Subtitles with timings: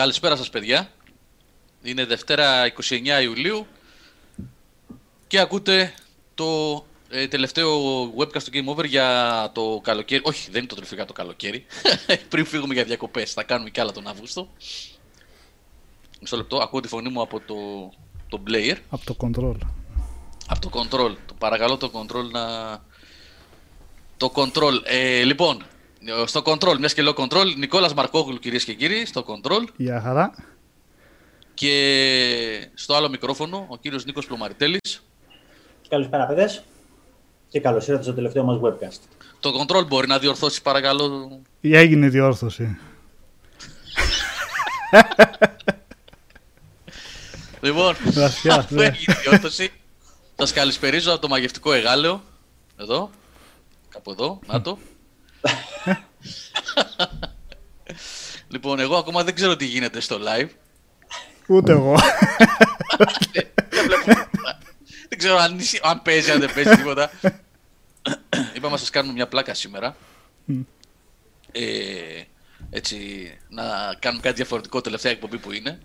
[0.00, 0.90] Καλησπέρα σας παιδιά.
[1.82, 3.66] Είναι Δευτέρα 29 Ιουλίου
[5.26, 5.94] και ακούτε
[6.34, 10.22] το ε, τελευταίο webcast του Game Over για το καλοκαίρι.
[10.24, 11.66] Όχι, δεν είναι το τελευταίο για το καλοκαίρι.
[12.30, 14.48] Πριν φύγουμε για διακοπές, θα κάνουμε κι άλλα τον Αύγουστο.
[16.20, 17.54] Μισό λεπτό, ακούω τη φωνή μου από το,
[18.28, 18.76] το player.
[18.90, 19.56] Από το control.
[20.46, 21.16] Από το control.
[21.26, 22.44] Το παρακαλώ το control να...
[24.16, 24.80] Το control.
[24.84, 25.64] Ε, λοιπόν,
[26.24, 29.64] στο control, μιας και λέω control, Νικόλας Μαρκόγλου κυρίες και κύριοι, στο control.
[29.76, 30.34] Γεια χαρά.
[31.54, 35.02] Και στο άλλο μικρόφωνο, ο κύριος Νίκος Πλωμαριτέλης.
[35.88, 36.62] Καλησπέρα παιδες
[37.48, 39.00] και καλώς ήρθατε στο τελευταίο μας webcast.
[39.40, 41.40] Το control μπορεί να διορθώσει παρακαλώ.
[41.60, 42.78] Ή έγινε διόρθωση.
[47.60, 48.84] λοιπόν, Βαθιά, αφού ναι.
[48.84, 49.72] έγινε διόρθωση,
[50.36, 52.22] σας καλησπερίζω από το μαγευτικό εγάλεο.
[52.76, 53.10] Εδώ,
[53.88, 54.78] κάπου εδώ, να το.
[58.48, 60.48] λοιπόν, εγώ ακόμα δεν ξέρω τι γίνεται στο live.
[61.46, 61.94] Ούτε εγώ.
[63.68, 64.04] Δεν βλέπω.
[65.08, 67.10] δεν ξέρω αν, είσαι- αν παίζει, αν δεν παίζει τίποτα.
[68.54, 69.96] Είπαμε να σας κάνουμε μια πλάκα σήμερα.
[71.52, 71.62] Ε,
[72.70, 72.98] έτσι,
[73.48, 73.62] να
[73.98, 75.78] κάνουμε κάτι διαφορετικό τελευταία εκπομπή που είναι.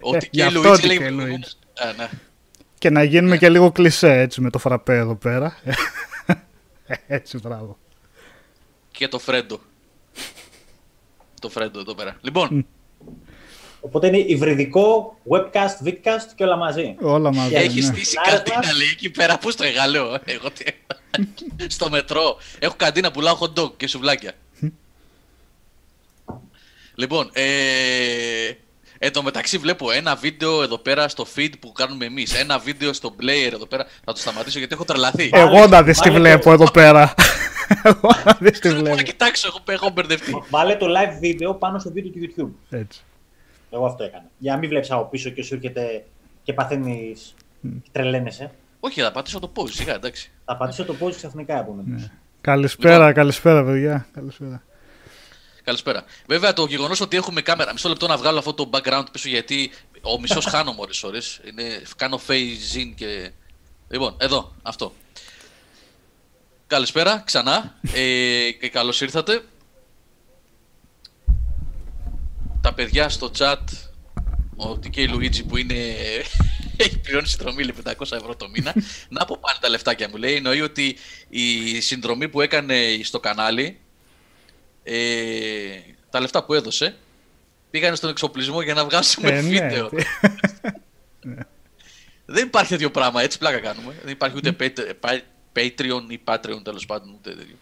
[0.00, 2.08] Ότι Ε, γι' και η αυτό Λουίτζη ότι λέει και η προηγούμενος- Α, ναι.
[2.78, 5.56] και να γίνουμε και λίγο κλισέ έτσι με το φραπέ εδώ πέρα.
[7.06, 7.78] έτσι, μπράβο.
[8.90, 9.60] Και το Φρέντο.
[11.40, 12.16] το Φρέντο εδώ πέρα.
[12.20, 12.66] Λοιπόν,
[13.84, 16.96] Οπότε είναι υβριδικό, webcast, vidcast και όλα μαζί.
[17.00, 17.54] Όλα μαζί.
[17.54, 17.86] έχει ναι.
[17.86, 19.38] στήσει Άρα, καντίνα μας- λέει εκεί πέρα.
[19.38, 20.64] Πού στο εγάλεο, εγώ τι...
[21.76, 22.36] στο μετρό.
[22.58, 24.32] Έχω καντίνα πουλάω hot dog και σουβλάκια.
[26.94, 28.52] λοιπόν, ε...
[29.04, 32.34] Εν τω μεταξύ βλέπω ένα βίντεο εδώ πέρα στο feed που κάνουμε εμείς.
[32.40, 33.86] Ένα βίντεο στο player εδώ πέρα.
[34.04, 35.30] Θα το σταματήσω γιατί έχω τρελαθεί.
[35.32, 37.14] Εγώ να δεις τι Βάλε βλέπω το- εδώ πέρα.
[37.82, 39.02] Εγώ να δεις τι Δεν μπορώ να βλέπω.
[39.10, 40.42] κοιτάξω, έχω, έχω μπερδευτεί.
[40.50, 42.18] Βάλε το live βίντεο πάνω στο βίντεο του
[42.70, 42.76] YouTube.
[42.78, 43.00] Έτσι.
[43.70, 44.24] Εγώ αυτό έκανα.
[44.38, 46.04] Για να μην βλέπεις από πίσω και σου έρχεται
[46.42, 47.34] και παθαίνεις
[47.92, 48.50] τρελαίνεσαι.
[48.80, 50.30] Όχι, θα πατήσω το pause, σιγά, εντάξει.
[50.44, 52.00] Θα πατήσω το pause ξαφνικά επομένως.
[52.00, 52.08] Ναι.
[52.40, 54.06] Καλησπέρα, καλησπέρα παιδιά.
[54.14, 54.62] Καλησπέρα.
[55.64, 56.04] Καλησπέρα.
[56.26, 57.72] Βέβαια το γεγονός ότι έχουμε κάμερα.
[57.72, 59.70] Μισό λεπτό να βγάλω αυτό το background πίσω γιατί
[60.02, 61.18] ο μισός χάνω μόλις ώρε.
[61.96, 63.30] Κάνω phase in και.
[63.88, 64.92] Λοιπόν, εδώ, αυτό.
[66.66, 69.44] Καλησπέρα ξανά ε, και καλώς ήρθατε.
[72.60, 73.64] Τα παιδιά στο chat,
[74.56, 75.74] ο TK Luigi που είναι,
[76.76, 78.74] έχει πληρώνει συνδρομή λέει, 500 ευρώ το μήνα.
[79.08, 80.34] να πω πάλι τα λεφτάκια μου λέει.
[80.34, 80.96] Εννοεί ότι
[81.28, 83.81] η συνδρομή που έκανε στο κανάλι
[84.82, 84.94] ε,
[86.10, 86.96] τα λεφτά που έδωσε
[87.70, 89.48] πήγανε στον εξοπλισμό για να βγάσουμε Ε, ναι.
[89.48, 89.90] βίντεο.
[92.26, 93.94] Δεν υπάρχει τέτοιο πράγμα, έτσι πλάκα κάνουμε.
[94.02, 95.20] Δεν υπάρχει ούτε Pat- Pa-
[95.56, 97.14] Patreon ή Patreon τέλος πάντων.
[97.14, 97.56] Ούτε τέτοιο.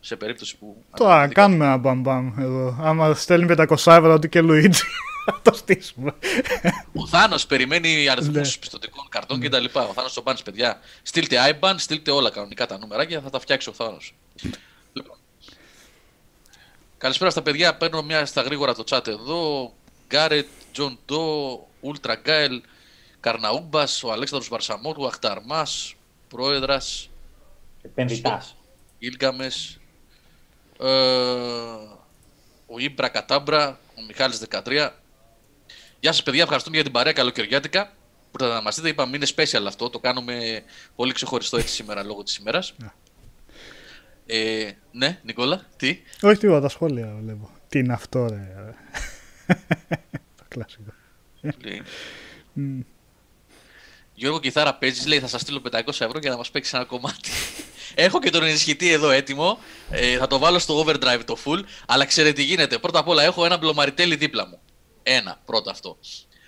[0.00, 0.84] Σε περίπτωση που.
[0.96, 2.78] Τώρα κάνουμε ένα μπαμπαμ εδώ.
[2.80, 4.82] Άμα στέλνει 500 ευρώ ότι και Λουίτζι.
[5.24, 6.14] Θα το στήσουμε.
[6.92, 8.58] Ο Θάνος περιμένει αριθμούς Ναι.
[8.60, 9.64] πιστωτικών καρτών κτλ.
[9.64, 10.80] Ο Θάνος τον πάνε, παιδιά.
[11.02, 14.14] Στείλτε IBAN, στείλτε όλα κανονικά τα νούμερα και θα τα φτιάξει ο Θάνος.
[16.98, 17.10] Λοιπόν.
[17.10, 17.76] Καλησπέρα στα παιδιά.
[17.76, 19.72] Παίρνω μια στα γρήγορα το chat εδώ.
[20.06, 22.62] Γκάρετ, Τζον Ντό, Ούλτρα Γκάιλ,
[23.20, 25.94] Καρναούμπας, ο Αλέξανδρος Βαρσαμόρου, Αχταρμάς,
[26.28, 27.08] Πρόεδρας,
[27.82, 28.56] Επενδυτάς.
[28.98, 29.50] Ήλγκαμε,
[30.80, 30.88] ε,
[32.66, 34.94] ο Ήμπρα Κατάμπρα, ο Μιχάλης 13.
[36.00, 37.92] Γεια σας παιδιά, ευχαριστούμε για την παρέα καλοκαιριάτικα
[38.30, 38.88] που θα μας δείτε.
[38.88, 40.62] Είπαμε είναι special αυτό, το κάνουμε
[40.96, 42.74] πολύ ξεχωριστό έτσι σήμερα λόγω της ημέρας.
[44.30, 47.50] Ε, ναι, Νικόλα, τι; Όχι τίποτα, τα σχόλια βλέπω.
[47.68, 48.74] Τι είναι αυτό, ρε.
[50.36, 50.92] Το κλασικό.
[51.40, 51.82] λέει.
[54.14, 57.30] Γιώργο Κιθάρα παίζεις, λέει θα σας στείλω 500 ευρώ για να μας παίξεις ένα κομμάτι.
[57.94, 59.58] Έχω και τον ενισχυτή εδώ έτοιμο.
[59.90, 61.60] Ε, θα το βάλω στο overdrive το full.
[61.86, 62.78] Αλλά ξέρετε τι γίνεται.
[62.78, 64.60] Πρώτα απ' όλα έχω ένα μπλομαριτέλι δίπλα μου.
[65.02, 65.98] Ένα, πρώτο αυτό.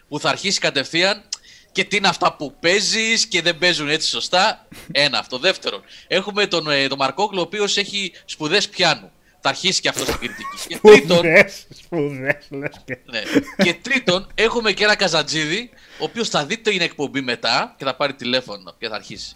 [0.08, 1.22] Που θα αρχίσει κατευθείαν
[1.72, 4.66] και τι είναι αυτά που παίζεις και δεν παίζουν έτσι σωστά.
[4.92, 5.38] Ένα αυτό.
[5.38, 9.10] Δεύτερον, έχουμε τον, ε, τον Μαρκόκλο, ο οποίος έχει σπουδές πιάνου.
[9.42, 10.44] Θα αρχίσει και αυτός στην κριτική.
[10.68, 12.98] Και τρίτον, Σπουδές, σπουδές, λες και.
[13.04, 13.22] ναι.
[13.64, 17.94] Και τρίτον, έχουμε και ένα καζατζίδι, ο οποίος θα δει την εκπομπή μετά και θα
[17.96, 19.34] πάρει τηλέφωνο και θα αρχίσει.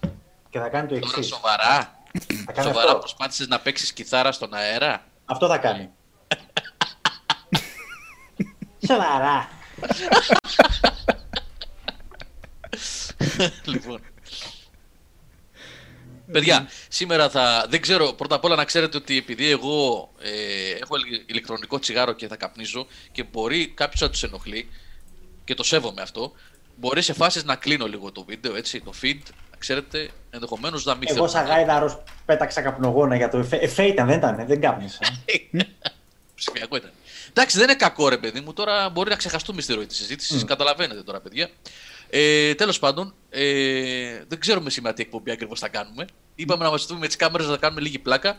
[0.50, 1.26] Και θα κάνει το Τώρα εξής.
[1.26, 2.02] σοβαρά.
[2.46, 2.98] Θα κάνει Σοβαρά αυτό.
[2.98, 5.88] προσπάθησες να παίξεις κιθάρα στον αέρα; Αυτό θα κάνει.
[8.88, 9.48] Σοβαρά.
[13.64, 14.00] λοιπόν.
[16.32, 17.66] Παιδιά, σήμερα θα.
[17.68, 20.30] Δεν ξέρω, πρώτα απ' όλα να ξέρετε ότι επειδή εγώ ε,
[20.82, 24.68] έχω ηλε- ηλεκτρονικό τσιγάρο και θα καπνίζω και μπορεί κάποιος να τους ενοχλεί
[25.44, 26.32] και το σέβομαι αυτό,
[26.76, 29.18] μπορεί σε φάσεις να κλείνω λίγο το βίντεο, έτσι, το feed,
[29.50, 31.28] να ξέρετε, ενδεχομένως να μην Εγώ θέλουν.
[31.28, 33.56] σαν γάιδαρος πέταξα καπνογόνα για το εφέ.
[33.56, 34.98] Εφέ ήταν, δεν ήταν, δεν κάπνισα.
[36.34, 36.90] Ψηφιακό ήταν.
[37.28, 38.52] Εντάξει, δεν είναι κακό ρε παιδί μου.
[38.52, 40.42] Τώρα μπορεί να ξεχαστούμε στη ροή της συζήτησης.
[40.42, 40.46] Mm.
[40.46, 41.48] Καταλαβαίνετε τώρα, παιδιά.
[42.10, 46.04] Ε, Τέλος πάντων, ε, δεν ξέρουμε σήμερα τι εκπομπή ακριβώς θα κάνουμε.
[46.34, 48.36] Είπαμε να μαζευτούμε με τις κάμερες να κάνουμε λίγη πλάκα.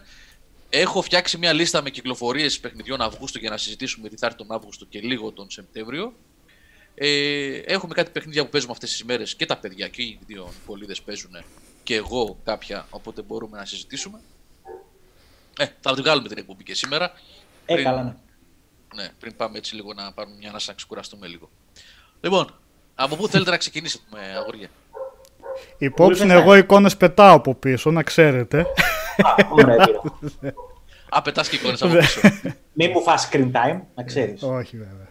[0.69, 4.51] Έχω φτιάξει μια λίστα με κυκλοφορίες παιχνιδιών Αυγούστου για να συζητήσουμε τι θα έρθει τον
[4.51, 6.13] Αύγουστο και λίγο τον Σεπτέμβριο.
[6.95, 10.53] Ε, έχουμε κάτι παιχνίδια που παίζουμε αυτές τις μέρε και τα παιδιά και οι δύο
[10.65, 11.43] κολλίδε παίζουν
[11.83, 14.19] και εγώ κάποια, οπότε μπορούμε να συζητήσουμε.
[15.57, 17.11] Ε, θα την βγάλουμε την εκπομπή και σήμερα.
[17.65, 18.15] Ε, Πριν- καλά, ναι.
[18.95, 21.49] Ναι, πριν πάμε έτσι λίγο να πάρουμε μια ανάσα να ξεκουραστούμε λίγο.
[22.21, 22.59] Λοιπόν,
[22.95, 24.03] από πού θέλετε να ξεκινήσετε,
[24.39, 24.67] αγόρια.
[25.77, 26.29] Υπόψη Wolfenstein.
[26.29, 28.59] εγώ εικόνες πετάω από πίσω, να ξέρετε.
[28.59, 28.65] Α,
[29.51, 30.01] Ωραία, πήρα.
[31.09, 31.99] Α, πετάς και εικόνες από Ναι.
[31.99, 32.19] πίσω.
[32.73, 34.43] Μην μου φας screen time, να ξέρεις.
[34.43, 35.07] Όχι βέβαια.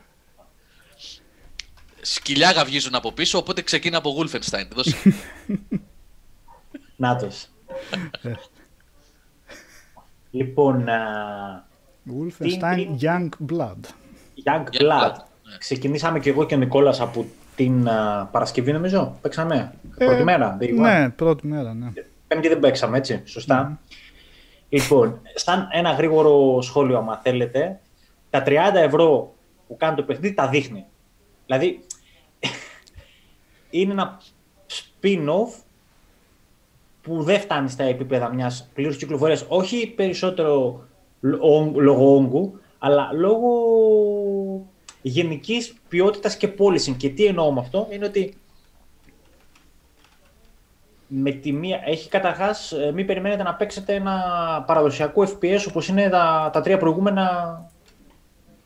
[2.01, 4.67] Σκυλιά γαυγίζουν από πίσω, οπότε ξεκίνα από Wolfenstein.
[4.75, 4.97] Δώσε.
[6.97, 7.47] Νάτος.
[10.31, 11.67] λοιπόν, α,
[12.11, 13.77] Wolfenstein τι- Young Blood.
[14.45, 14.81] Young Young Blood.
[14.81, 15.13] Blood,
[15.43, 15.57] ναι.
[15.59, 17.27] Ξεκινήσαμε και εγώ και ο Νικόλας από
[17.57, 19.19] την α, Παρασκευή νομίζω.
[19.23, 19.75] Παίξαμε.
[19.99, 20.57] Ε, Πρώτη μέρα.
[20.61, 20.75] day one.
[20.75, 21.93] Ναι, πρώτη μέρα, ναι.
[22.29, 23.21] Πέμπτη δεν παίξαμε, έτσι.
[23.25, 23.81] Σωστά.
[24.69, 27.81] Λοιπόν, σαν ένα γρήγορο σχόλιο, άμα θέλετε,
[28.31, 29.35] τα 30 ευρώ
[29.69, 30.85] που κάνει το παιχνίδι τα δείχνει.
[31.47, 31.81] Δηλαδή,
[33.71, 34.21] είναι ένα
[34.71, 35.63] spin-off
[37.03, 39.45] που δεν φτάνει στα επίπεδα μιας πλήρους κυκλοφορίας.
[39.49, 40.85] Όχι περισσότερο
[41.21, 43.49] λο- λόγω όγκου, αλλά λόγω
[45.07, 46.97] γενικής ποιότητας και πώλησης.
[46.97, 48.37] Και τι εννοώ με αυτό, είναι ότι
[51.07, 54.15] με τη μία, έχει καταρχάς, μην περιμένετε να παίξετε ένα
[54.67, 57.55] παραδοσιακό FPS όπως είναι τα, τα τρία προηγούμενα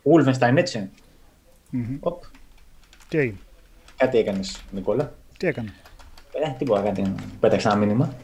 [0.03, 0.91] Wolfenstein, έτσι.
[1.71, 1.97] Μμμ.
[2.01, 2.23] Οπ,
[3.09, 3.39] Τι έγινε,
[3.97, 5.13] κάτι έκανες, Νικόλα.
[5.37, 5.75] τι έκανε.
[6.33, 8.15] Ε, τίποτα, κάτι πέταξε ένα μήνυμα.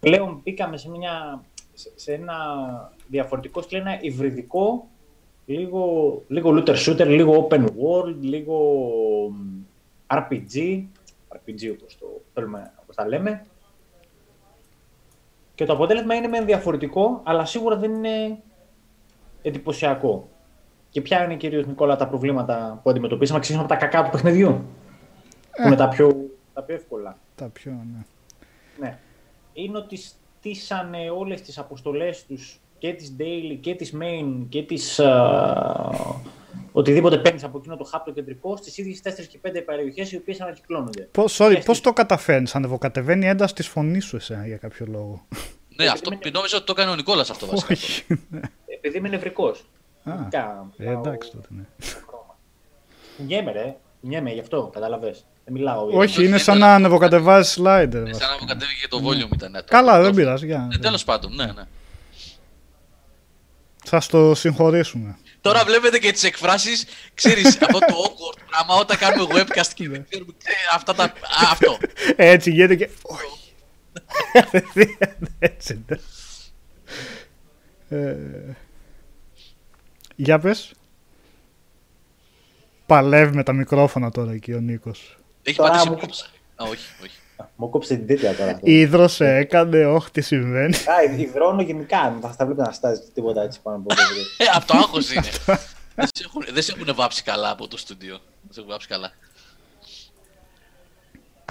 [0.00, 2.34] Πλέον μπήκαμε σε, μια, σε, σε ένα
[3.08, 4.88] διαφορετικό στυλ, ένα υβριδικό,
[5.50, 8.56] λίγο, λίγο looter shooter, λίγο open world, λίγο
[9.30, 9.62] μ,
[10.06, 10.84] RPG,
[11.28, 13.46] RPG όπως, το, θέλουμε, όπως τα λέμε.
[15.54, 18.38] Και το αποτέλεσμα είναι μεν διαφορετικό, αλλά σίγουρα δεν είναι
[19.42, 20.28] εντυπωσιακό.
[20.90, 24.64] Και ποια είναι κυρίως, Νικόλα, τα προβλήματα που αντιμετωπίσαμε, ξεκινήσουμε από τα κακά του παιχνιδιού,
[25.56, 27.18] που είναι τα πιο, τα πιο εύκολα.
[27.34, 28.04] Τα πιο, ναι.
[28.78, 28.98] Ναι.
[29.52, 35.00] Είναι ότι στήσανε όλες τις αποστολές τους και τις daily και τις main και τις
[35.00, 35.90] α,
[36.72, 40.16] οτιδήποτε παίρνεις από εκείνο το hub το κεντρικό στις ίδιες 4 και 5 περιοχές οι
[40.16, 41.08] οποίες ανακυκλώνονται.
[41.12, 44.56] Πώς, sorry, Και πώς στη- το καταφέρνεις, ανεβοκατεβαίνει η ένταση της φωνής σου εσένα για
[44.56, 45.26] κάποιο λόγο;
[45.76, 47.72] ναι, αυτό νόμιζα ότι το έκανε ο Νικόλας αυτό βασικά.
[47.74, 48.04] Όχι.
[48.66, 49.64] Επειδή είμαι νευρικός.
[50.04, 51.62] Α, Γενικά, ε, πάω εντάξει τότε, ναι.
[51.78, 52.38] στο χρώμα.
[53.26, 55.24] Νιέμαι ρε, νιέμαι γι' αυτό, κατάλαβες.
[55.44, 55.86] Δεν μιλάω.
[55.92, 57.90] Όχι, είναι σαν να ανεβοκατεβάζεις slider.
[57.92, 58.26] Σαν βασικά.
[58.26, 59.50] να μου κατέβηκε το volume ήταν.
[59.50, 60.46] ναι, το- Καλά, το- δεν πειράζει.
[60.46, 61.62] για- Ε, τέλος πάντων, ναι, ναι.
[63.84, 65.18] Θα στο συγχωρήσουμε.
[65.40, 66.84] Τώρα βλέπετε και τις εκφράσεις,
[67.14, 71.04] ξέρεις, αυτό το awkward πράγμα όταν κάνουμε webcast και δεν ξέρουμε ε, αυτά τα...
[71.04, 71.10] Α,
[71.50, 71.78] αυτό.
[72.16, 72.90] Έτσι γίνεται και.
[73.02, 73.52] Όχι.
[75.38, 75.84] Έτσι.
[75.88, 75.96] ναι.
[77.98, 78.56] Ε,
[80.16, 80.72] Για πες.
[82.86, 85.18] Παλεύει με τα μικρόφωνα τώρα εκεί ο Νίκος.
[85.42, 86.00] Έχει Τώρα πατήσει μου mute.
[86.00, 86.24] κόψε.
[86.56, 87.19] Α, όχι, όχι.
[87.56, 88.50] Μου κόψε την τέτοια τώρα.
[88.50, 88.70] αυτό.
[88.70, 90.74] Ήδρωσε, έκανε, όχι τι συμβαίνει.
[90.76, 94.24] Α, υδρώνω γενικά, δεν θα στα βλέπετε να στάζει τίποτα έτσι πάνω από το βιβλίο.
[94.38, 95.28] Ε, από το άγχος είναι.
[95.94, 98.18] δεν, σε έχουν, δεν σε έχουν βάψει καλά από το στούντιο.
[98.42, 99.12] Δεν σε έχουν βάψει καλά.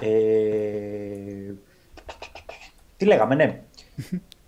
[0.01, 1.53] Ε,
[2.98, 3.62] τι λέγαμε, ναι.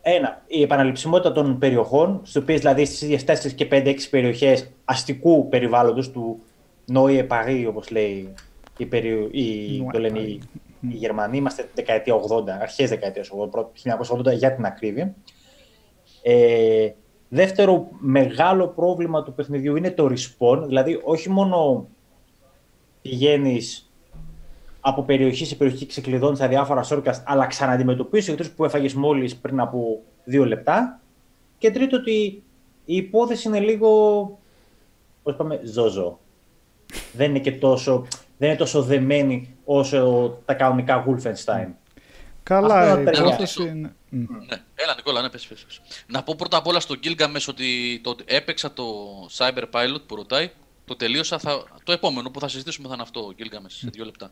[0.01, 5.49] Ένα, η επαναληψιμότητα των περιοχών, στις οποίες δηλαδή στις ίδιες 4 και 5-6 περιοχές αστικού
[5.49, 6.43] περιβάλλοντος του
[6.85, 8.33] Νόιε Παρί, όπως λέει
[8.77, 9.29] η, περι...
[9.31, 9.77] η...
[9.77, 10.41] Νόε το λένε οι...
[10.81, 11.37] οι Γερμανοί.
[11.37, 13.65] Είμαστε δεκαετία 80, αρχές δεκαετίας 80,
[14.29, 15.15] 1980 για την ακρίβεια.
[16.21, 16.91] Ε,
[17.29, 21.87] δεύτερο μεγάλο πρόβλημα του παιχνιδιού είναι το respawn, δηλαδή όχι μόνο
[23.01, 23.91] πηγαίνεις
[24.81, 29.59] από περιοχή σε περιοχή ξεκλειδώνεις τα διάφορα shortcuts, αλλά ξαναντιμετωπίσει εχθρούς που έφαγες μόλις πριν
[29.59, 31.01] από δύο λεπτά.
[31.57, 32.43] Και τρίτο, ότι
[32.85, 33.89] η υπόθεση είναι λίγο.
[35.23, 36.19] Πώς πάμε, ζώζο.
[37.13, 38.05] δεν είναι και τόσο,
[38.37, 41.67] δεν είναι τόσο δεμένη όσο τα κανονικά Wolfenstein.
[42.43, 43.23] Καλά, Αυτό η τα παιδιά.
[43.25, 43.95] υπόθεση είναι.
[44.09, 44.19] Μμ.
[44.19, 44.57] Ναι.
[44.75, 45.81] Έλα, Νικόλα, ναι, πες, πες, πες.
[46.07, 48.83] Να πω πρώτα απ' όλα στον Gilgamesh ότι το ότι έπαιξα το
[49.37, 50.51] Cyber Pilot που ρωτάει,
[50.85, 51.63] το τελείωσα, θα...
[51.83, 54.31] το επόμενο που θα συζητήσουμε θα είναι αυτό, ο Gilgamesh, σε δύο λεπτά.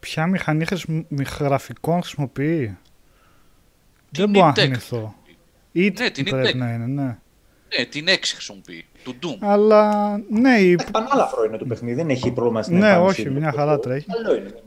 [0.00, 2.76] Ποια μηχανή χρησιμο- μη- γραφικών χρησιμοποιεί; Την
[4.10, 4.56] Δεν μπορώ να Intec.
[4.56, 5.14] θυμηθώ.
[5.72, 6.56] Ή Ναι, την πρέπει Intec.
[6.56, 7.18] να είναι, ναι.
[7.78, 9.36] Ναι, την 6 χρησιμοποιεί, του Doom.
[9.40, 10.78] Αλλά ναι, η...
[10.92, 13.34] Πανάλαφρο είναι το παιχνίδι, δεν έχει πρόβλημα στην Ναι, εμφάνιση όχι, του.
[13.38, 14.06] μια χαρά τρέχει.
[14.12, 14.44] Καλό είναι.
[14.48, 14.62] δεν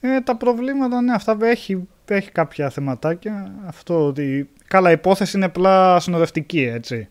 [0.00, 3.52] είναι- Ε, τα προβλήματα, ναι, αυτά που έχει έχει κάποια θεματάκια.
[3.66, 4.48] Αυτό ότι.
[4.68, 7.08] Καλά, η υπόθεση είναι απλά συνοδευτική, έτσι.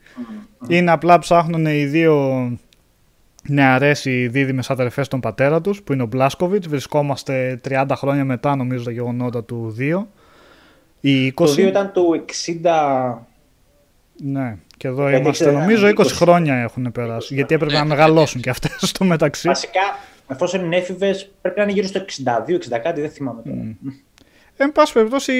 [0.67, 2.50] Είναι απλά ψάχνουν οι δύο
[3.50, 6.67] νεαρές οι δίδυμες αδερφές των πατέρα τους, που είναι ο Μπλάσκοβιτς.
[6.67, 10.07] Βρισκόμαστε 30 χρόνια μετά, νομίζω, τα γεγονότα του 2.
[11.00, 11.34] Η 20...
[11.34, 12.25] Το 2 ήταν του
[12.63, 13.17] 60.
[14.24, 15.51] Ναι, και εδώ είμαστε.
[15.51, 17.34] Νομίζω 20, 20 χρόνια έχουν περάσει.
[17.34, 19.48] γιατί έπρεπε να μεγαλώσουν και αυτές στο μεταξύ.
[19.48, 19.81] Βασικά,
[20.27, 23.62] εφόσον είναι έφηβες, πρέπει να είναι γύρω στο 62-60 κάτι, δεν θυμάμαι τώρα.
[23.62, 23.91] Mm.
[24.57, 25.34] Εν πάση περιπτώσει,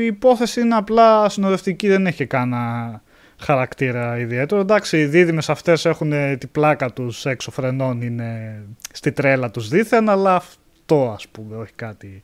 [0.00, 3.02] η υπόθεση είναι απλά συνοδευτική, δεν έχει κανένα
[3.38, 4.60] χαρακτήρα ιδιαίτερο.
[4.60, 8.62] Εντάξει, οι δίδυμες αυτές έχουν την πλάκα τους έξω φρενών, είναι
[8.92, 12.22] στη τρέλα τους δίθεν, αλλά αυτό ας πούμε, όχι κάτι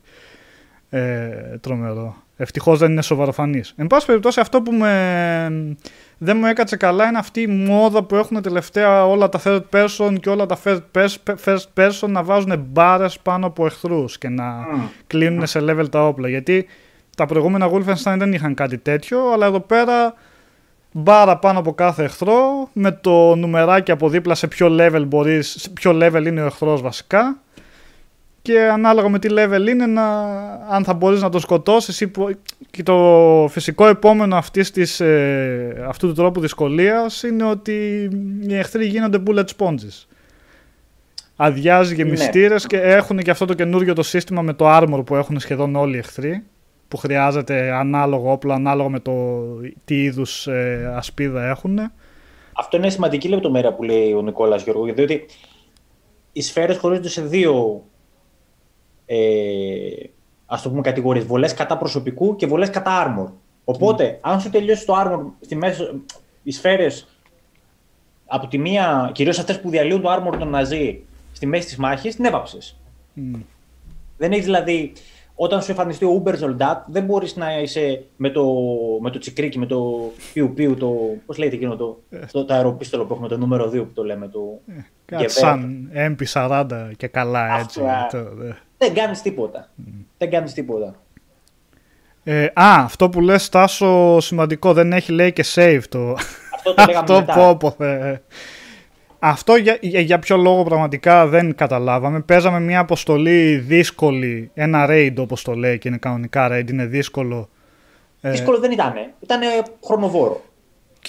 [0.89, 1.29] ε,
[1.61, 2.15] τρομερό.
[2.41, 3.73] Ευτυχώς δεν είναι σοβαροφανής.
[3.77, 5.75] Εν πάση περιπτώσει, αυτό που με...
[6.17, 10.15] δεν μου έκατσε καλά είναι αυτή η μόδα που έχουν τελευταία όλα τα third person
[10.21, 10.57] και όλα τα
[11.45, 14.79] first person να βάζουν μπάρες πάνω από εχθρούς και να mm.
[15.07, 16.29] κλείνουν σε level τα όπλα.
[16.29, 16.65] Γιατί
[17.17, 20.13] τα προηγούμενα Wolfenstein δεν είχαν κάτι τέτοιο, αλλά εδώ πέρα
[20.91, 25.69] μπάρα πάνω από κάθε εχθρό με το νουμεράκι από δίπλα σε ποιο level μπορείς, σε
[25.69, 27.37] ποιο level είναι ο εχθρός βασικά
[28.41, 30.03] και ανάλογα με τι level είναι να,
[30.69, 32.11] αν θα μπορείς να το σκοτώσεις ή,
[32.71, 38.09] και το φυσικό επόμενο αυτής της, ε, αυτού του τρόπου δυσκολίας είναι ότι
[38.47, 40.05] οι εχθροί γίνονται bullet sponges.
[41.35, 42.09] Αδειάζει και ναι.
[42.09, 45.75] μυστήρες και έχουν και αυτό το καινούργιο το σύστημα με το armor που έχουν σχεδόν
[45.75, 46.43] όλοι οι εχθροί
[46.87, 49.43] που χρειάζεται ανάλογο όπλο, ανάλογο με το
[49.85, 51.79] τι είδους ε, ασπίδα έχουν.
[52.53, 55.25] Αυτό είναι σημαντική λεπτομέρεια που λέει ο Νικόλας Γιώργο, διότι
[56.31, 57.98] οι σφαίρες χωρίζονται σε δύο ε,
[60.45, 63.31] ας το πούμε κατηγορίες, βολές κατά προσωπικού και βολές κατά armor.
[63.63, 64.19] Οπότε, mm.
[64.21, 65.83] αν σου τελειώσει το armor στη μέση,
[66.43, 67.07] οι σφαίρες
[68.25, 71.01] από τη μία, κυρίως αυτές που διαλύουν το armor των Ναζί
[71.31, 72.75] στη μέση της μάχης, την έβαψες.
[73.15, 73.39] Mm.
[74.17, 74.93] Δεν έχεις δηλαδή
[75.41, 78.45] όταν σου εμφανιστεί ο Uber Soldat, δεν μπορείς να είσαι με το,
[79.01, 80.95] με το τσικρίκι, με το πιου πιου, το.
[81.25, 82.01] Πώς λέγεται εκείνο το,
[82.31, 84.27] το, το αεροπίστολο που έχουμε, το νούμερο 2 που το λέμε.
[84.27, 84.59] Το...
[84.67, 87.81] Ε, κάτι σαν MP40 και καλά έτσι.
[87.85, 89.69] Αυτό, το, Δεν κάνεις τίποτα.
[89.79, 89.91] Mm.
[90.17, 90.95] Δεν κάνεις τίποτα.
[92.23, 96.11] Ε, α, αυτό που λες Τάσο σημαντικό, δεν έχει λέει και save το...
[96.53, 97.33] Αυτό το λέγαμε αυτό μετά.
[97.33, 98.21] Πω, πω, ε.
[99.19, 102.19] Αυτό για, για, ποιο λόγο πραγματικά δεν καταλάβαμε.
[102.19, 107.49] Παίζαμε μια αποστολή δύσκολη, ένα raid όπως το λέει και είναι κανονικά raid, είναι δύσκολο.
[108.21, 109.41] Ε, δύσκολο δεν ήταν, ήταν
[109.85, 110.41] χρονοβόρο.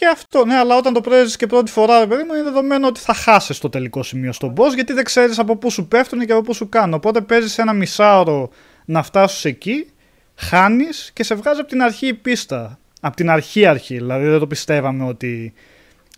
[0.01, 3.01] Και αυτό, ναι, αλλά όταν το παίζει και πρώτη φορά, παιδί μου, είναι δεδομένο ότι
[3.01, 6.33] θα χάσεις το τελικό σημείο στον boss, γιατί δεν ξέρεις από πού σου πέφτουν και
[6.33, 6.95] από πού σου κάνουν.
[6.95, 8.51] Οπότε παίζεις ένα μισάωρο
[8.85, 9.87] να φτάσεις εκεί,
[10.35, 12.79] χάνεις και σε βγάζει από την αρχή η πίστα.
[13.01, 15.53] Από την αρχή αρχή, δηλαδή δεν το πιστεύαμε ότι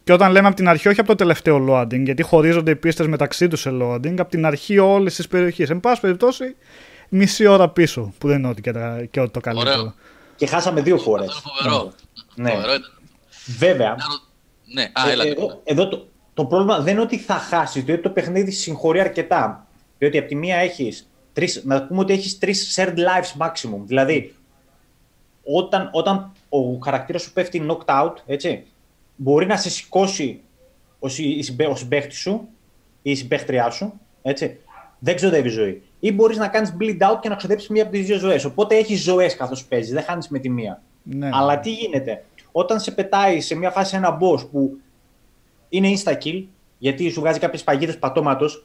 [0.04, 3.06] και όταν λέμε από την αρχή, όχι από το τελευταίο loading, γιατί χωρίζονται οι πίστες
[3.06, 5.62] μεταξύ τους σε loading, από την αρχή όλη τη περιοχή.
[5.62, 6.56] Εν πάση περιπτώσει,
[7.08, 9.70] μισή ώρα πίσω, που δεν είναι ότι και, τα, και ό,τι το καλύτερο.
[9.70, 9.94] Ωραίο.
[10.36, 11.42] Και χάσαμε δύο φορές.
[11.44, 11.92] Φοβερό.
[12.34, 12.50] Ναι.
[12.50, 12.72] Φοβερό
[13.46, 13.96] Βέβαια.
[14.64, 18.11] Ναι, Α, έλα, εδώ, εδώ το, το πρόβλημα δεν είναι ότι θα χάσει, διότι το
[18.11, 19.66] παιχνίδι συγχωρεί αρκετά.
[19.99, 21.11] Διότι από τη μία έχεις
[21.62, 23.80] να πούμε ότι έχεις τρεις shared lives maximum.
[23.84, 24.34] Δηλαδή,
[25.42, 28.64] όταν, όταν ο χαρακτήρας σου πέφτει knocked out, έτσι,
[29.16, 30.40] μπορεί να σε σηκώσει
[30.99, 32.49] ο συμπαίχτης σου
[33.02, 34.58] ή η συμπαίχτριά σου, έτσι.
[34.99, 35.82] Δεν ξοδεύει ζωή.
[36.00, 38.44] Ή μπορείς να κάνεις bleed out και να ξοδέψεις μία από τις δύο ζωές.
[38.44, 40.82] Οπότε έχεις ζωές καθώς παίζεις, δεν χάνεις με τη μία.
[41.02, 41.28] Ναι.
[41.32, 44.80] Αλλά τι γίνεται, όταν σε πετάει σε μία φάση ένα boss που
[45.68, 46.44] είναι insta kill,
[46.78, 48.64] γιατί σου βγάζει κάποιες παγίδες πατώματος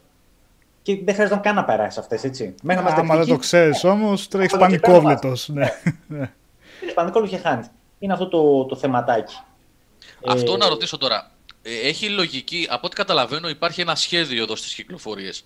[0.82, 2.56] και δεν χρειάζεται καν να περάσεις αυτές, έτσι.
[2.63, 5.48] Μέχρι να Άμα δεν το ξέρεις όμως, τρέχεις πανικόβλητος.
[5.50, 5.65] Ναι.
[6.79, 7.72] Τρέχει πανικόβλητο και χάνεις.
[8.00, 9.35] Είναι αυτό το, το θεματάκι.
[10.27, 11.31] Αυτό ε, να ρωτήσω τώρα.
[11.61, 15.46] Ε, έχει λογική, από ό,τι καταλαβαίνω, υπάρχει ένα σχέδιο εδώ στις κυκλοφορίες.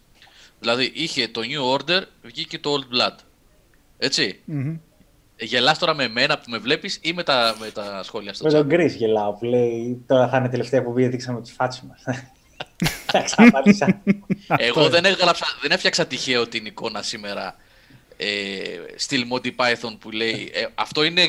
[0.60, 3.15] Δηλαδή, είχε το New Order, βγήκε το Old Blood.
[3.98, 4.78] ετσι mm
[5.41, 8.51] Γελάς τώρα με μένα που με βλέπεις ή με τα, με τα σχόλια στο Με
[8.51, 12.04] τον Chris γελάω που λέει τώρα θα είναι τελευταία που δείξαμε τις φάτσες μας.
[14.58, 17.56] Εγώ δεν, έγραψα, δεν έφτιαξα τυχαίο την εικόνα σήμερα
[18.17, 18.27] ε,
[18.95, 21.21] στυλ Monty Python που λέει αυτό είναι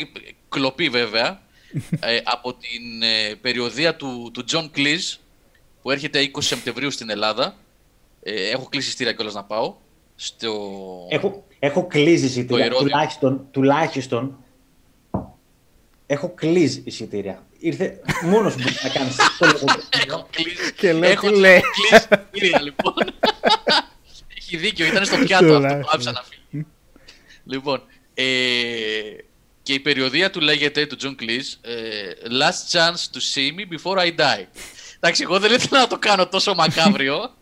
[0.49, 1.41] κλοπή βέβαια
[2.01, 5.19] ε, από την ε, περιοδία του, του John Cleese
[5.83, 7.57] που έρχεται 20 Σεπτεμβρίου στην Ελλάδα.
[8.23, 9.75] Ε, έχω κλείσει ειστήρια κιόλας να πάω.
[10.17, 10.51] Στο...
[11.09, 14.37] Έχω, έχω κλείσει εισιτήρια, τουλάχιστον, τουλάχιστον
[16.07, 17.47] έχω κλείσει εισιτήρια.
[17.59, 19.17] Ήρθε μόνος μου να κάνεις
[20.07, 20.73] Έχω κλείσει.
[20.73, 22.95] Και λέω έχω κλείσει εισιτήρια λοιπόν.
[24.37, 26.67] Έχει δίκιο, ήταν στο πιάτο αυτό που άφησα να φύγει.
[27.45, 27.83] Λοιπόν,
[28.15, 28.25] ε,
[29.63, 33.99] και η περιοδία του λέγεται, του John Cleese, ε, Last chance to see me before
[33.99, 34.47] I die.
[34.97, 37.35] Εντάξει, εγώ δεν ήθελα να το κάνω τόσο μακάβριο,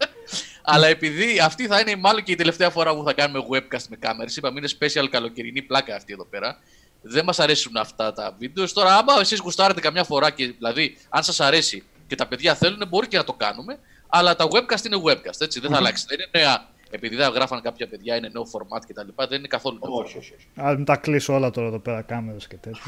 [0.70, 3.96] Αλλά επειδή αυτή θα είναι μάλλον και η τελευταία φορά που θα κάνουμε webcast με
[3.96, 6.59] κάμερες, είπαμε είναι special καλοκαιρινή πλάκα αυτή εδώ πέρα.
[7.02, 8.72] Δεν μας αρέσουν αυτά τα βίντεος.
[8.72, 12.83] Τώρα, άμα εσείς γουστάρετε καμιά φορά και δηλαδή, αν σας αρέσει και τα παιδιά θέλουν,
[12.88, 13.78] μπορεί και να το κάνουμε.
[14.09, 15.61] Αλλά τα webcast είναι webcast, έτσι.
[15.61, 16.04] Δεν θα αλλάξει.
[16.09, 16.68] Δεν είναι νέα.
[16.90, 19.24] Επειδή δεν γράφαν κάποια παιδιά, είναι νέο format κτλ.
[19.28, 19.94] Δεν είναι καθόλου νέο.
[19.94, 20.68] Όχι, όχι, όχι.
[20.68, 22.83] Α μην τα κλείσω όλα τώρα εδώ πέρα, κάμερες και τέτοια.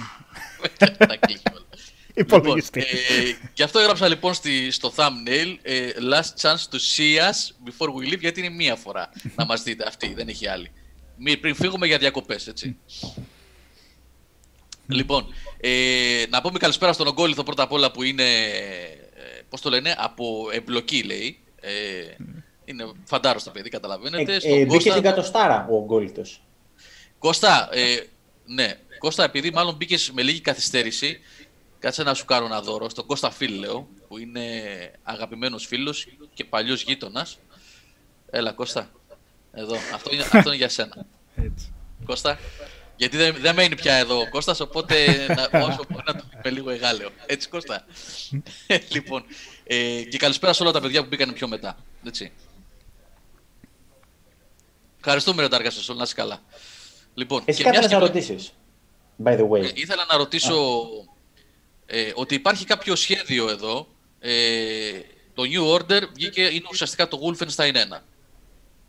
[1.08, 1.64] Τα κλείσει όλα.
[2.14, 2.78] Υπολογιστή.
[2.80, 7.68] Λοιπόν, ε, γι' αυτό έγραψα λοιπόν στη, στο thumbnail ε, Last chance to see us
[7.68, 10.70] before we leave γιατί είναι μία φορά να μας δείτε αυτή, δεν έχει άλλη.
[11.16, 12.76] Μη- Πριν φύγουμε για διακοπές, έτσι.
[14.86, 19.70] λοιπόν, ε, να πούμε καλησπέρα στον Ογκόλιθο πρώτα απ' όλα που είναι, ε, πώς το
[19.70, 21.38] λένε, από εμπλοκή λέει.
[21.60, 21.70] Ε,
[22.64, 24.34] είναι φαντάρος το παιδί, καταλαβαίνετε.
[24.34, 26.42] Ε, Στον ε, μπήκε Κώστα- στην κατοστάρα ο Γκόλιτος.
[27.18, 27.96] Κώστα, ε,
[28.46, 31.18] ναι, Κώστα, επειδή μάλλον μπήκες με λίγη καθυστέρηση,
[31.82, 34.42] κάτσε να σου κάνω ένα δώρο στον Κώστα Φίλ, λέω, που είναι
[35.02, 37.38] αγαπημένος φίλος και παλιός γείτονας.
[38.30, 38.90] Έλα, Κώστα.
[39.52, 41.06] Εδώ, αυτό είναι, αυτό είναι για σένα.
[41.36, 41.72] Έτσι.
[42.04, 42.38] Κώστα.
[42.96, 46.50] Γιατί δεν, δεν μένει πια εδώ ο Κώστας, οπότε να, όσο μπορεί να το πούμε
[46.54, 47.08] λίγο εγάλεο.
[47.26, 47.84] Έτσι, Κώστα.
[48.88, 49.24] λοιπόν,
[49.64, 51.76] ε, και καλησπέρα σε όλα τα παιδιά που μπήκαν πιο μετά.
[52.06, 52.32] Έτσι.
[54.98, 56.40] Ευχαριστούμε, ρε Τάργας Σεσόλ, να είσαι καλά.
[57.14, 58.52] Λοιπόν, Εσύ και κάτι μιας να και- ρωτήσεις.
[59.24, 59.62] By the way.
[59.64, 60.86] ε, ήθελα να ρωτήσω
[61.94, 63.88] ε, ότι υπάρχει κάποιο σχέδιο εδώ.
[64.20, 64.32] Ε,
[65.34, 68.00] το New Order βγήκε, είναι ουσιαστικά το Wolfenstein 1.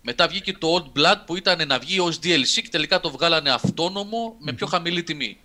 [0.01, 3.49] Μετά βγήκε το Old Blood που ήταν να βγει ως DLC και τελικά το βγάλανε
[3.51, 5.37] αυτόνομο με πιο χαμηλή τιμή.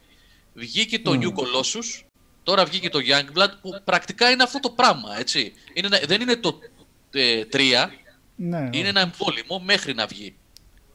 [0.55, 2.05] Βγήκε το New Colossus,
[2.43, 5.53] τώρα βγήκε το Youngblood που πρακτικά είναι αυτό το πράγμα, έτσι.
[5.73, 6.59] Είναι, ένα- δεν είναι το
[7.11, 7.59] ε, 3,
[8.37, 10.35] Ναι, είναι ένα εμβόλυμο μέχρι να βγει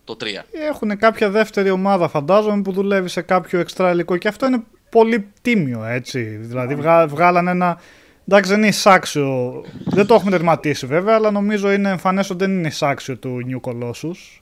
[0.04, 0.26] το 3.
[0.52, 5.28] Έχουν κάποια δεύτερη ομάδα, φαντάζομαι, που δουλεύει σε κάποιο εξτρά υλικό και αυτό είναι πολύ
[5.42, 6.22] τίμιο, έτσι.
[6.22, 7.80] Δηλαδή, βγα, βγάλανε ένα.
[8.28, 9.64] Εντάξει, δεν είναι εισάξιο.
[9.86, 13.70] Δεν το έχουμε τερματίσει βέβαια, αλλά νομίζω είναι εμφανές ότι δεν είναι εισάξιο του New
[13.70, 14.42] Colossus.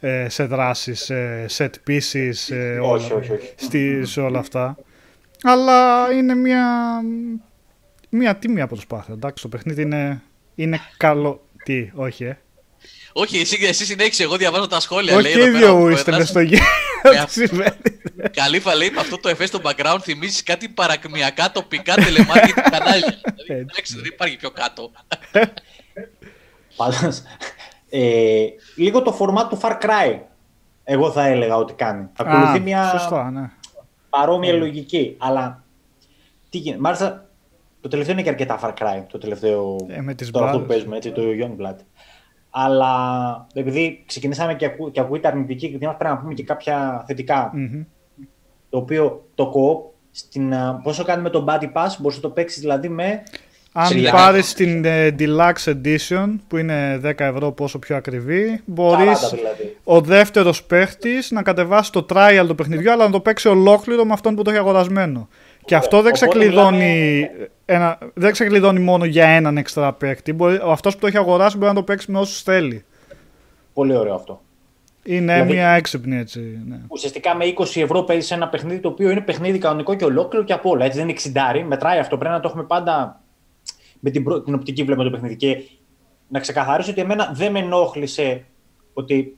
[0.00, 3.52] Ε, σε δράσεις, σε set pieces, σε όλα, Όχι, όχι, όχι.
[3.56, 4.76] Στη, σε όλα αυτά.
[5.42, 6.64] Αλλά είναι μια,
[8.08, 9.14] μια τίμια προσπάθεια.
[9.14, 10.22] Εντάξει, το παιχνίδι είναι,
[10.54, 11.44] είναι καλό.
[11.64, 12.38] Τι, όχι, ε.
[13.12, 15.16] Όχι, εσύ, εσύ συνέχισε, εγώ διαβάζω τα σχόλια.
[15.16, 16.18] Όχι λέει και εδώ οι πέρα ο δύο είστε Πέτρας.
[16.18, 16.64] μες στο γέρο.
[17.02, 17.76] Με Τι συμβαίνει.
[18.32, 23.18] Καλήφα λέει με αυτό το εφές στο background θυμίζεις κάτι παρακμιακά τοπικά telemarketing κανάλια.
[23.34, 24.90] Δηλαδή, Εντάξει, δεν υπάρχει πιο κάτω.
[26.76, 27.22] Πάντως,
[27.90, 28.44] ε,
[28.76, 30.18] λίγο το format του Far Cry,
[30.84, 32.08] εγώ θα έλεγα ότι κάνει.
[32.16, 33.50] Ακολουθεί Α, μια Σωστά, ναι.
[34.10, 35.62] παρόμοια λογική, αλλά
[36.50, 36.80] τι γίνεται.
[36.82, 37.28] Μάλιστα,
[37.80, 40.64] το τελευταίο είναι και αρκετά Far Cry, το τελευταίο, Ε, με τις τώρα αυτό που
[40.64, 40.84] μπάλες.
[40.84, 41.76] παίζουμε, έτσι, το Youngblood.
[42.50, 47.04] Αλλά επειδή ξεκινήσαμε και, ακού, και ακούγεται αρνητική κριτική, μας πρέπει να πούμε και κάποια
[47.06, 47.50] θετικά.
[47.54, 47.82] Μμμ.
[48.70, 52.30] Το οποίο το co στην, α, πόσο κάνει με το Buddy Pass, μπορείς να το
[52.30, 53.22] παίξεις δηλαδή με...
[53.72, 54.10] Αν Σιγά.
[54.10, 59.76] πάρεις την ε, Deluxe Edition που είναι 10 ευρώ πόσο πιο ακριβή, μπορείς 40 δηλαδή.
[59.84, 64.12] ο δεύτερος παίχτης να κατεβάσει το trial του παιχνιδιού, αλλά να το παίξει ολόκληρο με
[64.12, 65.28] αυτόν που το έχει αγορασμένο.
[65.68, 67.26] Και αυτό δεν Οπότε ξεκλειδώνει,
[67.64, 70.32] ένα, δεν ξεκλειδώνει μόνο για έναν εξτρά παίχτη.
[70.32, 72.84] Μπορεί, αυτός που το έχει αγοράσει μπορεί να το παίξει με όσους θέλει.
[73.72, 74.40] Πολύ ωραίο αυτό.
[75.04, 76.60] Είναι Δηλαδή- μια έξυπνη έτσι.
[76.68, 76.76] Ναι.
[76.88, 80.52] ουσιαστικά με 20 ευρώ παίζεις ένα παιχνίδι το οποίο είναι παιχνίδι κανονικό και ολόκληρο και
[80.52, 80.84] από όλα.
[80.84, 81.18] Έτσι δεν είναι
[81.62, 81.64] 60.
[81.66, 82.16] Μετράει αυτό.
[82.18, 83.20] Πρέπει να το έχουμε πάντα
[84.00, 85.36] με την, προ- την οπτική βλέπουμε το παιχνίδι.
[85.36, 85.56] Και
[86.28, 88.44] να ξεκαθαρίσω ότι εμένα δεν με ενόχλησε
[88.92, 89.37] ότι.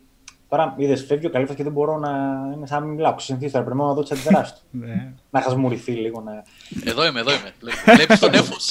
[0.51, 2.11] Τώρα είδες, φεύγει ο Καλύφα και δεν μπορώ να.
[2.55, 3.19] Είναι σαν να μην μιλάω.
[3.19, 3.65] Συνηθίζω τώρα.
[3.65, 4.61] Πρέπει να δω τις αντιδράσεις του.
[4.87, 5.13] Ναι.
[5.31, 6.21] να χασμουριθεί λίγο.
[6.21, 6.45] Να...
[6.91, 7.53] Εδώ είμαι, εδώ είμαι.
[7.95, 8.55] Βλέπεις τον έφο.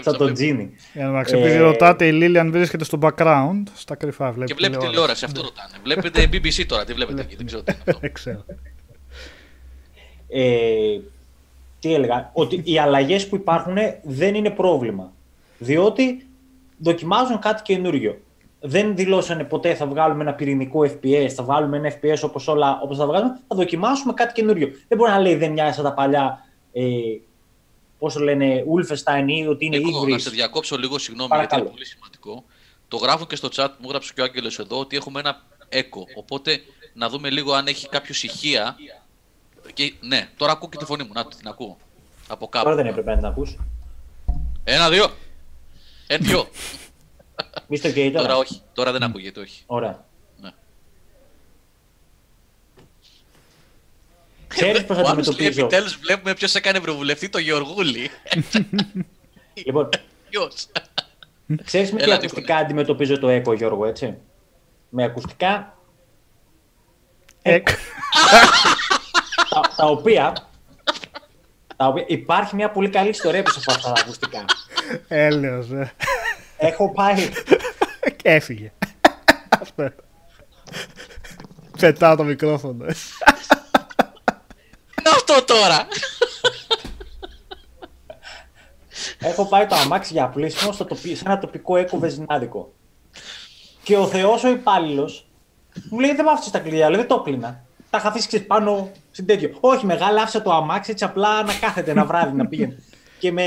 [0.00, 0.74] Σαν τον Τζίνι.
[0.94, 4.50] Για να επειδή Ε, ρωτάτε, η Lilian βρίσκεται στο background, στα κρυφά βλέπει.
[4.50, 5.74] Και βλέπει τηλεόραση, αυτό ρωτάνε.
[5.82, 7.98] Βλέπετε BBC τώρα, τι βλέπετε εκεί, δεν ξέρω τι είναι αυτό.
[8.00, 8.44] Δεν ξέρω.
[10.28, 11.00] ε,
[11.80, 15.12] τι έλεγα, ότι οι αλλαγές που υπάρχουν δεν είναι πρόβλημα.
[15.58, 16.26] Διότι
[16.78, 18.18] δοκιμάζουν κάτι καινούριο.
[18.60, 22.96] Δεν δηλώσανε ποτέ θα βγάλουμε ένα πυρηνικό FPS, θα βγάλουμε ένα FPS όπως, όλα, όπως
[22.96, 24.68] θα βγάλουμε, θα δοκιμάσουμε κάτι καινούριο.
[24.88, 26.38] Δεν μπορεί να λέει δεν μοιάζει σαν τα παλιά,
[26.72, 26.82] ε,
[27.98, 30.22] πώς το λένε, Wolfenstein ή ότι είναι Νίκο, να ύβρις.
[30.22, 31.62] σε διακόψω λίγο, συγγνώμη, Παρακαλώ.
[31.62, 32.44] γιατί είναι πολύ σημαντικό.
[32.88, 36.02] Το γράφω και στο chat, μου έγραψε και ο Άγγελος εδώ, ότι έχουμε ένα echo.
[36.16, 36.60] Οπότε
[36.94, 38.76] να δούμε λίγο αν έχει κάποιο ηχεία.
[39.72, 41.76] Και, ναι, τώρα ακούω και τη φωνή μου, να την ακούω.
[42.28, 42.64] Από κάπου.
[42.64, 43.58] Τώρα δεν έπρεπε να την ακούς.
[44.64, 45.06] Ένα, δύο.
[46.06, 46.48] Ένα, δυο.
[47.66, 48.22] Μη στο καίει τώρα.
[48.26, 49.62] τώρα όχι, τώρα δεν ακούγεται, όχι.
[49.66, 50.04] Ωραία.
[50.40, 50.50] Ναι.
[54.46, 55.60] Ξέρεις πώς Ο θα άλλος λέει, αντιμετωπίζω.
[55.66, 58.10] επιτέλους βλέπουμε ποιος έκανε ευρωβουλευτή, το Γεωργούλη.
[59.66, 59.88] Λοιπόν,
[60.30, 60.66] Ποιος;
[61.64, 64.14] Ξέρεις με τι Έλα, ακουστικά αντιμετωπίζω το echo, Γιώργο, έτσι;
[64.88, 65.78] Με ακουστικά
[67.42, 67.68] Εκ.
[69.50, 70.48] τα, τα οποία,
[71.76, 74.44] τα οποία υπάρχει μια πολύ καλή ιστορία πίσω από αυτά τα ακουστικά.
[75.08, 75.92] Έλεος, ε.
[76.56, 77.28] Έχω πάει.
[78.16, 78.72] Και έφυγε.
[79.60, 79.90] Αυτό.
[81.78, 82.84] Πετάω το μικρόφωνο.
[82.84, 82.94] Είναι
[85.14, 85.86] αυτό τώρα.
[89.18, 91.14] Έχω πάει το αμάξι για πλήσιμο στο τοπι...
[91.14, 92.72] σε ένα τοπικό έκο βεζινάδικο.
[93.82, 95.26] Και ο Θεός ο υπάλληλος
[95.90, 97.64] μου λέει: Δεν μ' άφησες τα κλειδιά, λέει, δεν το κλείνα.
[97.90, 99.56] Τα είχα αφήσει ξέρεις, πάνω στην τέτοιο.
[99.60, 102.82] Όχι, μεγάλα, άφησα το αμάξι έτσι απλά να κάθεται ένα βράδυ να πήγαινε.
[103.24, 103.46] Και με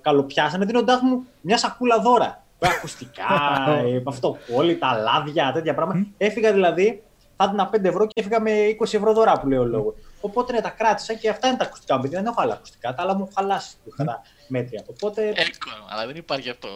[0.00, 2.44] καλοπιάσανε δίνοντάς μου μια σακούλα δώρα.
[2.58, 3.24] Με ακουστικά,
[3.78, 6.06] ε, με αυτοκόλλητα, λάδια, τέτοια πράγματα.
[6.16, 7.02] Έφυγα δηλαδή,
[7.36, 9.94] θα έδινα 5 ευρώ και έφυγα με 20 ευρώ δώρα που λέει ο λόγος.
[10.20, 12.08] Οπότε ναι, τα κράτησα και αυτά είναι τα ακουστικά μου.
[12.08, 14.84] Δεν έχω άλλα ακουστικά, τα άλλα μου έχουν χαλάσει που είχα τα μέτρια.
[14.86, 16.68] Οπότε Έκο, αλλά δεν υπάρχει αυτό.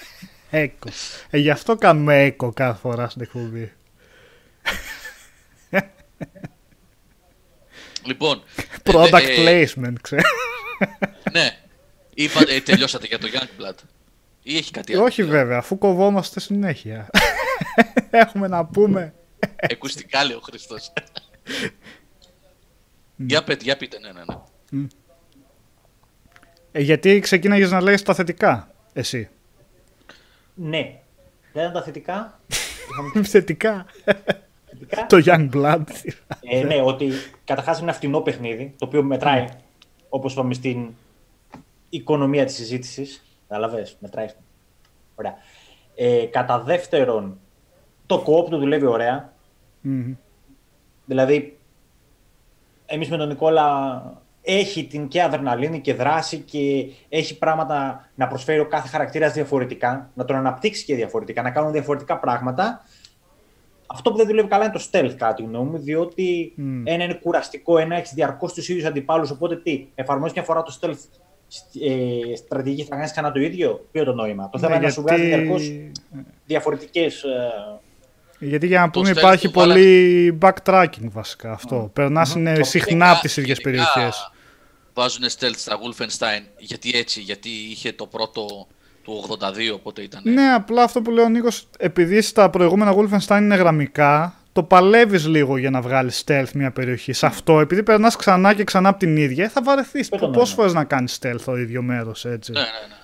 [0.50, 0.88] Έκο.
[1.30, 3.72] Ε, γι' αυτό κάνουμε έκο κάθε φορά στην εκπομπή.
[8.04, 8.42] λοιπόν.
[8.90, 10.22] Product ε, ε, placement, ξέρω.
[11.32, 11.65] Ναι.
[12.18, 13.78] Είπα, ε, τελειώσατε για το Youngblood.
[14.42, 15.04] Ή έχει κάτι άλλο.
[15.04, 17.10] Όχι βέβαια, αφού κοβόμαστε συνέχεια.
[18.10, 19.14] Έχουμε να πούμε.
[19.70, 20.92] Ακουστικά λέει ο Χριστός.
[23.16, 24.86] για, πείτε, για πείτε, ναι, ναι, ναι.
[26.72, 29.28] Ε, γιατί ξεκίναγες να λέει τα θετικά, εσύ;
[30.54, 31.00] ναι.
[31.52, 32.40] Δεν ήταν τα θετικά.
[33.22, 33.86] θετικά.
[34.68, 35.06] θετικά.
[35.08, 35.82] το Young Blood.
[36.40, 37.10] Ε, ναι, ότι
[37.44, 39.46] καταρχάς είναι ένα φτηνό παιχνίδι, το οποίο μετράει,
[40.08, 40.88] όπως είπαμε, στην
[41.88, 43.24] οικονομία της συζήτησης.
[43.48, 44.26] Κατάλαβες, μετράει.
[45.14, 45.34] Ωραία.
[45.94, 47.38] Ε, κατά δεύτερον,
[48.06, 49.32] το co-op του δουλεύει ωραία.
[49.80, 50.14] Μμμ.
[51.04, 51.58] Δηλαδή,
[52.86, 58.60] εμείς με τον Νικόλα έχει την και αδρεναλίνη και δράση και έχει πράγματα να προσφέρει
[58.60, 62.84] ο κάθε χαρακτήρας διαφορετικά, να τον αναπτύξει και διαφορετικά, να κάνουν διαφορετικά πράγματα.
[63.86, 66.86] Αυτό που δεν δουλεύει καλά είναι το stealth, κατά τη γνώμη μου, διότι Μμ.
[66.86, 69.30] ένα είναι κουραστικό, ένα έχει διαρκώς τους ίδιους αντιπάλους.
[69.30, 71.20] Οπότε τι, εφαρμόζεις μια φορά το stealth
[72.32, 74.86] ε, στρατηγική, θα κάνεις ξανά το ίδιο; Ποιο είναι το νόημα; Το θέμα Ναι, είναι
[74.86, 75.72] να σου βγάζει γιατί- διαρκώς
[76.46, 77.22] διαφορετικές.
[77.22, 77.52] Ε,
[78.38, 81.90] Γιατί για να πούμε stealth υπάρχει το βάλα- πολύ backtracking βασικά αυτό.
[81.92, 84.30] Περνάς είναι Το συχνά από τις ίδιες Γενικά περιοχές.
[84.94, 86.42] Βάζουν stealth στα Wolfenstein.
[86.58, 88.66] Γιατί έτσι, γιατί είχε το πρώτο
[89.02, 90.22] του 82, οπότε ήταν.
[90.24, 95.26] Ναι, απλά αυτό που λέει ο Νίκος, επειδή στα προηγούμενα Wolfenstein είναι γραμμικά, το παλεύεις
[95.26, 97.12] λίγο για να βγάλεις stealth μια περιοχή.
[97.12, 100.10] Σε αυτό, επειδή περνάς ξανά και ξανά από την ίδια, θα βαρεθείς.
[100.10, 100.54] Με το Πόσες νόημα.
[100.54, 102.94] φορές να κάνεις stealth το ίδιο μέρος, έτσι; Ναι, ναι, ναι.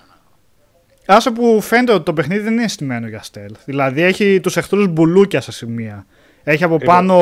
[1.05, 3.57] Άσε που φαίνεται ότι το παιχνίδι δεν είναι στημένο για stealth.
[3.65, 6.05] Δηλαδή έχει τους εχθρούς μπουλούκια σε σημεία.
[6.43, 6.95] Έχει από Ακριβώς.
[6.95, 7.19] πάνω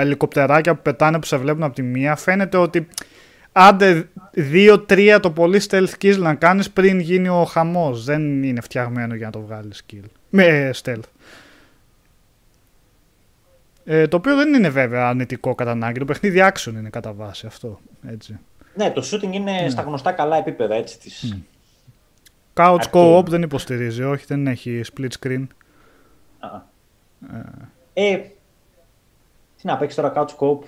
[0.00, 2.16] ελικοπτεράκια που πετάνε που σε βλέπουν από τη μία.
[2.16, 2.86] Φαίνεται ότι
[3.52, 4.08] άντε
[4.52, 8.04] 2-3 το πολύ stealth kill να κάνεις πριν γίνει ο χαμός.
[8.04, 10.04] Δεν είναι φτιαγμένο για να το βγάλεις kill.
[10.28, 11.08] Με ε, stealth.
[13.84, 15.98] Ε, το οποίο δεν είναι βέβαια αρνητικό κατά ανάγκη.
[15.98, 17.80] Το παιχνίδι action είναι κατά βάση αυτό.
[18.08, 18.38] Έτσι.
[18.74, 21.36] ναι, το shooting είναι στα γνωστά καλά επίπεδα έτσι, της,
[22.56, 22.88] Couch Αρκεί.
[22.92, 25.46] co-op δεν υποστηρίζει, όχι, δεν έχει split screen.
[26.38, 26.48] Α.
[27.94, 28.16] Ε,
[29.56, 30.58] τι να παίξεις τώρα couch coop;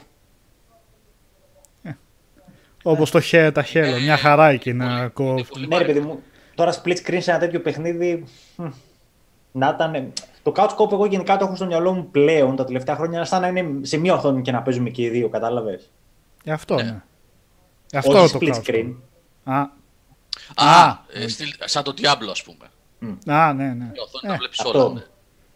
[2.82, 4.00] Όπως το χέ, τα χέλο.
[4.00, 5.12] Μια χαρά εκεί να co-op.
[5.14, 5.84] πολύ Ναι, ρε βαρύ.
[5.84, 6.22] παιδί μου,
[6.54, 8.24] τώρα split screen σε ένα τέτοιο παιχνίδι.
[8.56, 8.64] μ,
[9.52, 10.12] Να ήταν.
[10.46, 13.24] Το couch coop εγώ γενικά το έχω στο μυαλό μου πλέον τα τελευταία χρόνια.
[13.24, 15.90] Σαν να είναι σε μία οθόνη και να παίζουμε και οι δύο, κατάλαβες;
[16.44, 16.82] Γι' αυτό, Ναι.
[16.82, 17.02] ναι.
[17.90, 18.86] Γι' αυτό Όχι το split couch screen.
[18.86, 18.94] co-op.
[19.44, 19.60] Α,
[20.54, 22.66] Α, Α, ε, στυλ- σαν το Diablo, ας πούμε.
[23.36, 23.84] α, ναι, ναι.
[23.94, 24.84] Η οθόνη Ε, να βλέπεις αυτό.
[24.84, 24.92] όλα.
[24.94, 25.02] ναι.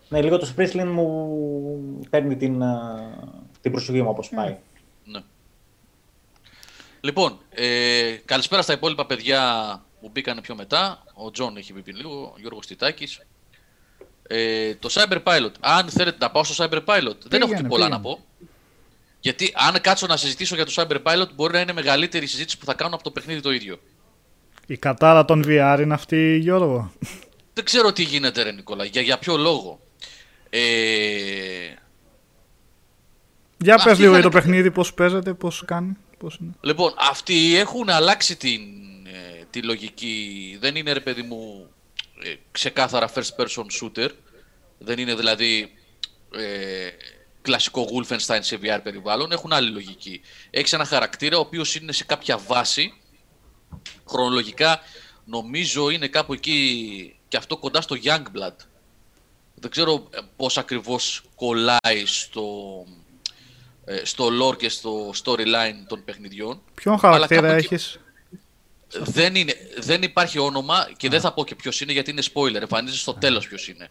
[0.09, 2.99] Ναι, λίγο το split screen μου παίρνει την, α,
[3.61, 4.57] την προσοχή μου όπως πάει.
[5.05, 5.21] Ναι.
[7.01, 9.43] Λοιπόν, ε, καλησπέρα στα υπόλοιπα παιδιά
[10.01, 11.03] που μπήκαν πιο μετά.
[11.15, 13.21] Ο Τζον έχει πει πριν λίγο, ο Γιώργος Τιτάκης.
[14.33, 15.51] Ε, το Cyber Pilot.
[15.61, 17.89] Αν θέλετε να πάω στο Cyber Pilot, δεν έχω και Πήγαινε, πολλά πήγαινε.
[17.89, 18.25] να πω.
[19.21, 22.59] Γιατί αν κάτσω να συζητήσω για το Cyber Pilot, μπορεί να είναι μεγαλύτερη η συζήτηση
[22.59, 23.79] που θα κάνω από το παιχνίδι το ίδιο.
[24.67, 26.93] Η κατάρα των VR είναι αυτή, Γιώργο;
[27.55, 28.85] Δεν ξέρω τι γίνεται, ρε Νικόλα.
[28.85, 29.81] Για, για ποιο λόγο.
[30.51, 30.61] Ε,
[33.59, 36.51] Για Αυτή πες λίγο θα για το είναι- παιχνίδι, πώς παίζεται, πώς κάνει, πώς είναι.
[36.61, 38.61] Λοιπόν, αυτοί έχουν αλλάξει την,
[39.07, 40.57] ε, τη λογική.
[40.61, 41.80] Δεν είναι, ρε παιδί μου, ε,
[42.51, 44.09] ξεκάθαρα first person shooter.
[44.79, 45.73] Δεν είναι δηλαδή
[46.37, 46.89] ε,
[47.43, 49.33] κλασικό Wolfenstein σε VR περιβάλλον.
[49.33, 50.21] Έχουν άλλη λογική.
[50.51, 52.95] Έχεις ένα χαρακτήρα ο οποίος είναι σε κάποια βάση.
[54.09, 54.81] Χρονολογικά
[55.25, 58.57] νομίζω είναι κάπου εκεί και αυτό κοντά στο Youngblood.
[59.55, 62.47] Δεν ξέρω ε, πώς ακριβώς κολλάει στο,
[63.85, 66.61] ε, στο lore και στο storyline των παιχνιδιών.
[66.75, 67.99] Ποιον Αλλά χαρακτήρα κάπου εκεί- έχεις;
[68.99, 72.61] Δεν, είναι, δεν υπάρχει όνομα και δεν θα πω και ποιος είναι γιατί είναι spoiler.
[72.61, 73.89] Εμφανίζεται στο τέλος ποιος είναι.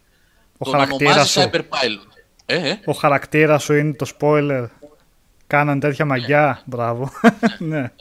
[0.57, 1.39] Ο Τον χαρακτήρας ονομάζει σου.
[1.41, 2.17] Cyber Pilot.
[2.45, 2.79] Ε, ε.
[2.85, 4.67] Ο χαρακτήρας σου είναι το spoiler.
[5.47, 6.61] Κάναν τέτοια μαγιά.
[6.65, 7.11] Μπράβο.
[7.57, 7.91] ναι.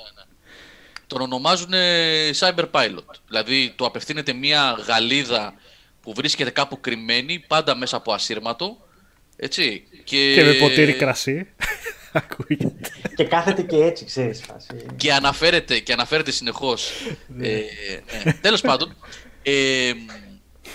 [1.07, 3.15] τον ονομάζουν ε, Cyber Pilot.
[3.27, 5.55] Δηλαδή το απευθύνεται μια γαλίδα
[6.03, 8.77] που βρίσκεται κάπου κρυμμένη, πάντα μέσα από ασύρματο.
[9.37, 9.85] Έτσι.
[10.05, 11.49] Και, Και με ποτήρι κρασί.
[12.13, 12.73] Ακούγεται.
[13.17, 14.41] Και κάθεται και έτσι, ξέρεις.
[14.43, 14.67] φάση.
[14.97, 16.91] και αναφέρεται, και αναφέρεται συνεχώς.
[17.41, 17.61] ε,
[18.25, 18.33] ναι.
[18.33, 18.97] Τέλος πάντων,
[19.43, 19.93] ε,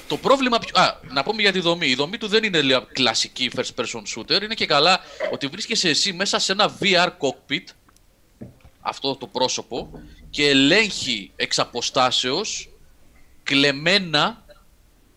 [0.07, 0.59] το πρόβλημα.
[0.59, 1.87] ποιο- Α, να πούμε για τη δομή.
[1.87, 4.41] Η δομή του δεν είναι λέει, κλασική first person shooter.
[4.43, 4.99] Είναι και καλά
[5.31, 7.63] ότι βρίσκεσαι εσύ μέσα σε ένα VR cockpit,
[8.81, 9.89] αυτό το πρόσωπο,
[10.29, 12.69] και ελέγχει εξ αποστάσεως
[13.43, 14.45] κλεμμένα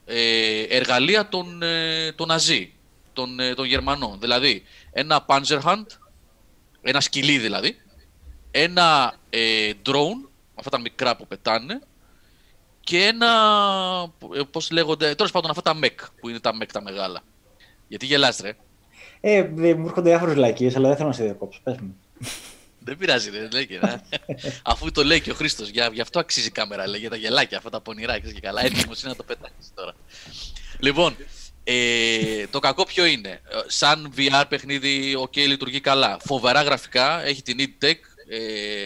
[0.06, 2.72] ε, εργαλεία των, ε, των Ναζί,
[3.12, 4.18] των, ε, των Γερμανών.
[4.20, 5.84] Δηλαδή, ένα Panzerhand,
[6.86, 7.76] ένα σκυλί δηλαδή,
[8.50, 11.80] ένα ε, drone, αυτά τα μικρά που πετάνε,
[12.80, 13.32] και ένα,
[14.34, 17.22] ε, πώς λέγονται, τέλος πάντων αυτά τα mech, που είναι τα mech τα μεγάλα.
[17.88, 18.56] Γιατί γελάς ρε.
[19.20, 21.60] Ε, δε, μου έρχονται διάφορες λακίε, αλλά δεν θέλω να σε διακόψω.
[21.62, 21.96] Πες μου.
[22.78, 24.02] Δεν πειράζει, δεν λέει και να.
[24.62, 26.88] Αφού το λέει και ο Χρήστος, για, γι' αυτό αξίζει η κάμερα.
[26.88, 28.12] Λέει για τα γελάκια, αυτά τα πονηρά.
[28.12, 29.92] Ξέρεις και καλά, έτοιμος είναι να το πετάξεις τώρα.
[30.78, 31.16] Λοιπόν,
[31.68, 36.18] ε, το κακό ποιο είναι; Ε, Σαν VR παιχνίδι, OK, λειτουργεί καλά.
[36.24, 37.94] Φοβερά γραφικά, έχει την id Tech.
[38.28, 38.84] Ε,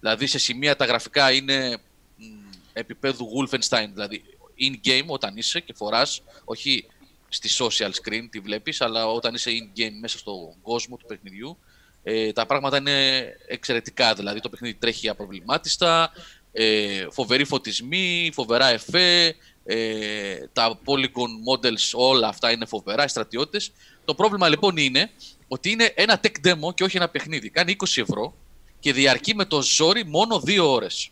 [0.00, 1.78] δηλαδή σε σημεία τα γραφικά είναι
[2.16, 2.24] μ,
[2.72, 3.88] επίπεδου Wolfenstein.
[3.92, 4.22] Δηλαδή
[4.58, 6.86] in-game όταν είσαι και φοράς, όχι
[7.28, 11.58] στη social screen τη βλέπεις, αλλά όταν είσαι in-game μέσα στον κόσμο του παιχνιδιού,
[12.02, 14.14] ε, τα πράγματα είναι εξαιρετικά.
[14.14, 16.12] Δηλαδή το παιχνίδι τρέχει απροβλημάτιστα,
[16.52, 19.34] ε, φοβεροί φωτισμοί, φοβερά εφέ,
[19.66, 23.72] ε, τα polygon models όλα αυτά είναι φοβερά, οι στρατιώτες.
[24.04, 25.10] Το πρόβλημα λοιπόν είναι
[25.48, 27.50] ότι είναι ένα tech demo και όχι ένα παιχνίδι.
[27.50, 28.34] Κάνει 20 ευρώ
[28.80, 31.10] και διαρκεί με το ζόρι μόνο 2 ώρες.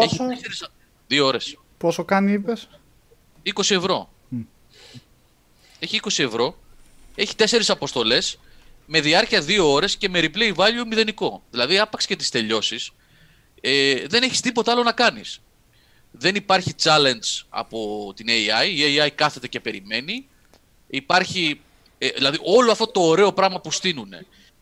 [0.00, 0.26] Έχει Πόσο.
[0.28, 0.70] τέσσερις-
[1.06, 1.58] Δύο ώρες.
[1.78, 2.68] Πόσο κάνει, είπες;
[3.42, 4.08] 20 ευρώ.
[5.78, 6.56] Έχει 20 ευρώ.
[7.14, 8.38] Έχει 4 αποστολές
[8.86, 11.42] με διάρκεια 2 ώρες και με replay value μηδενικό.
[11.50, 12.90] Δηλαδή, άπαξ και τις τελειώσεις,
[13.60, 15.40] ε, δεν έχεις τίποτα άλλο να κάνεις.
[16.16, 18.68] Δεν υπάρχει challenge από την AI.
[18.70, 20.26] Η AI κάθεται και περιμένει.
[20.86, 21.60] Υπάρχει,
[21.98, 24.12] ε, δηλαδή, όλο αυτό το ωραίο πράγμα που στείλουν.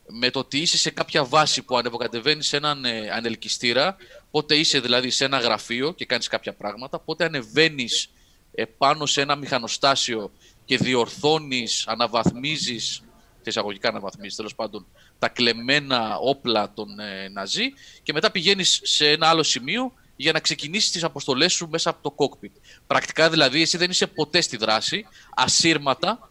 [0.06, 3.96] Με το ότι είσαι σε κάποια βάση που ανεβοκατεβαίνεις σε έναν ε, ανελκυστήρα,
[4.30, 8.10] πότε είσαι δηλαδή σε ένα γραφείο και κάνεις κάποια πράγματα, πότε ανεβαίνεις
[8.54, 10.32] επάνω σε ένα μηχανοστάσιο
[10.64, 13.02] και διορθώνεις, αναβαθμίζεις,
[13.42, 14.86] σε εισαγωγικά αναβαθμίζεις τέλος πάντων,
[15.18, 20.40] τα κλεμμένα όπλα των ε, Ναζί και μετά πηγαίνεις σε ένα άλλο σημείο για να
[20.40, 22.50] ξεκινήσεις τις αποστολές σου μέσα από το cockpit.
[22.86, 26.30] Πρακτικά δηλαδή εσύ δεν είσαι ποτέ στη δράση, ασύρματα,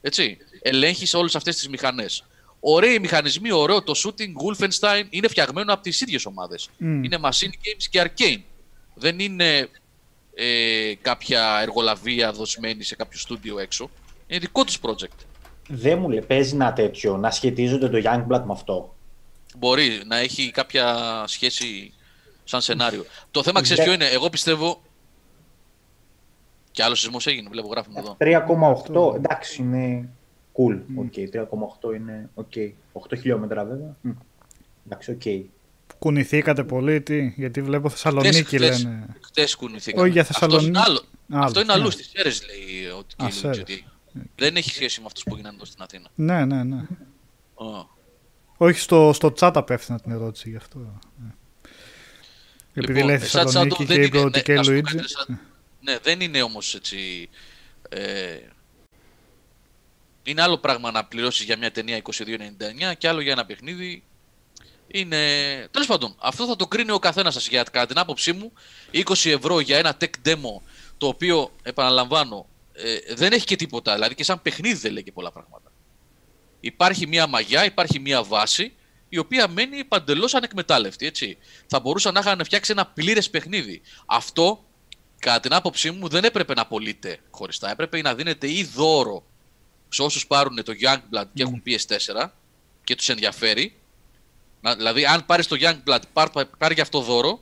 [0.00, 2.24] έτσι, ελέγχεις όλες αυτές τις μηχανές.
[2.60, 6.68] Ωραίοι μηχανισμοί, ωραίο το shooting, Wolfenstein, είναι φτιαγμένο από τις ίδιες ομάδες.
[6.78, 7.04] Μμ.
[7.04, 8.40] Είναι Machine Games και Arcane.
[8.94, 9.68] Δεν είναι
[10.34, 13.90] ε, κάποια εργολαβία δοσμένη σε κάποιο στούντιο έξω.
[14.26, 15.26] Είναι δικό τους project.
[15.68, 18.96] Δεν μου λέει, παίζει ένα τέτοιο να σχετίζονται το Youngblood με αυτό.
[19.58, 21.92] Μπορεί να έχει κάποια σχέση
[22.44, 23.04] σαν σενάριο.
[23.30, 24.82] Το θέμα ξέρεις Δε- ποιο είναι; Εγώ πιστεύω...
[26.70, 28.16] Και άλλο σεισμός έγινε, βλέπω γράφουμε εδώ.
[28.20, 30.08] 3,8 εντάξει είναι
[30.52, 30.80] cool.
[30.96, 32.52] OK, 3,8 είναι οκ.
[32.92, 33.96] 8 χιλιόμετρα βέβαια.
[34.00, 34.10] Μμ.
[34.86, 35.22] Εντάξει, οκ.
[35.98, 39.06] Κουνηθήκατε πολύ, τι, γιατί βλέπω Θεσσαλονίκη χτες, λένε.
[39.20, 40.02] Χτες κουνηθήκαμε.
[40.02, 40.68] Όχι, για Αυτός Θεσσαλονίκη.
[40.68, 41.02] είναι άλλο.
[41.30, 41.80] Άλλο, Αυτό είναι ναι.
[41.80, 43.60] αλλού στις Σέρες λέει ότι Α, και Σέρres.
[43.60, 43.84] ότι
[44.36, 46.08] Δεν έχει σχέση με αυτούς που γίνανε εδώ στην Αθήνα.
[46.14, 46.82] Ναι, ναι, ναι.
[47.54, 47.88] Ω.
[48.56, 50.98] Όχι στο, στο chat απέφθηνα την ερώτηση γι' αυτό.
[52.74, 52.82] Ναι.
[52.82, 54.62] Επειδή Λοιπόν, λέει ε, σαν Θεσσαλονίκη Shadow και δεν είπε είναι- ότι ναι, και να
[54.62, 54.96] σου πω Λουίτζι.
[54.96, 55.40] κάτι, σαν-
[55.80, 57.28] Ναι, δεν είναι όμως έτσι...
[57.88, 58.36] Ε,
[60.22, 64.02] είναι άλλο πράγμα να πληρώσεις για μια ταινία 22,99 και άλλο για ένα παιχνίδι.
[64.86, 65.16] Είναι...
[65.70, 68.52] Τέλος πάντων, αυτό θα το κρίνει ο καθένας σας για κατά την άποψή μου.
[68.92, 70.60] 20 ευρώ για ένα tech demo
[70.98, 73.94] το οποίο, επαναλαμβάνω, ε, δεν έχει και τίποτα.
[73.94, 75.72] Δηλαδή και σαν παιχνίδι δεν λέει και πολλά πράγματα.
[76.60, 78.72] Υπάρχει μια μαγιά, υπάρχει μια βάση
[79.14, 81.06] η οποία μένει παντελώς ανεκμετάλλευτη.
[81.06, 81.38] Έτσι.
[81.66, 83.82] Θα μπορούσαν να είχαν φτιάξει ένα πλήρες παιχνίδι.
[84.06, 84.64] Αυτό,
[85.18, 87.70] κατά την άποψή μου, δεν έπρεπε να πωλείται χωριστά.
[87.70, 89.24] Έπρεπε να δίνεται ή δώρο
[89.88, 92.30] σε όσους πάρουν το Youngblood και έχουν PS4
[92.84, 93.76] και τους ενδιαφέρει.
[94.60, 97.40] Να, δηλαδή, αν πάρεις το Youngblood, πάρ, πάρει και αυτό δώρο.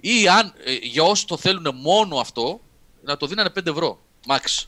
[0.00, 2.60] Ή αν ε, για όσους το θέλουν μόνο αυτό,
[3.02, 4.00] να το δίνανε 5 ευρώ.
[4.28, 4.64] Max.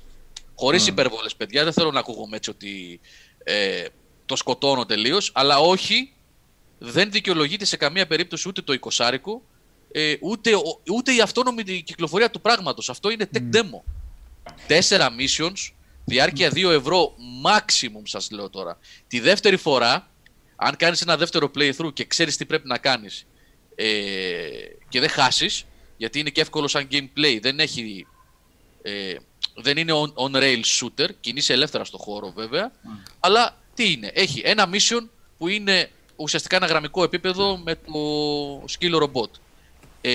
[0.55, 0.89] Χωρίς Mm.
[0.89, 1.65] υπερβολέ, παιδιά.
[1.65, 3.01] Δεν θέλω να ακούγομαι έτσι ότι
[3.45, 3.85] ε,
[4.31, 5.31] το σκοτώνω τελείως.
[5.35, 6.13] Αλλά όχι,
[6.79, 9.11] δεν δικαιολογείται σε καμία περίπτωση ούτε το 20
[9.93, 12.89] ε, ούτε, ο- ούτε η αυτόνομη κυκλοφορία του πράγματος.
[12.91, 13.81] Αυτό είναι tech demo.
[14.67, 15.71] Τέσσερα missions,
[16.05, 17.15] διάρκεια 2 ευρώ
[17.45, 18.79] maximum σας λέω τώρα.
[19.09, 20.11] Τη δεύτερη φορά,
[20.57, 23.27] αν κάνεις ένα δεύτερο playthrough και ξέρεις τι πρέπει να κάνεις
[23.75, 23.87] ε,
[24.89, 25.65] και δεν χάσεις,
[25.97, 28.07] γιατί είναι και εύκολο σαν gameplay, δεν έχει...
[28.83, 29.15] Ε,
[29.63, 32.73] δεν είναι on, on rail shooter, κινείσαι ελεύθερα στο χώρο βέβαια,
[33.21, 37.93] αλλά τι είναι, έχει ένα mission που είναι ουσιαστικά ένα γραμμικό επίπεδο με το
[38.65, 39.35] σκύλο ρομπότ.
[40.01, 40.11] Ε,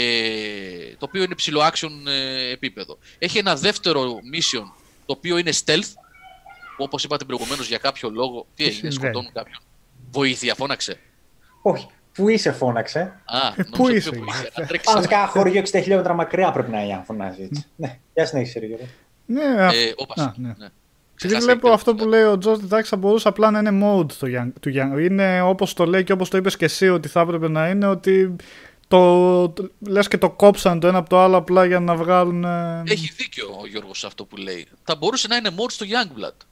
[0.98, 2.98] το οποίο είναι ψηλό action ε, επίπεδο.
[3.20, 4.64] Έχει ένα δεύτερο mission
[5.06, 5.94] το οποίο είναι stealth,
[6.78, 8.46] που όπως είπατε προηγουμένως για κάποιο λόγο.
[8.56, 9.60] Τι έγινε, συμβαίνει; σκοτώνουν κάποιον;
[10.12, 11.00] Βοήθεια, φώναξε.
[11.62, 11.88] Όχι.
[12.14, 13.00] Πού είσαι, φώναξε.
[13.26, 14.40] Α, Ε, νόμιζα πού πιο είσαι, βοήθεια.
[14.40, 14.52] είσαι.
[14.58, 14.92] Να τρέξεις.
[14.92, 17.66] Πάνω σε κάνα χωριό 60 χιλιόμετρα μακριά πρέπει να είναι αν φωνάζεις έτσι.
[17.76, 18.86] Ναι, για συνέχισε, ρε Γιώργο.
[19.26, 20.54] Ναι, Ε, α, όπα, α, ναι.
[21.24, 21.32] Ναι.
[21.32, 23.80] Επειδή Ξεχάσα βλέπω και- αυτό που λέει ο Τζος, εντάξει, θα μπορούσε απλά να είναι
[23.84, 25.00] mode το Young, του Young.
[25.00, 27.88] Είναι όπως το λέει και όπως το είπες και εσύ ότι θα έπρεπε να είναι,
[27.88, 28.36] ότι
[28.88, 32.44] το, το- λες και το κόψαν το ένα από το άλλο απλά για να βγάλουν...
[32.44, 34.68] ε, Έχει δίκιο ο Γιώργος σε αυτό που λέει.
[34.84, 36.46] Θα μπορούσε να είναι mode στο Youngblood.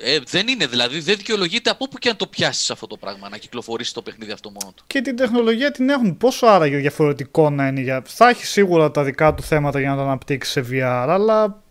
[0.00, 3.28] Ε, δεν είναι δηλαδή, δεν δικαιολογείται από όπου και αν το πιάσεις αυτό το πράγμα
[3.28, 4.84] να κυκλοφορήσει το παιχνίδι αυτό μόνο του.
[4.86, 6.16] Και την τεχνολογία την έχουν.
[6.16, 8.02] Πόσο άραγε διαφορετικό να είναι για.
[8.06, 11.62] Θα έχει σίγουρα τα δικά του θέματα για να το αναπτύξει σε VR, αλλά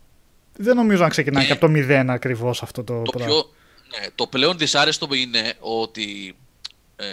[0.57, 3.33] δεν νομίζω να ξεκινάει Και- και από το μηδέν ακριβώς αυτό το, Το, πράγμα.
[3.33, 3.51] πιο,
[3.99, 6.35] ναι, το πλέον δυσάρεστο είναι ότι
[6.95, 7.05] ε,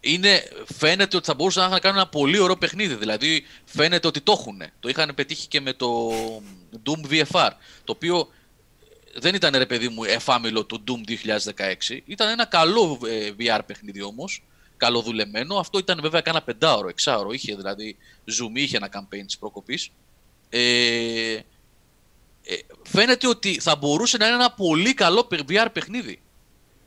[0.00, 0.42] είναι,
[0.74, 2.94] φαίνεται ότι θα μπορούσαν να κάνουν ένα πολύ ωραίο παιχνίδι.
[2.94, 4.62] Δηλαδή φαίνεται ότι το έχουν.
[4.80, 6.10] Το είχαν πετύχει και με το
[6.86, 7.50] Doom VFR.
[7.84, 8.28] Το οποίο
[9.14, 11.08] δεν ήταν ρε παιδί μου εφάμιλο του Doom
[11.88, 12.02] 2016.
[12.04, 14.42] Ήταν ένα καλό ε, VR παιχνίδι όμως.
[14.76, 15.56] Καλοδουλεμένο.
[15.56, 17.32] Αυτό ήταν βέβαια κάνα πεντάωρο, εξάωρο.
[17.32, 19.90] Είχε δηλαδή zoom, είχε ένα campaign της προκοπής.
[20.48, 20.60] Ε,
[21.32, 21.40] ε,
[22.82, 26.20] φαίνεται ότι θα μπορούσε να είναι ένα πολύ καλό παι- VR παιχνίδι.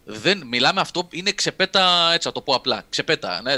[0.05, 3.55] Δεν, μιλάμε αυτό, είναι ξεπέτα, έτσι θα το πω απλά, ξεπέτα, ναι,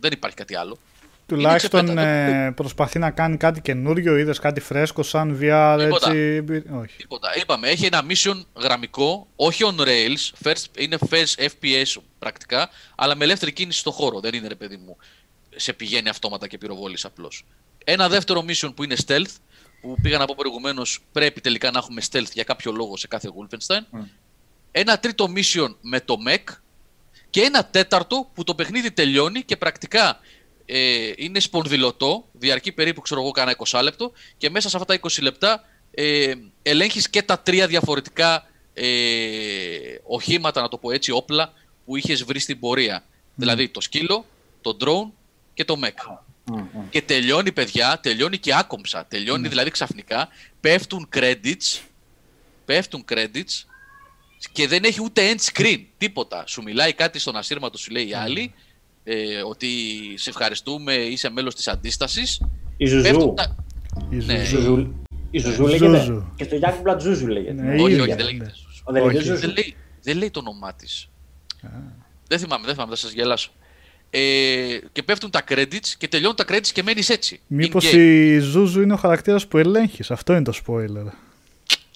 [0.00, 0.78] δεν υπάρχει κάτι άλλο.
[1.26, 6.10] Τουλάχιστον ξεπέτα, δεν- ε, προσπαθεί να κάνει κάτι καινούριο, είδες κάτι φρέσκο σαν VR Τίποτα.
[6.10, 6.44] έτσι.
[6.80, 6.96] Όχι.
[6.96, 7.36] Τίποτα.
[7.40, 13.24] Είπαμε, έχει ένα mission γραμμικό, όχι on rails, first, είναι first FPS πρακτικά, αλλά με
[13.24, 14.20] ελεύθερη κίνηση στο χώρο.
[14.20, 14.96] Δεν είναι ρε παιδί μου,
[15.56, 17.44] σε πηγαίνει αυτόματα και πυροβόλης απλώς.
[17.84, 19.34] Ένα δεύτερο mission που είναι stealth,
[19.86, 23.30] που πήγα να πω προηγουμένως, πρέπει τελικά να έχουμε stealth για κάποιο λόγο σε κάθε
[23.38, 23.96] Wolfenstein.
[23.98, 24.04] Mm.
[24.70, 26.54] Ένα τρίτο mission με το mech
[27.30, 30.20] και ένα τέταρτο που το παιχνίδι τελειώνει και πρακτικά
[30.66, 35.00] ε, είναι σπονδυλωτό, διαρκεί περίπου ξέρω εγώ κάνα 20 λεπτό και μέσα σε αυτά τα
[35.10, 38.86] 20 λεπτά ε, ελέγχεις και τα τρία διαφορετικά ε,
[40.02, 41.52] οχήματα, να το πω έτσι, όπλα
[41.84, 43.04] που είχες βρει στην πορεία.
[43.34, 44.24] Δηλαδή το σκύλο,
[44.60, 45.10] το drone
[45.54, 46.18] και το mech.
[46.52, 46.88] Μμ, μμ.
[46.90, 49.04] Και τελειώνει, παιδιά, τελειώνει και άκομψα.
[49.08, 50.28] Τελειώνει δηλαδή ξαφνικά,
[50.60, 51.80] πέφτουν credits,
[52.64, 53.64] πέφτουν credits
[54.52, 56.44] και δεν έχει ούτε end screen, τίποτα.
[56.46, 58.54] Σου μιλάει κάτι στον ασύρματο, σου λέει η άλλη,
[59.04, 59.68] ε, ότι
[60.14, 62.40] σε ευχαριστούμε, είσαι μέλος της αντίστασης.
[62.76, 63.02] Η Ζουζού.
[63.02, 63.56] Πέφτουν τα...
[64.10, 64.44] Η Ναι.
[64.44, 64.60] Ζουζού.
[64.60, 64.94] Ζουζού.
[65.30, 65.98] Η Ζουζού Ε, λέγεται.
[65.98, 66.32] Ζουζου.
[66.36, 67.52] Και στο Youngblood Ζουζού λέγεται.
[67.52, 68.16] Ναι, όχι, ίδια, όχι, ναι.
[68.16, 68.52] δεν λέγεται.
[68.84, 69.28] Ο, δεν λέγεται όχι.
[69.28, 69.40] Ζουζού.
[69.40, 71.08] Δεν λέει, δεν λέει το όνομά της.
[72.28, 73.50] Δεν θυμάμαι, δεν θυμάμαι, θα σας γελάσω.
[74.18, 77.40] Ε, και πέφτουν τα credits και τελειώνουν τα credits και μένεις έτσι.
[77.46, 77.96] Μήπως in-game.
[77.96, 80.10] η Ζούζου είναι ο χαρακτήρας που ελέγχεις.
[80.10, 81.10] Αυτό είναι το spoiler.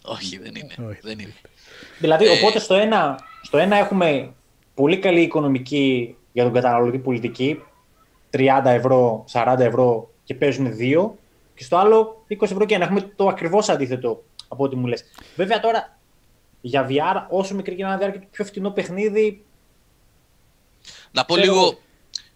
[0.03, 0.89] Όχι, δεν είναι.
[0.91, 0.99] Όχι.
[1.03, 1.35] δεν είναι.
[1.99, 4.33] Δηλαδή, Ε, οπότε στο ένα, στο ένα έχουμε
[4.75, 7.61] πολύ καλή οικονομική για τον καταναλωτή πολιτική,
[8.31, 11.19] 30 ευρώ, 40 ευρώ και παίζουν δύο,
[11.55, 12.85] και στο άλλο 20 ευρώ και ένα.
[12.85, 15.05] Έχουμε το ακριβώς αντίθετο από ό,τι μου λες.
[15.37, 15.99] Βέβαια τώρα,
[16.61, 19.45] για VR, όσο μικρή και να είναι η διάρκεια του πιο φτηνό παιχνίδι,
[21.13, 21.79] Να πω Ξέρω- λίγο,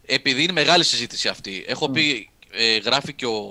[0.05, 1.65] επειδή είναι μεγάλη συζήτηση αυτή.
[1.67, 3.45] Έχω πει, ε, γράφει και ο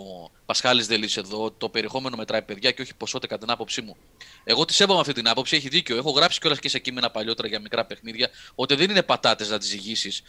[0.46, 3.96] Πασχάλης Δελής εδώ, το περιεχόμενο μετράει παιδιά και όχι ποσότητα κατά την άποψή μου.
[4.44, 5.96] Εγώ τη σέβομαι αυτή την άποψη, έχει δίκιο.
[5.96, 9.58] Έχω γράψει κιόλας και σε κείμενα παλιότερα για μικρά παιχνίδια, ότι δεν είναι πατάτες να
[9.58, 10.22] τις ζυγίσεις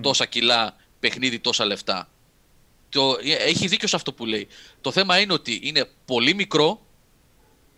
[0.00, 2.08] τόσα κιλά παιχνίδι, τόσα λεφτά.
[2.88, 4.48] Το, ε, έχει δίκιο σε αυτό που λέει.
[4.80, 6.86] Το θέμα είναι ότι είναι πολύ μικρό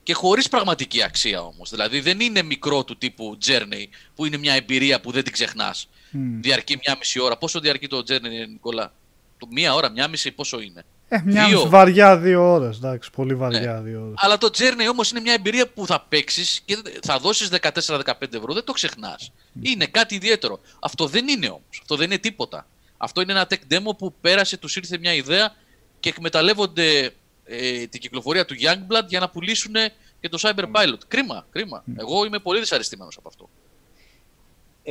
[0.02, 1.70] και χωρίς πραγματική αξία όμως.
[1.70, 3.84] Δηλαδή δεν είναι μικρό του τύπου Journey
[4.14, 5.88] που είναι μια εμπειρία που δεν την ξεχνάς.
[6.10, 6.40] Μμ.
[6.40, 7.36] Διαρκεί μια μισή ώρα.
[7.36, 8.92] Πόσο διαρκεί το Journey, Νικόλα;
[9.38, 11.56] Το μία ώρα, μια μισή, πόσο είναι; Ε, μια Δύο.
[11.58, 12.76] μισή βαριά δύο ώρες.
[12.76, 14.14] Εντάξει, πολύ βαριά δύο ώρες.
[14.16, 18.52] Αλλά το Journey όμως είναι μια εμπειρία που θα παίξεις και θα δώσεις 14-15 ευρώ.
[18.54, 19.32] Δεν το ξεχνάς.
[19.62, 20.60] Είναι κάτι ιδιαίτερο.
[20.80, 21.78] Αυτό δεν είναι όμως.
[21.80, 22.66] Αυτό δεν είναι τίποτα.
[22.96, 25.54] Αυτό είναι ένα tech demo που πέρασε, τους ήρθε μια ιδέα
[26.00, 27.12] και εκμεταλλεύονται
[27.44, 29.72] ε, την κυκλοφορία του Youngblood για να πουλήσουν
[30.20, 30.98] και το Cyber Pilot.
[31.08, 31.84] Κρίμα, κρίμα.
[31.96, 33.48] Εγώ είμαι πολύ δυσαρεστημένος από αυτό.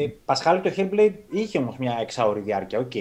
[0.03, 2.91] Ε, Πασχάλη το Hellblade είχε όμως μια εξάωρη διάρκεια, οκ.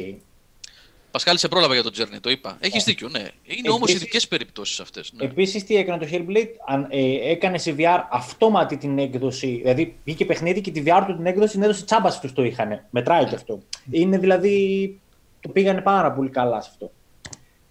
[1.11, 2.57] Πασχάλη, σε πρόλαβα για το Journey, το είπα.
[2.61, 3.24] Έχεις δίκιο, ναι.
[3.44, 5.12] Είναι όμως Επίσης- ειδικές περιπτώσεις αυτές.
[5.12, 5.24] Ναι.
[5.24, 10.24] Επίσης τι έκανε το Hellblade, αν, ε, έκανε σε VR αυτόματη την έκδοση, δηλαδή βγήκε
[10.24, 12.84] παιχνίδι και τη VR του την έκδοση την έδωσε τσάμπα στους το είχαν.
[12.90, 13.62] Μετράει και αυτό.
[13.90, 15.01] Είναι δηλαδή,
[15.40, 16.90] το πήγανε πάρα πολύ καλά σε αυτό.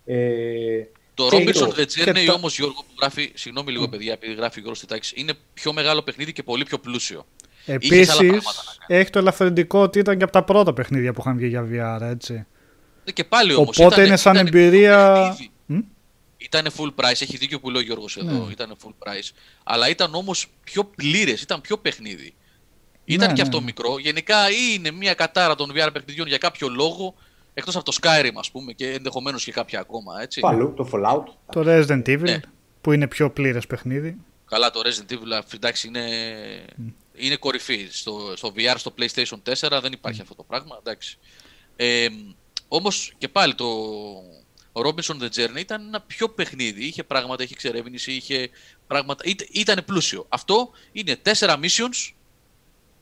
[0.06, 1.66] Ε, Το και Robinson λίγο.
[1.78, 3.32] The Και Journey το- όμως, Γιώργο, που γράφει.
[3.34, 5.14] Συγγνώμη λίγο, παιδιά, επειδή γράφει Γιώργος στη τάξη.
[5.18, 7.26] Είναι πιο μεγάλο παιχνίδι και πολύ πιο πλούσιο.
[7.80, 11.14] Είχες άλλα Επίσης, πράγματα να έχει το ελαφρυντικό ότι ήταν και από τα πρώτα παιχνίδια
[11.14, 12.46] που είχαν βγει για VR, έτσι.
[13.04, 13.80] Ε, Και πάλι όμως.
[13.80, 15.36] Οπότε είναι σαν εμπειρία.
[15.66, 15.78] Μ;
[16.38, 18.52] Ήταν full price, έχει δίκιο που λέει ο Γιώργος εδώ, Ναι.
[18.52, 19.32] ήταν full price.
[19.64, 22.34] Αλλά ήταν όμως πιο πλήρες, ήταν πιο παιχνίδι.
[23.06, 23.48] Ήταν Ναι, και ναι.
[23.48, 24.00] αυτό μικρό.
[24.00, 24.36] Γενικά
[24.74, 27.16] είναι μια κατάρα των VR παιχνιδιών για κάποιο λόγο.
[27.54, 30.22] Εκτός από το Skyrim, ας πούμε, και ενδεχομένως και κάποια ακόμα.
[30.22, 30.42] Έτσι.
[30.42, 31.24] Το αλλού, το Fallout.
[31.52, 32.40] Το Resident Evil Ναι.
[32.82, 34.18] που είναι πιο πλήρες παιχνίδι.
[34.46, 36.02] Καλά, το Resident Evil εντάξει, είναι,
[37.18, 37.88] είναι κορυφή.
[37.92, 39.38] Στο, στο VR, στο PlayStation
[39.70, 40.76] 4 δεν υπάρχει αυτό το πράγμα.
[40.80, 41.18] Εντάξει.
[41.76, 42.08] Ε,
[42.68, 43.66] Όμως και πάλι το
[44.72, 46.86] ο Robinson The Journey ήταν ένα πιο παιχνίδι.
[46.86, 48.50] Είχε πράγματα, είχε εξερεύνηση, είχε
[48.88, 49.24] πράγματα.
[49.28, 50.26] Ήτα- Ήταν πλούσιο.
[50.30, 52.12] Αυτό είναι τέσσερα missions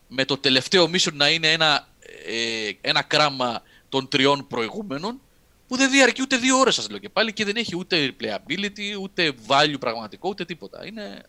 [0.08, 1.88] με το τελευταίο mission να είναι ένα,
[2.26, 5.22] ε, ένα κράμα των τριών προηγούμενων
[5.68, 9.00] που δεν διαρκεί ούτε δύο ώρες σας λέω και πάλι και δεν έχει ούτε replayability,
[9.02, 10.86] ούτε value πραγματικό, ούτε τίποτα.
[10.88, 11.24] Είναι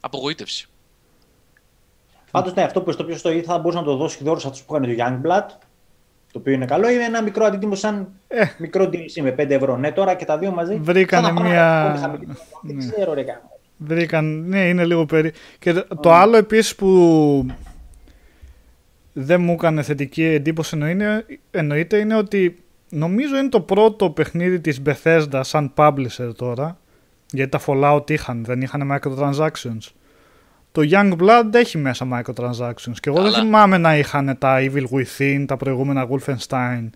[0.00, 0.66] απογοήτευση.
[2.30, 4.62] Πάντως, ναι, αυτό που στο οποίο στο θα μπορούσε να το δώσει δώρο σε αυτούς
[4.62, 5.46] που είχαν το Youngblood.
[6.32, 6.88] Το οποίο είναι καλό.
[6.90, 8.44] Είναι ένα μικρό αντίτιμο σαν Ε.
[8.58, 9.76] μικρό DLC με 5 ευρώ.
[9.76, 10.76] Ναι, τώρα και τα δύο μαζί.
[10.76, 12.26] Βρήκανε σαν να πάνε μια- ακόμη χαμηλή.
[12.62, 12.86] Δεν ναι.
[12.92, 13.58] ξέρω, ρε γάμο.
[13.76, 15.32] Βρήκαν, ναι, είναι λίγο περί...
[15.58, 17.46] Και το- το άλλο επίσης που
[19.12, 24.82] δεν μου έκανε θετική εντύπωση εννοείται, εννοείται είναι ότι νομίζω είναι το πρώτο παιχνίδι της
[24.86, 26.78] Bethesda σαν publisher τώρα
[27.32, 29.88] γιατί τα Fallout είχαν, δεν είχαν microtransactions.
[30.72, 33.44] Το Young Blood έχει μέσα microtransactions και εγώ δεν Καλά.
[33.44, 36.88] θυμάμαι να είχαν τα Evil Within, τα προηγούμενα Wolfenstein,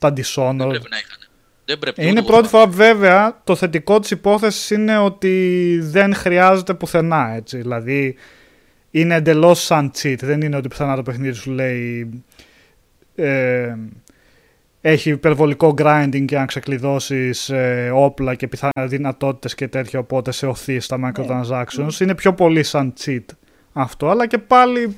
[0.00, 0.68] τα Δεν Dishonored.
[0.68, 1.18] πρέπει να είχαν.
[1.64, 2.02] Δεν πρέπει.
[2.02, 7.32] Είναι ούτε πρώτη εγώ φορά βέβαια το θετικό της υπόθεσης είναι ότι δεν χρειάζεται πουθενά
[7.34, 7.56] έτσι.
[7.56, 8.16] Δηλαδή
[8.90, 10.16] είναι εντελώς σαν cheat.
[10.20, 12.10] Δεν είναι ότι πιθανά το παιχνίδι σου λέει
[13.14, 13.74] ε,
[14.88, 20.46] έχει υπερβολικό grinding και να ξεκλειδώσεις ε, όπλα και πιθανά δυνατότητες και τέτοια οπότε σε
[20.46, 22.00] οθεί στα microtransactions.
[22.00, 23.24] Είναι πιο πολύ σαν cheat
[23.72, 24.96] αυτό αλλά και πάλι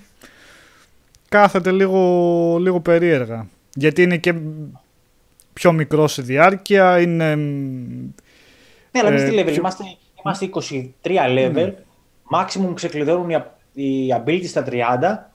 [1.28, 3.46] κάθεται λίγο, λίγο περίεργα.
[3.74, 4.34] Γιατί είναι και
[5.52, 7.34] πιο μικρό σε διάρκεια, είναι...
[7.34, 9.84] Ναι, αλλά εμείς Ε, τι level πιο- είμαστε,
[10.24, 10.48] είμαστε
[11.02, 11.72] 23 level.
[12.36, 14.68] Maximum ξεκλειδώνουν οι, α- οι abilities στα 30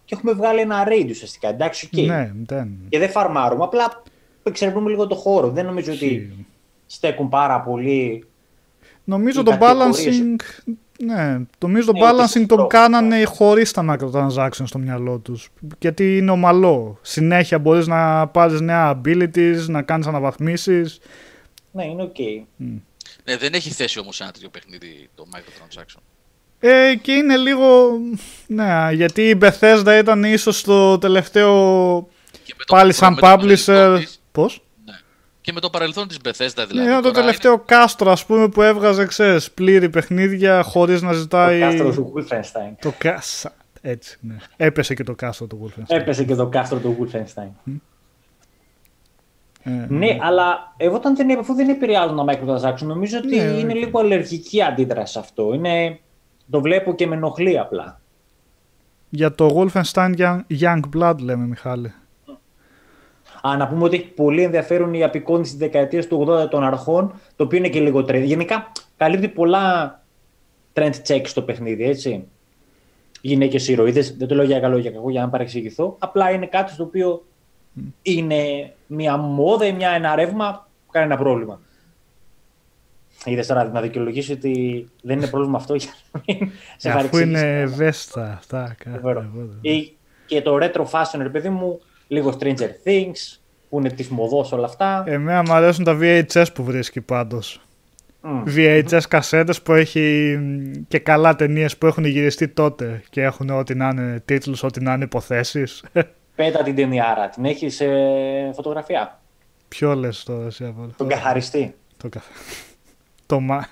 [0.06, 1.50] και έχουμε βγάλει ένα raid ουσιαστικά.
[1.50, 2.06] Εντάξει, οκ.
[2.06, 2.70] Ναι, δεν...
[2.90, 4.04] Και δεν φαρμάρουμε, απλά
[4.44, 5.50] εξερευνούμε λίγο το χώρο.
[5.50, 6.34] Δεν νομίζω ότι
[6.86, 8.26] στέκουν πάρα πολύ.
[9.04, 10.22] Νομίζω οι το κατηγορίες.
[10.22, 10.64] balancing...
[11.06, 12.76] Ναι, νομίζω το Ναι, ούτε balancing στην το πρώτη.
[12.76, 15.50] κάνανε χωρίς τα microtransactions στο μυαλό τους.
[15.80, 16.98] Γιατί είναι ομαλό.
[17.02, 21.00] Συνέχεια μπορείς να πάρεις νέα abilities, να κάνεις αναβαθμίσεις.
[21.72, 22.18] Ναι, είναι οκ.
[23.26, 26.00] Ναι, δεν έχει θέση όμως ένα τέτοιο παιχνίδι το microtransaction.
[26.60, 27.92] Ε, και είναι λίγο...
[28.48, 31.52] Ναι, γιατί η Bethesda ήταν ίσως το τελευταίο...
[32.44, 34.00] Και με το- Πάλι σαν με το παρελθόν publisher...
[34.00, 34.94] της- Πώς; ναι.
[35.42, 36.74] Και με το παρελθόν της Bethesda δηλαδή.
[36.76, 41.12] Ναι, ήταν το Τώρα τελευταίο κάστρο ας πούμε που έβγαζε ξέρεις, πλήρη παιχνίδια χωρίς να
[41.12, 41.60] Το ζητάει...
[41.60, 42.74] κάστρο του Wolfenstein.
[42.82, 43.52] Το κάσα.
[43.82, 44.36] Έτσι, ναι.
[44.58, 45.84] Έπεσε και το κάστρο του Wolfenstein.
[45.88, 47.72] Έπεσε και το κάστρο του Wolfenstein.
[49.64, 53.72] Ε, Ναι, αλλά εγώ όταν δεν, αφού δεν επηρεάζουν τα microtransactions, νομίζω ότι Ναι, είναι
[53.72, 53.78] οκ.
[53.80, 55.54] λίγο αλλεργική αντίδραση σε αυτό.
[55.54, 56.00] Είναι...
[56.50, 58.00] Το βλέπω και με ενοχλεί απλά.
[59.10, 61.94] Για το Wolfenstein Young- Young Blood λέμε Μιχάλη.
[63.48, 67.14] Α, να πούμε ότι έχει πολύ ενδιαφέρον η απεικόνηση της δεκαετίας του 80 των αρχών,
[67.36, 68.22] το οποίο είναι και λίγο trend.
[68.24, 70.00] Γενικά καλύπτει πολλά
[70.74, 72.28] trend checks στο παιχνίδι, έτσι.
[73.22, 75.96] Γυναίκες ηρωίδες, δεν το λέω για καλό ή για κακό, για να παρεξηγηθώ.
[76.00, 77.26] Απλά είναι κάτι στο οποίο
[78.02, 81.60] είναι μια μόδα ή μια, ένα ρεύμα, κανένα πρόβλημα.
[83.26, 87.30] Είδες τώρα να δικαιολογήσει ότι δεν είναι πρόβλημα αυτό για να μην σε Αφού παρεξηγήσει.
[87.46, 88.76] είναι ευαίσθητα αυτά.
[88.84, 89.20] κάθε Φοβερό.
[89.20, 93.38] εγώ δεν- Ή και το retro fashion, ρε παιδί μου, λίγο Stranger Things,
[93.70, 95.04] που είναι της μοδός όλα αυτά.
[95.08, 97.62] Εμένα μου αρέσουν τα VHS που βρίσκει πάντως.
[98.22, 98.44] Μμ.
[98.56, 103.76] VHS κασέτες που έχει μ, και καλά ταινίες που έχουν γυριστεί τότε και έχουν ό,τι
[103.76, 105.84] να είναι τίτλους, ό,τι να είναι υποθέσεις.
[106.36, 107.86] Πέτα την ταινιάρα, την έχεις σε
[108.54, 109.22] φωτογραφία;
[109.68, 111.76] Ποιο λες τώρα εσύ από Τον καθαριστή.
[111.98, 112.24] Το καθ...
[113.26, 113.68] Το μα...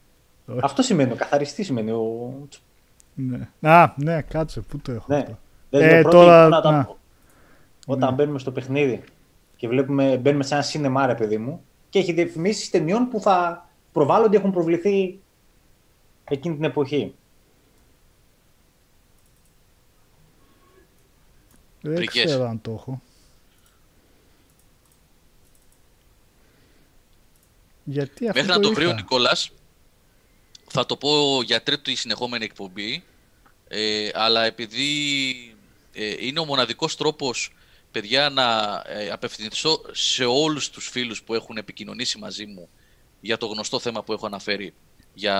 [0.62, 1.90] Αυτό σημαίνει, ο καθαριστή σημαίνει.
[1.90, 2.32] Ο...
[3.14, 3.70] ναι.
[3.70, 5.16] Α, ναι, κάτσε, πού το έχω Ναι.
[5.16, 5.38] αυτό;
[5.70, 6.88] Δεν Ε, είναι πρώτη τώρα- εικόνα
[7.86, 8.04] όταν- να.
[8.06, 9.02] Όταν μπαίνουμε στο παιχνίδι
[9.56, 13.68] και βλέπουμε, μπαίνουμε σε ένα σινεμά, ρε παιδί μου, και έχει διαφημίσεις ταινιών που θα
[13.92, 15.18] προβάλλονται έχουν προβληθεί
[16.24, 17.14] εκείνη την εποχή.
[21.80, 22.24] Δεν Βρικές.
[22.24, 23.02] ξέρω αν το έχω.
[27.84, 28.96] Γιατί αυτό Μέχρι να το βρει ο είχα.
[28.96, 29.50] Νικόλας,
[30.66, 33.04] θα το πω για τρίτη συνεχόμενη εκπομπή,
[33.68, 34.84] ε, αλλά επειδή
[35.92, 37.52] ε, είναι ο μοναδικός τρόπος,
[37.94, 38.44] παιδιά, να
[38.86, 42.68] ε, απευθυνθώ σε όλους τους φίλους που έχουν επικοινωνήσει μαζί μου
[43.20, 44.74] για το γνωστό θέμα που έχω αναφέρει
[45.14, 45.36] για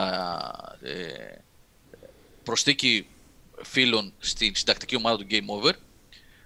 [0.83, 1.35] ε,
[2.43, 3.07] προστίκη
[3.63, 5.73] φίλων στην συντακτική ομάδα του Game Over.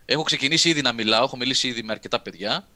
[0.04, 2.68] Έχω ξεκινήσει ήδη να μιλάω, έχω μιλήσει ήδη με αρκετά παιδιά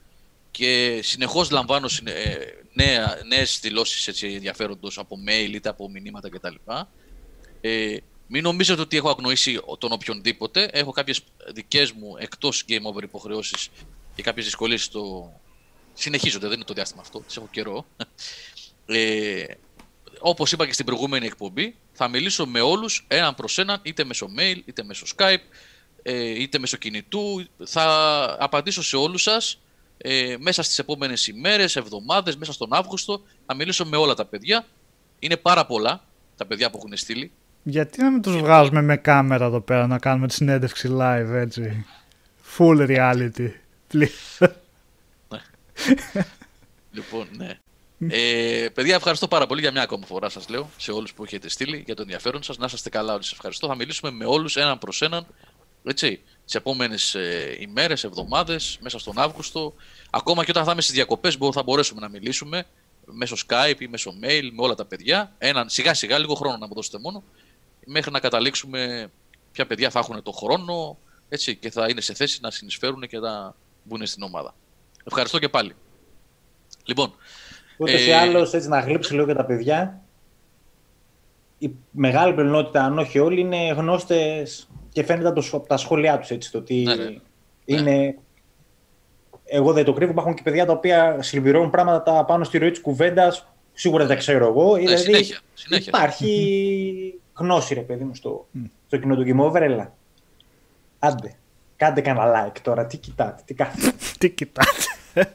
[0.51, 6.29] και συνεχώς λαμβάνω συνε- ε, νέα, νέες δηλώσεις έτσι, ενδιαφέροντος από mail είτε από μηνύματα
[6.29, 6.55] κτλ.
[7.61, 7.97] Ε,
[8.27, 10.69] Μην νομίζετε ότι έχω αγνοήσει τον οποιονδήποτε.
[10.71, 11.21] Έχω κάποιες
[11.53, 13.69] δικές μου εκτός game over υποχρεώσεις
[14.15, 15.33] και κάποιες δυσκολίες στο.
[15.93, 17.85] Συνεχίζονται, δεν είναι το διάστημα αυτό, τις έχω καιρό.
[18.85, 19.43] Ε,
[20.19, 24.27] Όπως είπα και στην προηγούμενη εκπομπή, θα μιλήσω με όλους έναν προς έναν, είτε μέσω
[24.37, 25.41] mail, είτε μέσω Skype,
[26.03, 27.45] ε, είτε μέσω κινητού.
[27.65, 29.59] Θα απαντήσω σε όλους σας
[29.97, 33.21] ε, μέσα στις επόμενες ημέρες, εβδομάδες, μέσα στον Αύγουστο.
[33.45, 34.67] Θα μιλήσω με όλα τα παιδιά.
[35.19, 36.05] Είναι πάρα πολλά
[36.37, 37.31] τα παιδιά που έχουν στείλει.
[37.63, 41.85] Γιατί να μην τους βγάζουμε με κάμερα εδώ πέρα να κάνουμε τη συνέντευξη live έτσι;
[42.57, 43.51] Full reality.
[46.91, 47.57] λοιπόν, ναι.
[48.07, 51.49] Ε, παιδιά, ευχαριστώ πάρα πολύ για μια ακόμα φορά σας λέω σε όλους που έχετε
[51.49, 52.57] στείλει για τον ενδιαφέρον σας.
[52.57, 53.23] Να είστε καλά όλοι.
[53.23, 53.67] Σας ευχαριστώ.
[53.67, 55.25] Θα μιλήσουμε με όλους έναν προς έναν
[55.83, 59.73] έτσι, τις επόμενες ε, ημέρες, εβδομάδες, μέσα στον Αύγουστο.
[60.09, 62.65] Ακόμα και όταν θα είμαι στις διακοπές, θα μπορέσουμε να μιλήσουμε
[63.05, 65.35] μέσω Skype ή μέσω mail με όλα τα παιδιά.
[65.37, 67.23] Έναν σιγά σιγά, λίγο χρόνο να μου δώσετε μόνο
[67.85, 69.11] μέχρι να καταλήξουμε
[69.51, 70.97] ποια παιδιά θα έχουν το χρόνο
[71.29, 74.55] έτσι, και θα είναι σε θέση να συνεισφέρουν και να μπουν στην ομάδα.
[75.03, 75.73] Ευχαριστώ και πάλι.
[76.85, 77.13] Λοιπόν.
[77.77, 78.17] Ούτως ή ε...
[78.17, 80.01] άλλως, έτσι να γλύψει λίγο για τα παιδιά.
[81.57, 86.51] Η μεγάλη πλειονότητα, αν όχι όλοι, είναι γνώστες και φαίνεται από τα σχόλιά τους έτσι.
[86.51, 87.15] Το ότι ναι, ναι.
[87.65, 87.81] είναι.
[87.81, 88.15] Ναι.
[89.45, 90.11] Εγώ δεν το κρύβω.
[90.11, 93.47] Υπάρχουν και παιδιά τα οποία συμπληρώνουν πράγματα πάνω στη ροή της κουβέντας.
[93.73, 94.75] Σίγουρα δεν τα ξέρω εγώ.
[94.75, 95.91] Ναι, δηλαδή, συνέχεια, συνέχεια.
[95.95, 98.69] Υπάρχει γνώση, ρε παιδί μου, στο, mm.
[98.87, 99.93] στο κοινό του Game Over, έλα.
[100.99, 101.35] Άντε.
[101.75, 102.85] Κάντε κανένα like τώρα.
[102.85, 103.93] Τι κοιτάτε, τι κάνετε.
[104.19, 105.33] τι κοιτάτε.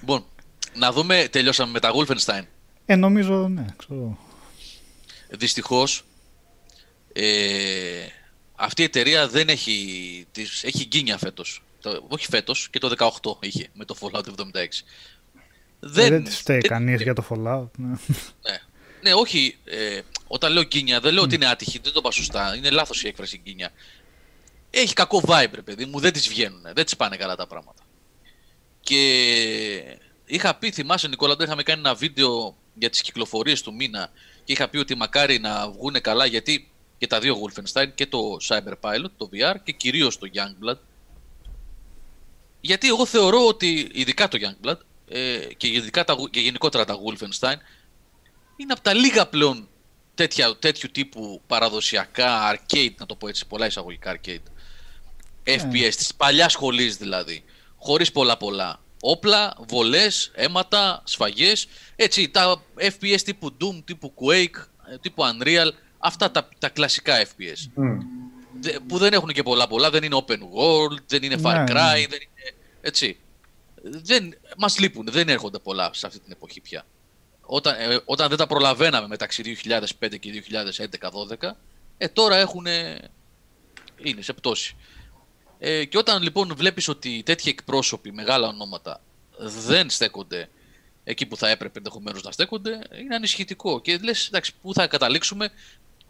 [0.00, 0.24] λοιπόν,
[0.74, 2.44] να δούμε, τελειώσαμε με τα Wolfenstein.
[2.86, 4.18] Ε, νομίζω, ναι, ξέρω.
[5.30, 6.04] Δυστυχώς,
[7.12, 8.06] ε,
[8.54, 11.62] αυτή η εταιρεία δεν έχει, της, έχει γκίνια φέτος.
[11.80, 14.42] Το, όχι φέτος, και το 18 είχε με το Fallout 76.
[15.86, 17.70] Δεν, δεν τη φταίει κανείς για το Fallout.
[17.76, 17.88] Ναι,
[18.46, 18.58] ναι.
[19.02, 19.58] ναι όχι.
[19.64, 22.56] Ε, όταν λέω γκίνια, δεν λέω ότι είναι άτυχη, δεν το είπα σωστά.
[22.56, 23.70] Είναι λάθος η έκφραση γκίνια.
[24.70, 26.62] Έχει κακό vibe, παιδί μου, δεν τη βγαίνουν.
[26.74, 27.82] Δεν τη πάνε καλά τα πράγματα.
[28.80, 34.10] Και είχα πει, θυμάσαι Νικόλα, όταν είχαμε κάνει ένα βίντεο για τις κυκλοφορίες του μήνα
[34.44, 38.36] και είχα πει ότι μακάρι να βγουν καλά γιατί και τα δύο Wolfenstein και το
[38.48, 40.78] Cyber Pilot, το VR και κυρίως το Youngblood.
[42.60, 44.78] Γιατί εγώ θεωρώ ότι, ειδικά το Youngblood,
[45.08, 47.56] ε, και, ειδικά τα, και γενικότερα τα Wolfenstein
[48.56, 49.68] είναι από τα λίγα πλέον
[50.14, 54.42] τέτοια, τέτοιου τύπου παραδοσιακά arcade, να το πω έτσι, πολλά εισαγωγικά arcade.
[55.44, 55.94] FPS, yeah.
[55.96, 57.44] της παλιάς σχολής δηλαδή.
[57.76, 58.78] Χωρίς πολλά πολλά.
[59.00, 61.66] Όπλα, βολές, αίματα, σφαγές.
[61.96, 65.70] Έτσι, τα FPS τύπου Doom, τύπου Quake, ε, τύπου Unreal.
[65.98, 67.80] Αυτά τα, τα κλασικά FPS.
[67.80, 67.98] Mm.
[68.88, 69.90] που δεν έχουν και πολλά πολλά.
[69.90, 72.54] Δεν είναι open world, δεν είναι Far ναι, Cry, δεν είναι...
[72.80, 73.18] Έτσι
[73.84, 76.86] δεν, μας λείπουν, δεν έρχονται πολλά σε αυτή την εποχή πια.
[77.40, 81.56] Όταν, ε, όταν δεν τα προλαβαίναμε μεταξύ 2005 και 2011-2012,
[81.98, 82.66] ε, τώρα έχουν,
[83.96, 84.76] είναι σε πτώση.
[85.58, 89.00] Ε, και όταν λοιπόν βλέπεις ότι τέτοιοι εκπρόσωποι, μεγάλα ονόματα,
[89.38, 90.48] δεν στέκονται
[91.04, 93.80] εκεί που θα έπρεπε ενδεχομένως να στέκονται, είναι ανησυχητικό.
[93.80, 95.50] Και λες, εντάξει, πού θα καταλήξουμε,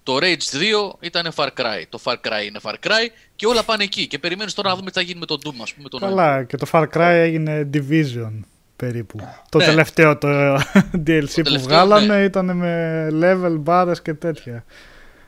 [0.04, 1.82] το Rage 2 ήταν Far Cry.
[1.88, 4.06] Το Far Cry είναι Far Cry και όλα πάνε εκεί.
[4.06, 5.88] Και περιμένεις τώρα να δούμε τι θα γίνει με τον Doom, ας πούμε.
[5.88, 8.40] Τον Καλά, και το Far Cry έγινε Division
[8.76, 9.18] περίπου.
[9.48, 9.64] Το ναι.
[9.64, 10.28] τελευταίο το
[11.06, 12.24] DLC το που βγάλανε ναι.
[12.24, 14.64] ήταν με level, μπάρες και τέτοια.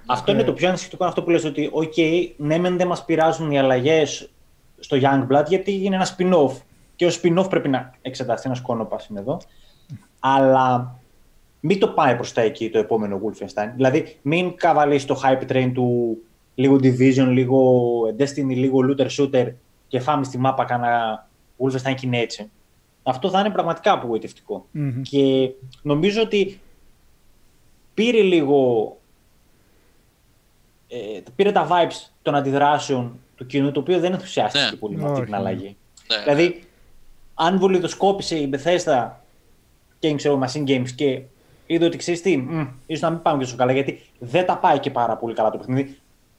[0.07, 3.51] Αυτό είναι το πιο ανησυχητικό αυτό που λες ότι OK, ναι μεν δεν μας πειράζουν
[3.51, 4.31] οι αλλαγές
[4.79, 6.53] στο Youngblood γιατί είναι ένα spin-off
[6.97, 9.41] και ο spin-off πρέπει να εξεταστεί ένας σκόνο πάση εδώ
[10.21, 10.97] αλλά
[11.61, 13.71] μην το πάει προς τα εκεί το επόμενο Wolfenstein.
[13.75, 16.19] Δηλαδή, μην καβαλήσει το hype train του
[16.55, 19.53] λίγο Division, λίγο Destiny, λίγο Looter Shooter
[19.89, 21.29] και φάμε στη μάπα κανένα
[21.59, 22.51] Wolfenstein και είναι έτσι.
[23.03, 24.67] Αυτό θα είναι πραγματικά απογοητευτικό.
[24.75, 25.01] Mm-hmm.
[25.03, 25.51] Και
[25.83, 26.61] νομίζω ότι
[27.95, 28.91] πήρε λίγο.
[30.89, 34.71] Ε, πήρε τα vibes των αντιδράσεων του κοινού, το οποίο δεν ενθουσιάστηκε yeah.
[34.71, 34.77] Ναι.
[34.77, 35.77] πολύ με αυτή την αλλαγή.
[35.77, 36.13] Yeah.
[36.25, 36.65] Δηλαδή,
[37.35, 39.11] αν βολιδοσκόπησε η Bethesda
[39.99, 41.23] και ξέρω, Machine Games και
[41.67, 42.45] είδε ότι ξέρεις τι,
[42.87, 45.51] ίσως να μην πάμε και τόσο καλά, γιατί δεν τα πάει και πάρα πολύ καλά
[45.51, 45.99] το παιχνίδι.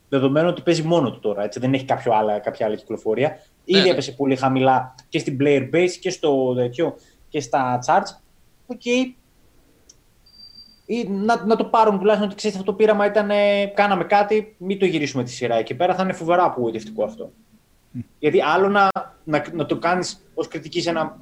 [0.09, 3.27] Δεδομένου ότι παίζει μόνο του τώρα, έτσι, δεν έχει κάποιο άλλα, κάποια άλλη κυκλοφορία.
[3.29, 3.89] Ναι, Ήδη ναι.
[3.89, 6.95] έπεσε πολύ χαμηλά και στην player base και, στο, τέτοιο,
[7.29, 8.19] και στα charts.
[8.67, 8.81] Ok.
[8.83, 9.13] Okay.
[10.85, 13.29] Ή να, να το πάρουν τουλάχιστον ότι ξέρεις αυτό το πείραμα ήταν.
[13.73, 15.95] Κάναμε κάτι, μην το γυρίσουμε τη σειρά εκεί πέρα.
[15.95, 17.31] Θα είναι φοβερά απογοητευτικό αυτό.
[18.19, 18.89] Γιατί άλλο να,
[19.23, 21.19] να, να το κάνεις ως κριτική σε ένα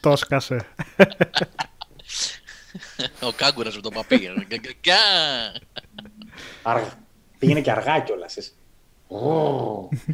[0.00, 0.56] Το σκάσε.
[3.22, 4.28] Ο κάγκουρας με τον παπί.
[7.38, 8.36] Πήγαινε και αργά κιόλας.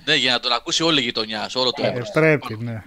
[0.05, 2.09] Ναι, για να τον ακούσει όλη η γειτονιά, όλο το έμπρος.
[2.09, 2.83] Ε, πρέπει, ναι.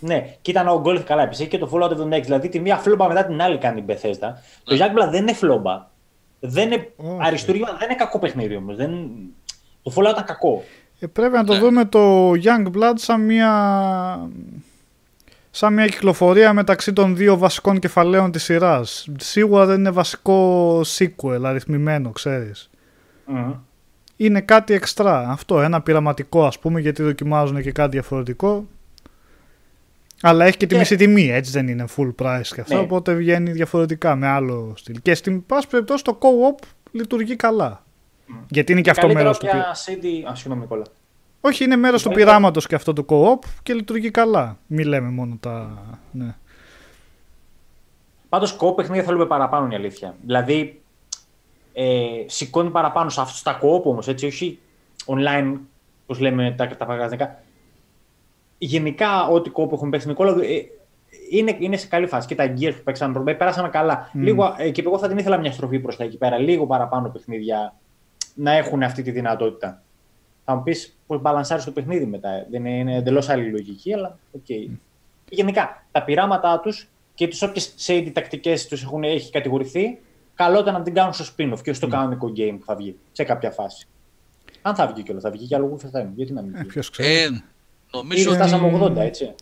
[0.00, 2.22] Ναι, και ήταν ο Γκόλ καλά επίση και το Fallout 76.
[2.22, 4.32] Δηλαδή τη μία φλόμπα μετά την άλλη κάνει η Bethesda.
[4.64, 4.86] Το Ναι.
[4.86, 5.86] Youngblood δεν είναι φλόμπα.
[6.40, 7.16] Δεν είναι Όχι.
[7.20, 8.76] αριστούργημα, δεν είναι κακό παιχνίδι όμως.
[8.76, 8.90] Δεν...
[9.82, 10.64] Το Fallout ήταν κακό.
[11.00, 11.58] Ε, πρέπει να το Ναι.
[11.58, 13.50] δούμε το Young Blood σαν μια,
[15.50, 19.08] σαν μια κυκλοφορία μεταξύ των δύο βασικών κεφαλαίων της σειράς.
[19.18, 22.70] Σίγουρα δεν είναι βασικό sequel αριθμημένο, ξέρεις.
[23.26, 23.52] Μμμ.
[24.16, 25.28] Είναι κάτι εξτρά.
[25.28, 28.66] Αυτό, ένα πειραματικό ας πούμε, γιατί δοκιμάζουν και κάτι διαφορετικό.
[30.22, 32.80] Αλλά έχει και τη Και- μισή τιμή, έτσι δεν είναι full price και αυτό, Ναι.
[32.80, 34.96] οπότε βγαίνει διαφορετικά με άλλο στυλ.
[35.02, 37.84] Και στην πάση περιπτώσει το co-op λειτουργεί καλά.
[38.48, 39.72] Γιατί είναι και αυτό Καλύτερα μέρος του, πει- πια
[40.26, 40.30] CD.
[40.30, 40.84] Α, συγγνώμη, Νικόλα.
[41.40, 44.58] Όχι, είναι μέρος του Καλύτερα- πειράματος και αυτό το co-op και λειτουργεί καλά.
[44.66, 45.82] Μη λέμε μόνο τα.
[46.12, 46.34] Ναι.
[48.28, 50.16] Πάντως, co-op παιχνίδια θέλουμε παραπάνω είναι η αλήθεια.
[50.22, 50.80] Δηλαδή,
[51.72, 54.58] ε, σηκώνει παραπάνω σε αυτό, στα co-op όμως, έτσι, όχι
[55.06, 55.54] online,
[56.06, 57.42] πώ λέμε τα, τα παγαζικά.
[58.58, 60.60] Γενικά, ό,τι co-op έχουμε παίξει, Νικόλα, ε,
[61.30, 62.26] είναι, είναι σε καλή φάση.
[62.26, 64.10] Και τα Gears που παίξαμε πρώτα, πέρασαμε καλά.
[64.12, 64.22] Μμ.
[64.22, 66.38] Λίγο, ε, και εγώ θα την ήθελα μια στροφή προς τα εκεί πέρα.
[66.38, 67.74] Λίγο παραπάνω παιχνίδια
[68.34, 69.82] να έχουν αυτή τη δυνατότητα.
[70.50, 72.46] Θα μου πεις πώ μπαλανσάρεις το παιχνίδι μετά.
[72.50, 74.46] Δεν είναι, είναι εντελώς άλλη λογική, αλλά οκ.
[75.30, 79.98] Γενικά, τα πειράματά τους και τις όποιες shady τακτικές τους έχει κατηγορηθεί,
[80.34, 82.96] καλό ήταν να την κάνουν στο spin-off και όχι στο κανονικό game που θα βγει
[83.12, 83.86] σε κάποια φάση.
[84.62, 86.12] Αν θα βγει κιόλας, θα βγει και αλλού θα είναι.
[86.14, 87.08] Γιατί να μην Ε, βγει; Ποιος ξέρει.
[87.08, 87.42] Ε, Ήδη
[87.90, 88.38] νομίζω ότι.
[88.38, 89.34] φτάσαμε 80, έτσι.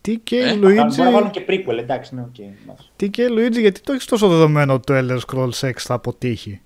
[0.00, 2.34] Τι και ε, Μπορεί να βάλουν Luigi, και prequel, εντάξει, ναι, οκ.
[2.66, 2.92] μας.
[2.96, 6.60] τι και Luigi, γιατί το έχεις τόσο δεδομένο ότι το Elder Scrolls 6 θα αποτύχει.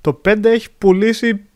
[0.00, 1.46] Το 5 έχει πουλήσει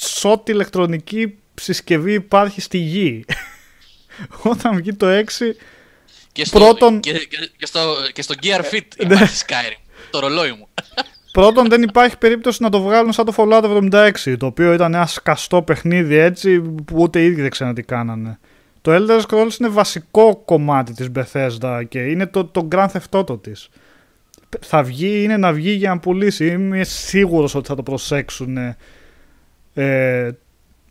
[0.00, 3.24] σε ό,τι ηλεκτρονική συσκευή υπάρχει στη γη.
[4.52, 5.22] Όταν βγει το 6,
[6.32, 7.80] Και στο, Πρώτον- και, και, και στο,
[8.12, 9.14] και στο Gear Fit Ναι.
[9.14, 9.80] υπάρχει Skyrim.
[10.10, 10.68] Το ρολόι μου.
[11.32, 15.06] Πρώτον, δεν υπάρχει περίπτωση να το βγάλουν σαν το Fallout 76, το οποίο ήταν ένα
[15.06, 18.38] σκαστό παιχνίδι έτσι που ούτε οι ίδιοι δεν ξέρουν τι κάνανε.
[18.80, 23.42] Το Elder Scrolls είναι βασικό κομμάτι της Bethesda και είναι το, το Grand Theft Auto
[23.42, 23.68] της.
[24.60, 26.46] Θα βγει, είναι να βγει για να πουλήσει.
[26.46, 28.58] Είμαι σίγουρος ότι θα το προσέξουν.
[29.82, 30.30] Ε,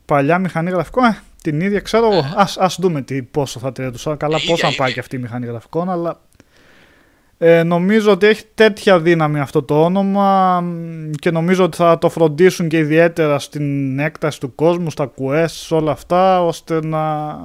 [0.05, 2.25] παλιά μηχανή γραφικών, ε, την ίδια ξέρω εγώ.
[2.35, 4.17] Ας, ας δούμε τι, πόσο θα τηρετούσαν.
[4.17, 4.93] Καλά, Ε, πώς ίδια, θα πάει ίδια.
[4.93, 6.19] και αυτή η μηχανή γραφικών, αλλά
[7.37, 12.09] ε, νομίζω ότι έχει τέτοια δύναμη αυτό το όνομα μ, και νομίζω ότι θα το
[12.09, 17.35] φροντίσουν και ιδιαίτερα στην έκταση του κόσμου, στα quests, όλα αυτά, ώστε να,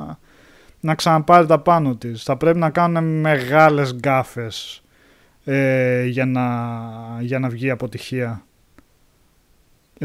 [0.80, 2.22] να ξαναπάρει τα πάνω της.
[2.22, 4.82] Θα πρέπει να κάνουν μεγάλες γκάφες
[5.44, 6.42] ε, για, να,
[7.20, 8.42] για να βγει αποτυχία.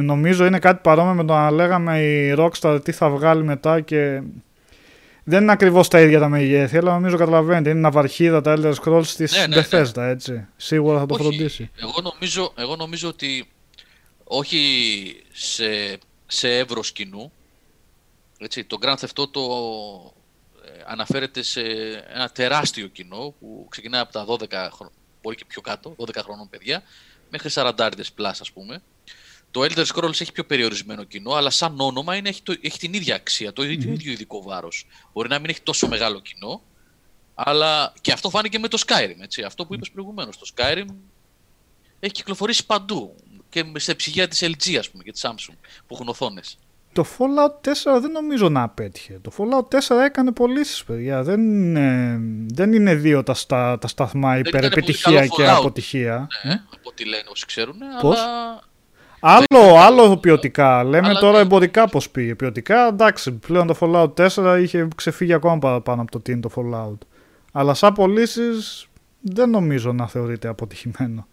[0.01, 4.21] Νομίζω είναι κάτι παρόμοιο με το να λέγαμε η Rockstar τι θα βγάλει μετά και
[5.29, 7.69] δεν είναι ακριβώς τα ίδια τα μεγέθη, αλλά νομίζω καταλαβαίνετε.
[7.69, 9.63] Είναι ναυαρχίδα τα Elder Scrolls της Ναι, ναι, ναι.
[9.69, 10.47] Bethesda, έτσι.
[10.55, 11.71] Σίγουρα θα το Όχι, φροντίσει.
[11.75, 13.47] Εγώ νομίζω, εγώ νομίζω ότι
[14.23, 14.59] όχι
[15.31, 17.31] σε, σε εύρος κοινού.
[18.37, 19.41] Έτσι, το Grand Theft Auto
[20.65, 21.61] ε, αναφέρεται σε
[22.13, 26.49] ένα τεράστιο κοινό που ξεκινάει από τα 12 χρόνια, μπορεί και πιο κάτω, 12 χρονών
[26.49, 26.83] παιδιά,
[27.29, 28.81] μέχρι 40 πλάς ας πούμε.
[29.51, 32.93] Το Elder Scrolls έχει πιο περιορισμένο κοινό, αλλά σαν όνομα είναι, έχει, το, έχει την
[32.93, 34.85] ίδια αξία, το ίδιο ειδικό βάρος.
[35.13, 36.61] Μπορεί να μην έχει τόσο μεγάλο κοινό,
[37.33, 39.21] αλλά και αυτό φάνηκε με το Skyrim.
[39.21, 39.43] Έτσι.
[39.43, 40.85] Αυτό που είπες προηγουμένως, το Skyrim
[41.99, 43.15] έχει κυκλοφορήσει παντού.
[43.49, 45.55] Και σε ψυγεία της LG, ας πούμε, και της Samsung,
[45.87, 46.57] που έχουν οθόνες.
[46.93, 49.19] Το Fallout 4 δεν νομίζω να απέτυχε.
[49.21, 51.23] Το Fallout 4 έκανε πωλήσεις, παιδιά.
[51.23, 52.19] Δεν είναι,
[52.53, 55.57] δεν είναι δύο τα, στα, τα σταθμά ήταν πολύ υπερεπιτυχία καλό και Fallout.
[55.57, 56.27] αποτυχία.
[56.43, 58.61] Ναι, από ό,τι λένε όσοι ξέρουν, Πώς; αλλά
[59.19, 60.83] Άλλο, άλλο ποιοτικά.
[60.83, 61.41] Λέμε Αλλά τώρα ναι.
[61.41, 62.35] εμπορικά πώς πήγε.
[62.35, 66.49] Ποιοτικά, εντάξει, πλέον το Fallout 4 είχε ξεφύγει ακόμα παραπάνω από το τι είναι το
[66.55, 66.97] Fallout.
[67.51, 68.87] Αλλά σαν πωλήσεις
[69.21, 71.27] δεν νομίζω να θεωρείται αποτυχημένο.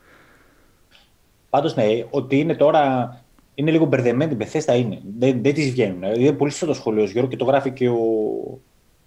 [1.51, 3.19] Πάντως, ναι, ότι είναι τώρα.
[3.55, 5.01] Είναι λίγο μπερδεμένη την Bethesda είναι.
[5.19, 6.03] Δεν, δεν της βγαίνουν.
[6.03, 7.99] Είναι πολύ σωστό το σχολείο Γιώργο και το γράφει και ο,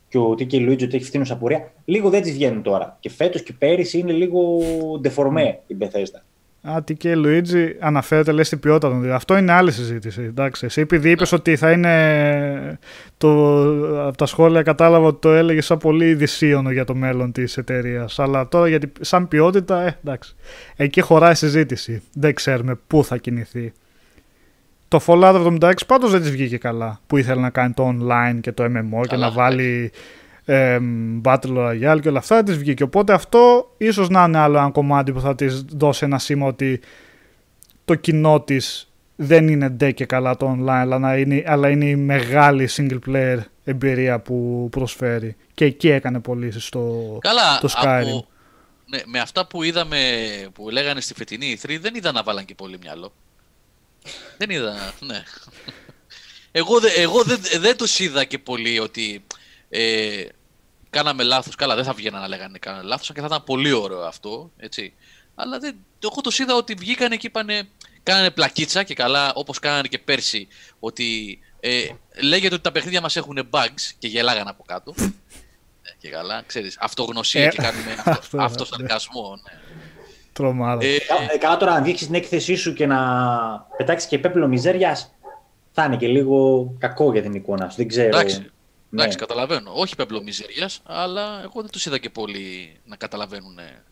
[0.07, 1.71] και ο Τίκη Λουίτζο ότι έχει φθήνουσα πορεία.
[1.85, 2.97] Λίγο δεν της βγαίνουν τώρα.
[2.99, 4.59] Και φέτος και πέρυσι είναι λίγο
[4.99, 6.21] ντεφορμέ η Bethesda.
[6.61, 9.15] Α, τι και Λουίτζι αναφέρεται λέει στην ποιότητα των δύο.
[9.15, 10.21] Αυτό είναι άλλη συζήτηση.
[10.21, 10.65] Εντάξει.
[10.65, 12.79] Εσύ επειδή είπες ότι θα είναι.
[13.17, 13.59] Το,
[14.07, 18.19] από τα σχόλια κατάλαβα ότι το έλεγες σαν πολύ δυσίωνο για το μέλλον της εταιρείας.
[18.19, 20.35] Αλλά τώρα γιατί σαν ποιότητα, ε, εντάξει.
[20.75, 22.01] Εκεί χωράει συζήτηση.
[22.13, 23.73] Δεν ξέρουμε πού θα κινηθεί.
[24.87, 26.99] Το Fallout 76 πάντως δεν της βγήκε καλά.
[27.07, 29.91] Που ήθελε να κάνει το online και το MMO και Καλά, να βάλει
[30.49, 30.77] ε,
[31.23, 32.83] Battle Royale και όλα αυτά δεν της βγήκε.
[32.83, 36.79] Οπότε αυτό ίσως να είναι άλλο ένα κομμάτι που θα της δώσει ένα σήμα ότι
[37.85, 41.85] το κοινό της δεν είναι ντε και καλά το online αλλά, να είναι, αλλά είναι
[41.85, 45.35] η μεγάλη single player εμπειρία που προσφέρει.
[45.53, 48.01] Και εκεί έκανε πωλήσεις στο, καλά, το Skyrim.
[48.07, 48.27] από,
[48.85, 49.97] ναι, με αυτά που είδαμε,
[50.53, 53.13] που λέγανε στη φετινή E3, δεν είδα να βάλαν και πολύ μυαλό.
[54.37, 55.23] Δεν είδα, ναι.
[56.51, 59.23] Εγώ, δε- εγώ δεν, δεν τους είδα και πολύ ότι
[59.69, 60.23] ε,
[60.89, 61.55] κάναμε λάθος.
[61.55, 64.51] Καλά, δεν θα βγαίνανε να λέγανε κάναμε λάθος, και θα ήταν πολύ ωραίο αυτό.
[64.57, 64.93] Έτσι.
[65.35, 67.61] Αλλά δεν, εγώ το είδα ότι βγήκαν και είπανε,
[68.03, 70.47] κάνανε πλακίτσα και καλά, όπως κάνανε και πέρσι,
[70.79, 71.85] ότι ε,
[72.21, 74.93] λέγεται ότι τα παιχνίδια μας έχουν bugs και γελάγανε από κάτω.
[74.97, 75.07] ναι,
[75.97, 78.43] και καλά, ξέρεις, αυτογνωσία Ε, και κάνουμε αυτό, αυτό, ναι.
[78.43, 79.35] αυτοσαρκασμό.
[79.43, 79.59] Ναι.
[80.33, 80.79] Τρομάρα.
[80.85, 82.97] Ε, Κα- ε, Καλά τώρα, αν βγεις στην έκθεσή σου και να
[83.77, 84.97] πετάξεις και πέπλο μιζέρια,
[85.71, 87.75] θα είναι και λίγο κακό για την εικόνα σου.
[87.77, 88.07] Δεν ξέρω.
[88.07, 88.45] Εντάξει, Ναι.
[88.93, 89.71] Εντάξει, καταλαβαίνω.
[89.73, 93.83] Όχι πέπλο μιζέριας, αλλά εγώ δεν τους είδα και πολύ να καταλαβαίνουν ε,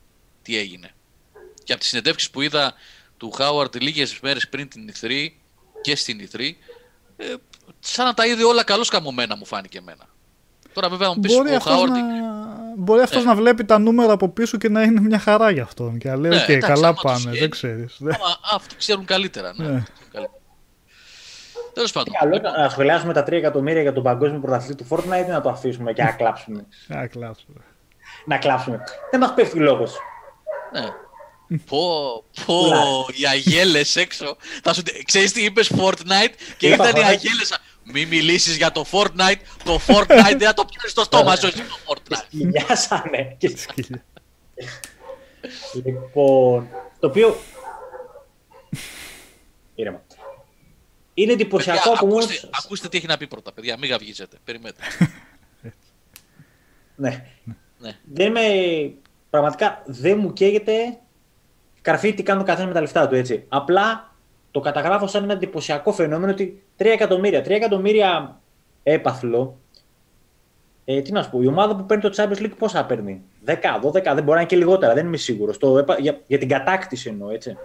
[0.41, 0.91] τι έγινε.
[1.63, 2.73] Και από τις συνεντεύξεις που είδα
[3.17, 5.27] του Χάουαρντ λίγες μέρες πριν την E3
[5.81, 6.39] και στην E3,
[7.17, 7.25] ε,
[7.79, 10.05] σαν να τα είδε όλα καλώς καμωμένα μου φάνηκε εμένα.
[10.73, 11.91] Τώρα βέβαια μου πεις Μπορεί ο αυτός, Χάουαρντ.
[11.91, 12.03] να...
[12.77, 13.29] Μπορεί αυτός Ναι.
[13.29, 15.97] να βλέπει τα νούμερα από πίσω και να είναι μια χαρά για αυτόν.
[15.97, 17.95] Και να λέει, Ναι, οκ, εντάξει, καλά άμα το πάμε, σχέδιο- δεν ξέρεις.
[17.99, 18.13] Ναι.
[18.13, 19.53] Άμα, αυτοί ξέρουν καλύτερα.
[19.55, 19.67] Ναι.
[19.67, 19.83] Ναι.
[21.75, 22.13] Τέλος πάντων.
[22.19, 25.41] Καλό ήταν να σχολιάσουμε τα 3 εκατομμύρια για τον παγκόσμιο πρωταθλητή του Fortnite ή να
[25.41, 26.65] το αφήσουμε και να κλάψουμε.
[26.97, 27.45] Α, κλάψω.
[28.25, 28.79] να κλάψουμε.
[29.11, 29.97] Δεν μας πέφτει λόγος.
[30.73, 30.85] Ναι.
[31.65, 32.83] Πω, πω, Πουλά.
[33.21, 34.35] οι αγέλες έξω.
[34.63, 34.81] Θα σου...
[35.05, 37.09] Ξέρεις τι είπες Fortnite; Και Είπα ήταν οι Fortnite.
[37.09, 37.59] αγέλες.
[37.83, 39.39] Μη μιλήσεις για το Fortnite.
[39.63, 42.21] Το Fortnite δεν θα το πιάνεις στο στόμα σου εσύ το Fortnite.
[42.25, 43.35] Σκυλιάσανε.
[43.37, 44.03] Και- Σκύλια.
[45.83, 46.67] λοιπόν,
[46.99, 47.35] το οποίο.
[49.75, 50.01] Ήρεμα.
[51.17, 52.23] Είναι εντυπωσιακό Παιδιά, από μόνος.
[52.25, 53.77] ακούστε, ακούστε τι έχει να πει πρώτα, παιδιά.
[53.77, 54.37] Μην γαυγίζετε.
[54.43, 54.81] Περιμένετε.
[56.97, 57.25] Ναι.
[57.79, 57.97] ναι.
[58.13, 58.41] Δεν με.
[59.29, 60.97] Πραγματικά δεν μου καίγεται
[61.81, 63.45] καρφί τι κάνει ο καθένα με τα λεφτά του έτσι.
[63.49, 64.13] Απλά
[64.51, 67.41] το καταγράφω σαν ένα εντυπωσιακό φαινόμενο ότι 3 εκατομμύρια.
[67.41, 68.41] 3 εκατομμύρια
[68.83, 69.57] έπαθλο.
[70.85, 73.53] Ε, τι να σου πω, η ομάδα που παίρνει το Champions League πόσα παίρνει; 10,
[73.81, 75.57] 12, δεν μπορεί να είναι και λιγότερα, δεν είμαι σίγουρος.
[75.99, 77.57] Για, για την κατάκτηση εννοώ, έτσι.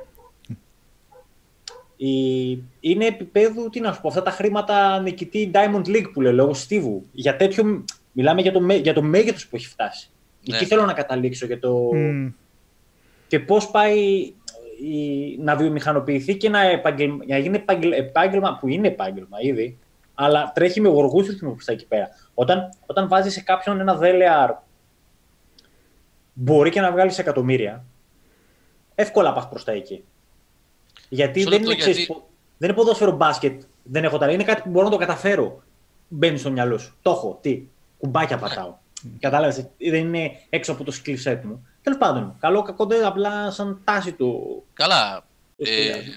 [2.02, 6.32] Η, είναι επίπεδου, τι να σου πω, αυτά τα χρήματα νικητή Diamond League που λέει
[6.32, 7.06] λόγω Στίβου.
[7.12, 10.10] Για τέτοιο, μιλάμε για το, μέ- για το μέγεθος που έχει φτάσει.
[10.48, 10.56] Ναι.
[10.56, 11.72] Εκεί θέλω να καταλήξω για το...
[11.94, 12.28] Μμ.
[13.26, 13.98] και πώς πάει
[14.80, 19.78] η, να βιομηχανοποιηθεί και να, επαγγελ, να γίνει επάγγελ- επάγγελμα, που είναι επάγγελμα ήδη,
[20.14, 22.08] αλλά τρέχει με γοργούς ρυθμούς εκεί πέρα.
[22.34, 24.50] Όταν, όταν βάζεις σε κάποιον ένα δέλεαρ,
[26.32, 27.84] μπορεί και να βγάλεις εκατομμύρια,
[28.94, 30.04] εύκολα πας προς τα εκεί.
[31.12, 34.34] Γιατί Μισό δεν λεπτό, είναι, ξέρεις, γιατί- πο- δεν είναι ποδόσφαιρο μπάσκετ, δεν έχω ταλέντο.
[34.42, 35.62] Είναι κάτι που μπορώ να το καταφέρω.
[36.08, 36.94] Μπαίνει στο μυαλό σου.
[37.02, 37.38] Το έχω.
[37.42, 37.62] Τι.
[37.98, 38.74] Κουμπάκια πατάω.
[39.18, 41.66] Κατάλαβες; Δεν είναι έξω από το skill set μου.
[41.82, 42.36] Τέλος πάντων.
[42.40, 44.62] Καλό κακό δεν απλά σαν τάση του.
[44.74, 45.24] Καλά.
[45.56, 46.10] το Ε, σχολιάζω.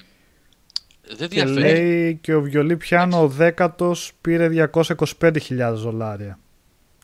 [1.16, 1.60] δεν Και διαφέρει.
[1.60, 6.38] λέει και ο Βιολί Πιάνο ο δέκατος πήρε 225.000 δολάρια.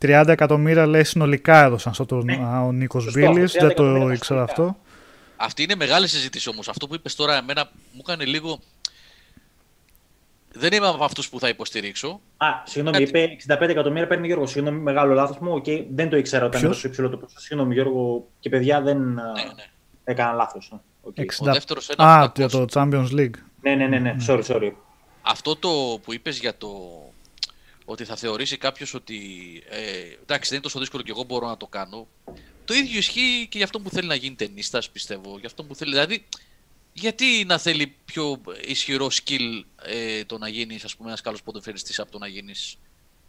[0.00, 4.14] 30 εκατομμύρια λέει συνολικά έδωσαν στο τουρνουά ο Νίκος Σωστό, Μπίλης, 30 δεν το εκατομμύρια
[4.14, 4.62] ήξερα συνολικά.
[4.62, 4.76] αυτό.
[5.42, 6.68] Αυτή είναι μεγάλη συζήτηση όμως.
[6.68, 8.58] Αυτό που είπες τώρα εμένα μου έκανε λίγο...
[10.52, 12.20] Δεν είμαι από αυτούς που θα υποστηρίξω.
[12.36, 13.18] Α, συγγνώμη, Κάτι.
[13.18, 14.46] είπε 65 εκατομμύρια παίρνει Γιώργο.
[14.46, 15.52] Συγγνώμη, μεγάλο λάθος μου.
[15.52, 17.40] Οκ, δεν το ήξερα όταν Ποιος; ήταν τόσο υψηλό το ποσό.
[17.40, 18.28] Συγγνώμη, Γιώργο.
[18.40, 19.64] Και παιδιά δεν Ναι, α, ναι.
[20.04, 20.72] έκανα λάθος.
[21.04, 21.20] Okay.
[21.20, 21.24] 60...
[21.40, 22.32] δεύτερος ένα Α, 800.
[22.36, 23.34] για το Champions League.
[23.60, 24.16] Ναι, ναι, ναι, ναι.
[24.28, 24.72] Sorry, sorry.
[25.22, 26.68] Αυτό το που είπες για το
[27.84, 29.18] ότι θα θεωρήσει κάποιος ότι
[29.70, 29.78] ε,
[30.22, 32.06] εντάξει δεν είναι τόσο δύσκολο και εγώ μπορώ να το κάνω.
[32.70, 35.30] Το ίδιο ισχύει και για αυτό που θέλει να γίνει ταινίστας πιστεύω.
[35.38, 36.24] Για αυτό που θέλει, δηλαδή
[36.92, 41.98] γιατί να θέλει πιο ισχυρό skill ε, το να γίνεις ας πούμε ένας καλός ποδοσφαιριστής
[42.00, 42.76] από το να γίνεις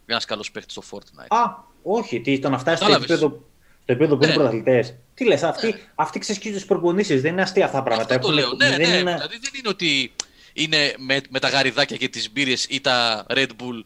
[0.06, 3.16] ένας καλός παίχτης στο Fortnite; Α, όχι, τι, το να φτάσεις στο Κατάλαβες.
[3.16, 3.42] επίπεδο,
[3.82, 4.38] στο επίπεδο που είναι Ναι.
[4.38, 4.94] πρωταθλητές.
[5.14, 7.20] Τι λες, αυτοί, αυτοί ξεσκίζουν τις προπονήσεις.
[7.22, 8.14] Δεν είναι αστεία αυτά τα πράγματα.
[8.14, 8.68] Αυτό το Έχουν- λέω.
[8.70, 8.96] Ναι, δεν ναι.
[8.96, 10.12] είναι- Δηλαδή δεν είναι ότι
[10.52, 13.80] είναι με, με τα γαριδάκια και τις μπύρες ή τα Red Bull.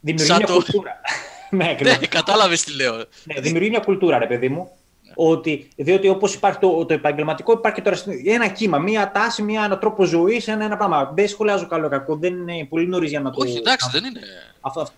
[0.00, 1.00] Δημιουργεί σαν μια το- κουλτούρα.
[1.50, 1.98] ναι, ακριβώς.
[1.98, 2.96] Ναι, κατάλαβες τι λέω.
[3.24, 4.70] Ναι, δημιουργεί μια κουλτούρα, ρε παιδί μου.
[5.14, 9.42] Ότι, διότι όπως υπάρχει το, το επαγγελματικό, υπάρχει και τώρα στην- ένα κύμα, μία τάση,
[9.42, 11.12] μία ένα τρόπο ζωής, ένα, ένα πράγμα.
[11.14, 13.42] Δεν σχολιάζω καλό ή κακό, δεν είναι πολύ νωρίς για να το.
[13.42, 14.20] Όχι, εντάξει, να- δεν είναι.
[14.60, 14.94] Αυτό, αυτό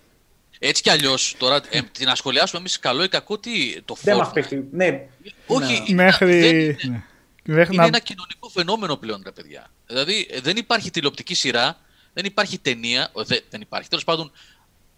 [0.59, 4.17] Έτσι κι αλλιώς, τώρα ε, την να σχολιάσουμε εμείς καλό ή κακό, τι το δεν
[4.17, 4.33] μας Fortnite.
[4.33, 4.69] πέφτει.
[4.73, 5.07] Ναι,
[5.47, 5.83] Όχι, Ναι.
[5.87, 6.41] είναι, Μέχρι...
[6.41, 7.03] δεν είναι, ναι.
[7.55, 7.89] Μέχρι είναι να...
[7.89, 9.71] ένα κοινωνικό φαινόμενο πλέον, ρε παιδιά.
[9.87, 11.79] Δηλαδή ε, δεν υπάρχει τηλεοπτική σειρά,
[12.13, 13.09] δεν υπάρχει ταινία.
[13.13, 13.89] ο, δε- δεν υπάρχει.
[13.89, 14.33] Τέλος πάντων,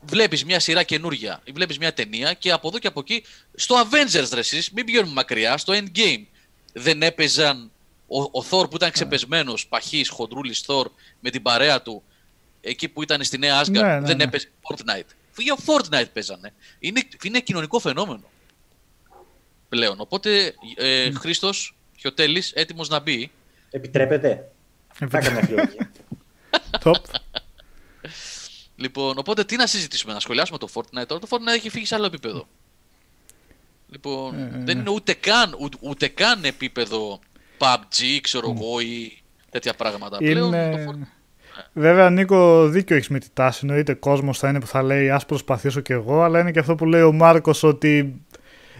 [0.00, 3.24] βλέπεις μια σειρά καινούρια ή βλέπεις μια ταινία και από εδώ και από εκεί
[3.54, 6.24] στο Avengers ρε εσείς, μην πηγαίνουμε μακριά, στο Endgame.
[6.72, 7.70] Δεν έπαιζαν
[8.06, 10.84] ο, ο Thor που ήταν ξεπεσμένος, παχή, χοντρούλης Thor
[11.20, 12.02] με την παρέα του,
[12.60, 14.24] εκεί που ήταν στη Νέα Asgard, Ναι, ναι, δεν ναι.
[14.24, 15.06] έπαιζε Fortnite.
[15.36, 16.52] Για Fortnite παίζανε.
[16.78, 18.22] Είναι, είναι κοινωνικό φαινόμενο
[19.68, 20.00] πλέον.
[20.00, 23.30] Οπότε, ε, Χρήστος Χιωτέλης, έτοιμος να μπει.
[23.70, 24.48] επιτρέπεται.
[24.92, 25.90] Θα έκανα μια φιλολογία.
[26.84, 26.94] Top.
[28.80, 31.06] Λοιπόν, οπότε τι να συζητήσουμε, να σχολιάσουμε το Fortnite.
[31.06, 32.48] Τώρα το Fortnite έχει φύγει σε άλλο επίπεδο.
[33.90, 37.20] Λοιπόν, Ε, δεν είναι ούτε καν, ούτε, ούτε καν επίπεδο
[37.58, 39.18] PUBG, ξέρω εγώ, ή
[39.50, 40.16] τέτοια πράγματα.
[40.16, 40.84] Πλέον το Είναι...
[40.88, 41.12] Fortnite.
[41.72, 43.60] Βέβαια, Νίκο, δίκιο έχεις με τη τάση.
[43.62, 46.74] Εννοείται κόσμος θα είναι που θα λέει Α προσπαθήσω κι εγώ, αλλά είναι και αυτό
[46.74, 48.22] που λέει ο Μάρκος ότι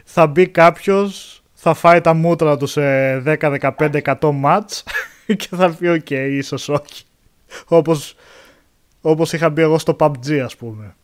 [0.05, 2.83] θα μπει κάποιος, θα φάει τα μούτρα του σε
[3.27, 4.85] 10-15-100 ματς
[5.39, 7.05] και θα πει ok, okay, ίσως όχι.
[7.67, 8.15] Όπως,
[9.01, 10.95] όπως είχα μπει εγώ στο PUBG ας πούμε.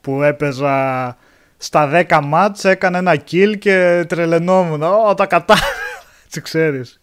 [0.00, 1.16] Που έπαιζα
[1.56, 4.82] στα 10 ματς, έκανε ένα kill και τρελαινόμουν.
[4.82, 5.54] Ω, τα κατά.
[6.24, 7.00] Έτσι ξέρεις.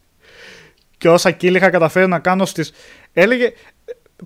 [0.98, 2.72] Και όσα kill είχα καταφέρει να κάνω στις...
[3.12, 3.52] Έλεγε,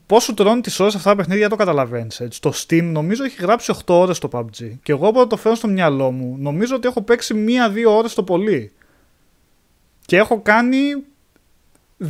[0.06, 2.22] Πώς σου τρώνε τις ώρες αυτά τα παιχνίδια το καταλαβαίνεις.
[2.40, 4.70] Το Steam νομίζω έχει γράψει 8 ώρες το PUBG.
[4.82, 8.22] Και εγώ όταν το φέρω στο μυαλό μου, νομίζω ότι έχω παίξει μία-δύο ώρες το
[8.22, 8.72] πολύ.
[10.06, 10.78] Και έχω κάνει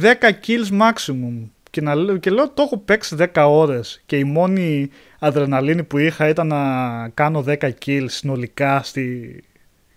[0.00, 0.14] 10
[0.46, 1.48] kills maximum.
[1.76, 4.02] Και, να, και λέω το έχω παίξει 10 ώρες.
[4.06, 9.44] Και η μόνη αδρεναλίνη που είχα ήταν να κάνω 10 kills συνολικά στη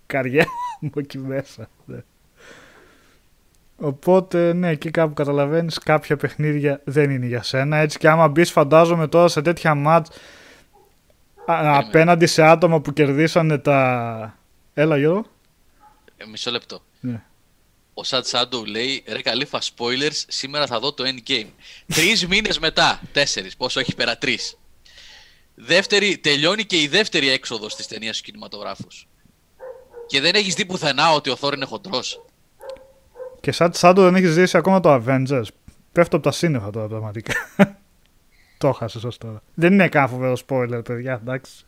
[0.06, 0.50] καριέρα
[0.82, 1.70] μου εκεί μέσα.
[1.86, 2.04] Ναι.
[3.78, 7.78] Οπότε, ναι, εκεί κάπου καταλαβαίνεις κάποια παιχνίδια δεν είναι για σένα.
[7.78, 10.10] Έτσι και άμα μπεις, φαντάζομαι τώρα σε τέτοια μάτς
[11.46, 14.38] απέναντι σε άτομα που κερδίσανε τα.
[14.74, 15.26] Έλα, Γιώργο.
[16.18, 16.82] Ε, μισό λεπτό.
[17.00, 17.24] Ναι.
[18.00, 21.48] Ο Σατ Σάντο λέει: Ρε καλήφα spoilers, σήμερα θα δω το endgame.
[21.88, 24.58] Τρεις μήνες μετά, τέσσερις, πόσο έχει πέρα, τρεις.
[25.56, 29.08] Δεύτερη, τελειώνει και η δεύτερη έξοδος της ταινίας του κινηματογράφους.
[30.08, 32.26] Και δεν έχεις δει πουθενά ότι ο Θόρ είναι χοντρός.
[33.40, 35.48] Και σαν Σάντο δεν έχεις ζήσει ακόμα το Avengers.
[35.92, 37.34] Πέφτω από τα σύννεφα τώρα πραγματικά.
[38.58, 39.42] το έχασες ως τώρα.
[39.54, 41.66] Δεν είναι καν φοβερό spoiler, παιδιά, εντάξει.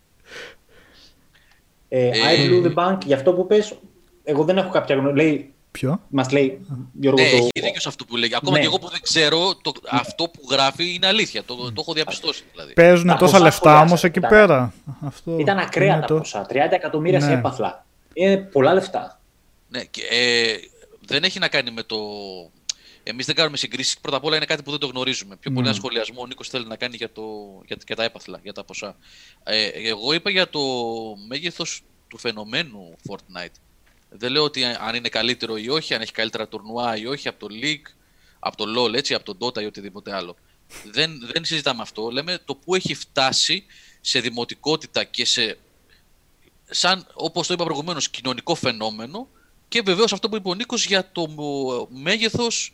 [1.89, 3.79] Ε, ε, I blew the bank, για αυτό που πες,
[4.23, 5.15] εγώ δεν έχω κάποια γνώμη.
[5.15, 7.35] Λέει, Ποιο; Μας λέει, Γιώργο, ναι, το...
[7.35, 8.31] έχει δίκιο σε αυτό που λέει.
[8.35, 8.59] Ακόμα ναι.
[8.59, 11.43] και εγώ που δεν ξέρω, το, αυτό που γράφει είναι αλήθεια.
[11.43, 12.73] Το, το έχω διαπιστώσει δηλαδή.
[12.73, 14.73] Παίζουν τόσα λεφτά όμως εκεί πέρα.
[15.01, 16.17] Αυτό ήταν ακραία τα το...
[16.17, 16.45] ποσά.
[16.49, 17.25] 30 εκατομμύρια ναι.
[17.25, 17.85] σε έπαθλα.
[18.13, 19.19] Είναι πολλά λεφτά.
[19.69, 20.55] Ναι, και, ε,
[21.05, 21.97] δεν έχει να κάνει με το.
[23.03, 23.99] Εμείς δεν κάνουμε συγκρίσεις.
[23.99, 25.35] Πρώτα απ' όλα είναι κάτι που δεν το γνωρίζουμε.
[25.35, 27.21] Πιο πολύ ένα σχολιασμό ο Νίκος θέλει να κάνει για, το,
[27.65, 28.95] για, για τα έπαθλα, για τα ποσά.
[29.43, 30.61] Ε, εγώ είπα για το
[31.27, 33.55] μέγεθος του φαινομένου Fortnite.
[34.13, 37.47] Δεν λέω ότι αν είναι καλύτερο ή όχι, αν έχει καλύτερα τουρνουά ή όχι από
[37.47, 37.93] το League,
[38.39, 40.35] από το LoL, έτσι, από το Dota ή οτιδήποτε άλλο.
[40.91, 42.09] Δεν, δεν συζητάμε αυτό.
[42.09, 43.65] Λέμε το που έχει φτάσει
[44.01, 45.57] σε δημοτικότητα και σε.
[46.69, 49.27] σαν, όπως το είπα προηγουμένως, κοινωνικό φαινόμενο
[49.67, 51.27] και βεβαίως αυτό που είπε ο Νίκος για το
[51.89, 52.73] μέγεθος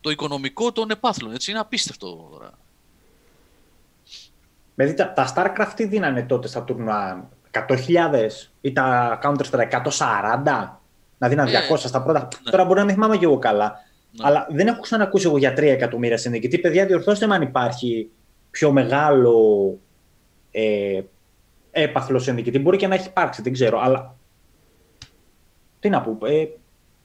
[0.00, 1.34] το οικονομικό των επάθλων.
[1.34, 2.58] Έτσι, είναι απίστευτο τώρα.
[4.74, 7.76] Δηλαδή τα, τα StarCraft τι δίνανε τότε στα τουρνουά, 100.000
[8.60, 10.68] ή τα Counter-Strike 140,
[11.18, 12.28] να δίνανε 200 ε, στα πρώτα.
[12.44, 12.50] Ναι.
[12.50, 13.74] Τώρα μπορεί να μην θυμάμαι και εγώ καλά.
[14.10, 14.26] Ναι.
[14.26, 16.58] Αλλά δεν έχω ξανακούσει εγώ για 3 εκατομμύρια συνδικητή.
[16.58, 18.10] Παιδιά, διορθώστε με αν υπάρχει
[18.50, 19.78] πιο μεγάλο
[20.50, 21.00] ε,
[21.70, 22.58] έπαθλο συνδικητή.
[22.58, 23.80] Μπορεί και να έχει υπάρξει, δεν ξέρω.
[23.80, 24.14] Αλλά
[25.80, 26.26] τι να πω.
[26.26, 26.48] Ε,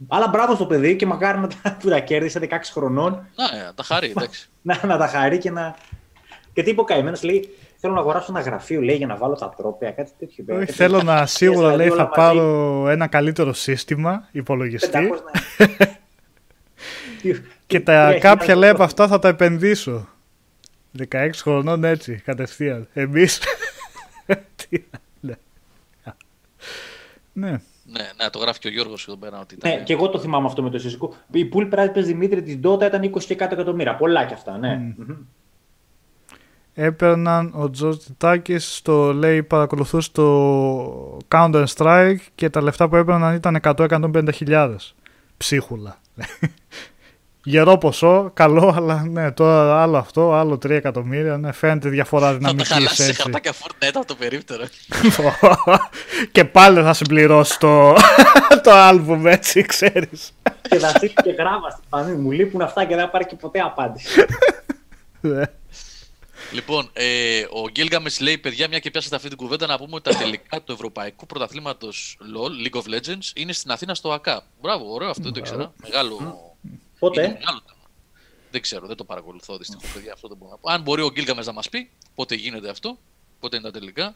[0.08, 3.28] αλλά μπράβο στο παιδί και μακάρι να τα, που τα κέρδισε 16 χρονών.
[3.36, 4.50] Να, τα χαρεί, εντάξει.
[4.62, 5.76] να, να τα χαρεί και να.
[6.54, 7.50] Και τι είπε ο καημένος, λέει,
[7.86, 10.46] θέλω να αγοράσω ένα γραφείο, λέει, για να βάλω τα τρόπια, κάτι τέτοιο.
[10.50, 15.00] Όχι, θέλω να σίγουρα, λέει, θα πάρω ένα καλύτερο σύστημα υπολογιστή.
[15.00, 15.10] Ναι.
[17.68, 20.08] και τα κάποια, λέει, από αυτά θα τα επενδύσω.
[21.12, 22.88] 16 χρονών έτσι, κατευθείαν.
[22.94, 23.40] Εμείς...
[25.20, 25.34] ναι.
[27.34, 27.60] ναι.
[27.88, 29.40] Ναι, ναι, το γράφει και ο Γιώργος εδώ πέρα.
[29.40, 29.72] Ότι ήταν...
[29.72, 31.16] Ναι, και εγώ το θυμάμαι αυτό με το συζυγικό.
[31.32, 33.96] Η pool price Δημήτρη της Dota ήταν 20 και 100 εκατομμύρια.
[33.96, 34.94] Πολλά κι αυτά, ναι.
[35.00, 35.16] Mm.
[36.78, 43.36] Έπαιρναν ο Τζορτ Τάκη στο λέει παρακολουθούσε το Counter Strike και τα λεφτά που έπαιρναν
[43.36, 44.96] ήταν 100-150 χιλιάδες.
[45.38, 45.98] Ψίχουλα.
[47.48, 51.38] Γερό ποσό, καλό, αλλά ναι, τώρα άλλο αυτό, άλλο 3 εκατομμύρια.
[51.38, 52.64] Ναι, φαίνεται διαφορά δυναμική.
[52.64, 54.64] Θα τα χαλάσει σε χαρτάκια φορνέτα το περίπτερο.
[56.32, 57.96] και πάλι θα συμπληρώσει το,
[58.64, 60.34] το άλμπουμ έτσι, ξέρεις.
[60.62, 62.16] και θα στείλει και γράμμα στην πανί.
[62.16, 64.26] Μου λείπουν αυτά και δεν πάρει και ποτέ απάντηση.
[66.56, 66.62] Ναι.
[66.62, 70.12] Λοιπόν, ε, ο Γκίλγαμες λέει: Παιδιά, μια και πιάσατε αυτή την κουβέντα, να πούμε ότι
[70.12, 74.48] τα τελικά του Ευρωπαϊκού Πρωταθλήματος LOL, League of Legends, είναι στην Αθήνα στο ΑΚΑ.
[74.62, 75.74] Μπράβο, ωραίο αυτό, δεν το ήξερα.
[75.82, 76.18] Μεγάλο
[77.00, 77.40] Πότε;
[78.52, 80.14] Δεν ξέρω, δεν το παρακολουθώ δυστυχώς, παιδιά.
[80.14, 80.72] Αυτό δεν μπορώ να πω.
[80.72, 82.98] Αν μπορεί ο Γκίλγαμες να μας πει πότε γίνεται αυτό,
[83.40, 84.16] πότε είναι τα τελικά.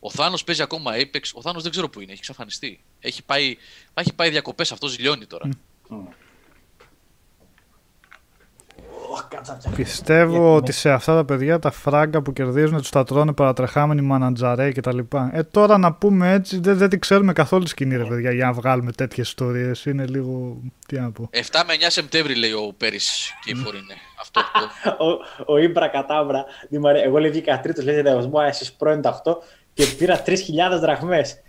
[0.00, 1.22] Ο Θάνος παίζει ακόμα Apex.
[1.34, 2.84] Ο Θάνος δεν ξέρω πού είναι, έχει εξαφανιστεί.
[3.00, 3.56] Έχει πάει,
[3.94, 5.48] έχει πάει διακοπές, αυτό ζηλιώνει τώρα.
[9.74, 14.72] Πιστεύω ότι σε αυτά τα παιδιά τα φράγκα που κερδίζουν τους τα τρώνε παρατρεχάμενοι μανατζαρέ
[14.72, 14.98] κτλ.
[15.32, 18.52] Ε, τώρα να πούμε έτσι, δεν, δεν την ξέρουμε καθόλου σκηνή, ρε παιδιά, για να
[18.52, 19.84] βγάλουμε τέτοιες ιστορίες.
[19.84, 20.60] Είναι λίγο.
[20.86, 21.30] Τι να πω.
[21.32, 23.94] 7 με 9 Σεπτέμβρη λέει ο Πέρις και η είναι.
[24.20, 24.40] Αυτό.
[25.46, 26.44] ο, ο Ήμπρα Κατάμπρα.
[27.04, 29.42] Εγώ λέει βγήκα τρίτος, λέει μου εσείς πρώην αυτό
[29.74, 30.34] και πήρα 3.000
[30.80, 31.40] δραχμές.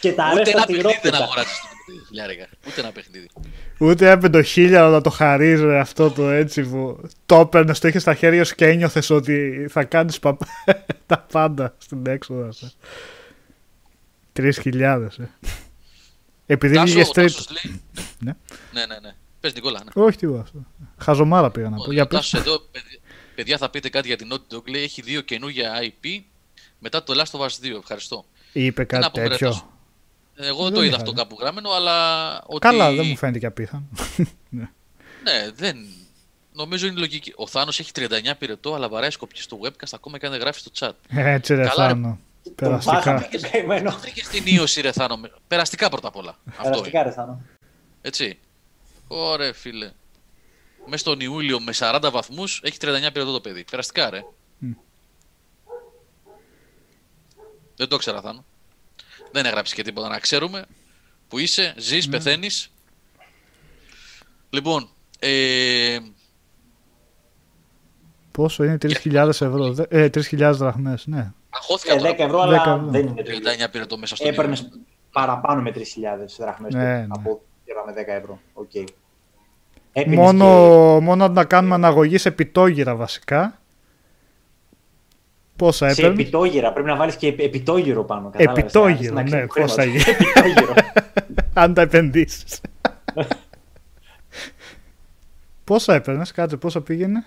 [0.00, 1.00] Και τα αρέστα τη ρόπιτα.
[1.02, 1.60] Δεν αγοράζεις
[2.06, 2.46] χιλιάρικα.
[2.66, 3.30] Ούτε ένα παιχνίδι.
[3.78, 7.98] Ούτε έπαιρνε το χίλια να το χαρίζει αυτό το έτσι που το έπαιρνε, το είχε
[7.98, 10.36] στα χέρια σου και ένιωθες ότι θα κάνεις πα...
[11.06, 12.48] τα πάντα στην έξοδο.
[14.36, 14.74] 3.000,
[15.18, 15.24] ε.
[16.46, 17.32] Επειδή Τάσο, βγήκε ο τρίτο.
[17.32, 17.82] Τάσος λέει...
[18.18, 18.32] Ναι.
[18.72, 19.14] ναι, ναι, ναι.
[19.40, 20.02] Πες Νικόλα, ναι.
[20.02, 20.58] Όχι τίποτα αυτό.
[20.98, 21.84] Χαζομάρα πήγα να πω.
[21.88, 22.18] Ο Για πες.
[22.18, 22.98] Τάσος εδώ, παιδιά-
[23.34, 26.22] παιδιά θα πείτε κάτι για την Naughty Dog, λέει έχει δύο καινούργια IP
[26.78, 28.24] μετά το Last of Us 2, ευχαριστώ.
[28.52, 29.73] Είπε Τι να κάτι πούμε, ρε, τέτοιο.
[30.36, 30.48] Τάσο.
[30.48, 31.16] Εγώ Δεν το είδα είχα αυτό δει.
[31.16, 32.58] κάπου γραμμένο, αλλά ότι...
[32.58, 33.84] Καλά, δεν μου φαίνεται και απίθανο.
[35.24, 35.76] Ναι, δεν...
[36.52, 37.32] Νομίζω είναι λογική.
[37.36, 38.06] Ο Θάνος έχει 39
[38.38, 41.16] πυρετό, αλλά βαράει σκοπιά στο webcast ακόμα και αν δεν γράφει στο chat.
[41.16, 41.92] Έτσι ρε Καλά, ρε.
[41.92, 42.18] Θάνο.
[42.44, 42.94] Τον Περαστικά.
[42.96, 43.90] πάθαμε και καημένο.
[43.90, 45.16] Το βρήκε στην ίωση, ρε Θάνο.
[45.16, 46.38] με- Περαστικά πρώτα απ' όλα.
[46.50, 47.08] Αυτό Περαστικά είναι.
[47.08, 47.40] ρε Θάνο.
[48.02, 48.38] Έτσι.
[49.08, 49.90] Ωραία, φίλε.
[50.86, 53.64] Μέσα στον Ιούλιο με 40 βαθμούς έχει 39 πυρετό το παιδί.
[53.70, 54.24] Περαστικά, ρε.
[54.58, 54.70] Μμ.
[57.76, 58.44] Δεν το ήξερα, Θάνο.
[59.34, 60.64] Δεν έγραψε και τίποτα να ξέρουμε.
[61.28, 62.70] Που είσαι, ζεις, πεθαίνεις.
[64.50, 65.98] Λοιπόν, ε,
[68.30, 69.72] Πόσο είναι 3.000 ευρώ.
[69.72, 71.32] Δε- Ε, 3.000 δραχμές, ναι.
[71.50, 72.86] αγχώθηκα Ε, τώρα 10 ευρώ, 10 αλλά ευρώ.
[72.90, 73.50] δεν είναι το ίδιο.
[73.66, 74.80] 39 πυρετό μέσα στον Έπαιρνες Ιούλιο.
[75.12, 77.06] παραπάνω με 3.000 δραχμές Ναι, ναι.
[77.08, 78.40] από πήραμε 10 ευρώ.
[78.52, 78.70] Οκ.
[79.92, 80.44] Έπινες Μόνο,
[80.98, 83.58] και μόνο να κάνουμε αναγωγή σε πιτόγυρα βασικά.
[85.56, 86.72] Πόσα σε έπαιρνε; επιτόγυρα.
[86.72, 88.30] Πρέπει να βάλεις και επ- επιτόγυρο πάνω.
[88.30, 90.10] κατάλαβες, Επιτόγυρο, να ναι, ξέρεις πώς θα χρήματα.
[90.10, 90.16] γίνει.
[90.18, 90.74] Επιτόγυρο.
[91.62, 92.60] Αν τα επενδύσεις.
[95.64, 97.24] πόσα έπαιρνες, κάτσε, πόσα πήγαινε;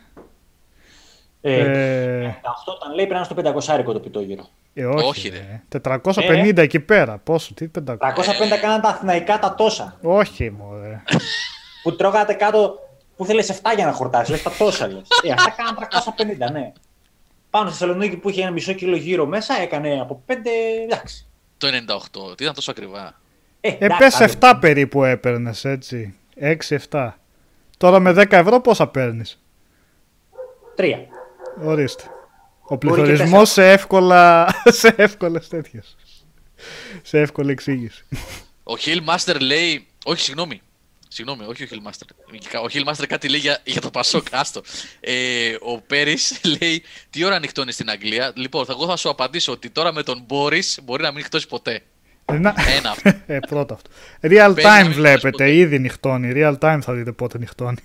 [1.41, 4.47] Ε, Ε, Αυτό όταν λέει πρέπει να είναι στο 500 το επιτόγυρο.
[4.73, 5.61] ε, όχι, όχι, ρε.
[5.83, 7.17] 450 εκεί πέρα.
[7.17, 7.97] Πόσο, τι 500.
[7.97, 9.97] 350 κάναν τα αθηναϊκά τα τόσα.
[10.01, 11.01] Όχι, μωρέ.
[11.83, 12.79] Που τρώγατε κάτω
[13.15, 14.29] που θέλεις 7 για να χορτάσεις.
[14.29, 15.01] Λες τα τόσα λες.
[15.23, 16.71] Ε, αυτά κάναν 350, ναι.
[17.49, 20.33] Πάνω στη Θεσσαλονίκη που είχε ένα μισό κιλό γύρω μέσα έκανε από 5.
[20.83, 21.25] Εντάξει.
[21.57, 22.37] Το 98.
[22.37, 23.19] Τι ήταν τόσο ακριβά.
[23.61, 24.37] Ε, Ε, εντάξει, πες άντε.
[24.39, 26.15] 7 περίπου έπαιρνες, έτσι.
[26.89, 27.09] 6-7.
[27.77, 29.41] Τώρα με 10 ευρώ πόσα παίρνεις;
[30.75, 31.07] Τρία.
[31.63, 32.03] Ορίστε.
[32.69, 34.47] Ο Μπορεί και πληθωρισμός σε εύκολα.
[34.81, 35.95] σε εύκολες τέτοιες.
[37.01, 38.05] σε εύκολη εξήγηση.
[38.63, 39.87] Ο Hillmaster λέει.
[40.05, 40.61] Όχι, συγγνώμη.
[41.17, 42.07] Συγγνώμη, όχι ο Hillmaster.
[42.63, 44.25] Ο Hillmaster κάτι λέει για, για το Πασόκ.
[44.31, 44.61] Άστο.
[44.99, 49.51] Ε, ο Πέρις λέει τι ώρα νυχτώνει στην Αγγλία; Λοιπόν, θα, εγώ θα σου απαντήσω
[49.51, 51.81] ότι τώρα με τον Μπόρις μπορεί να μην νυχτώσει ποτέ.
[52.25, 53.09] Ε, να- Ένα αυτό.
[53.33, 53.89] ε, πρώτο αυτό.
[54.21, 55.53] Real Παίζει να time μην βλέπετε, ποτέ.
[55.55, 56.31] ήδη νυχτώνει.
[56.35, 57.77] Real time θα δείτε πότε νυχτώνει.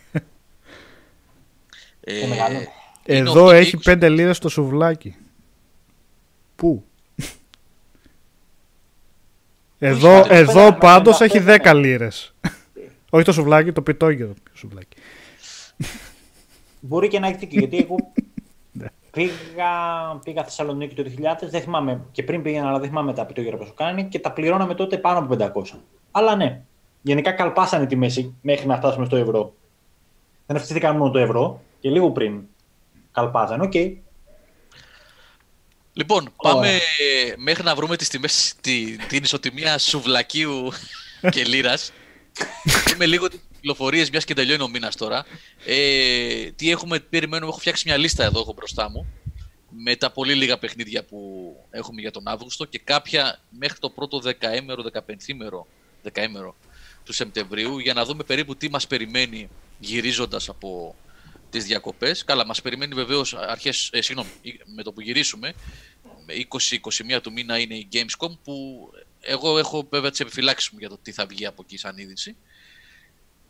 [2.00, 2.58] Ε, Το μεγάλο.
[3.06, 3.92] είναι Εδώ 8 και έχει 20.
[4.04, 5.16] 5 λίρες το σουβλάκι.
[6.56, 6.84] Πού;
[9.78, 11.72] Εδώ, Όχι, εδώ πέρα, πάντως πέρα, έχει πέρα.
[11.72, 12.34] 10 λίρες.
[13.14, 14.96] Όχι το σουβλάκι, το πιτόγυρο σουβλάκι.
[16.80, 18.12] Μπορεί και να έχει δίκιο, γιατί εγώ
[18.72, 18.86] Ναι.
[19.10, 19.70] πήγα,
[20.24, 23.64] πήγα Θεσσαλονίκη το 2000, δεν θυμάμαι, και πριν πήγαινα, αλλά δεν θυμάμαι τα πιτόγυρα που
[23.64, 25.36] σου κάνει και τα πληρώναμε τότε πάνω από
[25.74, 25.78] 500.
[26.10, 26.62] Αλλά ναι,
[27.02, 29.54] γενικά καλπάσανε οι τιμές μέχρι να φτάσουμε στο ευρώ.
[30.46, 32.40] Δεν αυξηθήκαν μόνο το ευρώ και λίγο πριν
[33.12, 33.74] καλπάζανε, οκ.
[35.92, 36.78] Λοιπόν, πάμε
[37.36, 40.68] μέχρι να βρούμε τις τιμές, τη, την ισοτιμία σουβλακίου
[41.30, 41.92] και λίρας.
[42.94, 45.24] Είμαι λίγο τις πληροφορίες μιας και τελειώνει ο μήνας τώρα.
[45.66, 49.06] Ε, τι έχουμε, τι περιμένουμε, έχω φτιάξει μια λίστα εδώ έχω μπροστά μου
[49.76, 51.18] με τα πολύ λίγα παιχνίδια που
[51.70, 55.66] έχουμε για τον Αύγουστο και κάποια μέχρι το πρώτο δεκαήμερο, δεκαπενθήμερο,
[56.02, 56.56] δεκαήμερο
[57.04, 60.94] του Σεπτεμβρίου για να δούμε περίπου τι μας περιμένει γυρίζοντας από
[61.50, 62.24] τις διακοπές.
[62.24, 64.30] Καλά, μας περιμένει βεβαίως αρχές, ε, συγγνώμη,
[64.74, 65.52] με το που γυρίσουμε,
[66.26, 68.88] με 20-21 του μήνα είναι η Gamescom που
[69.22, 72.36] εγώ έχω βέβαια τις επιφυλάξεις μου για το τι θα βγει από εκεί σαν είδηση.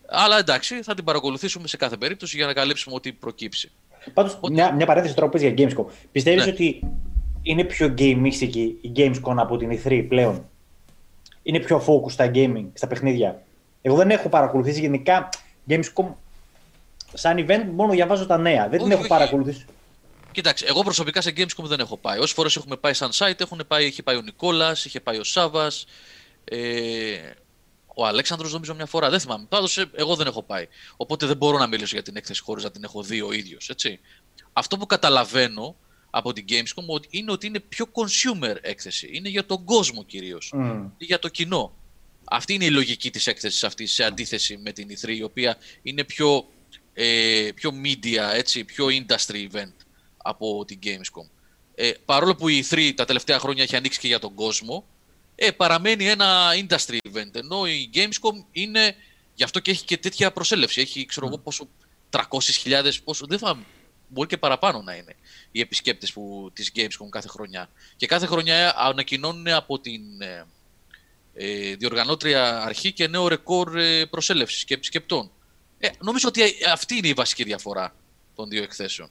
[0.07, 3.71] Αλλά εντάξει, θα την παρακολουθήσουμε σε κάθε περίπτωση για να καλύψουμε ό,τι προκύψει.
[4.15, 5.85] Πάντως, Ότι- μια, μια παρένθεση τώρα που πες για Gamescom.
[6.13, 6.51] Πιστεύεις Ναι.
[6.51, 6.81] ότι
[7.43, 10.49] είναι πιο gamistική η Gamescom από την E3 πλέον;
[11.43, 13.43] Είναι πιο focus στα gaming, στα παιχνίδια;
[13.83, 15.29] Εγώ δεν έχω παρακολουθήσει γενικά
[15.69, 16.05] Gamescom
[17.15, 18.63] σαν event, μόνο διαβάζω τα νέα.
[18.63, 19.09] Δεν την Όχι, έχω όχι.
[19.09, 19.65] παρακολουθήσει.
[20.33, 22.19] Κοίταξε, εγώ προσωπικά σε Gamescom δεν έχω πάει.
[22.19, 25.25] Όσες φορές έχουμε πάει σαν site, έχουν πάει, είχε πάει ο Νικόλας, είχε πάει ο
[25.25, 25.85] Σάβας,
[26.45, 27.19] ε,
[27.95, 29.11] ο Αλέξανδρος νομίζω μια φορά.
[29.11, 29.47] Δεν θυμάμαι.
[29.49, 30.67] Πάντως, εγώ δεν έχω πάει.
[30.97, 33.71] Οπότε δεν μπορώ να μιλήσω για την έκθεση χωρίς να την έχω δει ο ίδιος.
[34.53, 35.77] Αυτό που καταλαβαίνω
[36.11, 39.11] από την Gamescom ότι- είναι ότι είναι πιο consumer έκθεση.
[39.13, 40.53] Είναι για τον κόσμο κυρίως.
[40.57, 40.91] Mm.
[40.99, 41.77] Για το κοινό.
[42.25, 46.05] Αυτή είναι η λογική της έκθεσης αυτής σε αντίθεση με την E3 η οποία είναι
[46.05, 46.49] πιο,
[46.93, 49.73] ε, πιο media, έτσι, πιο industry event
[50.23, 51.29] από την Gamescom.
[51.75, 54.85] Ε, παρόλο που η E3 τα τελευταία χρόνια έχει ανοίξει και για τον κόσμο,
[55.35, 57.35] ε, παραμένει ένα industry event.
[57.35, 58.95] Ενώ η Gamescom είναι,
[59.35, 60.81] γι' αυτό και έχει και τέτοια προσέλευση.
[60.81, 61.69] Έχει, ξέρω εγώ, πόσο,
[62.11, 63.59] 300.000, πόσο, δεν θα,
[64.09, 65.17] μπορεί και παραπάνω να είναι
[65.53, 67.69] οι επισκέπτες που, της Gamescom κάθε χρονιά.
[67.97, 70.47] Και κάθε χρονιά ανακοινώνουν από την ε,
[71.35, 75.31] ε, διοργανώτρια αρχή και νέο ρεκόρ ε, προσέλευσης και επισκεπτών.
[75.79, 76.43] Ε, νομίζω ότι
[76.73, 77.95] αυτή είναι η βασική διαφορά
[78.35, 79.11] των δύο εκθέσεων.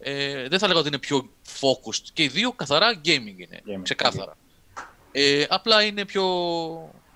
[0.00, 1.28] Ε, δεν θα λέγα ότι είναι πιο
[1.60, 2.04] focused.
[2.12, 3.62] Και οι δύο καθαρά gaming είναι.
[3.66, 4.36] Gaming, ξεκάθαρα.
[4.36, 4.80] okay.
[5.12, 6.24] Ε, απλά είναι πιο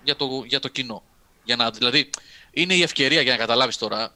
[0.03, 1.03] για το, για το κοινό.
[1.43, 2.09] Για να, δηλαδή,
[2.51, 4.15] είναι η ευκαιρία για να καταλάβεις τώρα,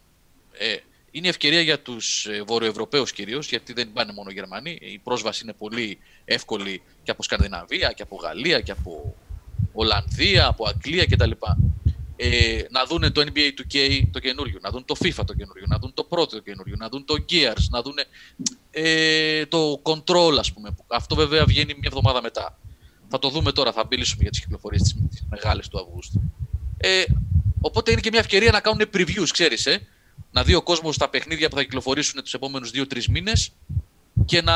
[0.52, 0.76] ε,
[1.10, 4.78] είναι η ευκαιρία για τους ε, Βορειοευρωπαίους κυρίως, γιατί δεν πάνε μόνο οι Γερμανοί.
[4.80, 9.14] Η πρόσβαση είναι πολύ εύκολη και από Σκανδιναβία, και από Γαλλία, και από
[9.72, 11.30] Ολλανδία, από Αγγλία κτλ.
[12.20, 15.78] Ε, να δουν το NBA 2K το καινούριο, να δουν το FIFA το καινούριο, να
[15.78, 17.94] δουν το πρώτο το καινούριο, να δουν το Gears, να δουν
[18.70, 20.74] ε, το Control ας πούμε.
[20.86, 22.58] Αυτό βέβαια βγαίνει μια εβδομάδα μετά.
[23.08, 26.20] Θα το δούμε τώρα, θα μιλήσουμε για τις κυκλοφορίες της, της μεγάλες του Αυγούστου.
[26.76, 27.02] Ε,
[27.60, 29.80] οπότε είναι και μια ευκαιρία να κάνουν previews, ξέρεις, ε
[30.32, 33.52] να δει ο κόσμος τα παιχνίδια που θα κυκλοφορήσουν τους επόμενους 2-3 μήνες
[34.24, 34.54] και να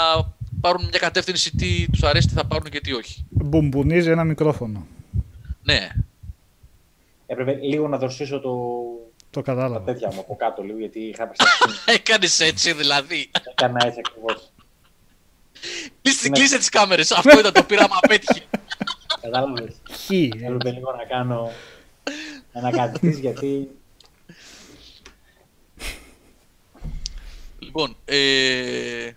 [0.60, 3.24] πάρουν μια κατεύθυνση τι τους αρέσει, τι θα πάρουν και τι όχι.
[3.28, 4.86] Μπουμπουνίζει ένα μικρόφωνο.
[5.62, 5.88] Ναι.
[7.32, 8.54] Έπρεπε λίγο να δροσίσω το.
[9.30, 9.78] Το κατάλαβα.
[9.78, 11.82] Τα τέτοια μου από κάτω λίγο γιατί είχα περάσει.
[11.96, 13.30] Έκανες έτσι δηλαδή.
[13.50, 14.52] Έκανα έτσι ακριβώς.
[16.32, 17.10] Κλείσε τις κάμερες.
[17.10, 18.42] Αυτό ήταν το πείραμα απέτυχε.
[19.20, 19.74] Κατάλαβες.
[20.04, 20.30] Χι.
[20.42, 21.50] Έπρεπε λίγο να κάνω.
[22.52, 23.68] Να ανακατευτείς γιατί
[27.58, 29.10] Λοιπόν, ε...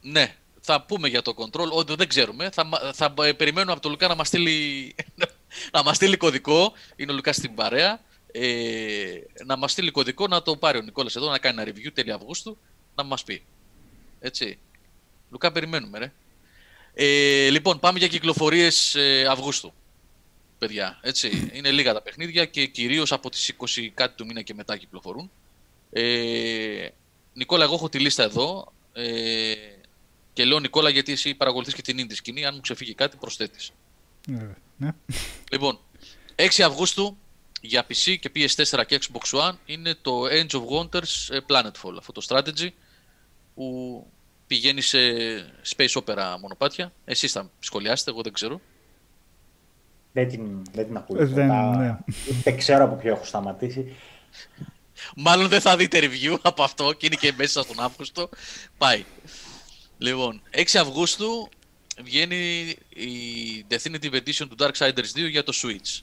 [0.00, 2.50] ναι, θα πούμε για το control, ότι δεν ξέρουμε.
[2.50, 4.94] Θα, θα περιμένουμε από τον Λουκά να μας στείλει,
[5.74, 6.72] να μας στείλει κωδικό.
[6.96, 8.00] Είναι ο Λουκάς στην παρέα.
[8.32, 11.92] Ε, να μας στείλει κωδικό, να το πάρει ο Νικόλας εδώ, να κάνει ένα review
[11.94, 12.58] τέλη Αυγούστου,
[12.94, 13.42] να μας πει.
[14.20, 14.58] Έτσι.
[15.30, 16.12] Λουκά, περιμένουμε, ρε.
[16.94, 19.72] Ε, λοιπόν, πάμε για κυκλοφορίες ε, Αυγούστου
[20.62, 20.98] παιδιά.
[21.02, 21.50] Έτσι.
[21.52, 25.30] Είναι λίγα τα παιχνίδια και κυρίως από τις 20 κάτι του μήνα και μετά κυκλοφορούν.
[25.90, 26.88] Ε,
[27.32, 28.72] Νικόλα, εγώ έχω τη λίστα εδώ.
[28.92, 29.54] Ε,
[30.32, 32.44] και λέω Νικόλα γιατί εσύ παρακολουθείς και την indie σκηνή.
[32.44, 33.70] Αν μου ξεφύγει κάτι προσθέτεις.
[34.26, 34.48] Ναι.
[34.76, 34.90] ναι.
[35.50, 35.78] Λοιπόν,
[36.36, 37.16] 6 Αυγούστου
[37.60, 41.96] για PC και PS4 και Xbox One είναι το Age of Wonders ε, Planetfall.
[41.98, 42.68] Αυτό το strategy
[43.54, 44.06] που
[44.46, 44.98] πηγαίνει σε
[45.76, 46.92] space opera μονοπάτια.
[47.04, 48.60] Εσείς θα σχολιάσετε, εγώ δεν ξέρω.
[50.12, 51.22] Δεν την, δεν την ακούω.
[51.22, 51.98] Ε, δεν, ναι.
[52.42, 53.96] δεν ξέρω από ποιο έχω σταματήσει.
[55.16, 58.28] Μάλλον δεν θα δείτε review από αυτό και είναι και μέσα στον Αύγουστο.
[58.78, 59.04] Πάει.
[60.02, 61.48] Λοιπόν, 6 Αυγούστου
[62.02, 63.10] βγαίνει η
[63.70, 66.00] Definitive Edition του Darksiders 2 για το Switch.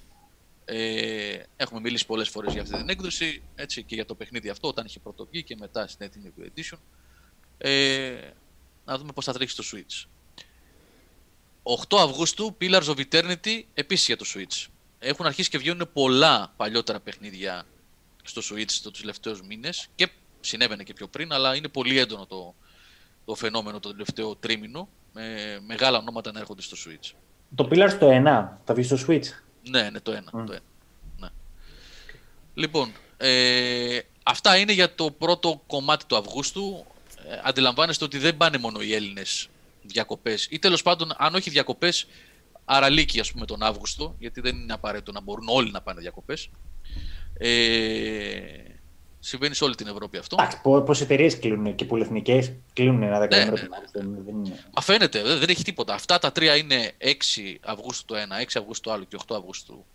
[0.65, 4.67] Ε, έχουμε μιλήσει πολλές φορές για αυτή την έκδοση έτσι, και για το παιχνίδι αυτό
[4.67, 6.77] όταν είχε πρωτοβγεί και μετά στην Definitive Edition.
[7.57, 8.31] Ε,
[8.85, 10.07] να δούμε πώς θα τρέξει στο Switch.
[11.87, 14.67] 8 Αυγούστου, Pillars of Eternity, επίσης για το Switch.
[14.99, 17.65] Έχουν αρχίσει και βγαίνουν πολλά παλιότερα παιχνίδια
[18.23, 20.09] στο Switch τους τελευταίους μήνες και
[20.39, 22.55] συνέβαινε και πιο πριν, αλλά είναι πολύ έντονο το,
[23.29, 25.23] το φαινόμενο το τελευταίο τρίμηνο, με
[25.67, 27.11] μεγάλα ονόματα να έρχονται στο Switch.
[27.55, 28.23] Το Pillars το 1,
[28.65, 29.25] θα βγεις στο Switch;
[29.69, 30.45] Ναι, ναι, το 1.
[30.45, 30.57] Το 1.
[31.17, 31.27] Ναι.
[32.53, 36.85] Λοιπόν, ε, αυτά είναι για το πρώτο κομμάτι του Αυγούστου.
[37.29, 39.49] Ε, αντιλαμβάνεστε ότι δεν πάνε μόνο οι Έλληνες
[39.81, 40.47] διακοπές.
[40.49, 42.07] Ή τέλος πάντων, αν όχι διακοπές,
[42.65, 46.49] αραλίκη, ας πούμε, τον Αύγουστο, γιατί δεν είναι απαραίτητο να μπορούν όλοι να πάνε διακοπές.
[47.37, 47.49] Ε,
[49.19, 50.37] συμβαίνει σε όλη την Ευρώπη αυτό.
[50.39, 53.55] Εντάξει, πόσες εταιρείες κλείνουν και πολυεθνικέ κλείνουν ένα δεκαήμερο
[53.93, 54.55] ναι, ναι, ναι.
[54.75, 55.93] Μα φαίνεται, δεν έχει τίποτα.
[55.93, 57.07] Αυτά τα τρία είναι 6
[57.61, 59.85] Αυγούστου το ένα, 6 Αυγούστου το άλλο και 8 Αυγούστου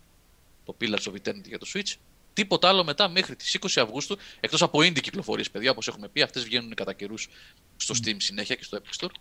[0.65, 1.93] το Pillars of Eternity για το Switch.
[2.33, 6.21] Τίποτα άλλο μετά μέχρι τις 20 Αυγούστου, εκτός από indie κυκλοφορίες, παιδιά, όπως έχουμε πει,
[6.21, 7.29] αυτές βγαίνουν κατά καιρούς
[7.77, 9.11] στο Steam συνέχεια και στο Epic Store.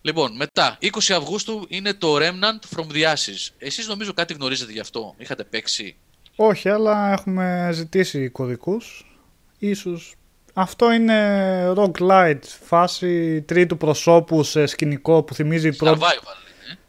[0.00, 3.48] Λοιπόν, μετά, 20 Αυγούστου είναι το Remnant from the Ashes.
[3.58, 5.96] Εσείς νομίζω κάτι γνωρίζετε γι' αυτό; Είχατε παίξει.
[6.36, 9.06] Όχι, αλλά έχουμε ζητήσει κωδικούς.
[9.58, 10.16] Ίσως
[10.58, 16.06] αυτό είναι roguelite, φάση τρίτου προσώπου σε σκηνικό που θυμίζει πρώτο...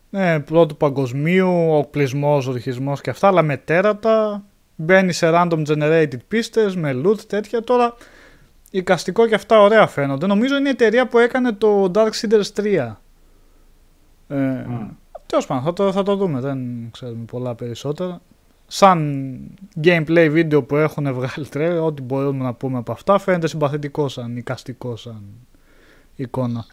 [0.09, 4.43] Ναι, πρώτου παγκοσμίου, οπλισμός, ορχισμός και αυτά, αλλά με τέρατα.
[4.75, 7.61] Μπαίνει σε random generated πίστες, με loot, τέτοια.
[7.61, 7.95] Τώρα,
[8.71, 10.27] οικαστικό και αυτά ωραία φαίνονται.
[10.27, 12.95] Νομίζω είναι η εταιρεία που έκανε το Dark Seeders 3.
[14.27, 14.87] Ε, mm.
[15.25, 16.39] Τέλος πάντων, θα το, θα το δούμε.
[16.39, 18.21] Δεν ξέρουμε πολλά περισσότερα.
[18.67, 19.39] Σαν
[19.83, 24.37] gameplay βίντεο που έχουν βγάλει τρέλ, ό,τι μπορούμε να πούμε από αυτά, φαίνεται συμπαθητικό σαν
[24.37, 25.23] οικαστικό, σαν
[26.15, 26.65] εικόνα.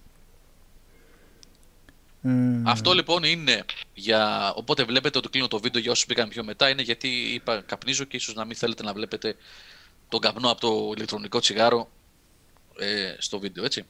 [2.22, 2.30] Ε,
[2.64, 3.64] Αυτό λοιπόν είναι
[3.94, 4.52] για.
[4.56, 6.68] Οπότε βλέπετε ότι κλείνω το βίντεο για όσους πήγαν πιο μετά.
[6.68, 9.36] Είναι γιατί είπα καπνίζω και ίσως να μην θέλετε να βλέπετε
[10.08, 11.88] τον καπνό από το ηλεκτρονικό τσιγάρο
[12.78, 13.82] ε, στο βίντεο, έτσι.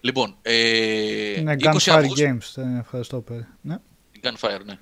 [0.00, 3.46] Λοιπόν, ε, ναι, Gunfire Games, ευχαριστώ Πέρι.
[3.60, 3.76] Ναι.
[4.22, 4.78] Gunfire, ναι.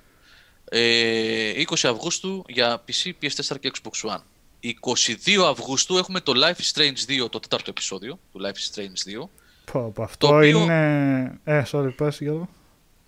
[0.69, 4.21] Ε, 20 Αυγούστου για PC, PS4 και Xbox One.
[4.63, 9.23] 22 Αυγούστου έχουμε το Life is Strange 2, το τέταρτο επεισόδιο του Life is Strange
[9.23, 9.27] 2.
[9.71, 10.59] Πω, πω, αυτό οποίο...
[10.59, 11.39] είναι...
[11.43, 12.49] Ε, sorry, πες Γιώργο.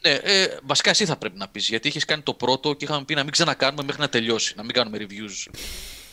[0.01, 3.03] Ναι, ε, βασικά εσύ θα πρέπει να πεις, γιατί είχες κάνει το πρώτο και είχαμε
[3.05, 5.51] πει να μην ξανακάνουμε μέχρι να τελειώσει, να μην κάνουμε reviews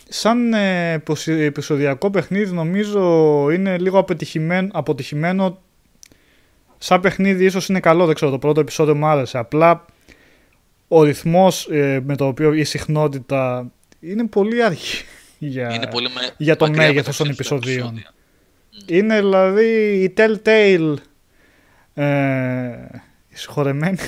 [0.08, 3.00] σαν ε, επεισοδιακό παιχνίδι νομίζω
[3.50, 5.58] είναι λίγο αποτυχημένο, αποτυχημένο
[6.78, 9.38] σαν παιχνίδι ίσως είναι καλό, δεν ξέρω, το πρώτο επεισόδιο μου άρεσε.
[9.38, 9.84] Απλά
[10.88, 13.70] ο ρυθμός ε, με το οποίο η συχνότητα
[14.00, 15.02] είναι πολύ αργή
[15.38, 16.30] για, Είναι πολύ με...
[16.36, 17.76] για το μακριά από μέγεθος των τα επεισοδίων.
[17.88, 18.12] επεισόδια.
[18.86, 20.94] Είναι δηλαδή η Telltale
[21.94, 22.04] ε,
[23.28, 23.98] η συγχωρεμένη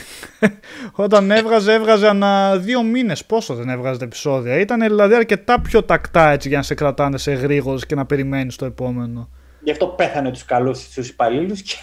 [0.92, 5.82] όταν έβγαζε έβγαζε ανά δύο μήνες πόσο δεν έβγαζε τα επεισόδια ήταν δηλαδή αρκετά πιο
[5.82, 9.28] τακτά έτσι για να σε κρατάνε σε γρήγορες και να περιμένεις το επόμενο
[9.62, 11.74] Γι' αυτό πέθανε τους καλούς τους υπαλλήλους και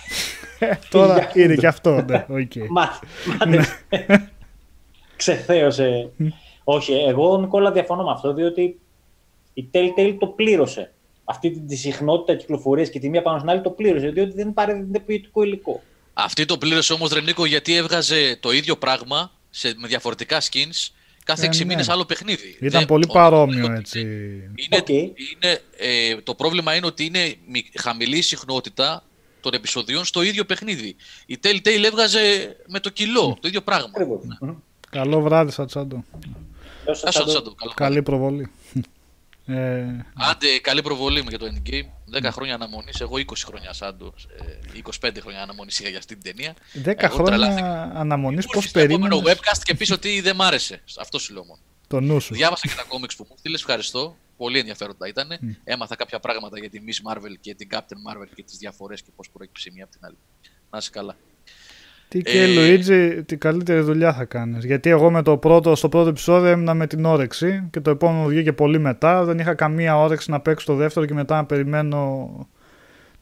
[0.60, 1.62] Ε, τώρα Για είναι αυτό.
[1.62, 2.52] και αυτό ναι, οκ.
[2.70, 3.10] μάθες.
[3.40, 4.32] μάθε.
[5.24, 6.10] Ξεθέωσε.
[6.64, 8.80] Όχι, εγώ Νικόλα διαφωνώ με αυτό, διότι
[9.54, 10.92] η Telltale το πλήρωσε.
[11.24, 14.54] Αυτή τη- τη συχνότητα κυκλοφορίας και τη μία πάνω στην άλλη το πλήρωσε, διότι δεν
[14.54, 15.82] παρέδιδε ποιοτικό υλικό.
[16.14, 20.90] Αυτή το πλήρωσε όμως ρε Νίκο γιατί έβγαζε το ίδιο πράγμα σε, με διαφορετικά skins
[21.24, 21.66] κάθε Ε, 6 ναι.
[21.66, 22.58] μήνες άλλο παιχνίδι.
[22.60, 24.00] ήταν Δεν- πολύ ο- παρόμοιο ο- έτσι
[24.56, 24.90] Είναι, Οκ.
[24.90, 29.04] είναι, ε, το πρόβλημα είναι ότι είναι μι- χαμηλή η συχνότητα
[29.42, 30.96] των επεισοδιών στο ίδιο παιχνίδι.
[31.26, 33.88] Η Telltale έβγαζε με το κιλό το ίδιο πράγμα.
[33.90, 34.20] Ακριβώς.
[34.94, 36.04] Καλό βράδυ Σάντο
[37.04, 37.72] Άσο, Τσάντο, καλό.
[37.76, 38.52] καλή προβολή
[39.46, 42.18] ε, Άντε, καλή προβολή με για το Endgame.
[42.28, 43.02] 10 χρόνια αναμονής.
[43.02, 44.14] Εγώ 20 χρόνια Σάντο.
[44.74, 46.54] Ε, 25 χρόνια αναμονής είχα για αυτή την ταινία.
[46.86, 47.92] 10 Εγώ χρόνια τρελάθηκα.
[47.96, 50.82] αναμονής Μου πώς έρθει στο επόμενο περίμενες; webcast και πεις ότι δεν μ' άρεσε.
[51.00, 51.60] Αυτό σου λέω μόνο.
[51.88, 53.60] το νου σου Διάβασα και τα comics που μου στείλες.
[53.60, 54.16] Ευχαριστώ.
[54.38, 55.28] Πολύ ενδιαφέροντα ήταν.
[55.64, 59.10] Έμαθα κάποια πράγματα για τη Miss Marvel και την Captain Marvel και τις διαφορές και
[59.16, 60.18] πώς προέκυψε η μία από την άλλη.
[60.72, 61.16] Να είσαι καλά.
[62.14, 64.66] Τι και Ε, Λουίτζι, την καλύτερη δουλειά θα κάνεις.
[64.66, 68.26] Γιατί εγώ με το πρώτο, στο πρώτο επεισόδιο έμεινα με την όρεξη και το επόμενο
[68.26, 69.24] βγήκε πολύ μετά.
[69.24, 72.30] Δεν είχα καμία όρεξη να παίξω το δεύτερο και μετά να περιμένω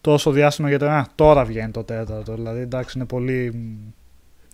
[0.00, 2.34] τόσο διάστημα γιατί α, τώρα βγαίνει το τέταρτο.
[2.34, 3.54] Δηλαδή εντάξει είναι πολύ...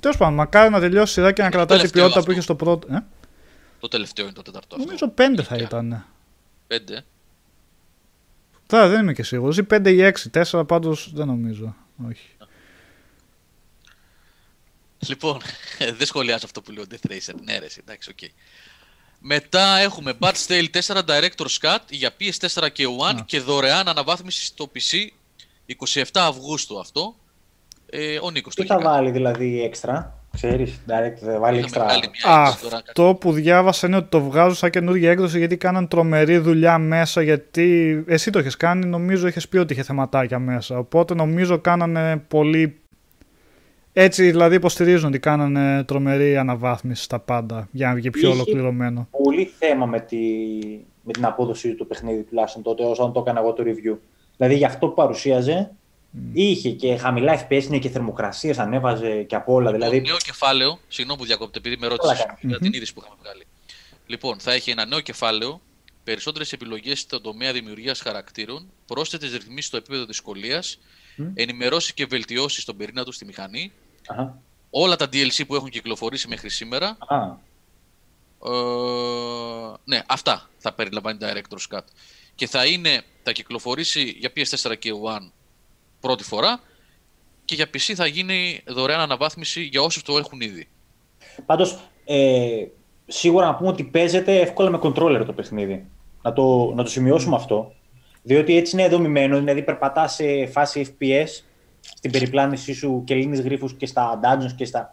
[0.01, 2.19] Τέλος πάντων, μακάρι να τελειώσει η σειρά και να Είναι κρατάει την τελευταίο ποιότητα που
[2.20, 2.32] αυτό.
[2.32, 2.94] είχε στο πρώτο.
[2.94, 3.05] Ε;
[3.81, 4.85] Το τελευταίο είναι το τέταρτο αυτό.
[4.86, 5.78] Νομίζω πέντε θα Ηλικία.
[5.78, 6.05] ήταν.
[6.66, 7.05] Πέντε.
[8.66, 9.59] Τώρα δεν είμαι και σίγουρος.
[9.59, 10.31] Ή πέντε ή έξι.
[10.31, 11.74] Τέσσερα πάντως δεν νομίζω.
[12.09, 12.28] Όχι.
[15.07, 15.39] Λοιπόν,
[15.99, 17.35] δεν σχολιάζω αυτό που λέω Death Racer.
[17.45, 18.29] Ναι, ρε, εσύ, εντάξει, οκ.
[19.20, 23.23] Μετά έχουμε Bard's Tale 4 Director's Cut για PS4 και One Α.
[23.27, 24.97] και δωρεάν αναβάθμιση στο PC
[25.95, 27.15] 27 Αυγούστου αυτό.
[27.91, 28.97] Ε, ο Νίκος το Τι έχει θα κάνει.
[28.97, 31.85] βάλει δηλαδή έξτρα, ξέρεις, direct θα βάλει Είχαμε έξτρα.
[31.85, 35.39] βγάλει μια έκδοση τώρα, κάτι- Αυτό που διάβασα είναι ότι το βγάζω σαν καινούργια έκδοση
[35.39, 37.23] γιατί κάναν τρομερή δουλειά μέσα.
[37.23, 40.79] Γιατί εσύ το έχει κάνει, νομίζω είχες πει ότι είχε θεματάκια μέσα.
[40.79, 42.81] Οπότε νομίζω κάνανε πολύ.
[44.01, 49.09] Έτσι δηλαδή υποστηρίζουν ότι κάνανε τρομερή αναβάθμιση στα πάντα για να βγει πιο Είχε- ολοκληρωμένο.
[49.23, 50.16] Πολύ θέμα με, τη,
[51.03, 53.97] με την απόδοση του παιχνίδι τουλάχιστον τότε όταν το έκανα εγώ το review.
[54.37, 55.70] Δηλαδή για αυτό που παρουσίαζε
[56.33, 59.73] είχε και χαμηλά FPS, είναι και θερμοκρασίες, ανέβαζε και από όλα.
[59.73, 62.39] Δηλαδή Το νέο κεφάλαιο, συγγνώμη που διακόπτε, επειδή με Όλα ρώτησες κάνει.
[62.43, 63.43] για την είδηση που είχαμε βγάλει.
[64.07, 65.61] Λοιπόν, θα έχει ένα νέο κεφάλαιο,
[66.05, 70.79] περισσότερες επιλογές στον τομέα δημιουργίας χαρακτήρων, πρόσθετες ρυθμίσεις στο επίπεδο δυσκολίας,
[71.16, 71.25] Μμ.
[71.35, 73.73] ενημερώσεις και βελτιώσεις στον πυρήνα του στη μηχανή,
[74.09, 74.41] Αχα.
[74.71, 76.97] όλα τα DLC που έχουν κυκλοφορήσει μέχρι σήμερα.
[76.99, 77.47] Α,
[78.45, 78.51] Ε,
[79.85, 81.85] ναι, αυτά θα περιλαμβάνει Director's Cut.
[82.35, 85.31] Και θα είναι, θα κυκλοφορήσει για PS4 και One
[86.01, 86.61] πρώτη φορά
[87.45, 90.69] και για PC θα γίνει δωρεάν αναβάθμιση για όσους το έχουν ήδη.
[91.47, 92.67] Πάντως, ε,
[93.07, 95.87] σίγουρα να πούμε ότι παίζεται εύκολα με controller το παιχνίδι.
[96.23, 97.73] Να το, να το σημειώσουμε αυτό.
[98.23, 101.43] Διότι έτσι είναι δομημένο, δηλαδή περπατάς σε φάση FPS
[101.97, 104.93] στην περιπλάνησή σου και λύνεις γρίφους και στα dungeons και στα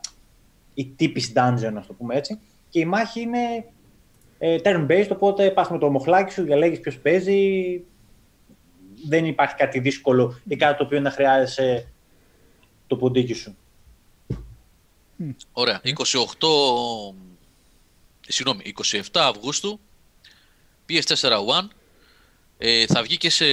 [0.73, 2.39] η τύπης dungeon, να το πούμε έτσι.
[2.69, 3.65] Και η μάχη είναι
[4.37, 7.81] ε, turn-based, οπότε πας με το μοχλάκι σου, διαλέγεις ποιος παίζει.
[9.07, 11.91] Δεν υπάρχει κάτι δύσκολο ή κάτι το οποίο να χρειάζεσαι
[12.87, 13.55] το ποντίκι σου.
[15.51, 15.81] Ωραία.
[15.83, 15.91] 28...
[18.27, 19.79] Συγγνώμη, 27 Αυγούστου
[20.89, 21.67] PS4 One
[22.57, 23.45] ε, θα βγει και σε...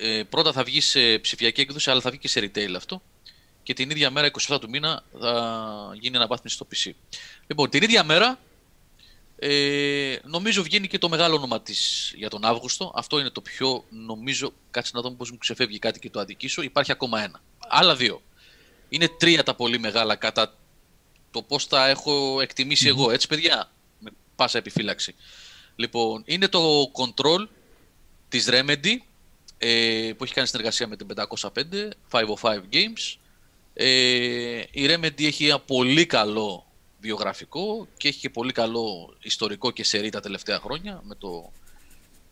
[0.00, 3.02] ε, πρώτα θα βγει σε ψηφιακή έκδοση, αλλά θα βγει και σε retail αυτό.
[3.62, 6.90] Και την ίδια μέρα, 27 του μήνα, θα γίνει αναβάθμιση στο PC.
[7.46, 8.38] Λοιπόν, την ίδια μέρα,
[9.36, 12.92] ε, νομίζω βγαίνει και το μεγάλο όνομα της για τον Αύγουστο.
[12.94, 16.62] Αυτό είναι το πιο, νομίζω, κάτσε να δω πώς μου ξεφεύγει κάτι και το αδικήσω.
[16.62, 17.40] Υπάρχει ακόμα ένα.
[17.68, 18.22] Άλλα δύο.
[18.88, 20.54] Είναι τρία τα πολύ μεγάλα κατά
[21.30, 25.14] το πώς τα έχω εκτιμήσει εγώ, έτσι παιδιά, με πάσα επιφύλαξη.
[25.76, 27.46] Λοιπόν, είναι το Control
[28.30, 28.94] της Remedy,
[29.58, 33.16] ε, που έχει κάνει συνεργασία με την 505, 505 Games.
[33.74, 36.66] Ε, η Remedy έχει ένα πολύ καλό
[37.00, 41.52] βιογραφικό και έχει και πολύ καλό ιστορικό και σερί τα τελευταία χρόνια με το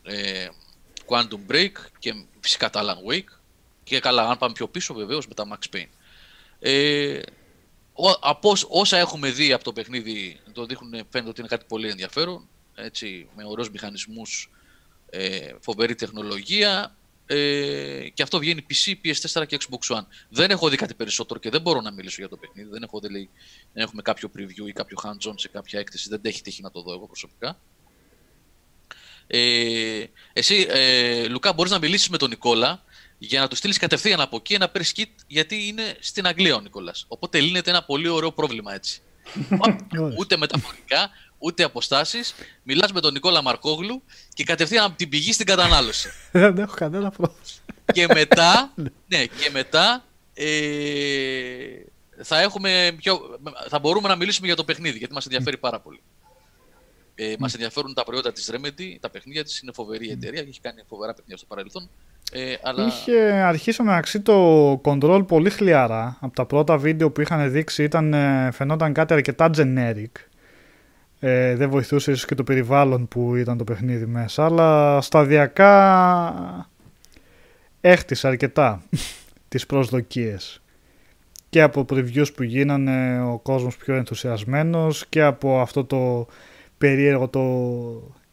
[0.03, 0.49] ε,
[1.07, 3.37] Quantum Break και φυσικά τα Alan Wake
[3.85, 5.89] και καλά αν πάμε πιο πίσω βεβαίως με τα Max Payne.
[6.61, 7.21] Ε,
[7.93, 11.65] ο- από όσ- όσα έχουμε δει από το παιχνίδι το δείχνουν, φαίνεται ότι είναι κάτι
[11.69, 14.51] πολύ ενδιαφέρον έτσι, με ωραίους μηχανισμούς,
[15.11, 20.05] ε, φοβερή τεχνολογία ε, και αυτό βγαίνει PC, PS4 και Xbox One.
[20.29, 22.69] Δεν έχω δει κάτι περισσότερο και δεν μπορώ να μιλήσω για το παιχνίδι.
[22.71, 23.09] Δεν, έχω δει,
[23.73, 26.09] δεν έχουμε κάποιο preview ή κάποιο hands-on σε κάποια έκθεση.
[26.09, 27.59] Δεν έχει τύχει να το δω εγώ προσωπικά.
[29.27, 32.85] Ε, εσύ, ε, Λουκά, μπορείς να μιλήσεις με τον Νικόλα
[33.19, 36.61] για να του στείλεις κατευθείαν από εκεί ένα press kit γιατί είναι στην Αγγλία ο
[36.61, 37.05] Νικόλας.
[37.09, 39.01] Οπότε λύνεται ένα πολύ ωραίο πρόβλημα έτσι.
[40.19, 42.35] ούτε μεταφορικά, ούτε αποστάσεις.
[42.63, 44.03] Μιλάς με τον Νικόλα Μαρκόγλου
[44.35, 46.09] και κατευθείαν από την πηγή στην κατανάλωση.
[46.33, 47.43] Δεν έχω κανένα πρόβλημα.
[47.93, 48.73] και μετά,
[49.13, 50.05] ναι, και μετά
[50.35, 50.47] ε,
[52.23, 53.39] θα, έχουμε πιο,
[53.69, 56.01] θα μπορούμε να μιλήσουμε για το παιχνίδι γιατί μας ενδιαφέρει πάρα πολύ.
[57.21, 59.61] Ε, Μας ενδιαφέρουν τα προϊόντα της Remedy, τα παιχνίδια της.
[59.61, 61.89] Είναι φοβερή εταιρεία και έχει κάνει φοβερά παιχνίδια στο παρελθόν.
[62.33, 62.87] Ε, αλλά...
[62.87, 66.19] Είχε αρχίσει μεταξύ το control πολύ χλιαρά.
[66.21, 70.13] Από τα πρώτα βίντεο που είχαν δείξει ήταν, ε, φαινόταν κάτι αρκετά generic.
[71.21, 76.69] Ε, δεν βοηθούσε ίσως και το περιβάλλον που ήταν το παιχνίδι μέσα, αλλά σταδιακά
[77.81, 78.83] έχτισε αρκετά
[79.49, 80.63] τις προσδοκίες.
[81.49, 86.27] Και από previews που γίνανε ο κόσμος πιο ενθουσιασμένος και από αυτό το
[86.79, 87.43] περίεργο το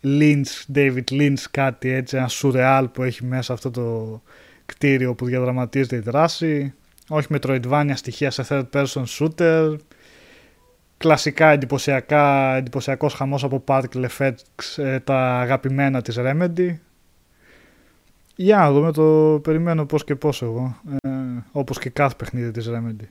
[0.04, 4.22] Lynch, David Lynch κάτι έτσι, ένα σουρεάλ που έχει μέσα αυτό το
[4.66, 6.74] κτίριο που διαδραματίζεται η δράση.
[7.08, 9.76] Όχι με τροϊντβάνια στοιχεία σε third person shooter.
[10.98, 16.76] Κλασικά εντυπωσιακά, εντυπωσιακός χαμός από particle effects, ε, τα αγαπημένα της Remedy.
[18.36, 21.10] Για να δούμε, το περιμένω πώς και πώς εγώ, ε,
[21.52, 23.06] όπως και κάθε παιχνίδι της Remedy.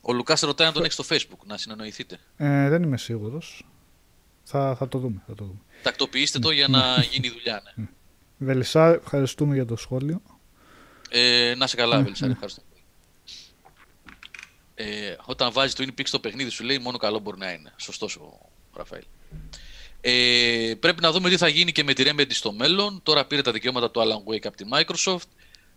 [0.00, 2.18] Ο Λουκάς ρωτάει αν τον έχεις στο facebook, να συνεννοηθείτε.
[2.36, 3.66] Ε, δεν είμαι σίγουρος.
[4.44, 5.22] Θα, θα το δούμε.
[5.26, 5.58] Θα το δούμε.
[5.82, 6.80] Τακτοποιήστε το για να
[7.10, 7.62] γίνει δουλειά.
[7.74, 7.84] Ναι.
[8.38, 10.22] Βελισσά, ευχαριστούμε για το σχόλιο.
[11.10, 12.62] Ε, να σε καλά, Βελισσά, ευχαριστώ.
[14.80, 17.72] Ε, όταν βάζει το InPix στο παιχνίδι σου λέει μόνο καλό μπορεί να είναι.
[17.76, 18.38] Σωστός ο
[18.72, 19.04] Ραφαήλ.
[20.00, 23.00] Ε, πρέπει να δούμε τι θα γίνει και με τη Remedy στο μέλλον.
[23.02, 25.28] Τώρα πήρε τα δικαιώματα του Alan Wake από τη Microsoft.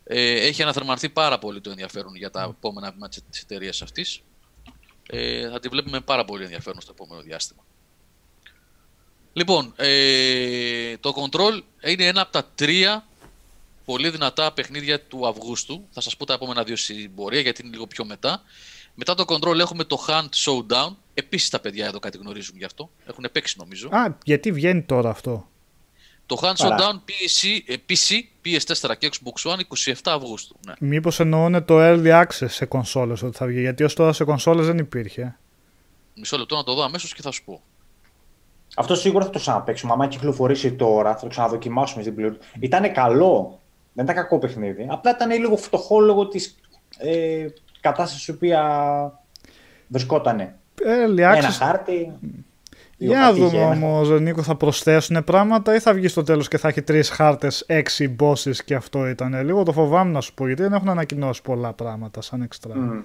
[0.03, 4.21] Ε, έχει αναθερμανθεί πάρα πολύ το ενδιαφέρον για τα επόμενα βήματα της εταιρείας αυτής.
[5.07, 7.65] Ε, θα τη βλέπουμε πάρα πολύ ενδιαφέρον στο επόμενο διάστημα.
[9.33, 13.07] Λοιπόν, ε, το Control είναι ένα από τα τρία
[13.85, 15.87] πολύ δυνατά παιχνίδια του Αυγούστου.
[15.91, 18.43] Θα σας πω τα επόμενα δύο συμπορία γιατί είναι λίγο πιο μετά.
[18.95, 20.95] Μετά το Control έχουμε το Hunt Showdown.
[21.13, 22.89] Επίσης τα παιδιά εδώ κάτι γνωρίζουν γι' αυτό.
[23.05, 23.89] Έχουν παίξει νομίζω.
[23.91, 25.47] Α, γιατί βγαίνει τώρα αυτό;
[26.25, 27.59] Το Hunt Showdown PC,
[27.89, 28.15] PC,
[28.45, 30.55] PS4 και Xbox One 27 Αυγούστου.
[30.65, 30.73] Ναι.
[30.79, 33.59] Μήπως εννοούν το Early Access σε κονσόλες ότι θα βγει.
[33.59, 35.37] Γιατί ως τώρα σε κονσόλες δεν υπήρχε.
[36.15, 37.61] Μισό λεπτό να το δω αμέσως και θα σου πω.
[38.75, 39.93] Αυτό σίγουρα θα το ξαναπαίξουμε.
[39.99, 42.35] Αν κυκλοφορήσει τώρα, θα το ξαναδοκιμάσουμε στην πλήρω.
[42.59, 43.59] Ήταν καλό.
[43.93, 44.87] Δεν ήταν κακό παιχνίδι.
[44.89, 46.55] Απλά ήταν λίγο φτωχό λόγω της
[46.97, 47.45] ε,
[47.83, 48.61] κατάσταση η οποία
[49.87, 50.55] βρισκότανε.
[50.83, 52.11] Ε, Ένα χάρτη.
[52.97, 56.67] Για να δούμε όμως, Νίκο, θα προσθέσουν πράγματα ή θα βγει στο τέλος και θα
[56.67, 59.45] έχει τρεις χάρτες, έξι bosses και αυτό ήταν.
[59.45, 62.73] Λίγο το φοβάμαι να σου πω γιατί δεν έχουν ανακοινώσει πολλά πράγματα σαν εξτρά.
[62.75, 63.03] Mm.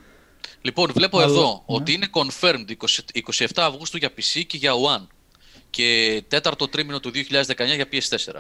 [0.61, 1.59] Λοιπόν, βλέπω εδώ ναι.
[1.67, 2.87] ότι είναι confirmed
[3.39, 5.07] 27 Αυγούστου για PC και για One
[5.71, 7.21] και τέταρτο τρίμηνο του 2019
[7.75, 8.35] για PS4.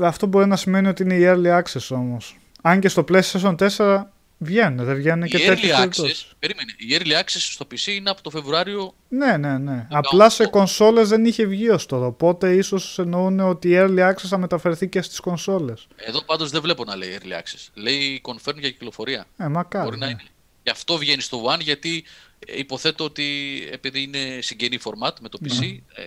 [0.00, 2.38] Αυτό μπορεί να σημαίνει ότι είναι η Early Access όμως.
[2.62, 4.02] Αν και στο PlayStation 4
[4.44, 8.30] βγαίνουν, δεν βγαίνουν και τέτοιες access, Περίμενε, η Early Access στο PC είναι από το
[8.30, 8.94] Φεβρουάριο.
[9.08, 9.86] Ναι, ναι, ναι.
[9.90, 14.26] Απλά σε κονσόλες δεν είχε βγει ως τώρα, οπότε ίσως εννοούν ότι η Early Access
[14.26, 15.86] θα μεταφερθεί και στις κονσόλες.
[15.96, 17.68] Εδώ πάντως δεν βλέπω να λέει Early Access.
[17.74, 19.26] Λέει confirm για κυκλοφορία.
[19.36, 19.84] Ε, μακάρι.
[19.84, 20.12] Μπορεί να ναι.
[20.12, 20.22] είναι.
[20.62, 22.04] Γι' αυτό βγαίνει στο One, γιατί
[22.46, 23.24] υποθέτω ότι
[23.72, 25.62] επειδή είναι συγγενή format με το PC.
[25.62, 25.78] Mm.
[25.94, 26.02] Ε,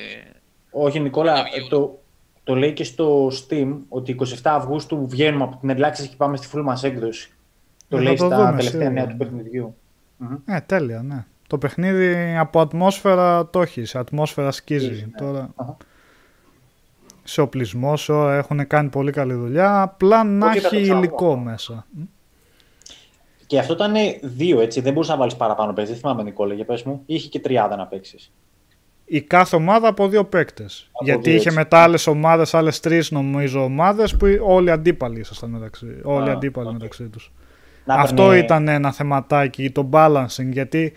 [0.72, 2.00] Όχι, Νικόλα, το,
[2.44, 6.48] το λέει και στο Steam ότι 27 Αυγούστου βγαίνουμε από την Ελλάδα και πάμε στη
[6.54, 7.30] full μας έκδοση.
[7.90, 9.76] Το ε, λέει στα τελευταία νέα του παιχνιδιού.
[10.46, 11.26] Ε, τέλεια, ναι.
[11.48, 15.10] Το παιχνίδι από ατμόσφαιρα το έχεις, ατμόσφαιρα σκίζει.
[15.12, 15.28] Ναι.
[15.28, 15.54] Τώρα...
[17.24, 19.82] Σε οπλισμός, σε ώρα έχουν κάνει πολύ καλή δουλειά.
[19.82, 21.86] Απλά να έχει υλικό μέσα.
[23.48, 24.82] Και αυτό ήταν δύο, έτσι.
[24.82, 25.90] Δεν μπορούσες να βάλεις παραπάνω παίκτες.
[25.90, 27.02] Δεν θυμάμαι, Νικόλα, για πες μου.
[27.06, 28.32] Είχε και τριάδα να παίξεις.
[29.06, 30.90] Η κάθε ομάδα από δύο παίκτες.
[31.02, 36.30] Γιατί είχε μετά άλλες ομάδες, άλλες τρεις νομίζω ομάδες που όλοι αντίπαλοι ήσασταν μεταξύ, όλοι
[36.30, 36.74] αντίπαλοι okay.
[36.74, 37.32] μεταξύ τους.
[37.88, 40.50] Αυτό ήταν ένα θεματάκι, το balancing.
[40.52, 40.94] Γιατί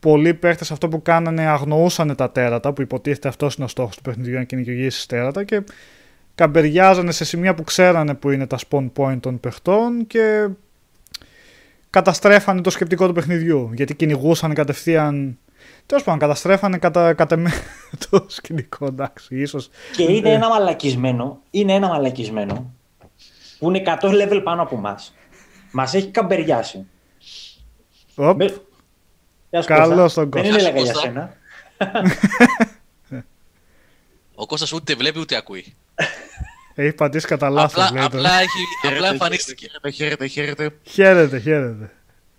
[0.00, 4.02] πολλοί παίκτε αυτό που κάνανε αγνοούσαν τα τέρατα, που υποτίθεται αυτός είναι ο στόχος του
[4.02, 5.62] παιχνιδιού, να κυνηγήσει τέρατα και
[6.34, 10.48] καμπεριάζανε σε σημεία που ξέρανε που είναι τα spawn point των παιχτών και
[11.90, 13.70] καταστρέφανε το σκεπτικό του παιχνιδιού.
[13.74, 15.38] Γιατί κυνηγούσαν κατευθείαν.
[15.86, 17.36] Τέλος πάντων, καταστρέφανε κατά, κατά
[18.10, 19.70] το σκηνικό, εντάξει, ίσως.
[19.96, 22.74] Και είναι ένα μαλακισμένο, είναι ένα μαλακισμένο
[23.58, 25.14] που είναι 100 level πάνω από εμάς.
[25.70, 26.86] Μας έχει καμπεριάσει.
[28.14, 28.36] Οπ.
[28.36, 28.60] Με...
[29.64, 30.50] Καλό στον κόσμο.
[30.50, 31.36] Δεν έλεγα για σένα.
[34.34, 35.74] Ο Κώστας ούτε βλέπει ούτε ακούει.
[36.74, 37.84] Έχει πατήσει κατά λάθος.
[37.84, 38.58] Απλά, απλά, έχει,
[38.94, 39.66] απλά εμφανίστηκε.
[39.94, 40.72] Χαίρετε, χαίρετε.
[40.84, 41.92] Χαίρετε, χαίρετε.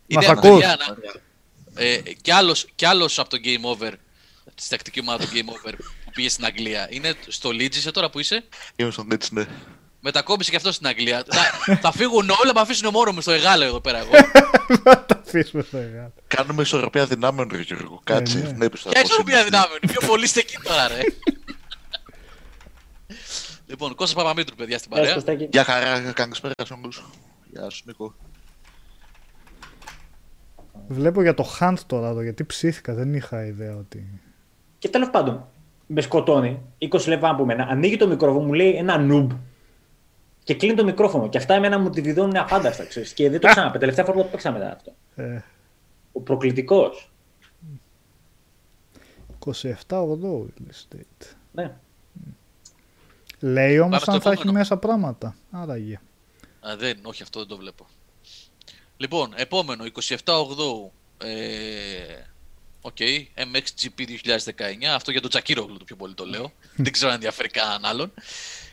[0.07, 3.91] Είναι Μας ακούς; παιδιά, να- Ε, κι, άλλος, κι άλλος από το Game Over,
[4.55, 5.73] τη τακτική ομάδα του Game Over
[6.05, 6.87] που πήγε στην Αγγλία.
[6.89, 8.43] Είναι στο Leeds είσαι τώρα που είσαι;
[8.75, 9.45] Είμαι στον έτσι, ναι.
[10.07, 11.23] Μετακόμισε και αυτό στην Αγγλία.
[11.27, 14.09] θα, θα φύγουν όλα, θα αφήσουν μόνο μου στο εγάλο εδώ πέρα εγώ.
[14.84, 16.13] Θα τα αφήσουμε στο εγάλο.
[16.27, 18.01] Κάνουμε ισορροπία δυνάμεων, ρε Γιώργο.
[18.03, 18.38] Κάτσε.
[18.39, 18.47] ναι.
[18.53, 19.43] βλέπεις τώρα Ποια πώς ισορροπία είναι.
[19.49, 21.01] δυνάμεων, πιο πολύ είστε εκεί τώρα, ρε.
[23.65, 25.13] λοιπόν, Κώστας Παπαμήτρου, παιδιά, στην Γεια σου, παρέα.
[25.13, 25.47] Κωστάκη.
[25.51, 27.03] Γεια χαρά, καλησπέρα σε όλους.
[27.51, 28.15] Γεια σου, Νίκο.
[30.88, 34.21] Βλέπω για το Hunt τώρα εδώ, γιατί ψήθηκα, δεν είχα ιδέα ότι...
[34.79, 35.47] Και τέλος πάντων,
[35.88, 36.61] με σκοτώνει
[36.91, 37.67] 20 λεπτά από μένα.
[37.69, 39.27] Ανοίγει το μικρόφωνο, μου λέει ένα noob.
[40.47, 41.29] Και κλείνει το μικρόφωνο.
[41.29, 43.13] Και αυτά εμένα μου τη βιδώνουν αφάνταστα, ξέρεις.
[43.13, 43.77] Και δεν το ξαναπέ.
[43.77, 44.93] Τελευταία φορά που το παίξαμε μετά αυτό.
[45.15, 45.41] Ε,
[46.11, 47.09] Ο προκλητικός.
[49.45, 49.53] 27-8
[49.89, 51.35] real estate.
[51.51, 51.75] Ναι.
[53.39, 54.57] Λέει όμως στο αν θα έχει επόμενο.
[54.57, 55.35] μέσα πράγματα.
[55.51, 55.99] Άραγε.
[56.67, 57.85] Α, δεν, όχι, αυτό δεν το βλέπω.
[58.97, 60.91] Λοιπόν, επόμενο, 27 Οκτώου.
[61.23, 61.27] Ε,
[62.81, 62.97] Οκ,
[63.35, 64.85] MXGP 2019.
[64.95, 66.51] Αυτό για τον Τζακίρογλου το πιο πολύ το λέω.
[66.85, 68.13] δεν ξέρω αν ενδιαφέρει κανέναν άλλον.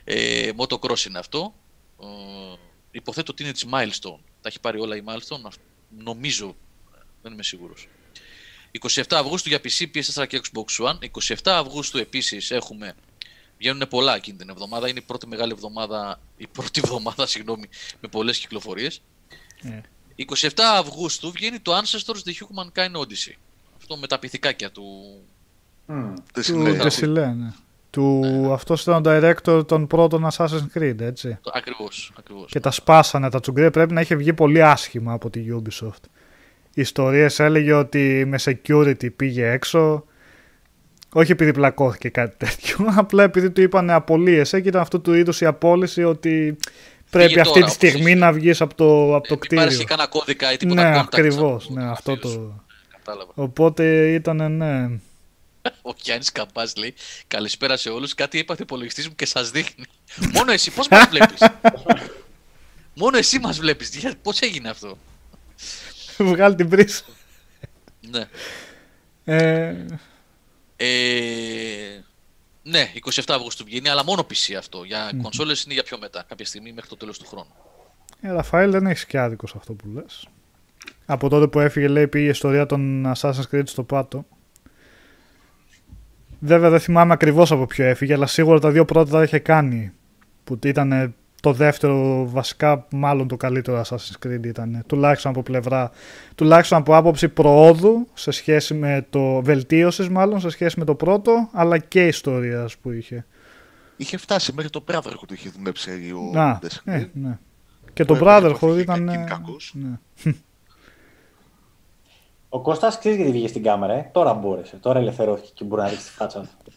[0.05, 1.55] Ε, motocross είναι αυτό.
[2.01, 2.07] Ε,
[2.91, 4.19] υποθέτω ότι είναι της Milestone.
[4.41, 5.41] Τα έχει πάρει όλα η Milestone.
[5.47, 5.59] αυ-
[5.99, 6.57] Νομίζω.
[7.23, 7.89] Δεν είμαι σίγουρος.
[8.71, 10.99] 27 Αυγούστου για PC, PS4 και Xbox One.
[11.03, 12.95] 27 Αυγούστου επίσης έχουμε
[13.59, 14.89] Βγαίνουν πολλά εκείνη την εβδομάδα.
[14.89, 17.69] Είναι η πρώτη μεγάλη εβδομάδα, η πρώτη εβδομάδα, συγγνώμη,
[18.01, 19.03] με πολλές κυκλοφορίες.
[19.63, 19.81] Ε.
[20.41, 23.35] 27 Αυγούστου βγαίνει το Ancestors The Humankind Odyssey.
[23.77, 24.85] Αυτό με τα πυθικάκια του.
[25.87, 26.15] Μμ.
[26.15, 26.79] Τι Του συνέβη.
[26.79, 27.53] Ντεσιλέ, ναι.
[27.95, 31.39] Του, αυτός ήταν ο director των πρώτων Assassin's Creed, έτσι.
[31.43, 32.51] το ακριβώς, ακριβώς.
[32.51, 33.71] Και τα σπάσανε τα τσουγκρέ.
[33.71, 36.03] Πρέπει να είχε βγει πολύ άσχημα από τη Ubisoft.
[36.75, 40.05] Οι ιστορίες έλεγε ότι με security πήγε έξω.
[41.13, 45.41] Όχι επειδή πλακώθηκε κάτι τέτοιο, απλά επειδή του είπανε απολύεσαι και ήταν αυτού του είδους
[45.41, 46.57] η απόλυση ότι
[47.11, 48.15] πρέπει αυτή τώρα, τη όπως στιγμή εσύ.
[48.21, 49.85] να βγεις από το, από το Ε, μην πάρεις και κτίριο.
[49.85, 52.35] κανένα κώδικα ή τίποτα Ναι, contact ακριβώς, από ναι, το αυτό γραφείο το...
[52.35, 52.63] σου.
[52.91, 53.33] Κατάλαβα.
[53.35, 54.89] Οπότε ήταν, ναι.
[55.83, 56.95] Ο Γιάννης Καμπάς λέει:
[57.27, 58.15] Καλησπέρα σε όλους.
[58.15, 59.85] Κάτι είπατε υπολογιστής μου και σας δείχνει.
[60.33, 61.43] Μόνο εσύ, πώς μας βλέπεις;
[62.95, 64.15] Μόνο εσύ μας βλέπεις.
[64.23, 64.99] Πώς έγινε αυτό;
[66.19, 67.03] Βγάλει την πρίσα.
[68.11, 68.29] Ναι.
[69.25, 69.87] Ε,
[70.77, 72.03] Ε,
[72.63, 74.85] ναι, 27 Αυγούστου βγαίνει, αλλά μόνο PC αυτό.
[74.85, 77.55] Για κονσόλες είναι για πιο μετά, κάποια στιγμή μέχρι το τέλος του χρόνου.
[78.21, 80.27] Ε, Ραφαήλ, δεν έχεις και άδικο σε αυτό που λες.
[81.07, 84.27] Από τότε που έφυγε, λέει, πήγε η ιστορία των Assassin's Creed στο πάτο.
[86.47, 89.93] Βέβαια δεν θυμάμαι ακριβώς από ποιο έφυγε, αλλά σίγουρα τα δύο πρώτα τα είχε κάνει.
[90.45, 94.83] Που ήταν το δεύτερο, βασικά μάλλον το καλύτερο Assassin's Creed ήταν.
[94.87, 95.91] Τουλάχιστον από πλευρά,
[96.35, 101.49] τουλάχιστον από άποψη προόδου, σε σχέση με το βελτίωσης μάλλον, σε σχέση με το πρώτο,
[101.53, 103.27] αλλά και ιστορίας που είχε.
[103.97, 106.69] Είχε φτάσει μέχρι το Brotherhood που είχε δουλέψει ο Να, Destiny.
[106.85, 107.39] ε, ναι.
[107.93, 109.07] Και Που το έπαιζε το Brotherhood φύγει ήταν...
[109.07, 109.75] κακήν ε, κακός.
[109.75, 110.33] Ναι.
[112.55, 114.77] Ο Κώστας ξέρεις γιατί βγήκε στην κάμερα, ε; Τώρα μπόρεσε.
[114.77, 116.73] Τώρα ελευθερώθηκε και μπορεί να ρίξει τη φάτσα του.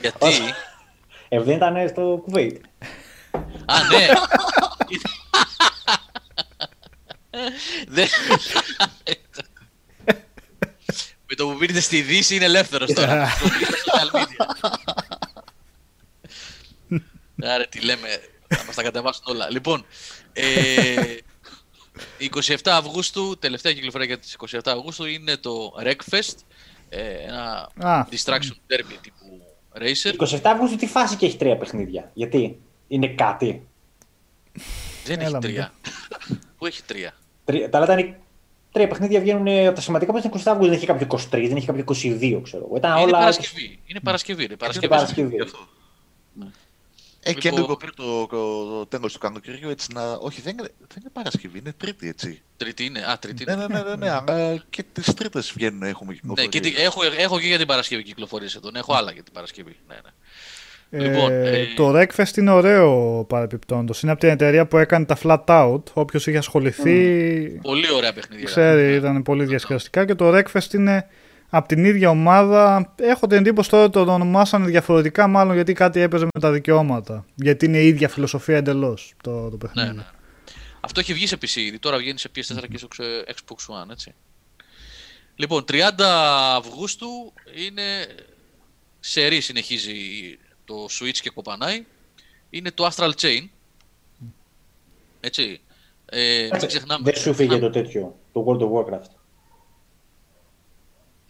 [0.00, 0.26] Γιατί;
[1.28, 2.64] Ε, δεν ήταν στο κουβέιτ.
[3.66, 4.06] Α, ναι.
[7.88, 8.08] Δεν-
[11.26, 13.28] Με το που μπείτε στη Δύση είναι ελεύθερος τώρα.
[13.40, 14.46] Το βρείτε στα social media.
[17.42, 18.08] Άρα τι λέμε,
[18.48, 19.50] θα μας τα κατεβάσουν όλα.
[19.50, 19.84] Λοιπόν,
[20.32, 21.16] ε,
[22.44, 26.34] 27 Αυγούστου, τελευταία κυκλοφορία για τις 27 Αυγούστου είναι το Wreckfest,
[26.88, 28.06] ε, ένα Α.
[28.10, 29.42] distraction derby τύπου
[29.80, 30.26] racer.
[30.28, 32.58] 27 Αυγούστου τι φάση και έχει τρία παιχνίδια; Γιατί;
[32.88, 33.66] Είναι κάτι;
[35.04, 35.72] Δεν Έλα, έχει μου, τρία.
[36.58, 37.14] Πού έχει τρία;
[37.44, 38.16] Τρία, τα άλλα ήταν
[38.72, 40.64] τρία παιχνίδια βγαίνουν ε, από τα σημαντικά που ήταν 27 Αυγούστου.
[40.64, 42.76] Δεν είχε κάποιο 23, δεν είχε κάποιο 22, ξέρω εγώ.
[42.76, 43.18] Ήταν Είναι όλα.
[43.18, 43.78] Παρασκευή.
[43.84, 44.44] Είναι Παρασκευή.
[44.44, 44.88] Είναι Παρασκευή.
[44.88, 45.34] Παρασκευή.
[45.34, 45.58] Γι' αυτό.
[47.22, 50.12] Ε, και Λοιπόν- λίγο πριν το, το, το τέλος του καλοκαιριού, έτσι να...
[50.12, 52.42] Όχι, δεν είναι, δεν είναι Παρασκευή, είναι Τρίτη, έτσι.
[52.56, 52.98] Τρίτη είναι.
[53.10, 53.66] Α, Τρίτη Ναι, είναι.
[53.66, 56.48] ναι, ναι, ναι, ναι, αλλά και τις Τρίτες βγαίνουν, έχουμε Ναι, κυκλοφορίες.
[56.48, 58.70] και, τι- έχω, έχω και για την Παρασκευή κυκλοφορίες εδώ.
[58.70, 59.76] Ναι, Έχω άλλα για την Παρασκευή.
[59.88, 60.10] Ναι, ναι.
[60.90, 64.02] Ε, Λοιπόν, ε, Το Wreckfest είναι ωραίο παρεπιπτόντως.
[64.02, 65.82] Είναι από την εταιρεία που έκανε τα Flat Out.
[65.92, 68.44] Όποιος είχε ασχοληθεί Πολύ ωραία παιχνίδια.
[68.44, 70.04] ξέρει, ήταν πολύ διασκεδαστικά.
[70.04, 71.06] Και το Wreckfest είναι
[71.50, 72.94] από την ίδια ομάδα.
[72.96, 77.24] Έχω την εντύπωση τώρα ότι το ονομάσανε διαφορετικά, μάλλον γιατί κάτι έπαιζε με τα δικαιώματα.
[77.34, 79.96] Γιατί είναι η ίδια φιλοσοφία εντελώς το, το Ναι, παιχνίδι.
[79.96, 80.04] ναι.
[80.80, 81.78] Αυτό έχει βγει σε PC ήδη.
[81.78, 84.14] Τώρα βγαίνει σε PS4 και στο ξε- Xbox One, έτσι.
[85.36, 85.80] Λοιπόν, 30
[86.56, 87.08] Αυγούστου
[87.66, 87.82] είναι
[89.00, 89.92] σερί συνεχίζει
[90.64, 91.84] το Switch και κοπανάει.
[92.50, 93.48] Είναι το Astral Chain.
[95.20, 95.60] Έτσι.
[96.06, 97.10] Ε, μην ξεχνάμε.
[97.10, 99.10] Δεν σου φύγε το τέτοιο, το World of Warcraft.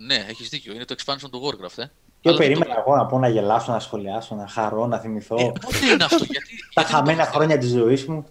[0.00, 0.74] Ναι, έχεις δίκιο.
[0.74, 1.84] Είναι το expansion του Warcraft, ε.
[2.20, 4.98] Και Αλλά δεν περίμενα το- εγώ να πω να γελάσω, να σχολιάσω, να χαρώ, να
[4.98, 8.24] θυμηθώ Ε, πότε είναι αυτό, γιατί, τα γιατί, χαμένα δεν το- χρόνια της ζωής μου.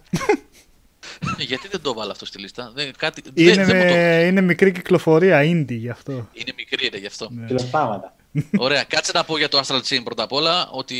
[1.38, 3.94] ε, γιατί δεν το βάλω αυτό στη λίστα; Δεν, κάτι, δεν, Είναι, δεν μου το...
[3.94, 6.12] με- είναι μικρή κυκλοφορία, indie γι' αυτό.
[6.12, 7.28] είναι μικρή είναι γι' αυτό.
[7.30, 7.46] Ναι.
[7.46, 8.12] Φιλοσπάματα.
[8.58, 10.96] Ωραία, κάτσε να πω για το Astral Chain πρώτα απ' όλα ότι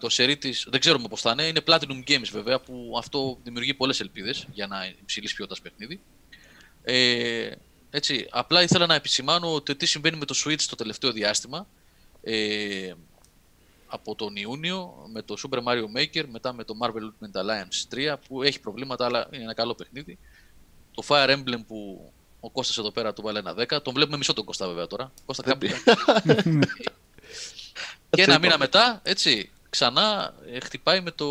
[0.00, 1.42] το σερί τη δεν ξέρουμε πώς θα είναι.
[1.42, 6.00] Είναι Platinum Games βέβαια που αυτό δημιουργεί πολλές ελπίδες για ένα υψηλή ποιότητα παιχνίδι.
[6.84, 7.50] Ε,
[7.96, 11.66] έτσι, απλά ήθελα να επισημάνω ότι τι συμβαίνει με το Switch το τελευταίο διάστημα.
[12.22, 12.92] Ε,
[13.86, 18.16] από τον Ιούνιο με το Super Mario Maker, μετά με το Marvel Ultimate Alliance 3
[18.28, 20.18] που έχει προβλήματα αλλά είναι ένα καλό παιχνίδι.
[20.94, 22.10] Το Fire Emblem που
[22.40, 23.82] ο Κώστας εδώ πέρα του βάλε ένα 10.
[23.82, 25.12] Τον βλέπουμε μισό τον Κώστα βέβαια τώρα.
[25.26, 25.66] Κώστα κάπου.
[28.10, 31.26] και ένα μήνα μετά, έτσι, ξανά ε, χτυπάει με το,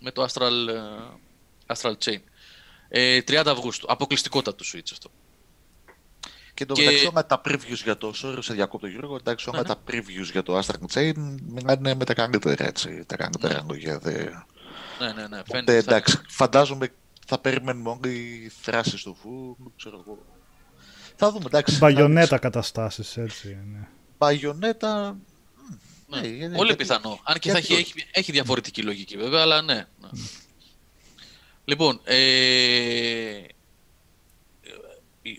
[0.00, 2.20] με το Astral, ε, Astral Chain.
[2.88, 3.86] Ε, 30 Αυγούστου.
[3.90, 5.10] Αποκλειστικότητα του Switch αυτό.
[6.54, 8.12] Και το Και- μεταξύ όλα τα previews για το.
[8.22, 9.16] Sorry, σε διακόπτω Γιώργο.
[9.16, 9.74] Εντάξει, όλα Ναι, ναι.
[9.74, 11.12] τα previews για το Astral Chain
[11.48, 13.04] μιλάνε με τα καλύτερα έτσι.
[13.06, 13.66] Τα καλύτερα Ναι.
[13.70, 13.98] λόγια.
[13.98, 14.12] δε-
[15.00, 15.22] Ναι, ναι, ναι.
[15.38, 16.88] Οπότε, Φαίνεται, θα- εντάξει, φαντάζομαι
[17.26, 20.18] θα περιμένουμε όλοι θράσεις στο φου, ξέρω εγώ.
[21.16, 21.76] Θα δούμε, εντάξει.
[21.78, 23.58] Μπαγιονέτα καταστάσεις, έτσι.
[23.72, 23.88] Ναι.
[24.18, 25.16] Μπαγιονέτα.
[26.06, 27.20] Ναι, ναι, είναι- Πολύ γιατί- πιθανό.
[27.24, 27.92] Αν και θα γιατί έχει, όχι.
[27.98, 29.74] έχει, έχει διαφορετική λογική βέβαια, αλλά ναι.
[29.74, 30.08] ναι.
[31.68, 33.40] Λοιπόν, ε,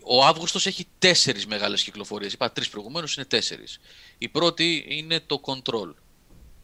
[0.04, 2.34] ο Αύγουστος έχει τέσσερις μεγάλες κυκλοφορίες.
[2.34, 3.80] Είπα τρεις προηγουμένως, είναι τέσσερις.
[4.18, 5.94] Η πρώτη είναι το Control.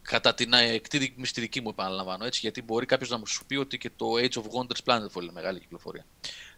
[0.02, 3.56] Κατά την εκτίμηση στη δική μου επαναλαμβάνω, έτσι, γιατί μπορεί κάποιος να μου σου πει
[3.56, 6.06] ότι και το Age of Wonders Planetfall είναι μεγάλη κυκλοφορία.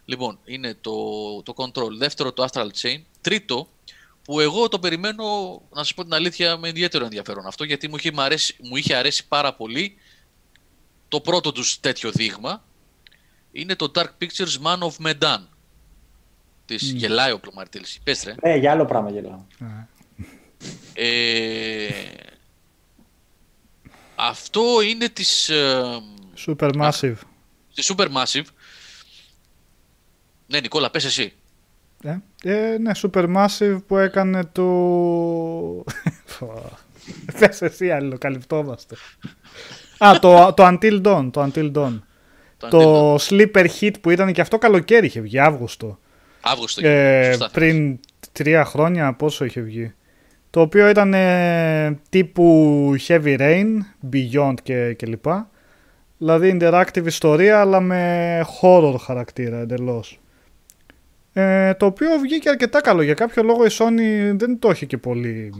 [0.05, 0.93] Λοιπόν, είναι το,
[1.43, 1.91] το Control.
[1.97, 3.01] Δεύτερο το Astral Chain.
[3.21, 3.69] Τρίτο,
[4.23, 7.95] που εγώ το περιμένω, να σας πω την αλήθεια, με ιδιαίτερο ενδιαφέρον αυτό, γιατί μου
[7.95, 9.95] είχε, μ' αρέσει, μου είχε αρέσει πάρα πολύ
[11.07, 12.67] το πρώτο τους τέτοιο δείγμα.
[13.51, 15.39] Είναι το Dark Pictures Man of Medan.
[16.65, 17.99] Της γελάει ο Πλωμαρτήλης.
[18.03, 18.35] Πες ρε.
[18.41, 19.31] Ε, για άλλο πράγμα γελάω.
[19.59, 19.87] Α,
[20.93, 21.89] Ε,
[24.15, 25.81] αυτό είναι της, ε,
[26.47, 27.15] Supermassive.
[27.73, 28.45] της Supermassive.
[30.47, 31.33] Ναι, Νικόλα, πες εσύ.
[32.03, 34.63] Ε, ε, ναι, Supermassive που έκανε το...
[37.39, 38.95] Πες εσύ αλληλοκαλυπτόμαστε.
[39.97, 41.99] Α, το, το Until Dawn, το Until Dawn.
[42.69, 45.99] Το Sleeper Hit που ήταν και αυτό καλοκαίρι είχε βγει, Αύγουστο.
[46.41, 46.87] Αύγουστο.
[46.87, 47.49] Ε, σωστά.
[47.53, 47.99] πριν
[48.31, 49.93] τρία χρόνια πόσο είχε βγει.
[50.49, 53.67] Το οποίο ήταν ε, τύπου Heavy Rain,
[54.13, 55.49] Beyond και, και λοιπά.
[56.17, 60.19] Δηλαδή interactive ιστορία αλλά με horror χαρακτήρα εντελώς.
[61.33, 63.01] Ε, το οποίο βγήκε αρκετά καλό.
[63.01, 65.53] Για κάποιο λόγο η Sony δεν το είχε και πολύ...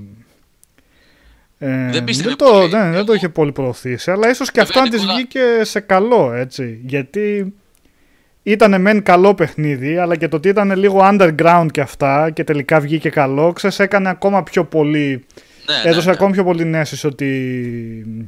[1.62, 2.68] Ε, Δεν πίστευε το, πολύ.
[2.70, 4.12] δεν, δεν το Εγώ- είχε πολύ προωθήσει.
[4.12, 5.18] Αλλά ίσως και αυτό Βέβαια, να της Νικόλα-
[5.56, 6.80] βγήκε σε καλό έτσι.
[6.86, 7.54] Γιατί
[8.44, 12.80] ήταν μεν καλό παιχνίδι, αλλά και το ότι ήταν λίγο underground και αυτά και τελικά
[12.80, 15.26] βγήκε καλό, ξέρεις, έκανε ακόμα πιο πολύ,
[15.68, 16.14] Ναι, ναι, έδωσε ναι.
[16.16, 18.26] ακόμα πιο πολύ αίσθηση ότι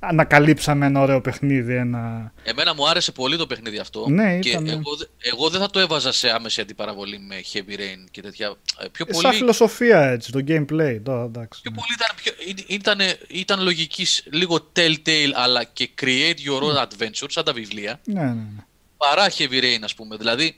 [0.00, 2.32] ανακαλύψαμε ένα ωραίο παιχνίδι, ένα...
[2.42, 4.08] Εμένα μου άρεσε πολύ το παιχνίδι αυτό.
[4.08, 4.70] Ναι, και ήταν, ναι.
[4.72, 8.46] εγώ, δε- εγώ δεν θα το έβαζα σε άμεση αντιπαραβολή με Heavy Rain και τέτοια.
[8.80, 11.60] Ε, Πιο Ε, πολύ, Σαν φιλοσοφία έτσι, το gameplay, τώρα εντάξει.
[11.60, 11.76] πιο ναι.
[11.76, 12.32] πολύ ήταν, πιο,
[12.66, 12.98] ήταν,
[13.28, 18.00] ήταν λογικής, λίγο telltale αλλά και create your own adventure, σαν τα βιβλία.
[18.04, 18.64] Ναι, ναι, ναι.
[18.96, 20.16] παρά Heavy Rain, ας πούμε.
[20.16, 20.56] Δηλαδή,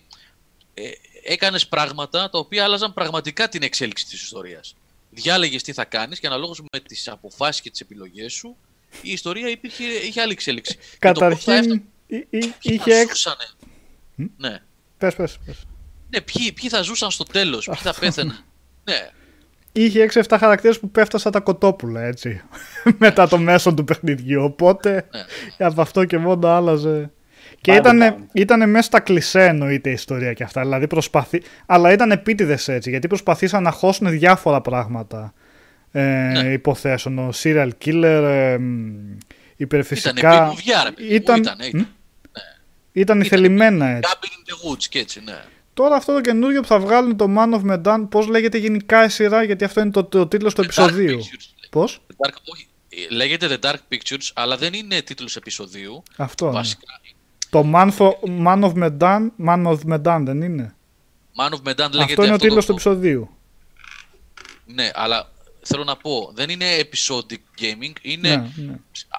[0.75, 0.83] ε,
[1.25, 4.75] έκανες πράγματα τα οποία άλλαζαν πραγματικά την εξέλιξη της ιστορίας.
[5.11, 8.57] Διάλεγες τι θα κάνεις και αναλόγως με τις αποφάσεις και τις επιλογές σου,
[9.03, 10.77] η ιστορία υπήρχε, είχε άλλη εξέλιξη.
[10.77, 13.09] Και το πώς θα Καταρχήν, έφτανε- εί- εί- ποιοι είχε θα έξ...
[13.13, 13.45] ζούσανε;
[14.37, 14.59] Ναι.
[14.99, 15.65] Πες, πες, πες.
[16.11, 18.45] ναι, ποιοι, ποιοι θα ζούσαν στο τέλος, ποιοι θα πέθαιναν;
[18.85, 19.09] ναι,
[19.73, 22.43] Είχε 6-7 χαρακτήρες που πέφτασαν σαν τα κοτόπουλα, έτσι.
[22.99, 24.43] Μετά το μέσο του παιχνιδιού.
[24.45, 25.07] Οπότε,
[25.59, 25.67] ναι.
[25.67, 27.11] από αυτό και μόνο άλλαζε.
[27.61, 28.29] Και Πάρα ήταν, πολύ.
[28.33, 30.61] ήτανε μέσα στα κλισέ εννοείται η ιστορία και αυτά.
[30.61, 35.33] Δηλαδή προσπαθεί, αλλά ήταν επίτηδες έτσι, γιατί προσπαθήσαν να χώσουν διάφορα πράγματα.
[35.93, 36.01] Ε,
[36.43, 36.53] Ναι.
[36.53, 37.19] Υποθέσεων.
[37.19, 38.93] Ο serial killer, ε, μ,
[39.57, 40.11] υπερφυσικά.
[40.19, 41.83] Ήτανε πηγουβιά, ρε παιδί μου, ήταν, ήτανε, ήτανε.
[41.85, 41.87] μ,
[42.93, 44.13] ήταν θελημένα έτσι.
[44.15, 45.45] Cabin in the Woods και έτσι, ναι.
[45.75, 49.09] Τώρα αυτό το καινούριο που θα βγάλουν το Man of Medan, πώς λέγεται γενικά η
[49.09, 51.21] σειρά, γιατί αυτό είναι το, το τίτλος του The Dark επεισοδίου.
[51.21, 51.67] Pictures.
[51.71, 52.67] Πώς; The Dark, όχι,
[53.11, 56.03] ε, λέγεται The Dark Pictures, αλλά δεν είναι τίτλος επεισοδίου.
[56.17, 56.47] Αυτό.
[56.47, 56.53] ναι.
[56.53, 57.01] Βασικά,
[57.51, 58.11] Το Man, of,
[58.47, 60.75] Man of Medan, Man of Medan δεν είναι;
[61.37, 63.31] Man of Medan λέγεται αυτό είναι ο το- τίτλος του το- επεισοδίου.
[64.67, 65.31] Ναι, αλλά
[65.73, 68.75] θέλω να πω, δεν είναι episodic gaming, είναι Ναι, ναι.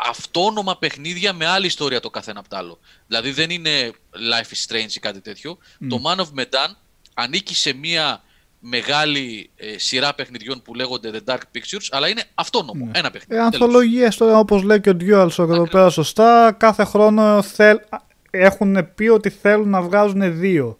[0.09, 2.79] αυτόνομα παιχνίδια με άλλη ιστορία το καθένα από το άλλο.
[3.07, 5.57] Δηλαδή δεν είναι Life is Strange ή κάτι τέτοιο.
[5.89, 6.73] Το Man of Medan
[7.13, 8.21] ανήκει σε μια
[8.59, 12.89] μεγάλη ε, σειρά παιχνιδιών που λέγονται The Dark Pictures, αλλά είναι αυτόνομο.
[12.93, 13.27] Ένα Ε, παιχνίδι.
[13.27, 13.45] τέλος.
[13.45, 17.77] ανθολογίες τώρα, όπως λέει και ο DualShock εδώ πέρα σωστά, κάθε χρόνο θέλ,
[18.29, 20.79] έχουν πει ότι θέλουν να βγάζουν δύο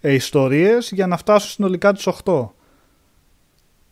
[0.00, 2.48] ε, ιστορίες για να φτάσουν συνολικά τις 8.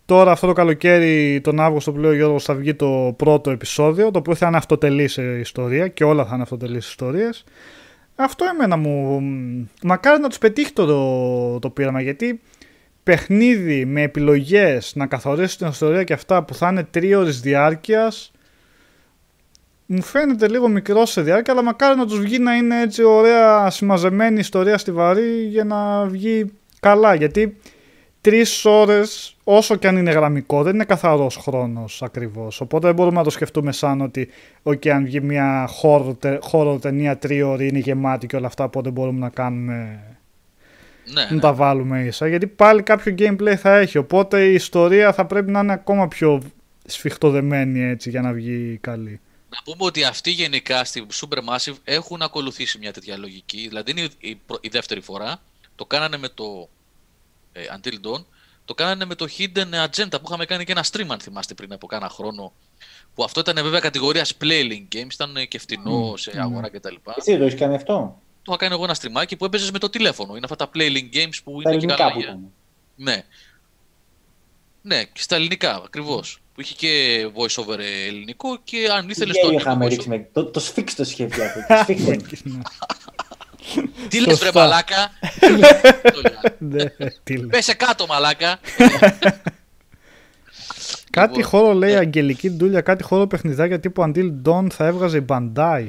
[0.07, 4.11] Τώρα αυτό το καλοκαίρι, τον Αύγουστο που λέει ο Γιώργος, θα βγει το πρώτο επεισόδιο,
[4.11, 7.43] το οποίο θα είναι αυτοτελής ε, ιστορία και όλα θα είναι αυτοτελείς ιστορίες.
[8.15, 9.21] Αυτό εμένα μου...
[9.83, 12.41] Μακάρι να τους πετύχει το, το πείραμα, γιατί
[13.03, 18.31] παιχνίδι με επιλογές να καθορίσει την ιστορία και αυτά που θα είναι τρίωρης διάρκειας
[19.85, 23.69] μου φαίνεται λίγο μικρό σε διάρκεια, αλλά μακάρι να τους βγει να είναι έτσι ωραία
[23.69, 27.15] συμμαζεμένη ιστορία στη βαρύ για να βγει καλά.
[27.15, 27.57] Γιατί
[28.27, 32.61] τρεις ώρες, όσο και αν είναι γραμμικό, δεν είναι καθαρός χρόνος ακριβώς.
[32.61, 34.29] Οπότε δεν μπορούμε να το σκεφτούμε σαν ότι,
[34.63, 35.69] OK, αν βγει μια
[36.41, 39.75] χώρο, ταινία τρίωρη είναι γεμάτη και όλα αυτά, οπότε μπορούμε να κάνουμε.
[41.13, 41.39] Ναι, να ναι.
[41.39, 42.27] τα βάλουμε ίσα.
[42.27, 43.97] Γιατί πάλι κάποιο gameplay θα έχει.
[43.97, 46.41] Οπότε η ιστορία θα πρέπει να είναι ακόμα πιο
[46.85, 49.19] σφιχτοδεμένη έτσι για να βγει καλή.
[49.49, 53.67] Να πούμε ότι αυτοί γενικά στη Supermassive έχουν ακολουθήσει μια τέτοια λογική.
[53.67, 55.41] Δηλαδή είναι η, προ- η δεύτερη φορά.
[55.75, 56.76] Το κάνανε με το ε,
[57.55, 58.25] Until Dawn.
[58.65, 61.73] Το κάνανε με το Hidden Agenda που είχαμε κάνει και ένα stream αν θυμάστε πριν
[61.73, 62.53] από κάνα χρόνο.
[63.15, 66.95] Που αυτό ήταν βέβαια κατηγορίας Playling Games, ήταν και φτηνό σε αγορά κτλ.
[67.17, 67.93] Εσύ δεν το έχεις κάνει αυτό;
[68.43, 70.31] Το είχα κάνει εγώ ένα στριμάκι που έπαιζε με το τηλέφωνο.
[70.35, 72.11] Είναι αυτά τα Playling Games που Τα είναι και ελληνικά καλά.
[72.13, 72.51] που για- ήταν.
[72.95, 73.23] Ναι.
[74.81, 76.41] Ναι, και στα ελληνικά ακριβώς.
[76.53, 80.09] Που είχε και voice over ελληνικό και αν ήθελες το Γέλιο αγγλικό είχαμε voice ρίξει
[80.09, 80.29] με.
[80.33, 81.59] Το, το σφίξ το είχε βγει αυτό.
[81.67, 82.01] Το σφίξ
[84.09, 84.59] Τι λες βρε Σωστά.
[84.59, 85.11] μαλάκα;
[86.13, 86.55] Το λέω.
[86.59, 87.47] Ναι, τι λέω.
[87.47, 88.59] Πέσε κάτω μαλάκα.
[91.11, 95.25] Κάτι Λοιπόν, horror λέει Αγγελική Ντούλια, κάτι horror παιχνιδάκια τύπου Until Dawn θα έβγαζε η
[95.29, 95.87] Bandai.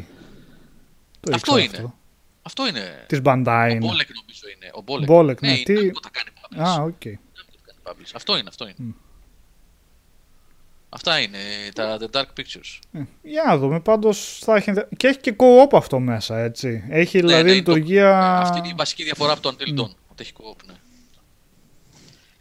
[1.20, 1.92] Το Αυτό ήξερα είναι.
[2.42, 3.04] Αυτό είναι.
[3.06, 3.78] Της Bandai Ο είναι.
[3.86, 4.70] Μπόλεκ νομίζω είναι.
[4.74, 5.06] Ο Μπόλεκ.
[5.06, 6.78] Μπόλεκ, ναι, η τι- Namco τα κάνει publish.
[6.80, 7.04] Α, οκ.
[7.04, 8.10] Η Namco τα κάνει publish.
[8.14, 8.94] Αυτό είναι, αυτό είναι.
[10.88, 11.38] Αυτά είναι
[11.74, 12.78] τα The Dark Pictures.
[12.92, 14.68] Ε, Για να δούμε, πάντως θα έχει...
[14.68, 16.84] ενδε- Και έχει και co-op αυτό μέσα, έτσι.
[16.88, 18.38] Έχει δηλαδή ναι, είναι το- λειτουργία...
[18.38, 19.90] Αυτή είναι η βασική διαφορά από το Until Dawn.
[20.08, 20.74] Ότι έχει co-op, ναι.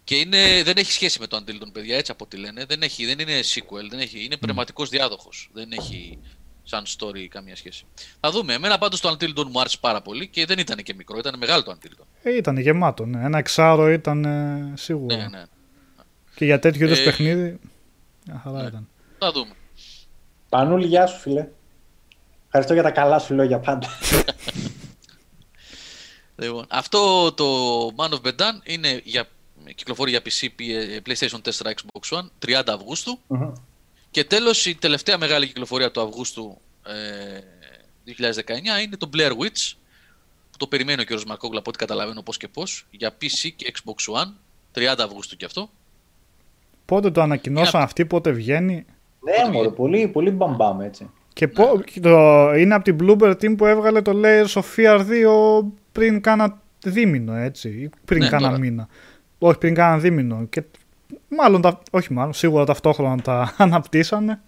[0.03, 2.65] Και είναι, δεν έχει σχέση με το Until Dawn, παιδιά, έτσι από ό,τι λένε.
[2.67, 5.49] Δεν, έχει, δεν είναι sequel, δεν έχει, είναι πνευματικός διάδοχος.
[5.53, 6.17] Δεν έχει
[6.63, 7.83] σαν story καμία σχέση.
[8.19, 8.53] Θα δούμε.
[8.53, 11.37] Εμένα πάντως το Until Dawn μου άρεσε πάρα πολύ και δεν ήταν και μικρό, ήταν
[11.37, 12.05] μεγάλο το Until Dawn.
[12.23, 13.23] Ε, ήταν γεμάτο, ναι.
[13.25, 15.15] Ένα εξάρο ήταν ε, σίγουρα.
[15.15, 15.43] Ναι, ναι.
[16.35, 17.59] Και για τέτοιο είδους Ε, παιχνίδι,
[18.27, 18.67] μια χαρά ναι.
[18.67, 18.87] ήταν.
[19.17, 19.53] Θα δούμε.
[20.49, 21.47] Πανούλη, γεια σου, φίλε.
[22.45, 23.87] Ευχαριστώ για τα καλά σου λόγια πάντα.
[26.39, 27.45] Λοιπόν, αυτό το
[27.95, 29.27] Man of Medan είναι για,
[29.75, 33.19] κυκλοφορεί για PC, P- PlayStation 4, Xbox One, 30 Αυγούστου.
[33.27, 33.51] Μμμ.
[34.11, 37.39] Και τέλος η τελευταία μεγάλη κυκλοφορία του Αυγούστου ε,
[38.77, 39.73] 2019 είναι το Blair Witch
[40.51, 41.21] που το περιμένει ο κ.
[41.27, 44.31] Μαρκόγλου από ό,τι καταλαβαίνω πώς και πώς για PC και Xbox One
[44.75, 45.69] 30 Αυγούστου και αυτό.
[46.87, 48.85] Πότε το ανακοινώσαν Είναι- αυτοί, πότε βγαίνει;
[49.19, 51.09] Ναι, μωρέ, πολύ, πολύ μπαμπάμ έτσι.
[51.33, 54.99] Και πο- και το, είναι από την Bloober Team που έβγαλε το Layers of Fear
[54.99, 57.69] 2 πριν κάνα δίμηνο, έτσι.
[57.69, 58.59] Ή πριν Ναι, κάνα τώρα.
[58.59, 58.87] μήνα.
[59.39, 60.45] Όχι, πριν κάνα δίμηνο.
[60.49, 60.63] Και
[61.27, 64.39] μάλλον, τα, όχι μάλλον, σίγουρα ταυτόχρονα τα αναπτύσσανε.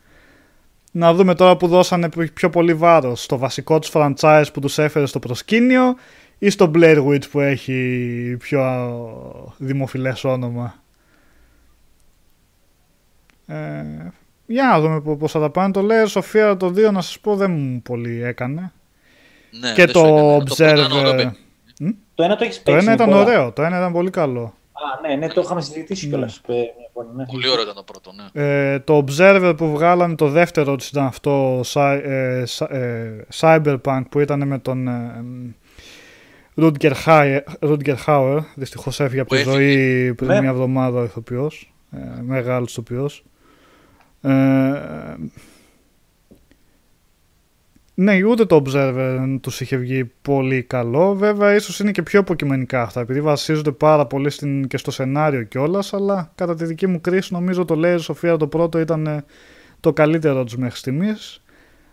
[0.91, 5.05] Να δούμε τώρα που δώσανε πιο πολύ βάρος στο βασικό τους franchise που τους έφερε
[5.05, 5.95] στο προσκήνιο
[6.37, 8.87] ή στο Blair Witch που έχει πιο α,
[9.57, 10.73] δημοφιλές όνομα.
[13.49, 13.83] Ε,
[14.45, 15.71] για να δούμε πο- πώς θα τα πάνε.
[15.73, 18.71] Το Layers of Fear το 2 να σας πω δεν μου πολύ έκανε.
[19.61, 20.37] Ναι, και δεν το σου έκανε.
[20.43, 21.15] πρώτο ήταν ωραίο Observer.
[21.15, 21.97] παιχνίδι.
[22.15, 22.85] Το ένα το έχεις Το παίξει.
[22.85, 23.25] ένα ήταν Νικόλα.
[23.25, 24.53] ωραίο, το ένα ήταν πολύ καλό.
[25.03, 26.11] Α, ναι, ναι, το είχαμε συζητήσει Ναι.
[26.11, 26.41] κιόλας.
[26.47, 27.25] ε, μια φορά, ναι.
[27.25, 28.43] Πολύ ωραίο ήταν το πρώτο, ναι.
[28.73, 33.09] Ε, το Observer που βγάλανε το δεύτερο τους ήταν αυτό Cy- ε, Cy- ε,
[33.39, 35.23] Cyberpunk που ήταν με τον ε,
[36.61, 39.53] Rutger Hauer, Rutger Hauer δυστυχώς έφυγε από Που τη έφυγε.
[39.73, 40.39] ζωή πριν Ναι.
[40.41, 43.23] μια εβδομάδα ο ηθοποιός ε, μεγάλος ηθοποιός
[44.21, 45.15] ε,
[48.01, 51.15] ναι, ούτε το Observer τους είχε βγει πολύ καλό.
[51.15, 55.43] Βέβαια, ίσως είναι και πιο αποκειμενικά αυτά, επειδή βασίζονται πάρα πολύ στην, και στο σενάριο
[55.43, 59.07] κιόλας, αλλά κατά τη δική μου κρίση νομίζω το Layers of Fear το πρώτο ήταν
[59.07, 59.23] ε,
[59.79, 61.41] το καλύτερο τους μέχρι στιγμής.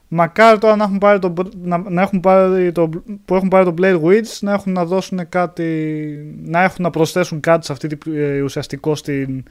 [0.08, 1.32] Μακάρι τώρα να έχουν πάρει το,
[1.62, 2.88] να, να έχουν πάρει το,
[3.24, 7.40] που έχουν πάρει το Blair Witch να έχουν να δώσουν κάτι, να έχουν να προσθέσουν
[7.40, 9.44] κάτι σε αυτή τη, ε, ουσιαστικό στην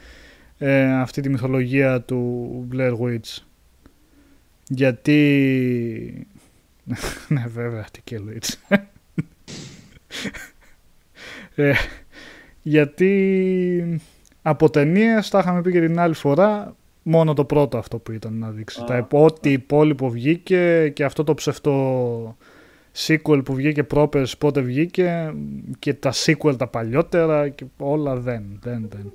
[0.58, 3.38] ε, αυτή τη μυθολογία του Blair Witch.
[4.68, 6.28] Γιατί...
[7.28, 8.78] ναι βέβαια, τι και Witch.
[11.56, 11.74] ε,
[12.62, 14.00] γιατί
[14.42, 18.34] από ταινίες τα είχαμε πει και την άλλη φορά μόνο το πρώτο αυτό που ήταν
[18.34, 18.82] να δείξει.
[18.82, 18.84] Α.
[18.84, 22.38] Τα, υπο- ό,τι υπόλοιπο βγήκε και αυτό το ψευτό
[22.96, 25.34] sequel που βγήκε πρόπερς πότε βγήκε
[25.80, 29.14] και τα sequel τα παλιότερα και όλα δεν, δεν, δεν.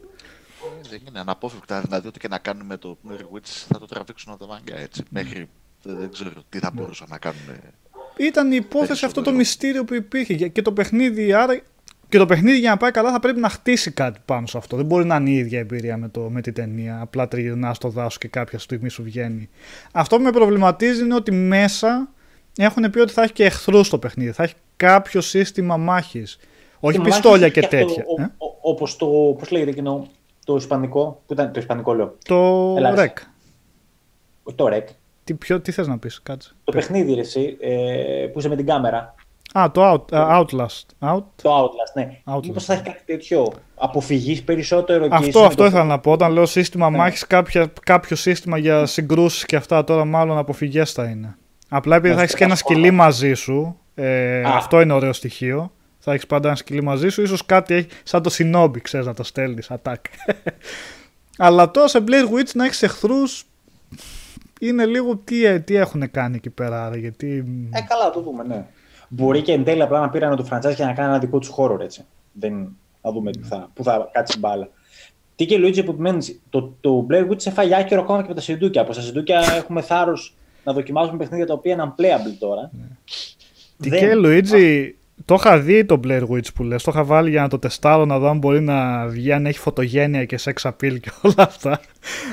[0.94, 1.80] Ε, Δεν είναι αναπόφευκτα.
[1.80, 4.76] Δηλαδή, ό,τι και να κάνουν με το Blair Witch θα το τραβήξουν από τα μάγια
[4.76, 5.02] έτσι.
[5.10, 5.48] Μέχρι
[5.82, 7.40] δεν, δεν ξέρω τι θα μπορούσαν να κάνουν.
[8.16, 9.36] Ήταν η υπόθεση αυτό το Περισσότερο.
[9.36, 11.60] μυστήριο που υπήρχε και- και το παιχνίδι, άρα
[12.08, 14.76] Και το παιχνίδι για να πάει καλά θα πρέπει να χτίσει κάτι πάνω σε αυτό.
[14.76, 17.00] Δεν μπορεί να είναι η ίδια εμπειρία με, το, με την ταινία.
[17.00, 19.48] Απλά τριγυρνάς στο δάσος και κάποια στιγμή σου βγαίνει.
[19.92, 22.10] Αυτό που με προβληματίζει είναι ότι μέσα
[22.58, 24.30] έχουν πει ότι θα έχει και εχθρούς στο παιχνίδι.
[24.32, 26.38] Θα έχει κάποιο σύστημα μάχης.
[26.80, 28.04] Όχι Το πιστόλια μάχης και έχει αυτό, τέτοια.
[28.18, 28.24] ο- ε.
[28.38, 29.06] ο- Όπως το,
[29.38, 30.08] πώς λέγεται εκείνο,
[30.50, 33.18] το ισπανικό, που ήταν το ισπανικό λέω, Το Έλα, ρεκ.
[34.54, 34.84] το REC,
[35.24, 36.52] Τι, ποιο, τι θες να πεις, κάτσε.
[36.64, 39.14] το παιχνίδι ρε, εσύ, ε, που είσαι με την κάμερα,
[39.52, 41.10] Α, το out, α, Outlast.
[41.14, 42.20] Out; το Outlast, ναι.
[42.24, 42.42] Outlast.
[42.46, 45.98] Μήπως θα έχει κάτι τέτοιο, αποφυγής περισσότερο και εσύ Αυτό, με αυτό το- ήθελα να
[45.98, 46.12] πω.
[46.12, 46.96] Όταν λέω σύστημα Ναι.
[46.96, 51.36] μάχης, κάποια, κάποιο σύστημα για συγκρούσεις και αυτά τώρα μάλλον αποφυγές θα είναι.
[51.68, 52.80] Απλά επειδή Ναι, θα έχεις και ένα σκέφτομαι.
[52.80, 54.56] σκυλί μαζί σου, ε, Α.
[54.56, 55.72] αυτό είναι ωραίο στοιχείο.
[56.02, 59.14] Θα έχεις πάντα ένα σκυλί μαζί σου, ίσως κάτι έχει, σαν το Shinobi, ξέρεις να
[59.14, 59.94] το στέλνεις, attack.
[61.38, 63.44] Αλλά τώρα σε Blair Witch να έχεις εχθρούς,
[64.60, 67.44] είναι λίγο τι, τι έχουν κάνει εκεί πέρα, άρα, γιατί...
[67.70, 68.66] Ε, καλά, το δούμε, ναι.
[69.08, 71.48] Μπορεί και εν τέλει απλά να πήραν το franchise για να κάνουν ένα δικό τους
[71.48, 72.04] χώρο, έτσι.
[72.32, 72.76] Δεν...
[73.02, 74.68] Να δούμε τι θα, που θα κάτσει η μπάλα.
[75.36, 78.34] Τι και Luigi που επιμένεις, το, το Blair Witch σε φάει άκυρο ακόμα και με
[78.34, 78.80] τα σεντούκια.
[78.80, 82.70] Από τα σεντούκια έχουμε θάρρος να δοκιμάζουμε παιχνίδια τα οποία είναι unplayable τώρα.
[83.80, 84.94] Τι Δεν- και Λουίτζι,
[85.30, 88.04] το είχα δει το Blair Witch που λες, το είχα βάλει για να το τεστάρω
[88.04, 91.80] να δω αν μπορεί να βγει, αν έχει φωτογένεια και sex appeal και όλα αυτά.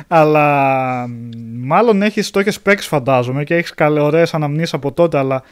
[0.07, 1.30] Αλλά μ,
[1.65, 5.44] μάλλον έχεις, το έχεις παίξει φαντάζομαι και έχεις καλέ ωραίες αναμνήσεις από τότε, αλλά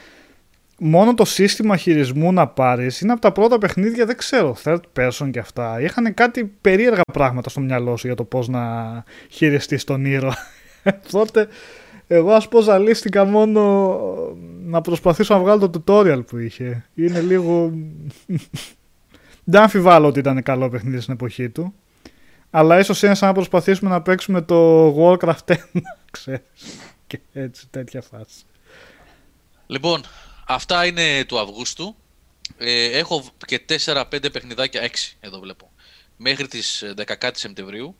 [0.79, 5.29] μόνο το σύστημα χειρισμού να πάρεις είναι από τα πρώτα παιχνίδια, δεν ξέρω, third person
[5.31, 5.81] και αυτά.
[5.81, 8.63] Είχαν κάτι περίεργα πράγματα στο μυαλό σου για το πώς να
[9.29, 10.37] χειριστείς τον ήρωα.
[11.07, 11.47] Οπότε
[12.07, 13.99] εγώ ας πω ζαλίστηκα μόνο
[14.65, 16.85] να προσπαθήσω να βγάλω το tutorial που είχε.
[16.95, 17.73] Είναι λίγο...
[19.43, 21.73] Δεν αμφιβάλλω ότι ήταν καλό παιχνίδι στην εποχή του.
[22.49, 25.55] Αλλά ίσως είναι σαν να προσπαθήσουμε να παίξουμε το Warcraft 1,
[26.11, 26.41] ξέρεις.
[27.07, 28.43] Και έτσι τέτοια φάση.
[29.67, 30.03] Λοιπόν,
[30.47, 31.95] αυτά είναι του Αυγούστου.
[32.57, 34.87] Ε, έχω και 4-5 παιχνιδάκια, 6
[35.19, 35.71] εδώ βλέπω,
[36.17, 36.83] μέχρι τις
[37.17, 37.95] 10 Σεπτεμβρίου.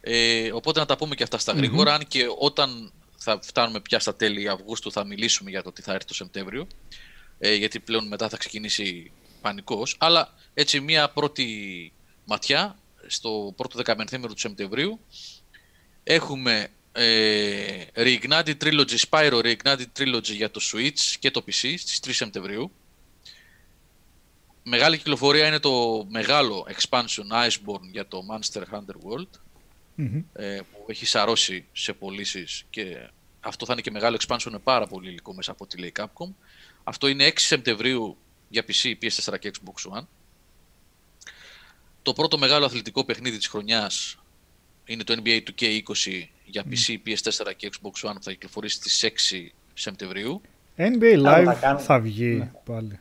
[0.00, 2.92] Ε, οπότε να τα πούμε και αυτά στα γρήγορα, αν και όταν
[3.24, 6.66] θα φτάνουμε πια στα τέλη Αυγούστου θα μιλήσουμε για το τι θα έρθει το Σεπτέμβριο,
[7.38, 9.96] ε, γιατί πλέον μετά θα ξεκινήσει πανικός.
[9.98, 11.92] Αλλά έτσι μία πρώτη
[12.24, 15.00] ματιά στο πρώτο δεκαμενθήμερο του Σεπτεμβρίου
[16.02, 22.10] έχουμε ε, Reignited Trilogy, Spyro Reignited Trilogy για το Switch και το PC στις 3
[22.12, 22.72] Σεπτεμβρίου.
[24.62, 29.28] Μεγάλη κυκλοφορία είναι το μεγάλο expansion Iceborne για το Monster Hunter World
[29.94, 30.22] Μμμ.
[30.32, 33.08] ε, που έχει σαρώσει σε πωλήσεις και
[33.40, 36.28] αυτό θα είναι και μεγάλο expansion με πάρα πολύ υλικό μέσα από τη λέει Capcom.
[36.84, 38.16] Αυτό είναι 6 Σεπτεμβρίου
[38.48, 40.04] για PC, PS4 και Xbox One.
[42.02, 44.18] Το πρώτο μεγάλο αθλητικό παιχνίδι της χρονιάς
[44.84, 49.52] είναι το NBA 2K20 για PC, PS4 και Xbox One που θα κυκλοφορήσει στις 6
[49.74, 50.40] Σεπτεμβρίου.
[50.76, 52.52] NBA Άρα Live θα θα, κάνουμε- βγει Ναι.
[52.64, 52.98] πάλι.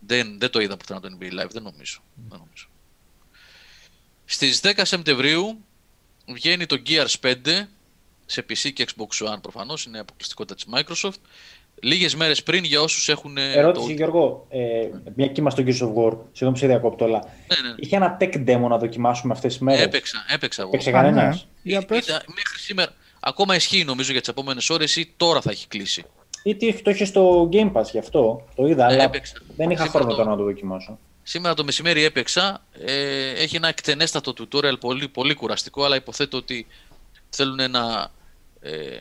[0.00, 2.00] Δεν, δεν το είδα πουθενά το NBA Live, δεν νομίζω.
[2.28, 2.68] Δεν νομίζω.
[4.24, 5.64] Στις 10 Σεπτεμβρίου
[6.26, 7.34] βγαίνει το Gears 5
[8.26, 11.18] σε PC και Xbox One προφανώς, είναι αποκλειστικότητα της Microsoft.
[11.82, 13.36] Λίγες μέρες πριν για όσους έχουν...
[13.36, 13.92] ε, Ερώτηση, το...
[13.92, 14.46] Γιώργο.
[14.48, 14.58] Ε,
[15.14, 17.74] μια και είμαστε στο Gears of War, συγγνώμη που σε διακόπτω, αλλά Ναι, ναι.
[17.78, 19.82] είχε ένα tech demo να δοκιμάσουμε αυτές τις μέρες.
[19.84, 20.70] Έπαιξα, έπαιξα εγώ.
[20.70, 21.28] Έπαιξε Α, κανένα.
[21.28, 21.38] ναι.
[21.62, 22.06] Για πες.
[22.06, 22.92] Ήταν- μέχρι σήμερα.
[23.20, 26.04] Ακόμα ισχύει νομίζω για τις επόμενες ώρες ή τώρα θα έχει κλείσει.
[26.42, 28.46] Ή τι, το είχε στο Game Pass γι' αυτό.
[28.54, 29.34] Το είδα, Ναι, αλλά έπαιξα.
[29.56, 30.98] δεν είχα Σήμερα χρόνο το- τώρα να το δοκιμάσω.
[31.28, 32.64] Σήμερα το μεσημέρι έπαιξα.
[32.72, 36.66] Ε, έχει ένα εκτενέστατο tutorial πολύ, πολύ κουραστικό, αλλά υποθέτω ότι
[37.30, 38.10] θέλουν να
[38.60, 38.98] ε,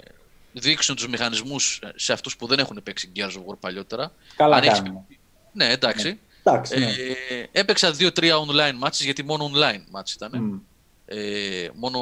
[0.54, 4.12] δείξουν τους μηχανισμούς σε αυτούς που δεν έχουν παίξει Gears of War παλιότερα.
[4.36, 5.06] Καλά Αν έχεις- κάνουμε.
[5.52, 6.20] Ναι, εντάξει.
[6.44, 6.86] Εντάξει, ναι.
[6.86, 8.10] Ε, έπαιξα 2-3
[8.46, 10.32] online matches γιατί μόνο online match ήταν.
[10.42, 10.60] Μμ.
[11.06, 12.00] Ε, μόνο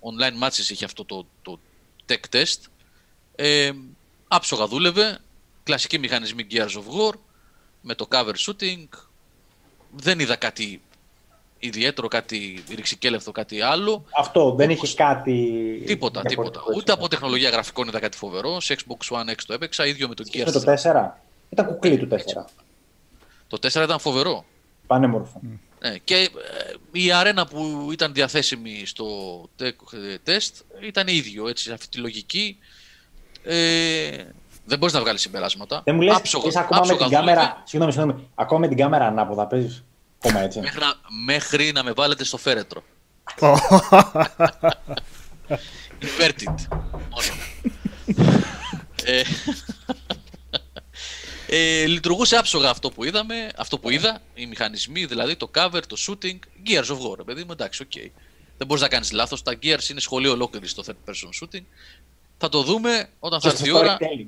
[0.00, 1.58] online matches είχε αυτό το, το
[2.08, 2.58] tech test.
[3.34, 3.70] Ε,
[4.28, 5.18] άψογα δούλευε.
[5.62, 7.14] Κλασικοί μηχανισμοί Gears of War
[7.80, 8.86] με το cover shooting.
[9.96, 10.80] Δεν είδα κάτι
[11.58, 14.04] ιδιαίτερο, κάτι ρηξικέλευτο, κάτι άλλο.
[14.18, 15.32] Αυτό δεν όπως- είχε κάτι.
[15.86, 16.22] Τίποτα, τίποτα.
[16.28, 16.92] διαφορετικό, Ούτε έτσι.
[16.92, 18.60] από τεχνολογία γραφικών είδα κάτι φοβερό.
[18.60, 20.64] Σε Xbox One X το έπαιξα, ίδιο με το Με το Gears.
[20.64, 21.20] 4.
[21.50, 22.44] Ήταν κουκλί του 4.
[23.48, 24.44] Το 4 ήταν φοβερό.
[24.86, 25.40] Πανέμορφο.
[25.80, 26.28] Ναι, και ε,
[26.92, 29.06] η αρένα που ήταν διαθέσιμη στο
[29.60, 32.58] tech ε, test ήταν ίδιο, έτσι, αυτή τη λογική.
[33.42, 34.24] Ε,
[34.68, 35.80] δεν μπορείς να βγάλεις συμπεράσματα.
[35.84, 37.40] Δεν μου λες, Άψογα- είσαι ακόμα με άψογα την κάμερα.
[37.40, 38.28] δούλευε, Συγγνώμη, συγγνώμη.
[38.34, 39.84] Ακόμα με την κάμερα ανάποδα παίζεις.
[40.24, 40.60] Ακόμα έτσι.
[40.60, 42.82] Μέχρι να, μέχρι να με βάλετε στο φέρετρο.
[46.00, 46.54] Inverted.
[47.10, 47.34] Μόνο.
[49.04, 49.22] ε,
[51.82, 55.96] ε, λειτουργούσε άψογα αυτό που είδαμε, αυτό που είδα, οι μηχανισμοί, δηλαδή το cover, το
[56.08, 56.38] shooting,
[56.68, 58.10] Gears of War, ρε παιδί μου, εντάξει, οκ.
[58.58, 61.62] Δεν μπορείς να κάνεις λάθος, τα Gears είναι σχολείο ολόκληρη στο third person shooting.
[62.38, 63.96] Θα το δούμε όταν θα Και έρθει η στο ώρα.
[64.00, 64.26] storytelling.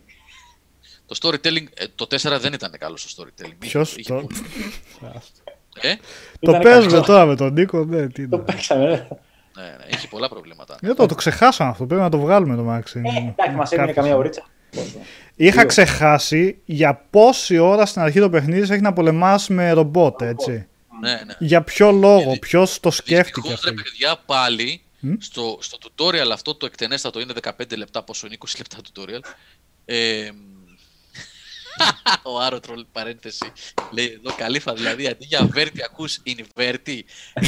[1.10, 3.54] Το storytelling, ε, το 4 δεν ήταν καλό στο storytelling.
[3.58, 4.14] Ποιος; Είχε το...
[4.14, 4.36] πολύ-
[5.80, 5.94] Ε,
[6.40, 7.06] Το Ήταν παίζουμε κακό.
[7.06, 7.84] τώρα με τον Νίκο.
[7.84, 8.44] Ναι, τι Το είναι.
[8.44, 8.84] παίξαμε.
[8.84, 8.88] ε.
[9.60, 10.76] ναι, ναι, έχει πολλά προβλήματα.
[10.82, 11.86] Ε, το, το ξεχάσαμε αυτό.
[11.86, 13.02] Πρέπει να το βγάλουμε το Μάξι.
[13.04, 13.94] Ε, εντάξει, μας έμεινε Κάποιος.
[13.94, 14.46] καμία ωρίτσα.
[15.36, 15.66] Είχα Δύο.
[15.66, 20.66] ξεχάσει για πόση ώρα στην αρχή το παιχνίδι έχει να πολεμάς με ρομπότ, έτσι.
[21.00, 21.34] Ναι, ναι.
[21.38, 25.78] Για ποιο λόγο, Γιατί- ποιος το σκέφτηκε Δυστυχώς, αυτό; ρε παιδιά, πάλι Μμ; στο, στο
[25.82, 29.32] tutorial αυτό το εκτενέστατο είναι 15 λεπτά, πόσο είναι 20 λεπτά tutorial.
[29.84, 30.30] Ε,
[32.32, 33.52] ο Άρωτρολ παρένθεση
[33.90, 37.00] λέει εδώ καλύφα δηλαδή αντί για Βέρτι ακούς Inverti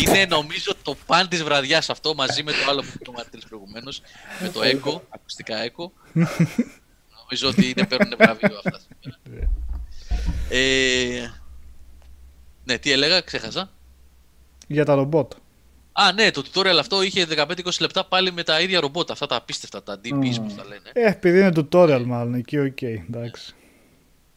[0.07, 3.45] είναι νομίζω το παν της βραδιάς αυτό μαζί με το άλλο που είπε ο Μαρτίνς
[3.45, 4.03] προηγουμένως
[4.41, 5.91] με το Echo, ακουστικά Echo
[7.23, 9.51] νομίζω ότι είναι παίρνουν βραβείο αυτά σήμερα.
[10.49, 11.31] ε,
[12.65, 13.71] ναι τι έλεγα ξέχασα
[14.67, 15.33] Για τα ρομπότ.
[15.93, 17.47] Α, ναι, το tutorial αυτό είχε 15-20
[17.81, 20.47] λεπτά πάλι με τα ίδια ρομπότ, αυτά τα απίστευτα, τα DBs Μμμ.
[20.47, 20.91] που τα λένε.
[20.93, 23.55] Ε, επειδή είναι tutorial μάλλον, εκεί οκ, εντάξει.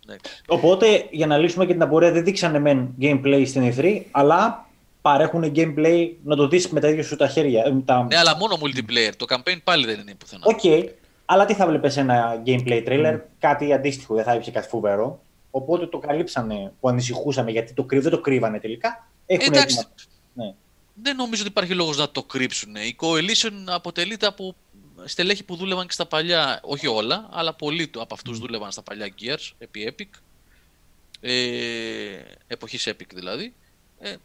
[0.05, 0.15] Ναι.
[0.47, 4.67] Οπότε, για να λύσουμε και την απορία, δεν δείξανε μεν gameplay στην E3, αλλά
[5.01, 7.63] παρέχουν gameplay να το δεις με τα ίδια σου τα χέρια.
[7.65, 8.03] ε, Τα...
[8.03, 9.11] ναι, αλλά μόνο multiplayer.
[9.17, 10.43] Το campaign πάλι δεν είναι πουθενά.
[10.45, 10.89] Οκ,
[11.25, 15.19] αλλά τι θα βλέπεις ένα gameplay trailer, κάτι αντίστοιχο, δεν θα έπαιξε κάτι φοβερό.
[15.51, 19.07] Οπότε το καλύψανε που ανησυχούσαμε γιατί το κρύβ, δεν το κρύβανε τελικά.
[19.25, 19.77] Έχουν εντάξει.
[19.79, 19.93] έτοιμα.
[20.33, 20.53] Ναι.
[21.03, 22.75] Δεν νομίζω ότι υπάρχει λόγος να το κρύψουν.
[22.75, 24.55] Η Coalition αποτελείται από
[25.05, 28.81] στελέχη που δούλευαν και στα παλιά, όχι όλα, αλλά πολλοί του- από αυτούς δούλευαν στα
[28.81, 30.19] παλιά Gears, επί Epic.
[31.21, 33.53] Ε, εποχής Epic δηλαδή.
[33.99, 34.15] Ε,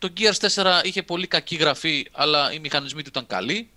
[0.00, 3.70] το Gears 4 είχε πολύ κακή γραφή, αλλά οι μηχανισμοί του ήταν καλοί.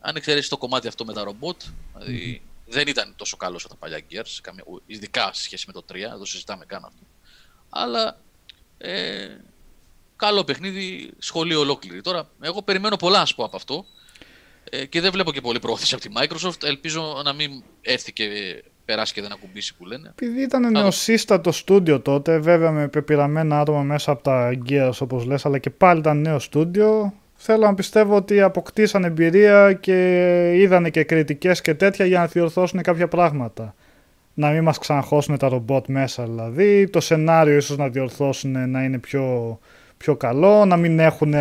[0.00, 1.62] Αν εξαιρέσεις το κομμάτι αυτό με τα ρομπότ,
[1.98, 5.64] δηλαδή δεν ήταν τόσο καλός σαν τα παλιά Gears, σε καμία- ου- ειδικά σε σχέση
[5.66, 7.02] με το 3, εδώ συζητάμε καν αυτό.
[7.70, 8.18] Αλλά
[8.78, 9.36] ε,
[10.16, 12.00] καλό παιχνίδι, σχολείο ολόκληρη.
[12.00, 13.86] Τώρα, εγώ περιμένω πολλά να σου πω από αυτό
[14.70, 16.62] ε, και δεν βλέπω και πολύ πρόθεση από τη Microsoft.
[16.64, 18.24] Ελπίζω να μην έρθει και
[18.84, 20.08] περάσει και δεν ακουμπήσει που λένε.
[20.08, 25.46] Επειδή ήταν νεοσύστατο στούντιο τότε, βέβαια με πεπειραμένα άτομα μέσα από τα Gears όπως λες,
[25.46, 31.04] αλλά και πάλι ήταν νέο στούντιο, θέλω να πιστεύω ότι αποκτήσαν εμπειρία και είδανε και
[31.04, 33.74] κριτικές και τέτοια για να διορθώσουν κάποια πράγματα.
[34.36, 38.98] Να μην μας ξαναχώσουν τα ρομπότ μέσα δηλαδή, το σενάριο ίσως να διορθώσουν να είναι
[38.98, 39.58] πιο,
[39.96, 41.34] πιο καλό, να μην έχουν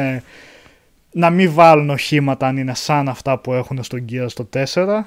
[1.14, 5.02] να μην βάλουν οχήματα αν είναι σαν αυτά που έχουν στο Gears το 4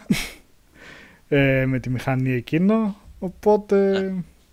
[1.28, 2.96] ε, με τη μηχανή εκείνο.
[3.18, 3.76] Οπότε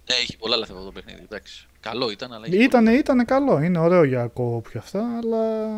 [0.08, 1.22] Ναι, έχει πολλά λάθη αυτό το παιχνίδι.
[1.24, 1.68] Εντάξει.
[1.80, 2.48] Καλό ήταν, αλλά.
[2.48, 3.62] είχε ήταν, ήταν καλό.
[3.62, 5.70] Είναι ωραίο για co και αυτά, αλλά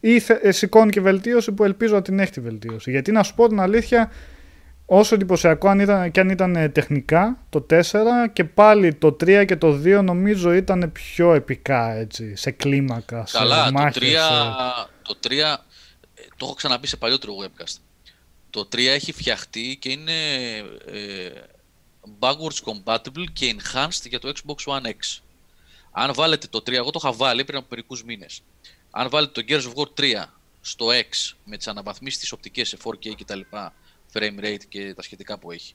[0.00, 2.90] ήθε, ε, σηκώνει και βελτίωση που ελπίζω να την έχει τη βελτίωση.
[2.90, 4.10] Γιατί να σου πω την αλήθεια,
[4.92, 7.82] όσο εντυπωσιακό αν ήταν, και αν ήταν ε, τεχνικά το 4
[8.32, 13.38] και πάλι το 3 και το 2 νομίζω ήταν πιο επικά έτσι, σε κλίμακα, σε
[13.38, 14.28] Καλά, το 3, μάχες, σε-
[15.02, 15.54] το 3 ε,
[16.14, 17.76] το έχω ξαναπεί σε παλιότερο webcast.
[18.50, 20.12] Το 3 έχει φτιαχτεί και είναι
[20.86, 21.30] ε,
[22.18, 25.20] backwards compatible και enhanced για το Xbox One X.
[25.92, 28.40] Αν βάλετε το 3, εγώ το είχα βάλει πριν από μερικούς μήνες.
[28.90, 30.24] Αν βάλετε το Gears of War 3
[30.60, 33.40] στο X με τις αναβαθμίσεις τη οπτικές σε 4K κτλ.
[34.12, 35.74] Frame rate και τα σχετικά που έχει,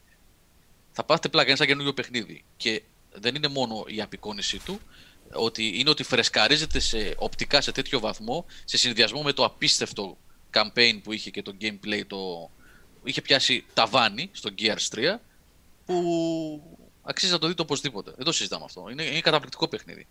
[0.92, 1.48] θα πάθετε πλάκα.
[1.48, 2.44] Είναι σαν καινούριο παιχνίδι.
[2.58, 2.82] Και
[3.14, 4.80] δεν είναι μόνο η απεικόνισή του,
[5.34, 10.18] ότι είναι ότι φρεσκαρίζεται σε, οπτικά σε τέτοιο βαθμό σε συνδυασμό με το απίστευτο
[10.54, 12.50] campaign που είχε και το gameplay το
[13.04, 15.18] είχε πιάσει ταβάνι στο Gears 3
[15.86, 15.98] που
[17.04, 18.12] αξίζει να το δείτε οπωσδήποτε.
[18.16, 18.88] Δεν το συζητάμε αυτό.
[18.92, 20.08] Είναι, είναι καταπληκτικό παιχνίδι.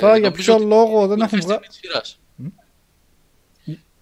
[0.00, 1.66] Τώρα για νομίζω ποιο ότι λόγο δεν είναι έχουν στη βγάλει.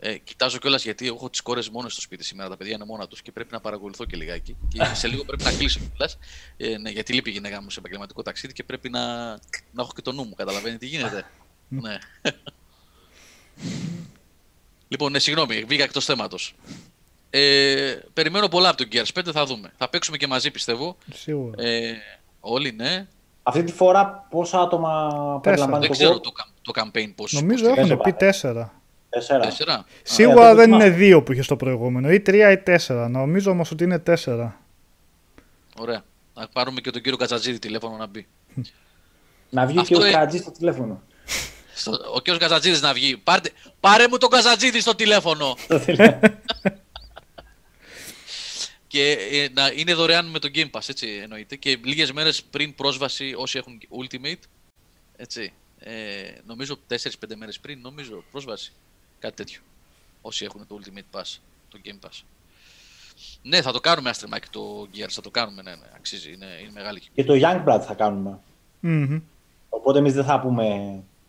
[0.04, 0.18] Στιγμή της σειράς.
[0.18, 2.48] Ε, κοιτάζω κιόλας γιατί έχω τις κόρες μόνο στο σπίτι σήμερα.
[2.48, 4.56] Τα παιδιά είναι μόνα τους και πρέπει να παρακολουθώ και λιγάκι.
[4.68, 6.18] Και σε λίγο πρέπει να κλείσω κιόλας.
[6.56, 9.26] Ε, ναι, γιατί λείπει η γυναίκα μου σε επαγγελματικό ταξίδι και πρέπει να,
[9.72, 10.34] να έχω και το νου μου.
[10.34, 11.24] Καταλαβαίνετε τι γίνεται;
[11.68, 11.98] ναι.
[14.88, 16.54] λοιπόν, ναι, συγγνώμη, βγήκα εκτός θέματος.
[17.30, 19.72] Ε, περιμένω πολλά από τον Gears 5, θα δούμε.
[19.76, 20.96] Θα παίξουμε και μαζί πιστεύω.
[21.12, 21.62] Σίγουρα.
[21.62, 21.96] Ε,
[22.40, 23.06] όλοι, ναι.
[23.42, 25.10] Αυτή τη φορά πόσα άτομα
[25.42, 26.22] περιλαμβάνει Δεν το ξέρω World?
[26.22, 27.24] το, cam- το campaign πώ.
[27.30, 28.70] Νομίζω έχουν Παίζω πει πάλι.
[29.14, 29.16] 4.
[29.18, 29.40] Τέσσερα.
[29.40, 29.84] Τέσσερα.
[30.02, 30.84] Σίγουρα το δεν θυμάμαι.
[30.84, 33.06] είναι 2 που είχες στο προηγούμενο, ή 3 ή 4.
[33.10, 34.50] Νομίζω όμως ότι είναι 4.
[35.78, 36.04] Ωραία.
[36.34, 38.26] Να πάρουμε και τον κύριο Κατσατζίδη τηλέφωνο να μπει.
[39.50, 41.02] Να βγει Αυτό και ο ε- Κάτζη στο τηλέφωνο.
[41.74, 43.16] Στο, ο κύριος Καζατζίδη να βγει.
[43.16, 43.50] Πάρτε,
[43.80, 45.56] πάρε μου τον Καζατζίδη στο τηλέφωνο.
[45.64, 46.20] Στο τηλέφωνο.
[48.86, 51.56] και ε, να είναι δωρεάν με το Game Pass, έτσι εννοείται.
[51.56, 54.42] Και λίγες μέρες πριν πρόσβαση όσοι έχουν Ultimate.
[55.16, 55.52] Έτσι.
[55.78, 55.92] Ε,
[56.46, 56.96] νομίζω 4-5
[57.36, 58.72] μέρες πριν, νομίζω πρόσβαση.
[59.24, 59.60] Κάτι τέτοιο.
[60.22, 61.38] Όσοι έχουν το Ultimate Pass,
[61.68, 62.22] το Game Pass.
[63.42, 66.46] Ναι, θα το κάνουμε Άστρε Mike το Gears, θα το κάνουμε, ναι, ναι, αξίζει, είναι,
[66.60, 68.38] είναι μεγάλη και το Youngblood θα κάνουμε.
[68.80, 69.20] Μμμ.
[69.68, 70.64] Οπότε εμείς δεν θα πούμε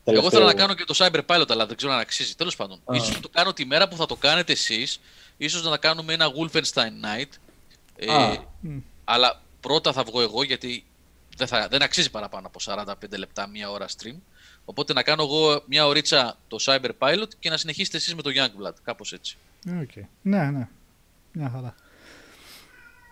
[0.04, 0.14] τελευταίο.
[0.14, 2.36] Εγώ θέλω να κάνω και το Cyber Pilot, αλλά δεν ξέρω αν αξίζει.
[2.36, 2.96] Τέλος πάντων, Α.
[2.96, 5.00] ίσως να το κάνω τη μέρα που θα το κάνετε εσείς.
[5.38, 7.30] ίσως να κάνουμε ένα Wolfenstein Night.
[7.96, 8.44] Ε, Α.
[9.04, 10.86] αλλά πρώτα θα βγω εγώ γιατί
[11.38, 14.16] δεν, θα, δεν αξίζει παραπάνω από 45 λεπτά, μία ώρα stream.
[14.66, 18.30] Οπότε να κάνω εγώ μια ωρίτσα το Cyber Pilot και να συνεχίσετε εσείς με το
[18.36, 18.74] Youngblood.
[18.84, 19.38] Κάπως έτσι.
[19.68, 20.02] Okay.
[20.22, 20.68] Ναι, ναι.
[21.32, 21.76] Μια χαρά.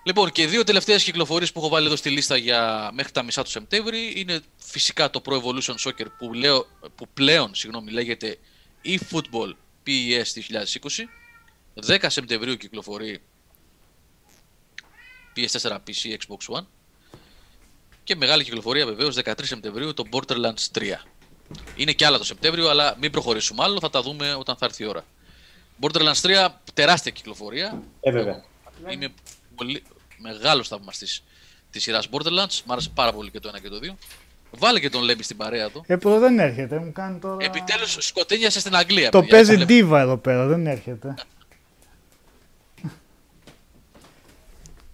[0.05, 3.43] Λοιπόν, και δύο τελευταίες κυκλοφορίες που έχω βάλει εδώ στη λίστα για μέχρι τα μισά
[3.43, 8.37] του Σεπτέμβρη είναι φυσικά το Pro Evolution Soccer που, λέω, που πλέον συγγνώμη, λέγεται
[8.85, 9.51] eFootball
[9.87, 10.23] PES
[11.85, 11.97] 2020.
[11.99, 13.21] 10 Σεπτεμβρίου κυκλοφορεί
[15.35, 16.65] PS4, PC, Xbox One.
[18.03, 20.93] Και μεγάλη κυκλοφορία βεβαίως 13 Σεπτεμβρίου το Borderlands 3.
[21.75, 24.83] Είναι και άλλα το Σεπτέμβριο, αλλά μην προχωρήσουμε άλλο, θα τα δούμε όταν θα έρθει
[24.83, 25.03] η ώρα.
[25.81, 27.81] Borderlands 3, τεράστια κυκλοφορία.
[27.99, 28.43] Ε, βέβαια.
[28.89, 29.07] Είμαι
[29.55, 29.83] πολύ
[30.17, 31.23] μεγάλος θαυμαστής
[31.69, 32.61] της σειράς Borderlands.
[32.65, 33.97] Μ' άρεσε πάρα πολύ και το ένα και το δύο.
[34.57, 35.83] Βάλε και τον Λέμπι στην παρέα του.
[35.87, 37.45] Ε, που δεν έρχεται, μου κάνει τώρα.
[37.45, 39.09] Επιτέλους σκοτένιασε στην Αγγλία.
[39.09, 41.13] Το παιδιά, παίζει το Diva εδώ πέρα, δεν έρχεται.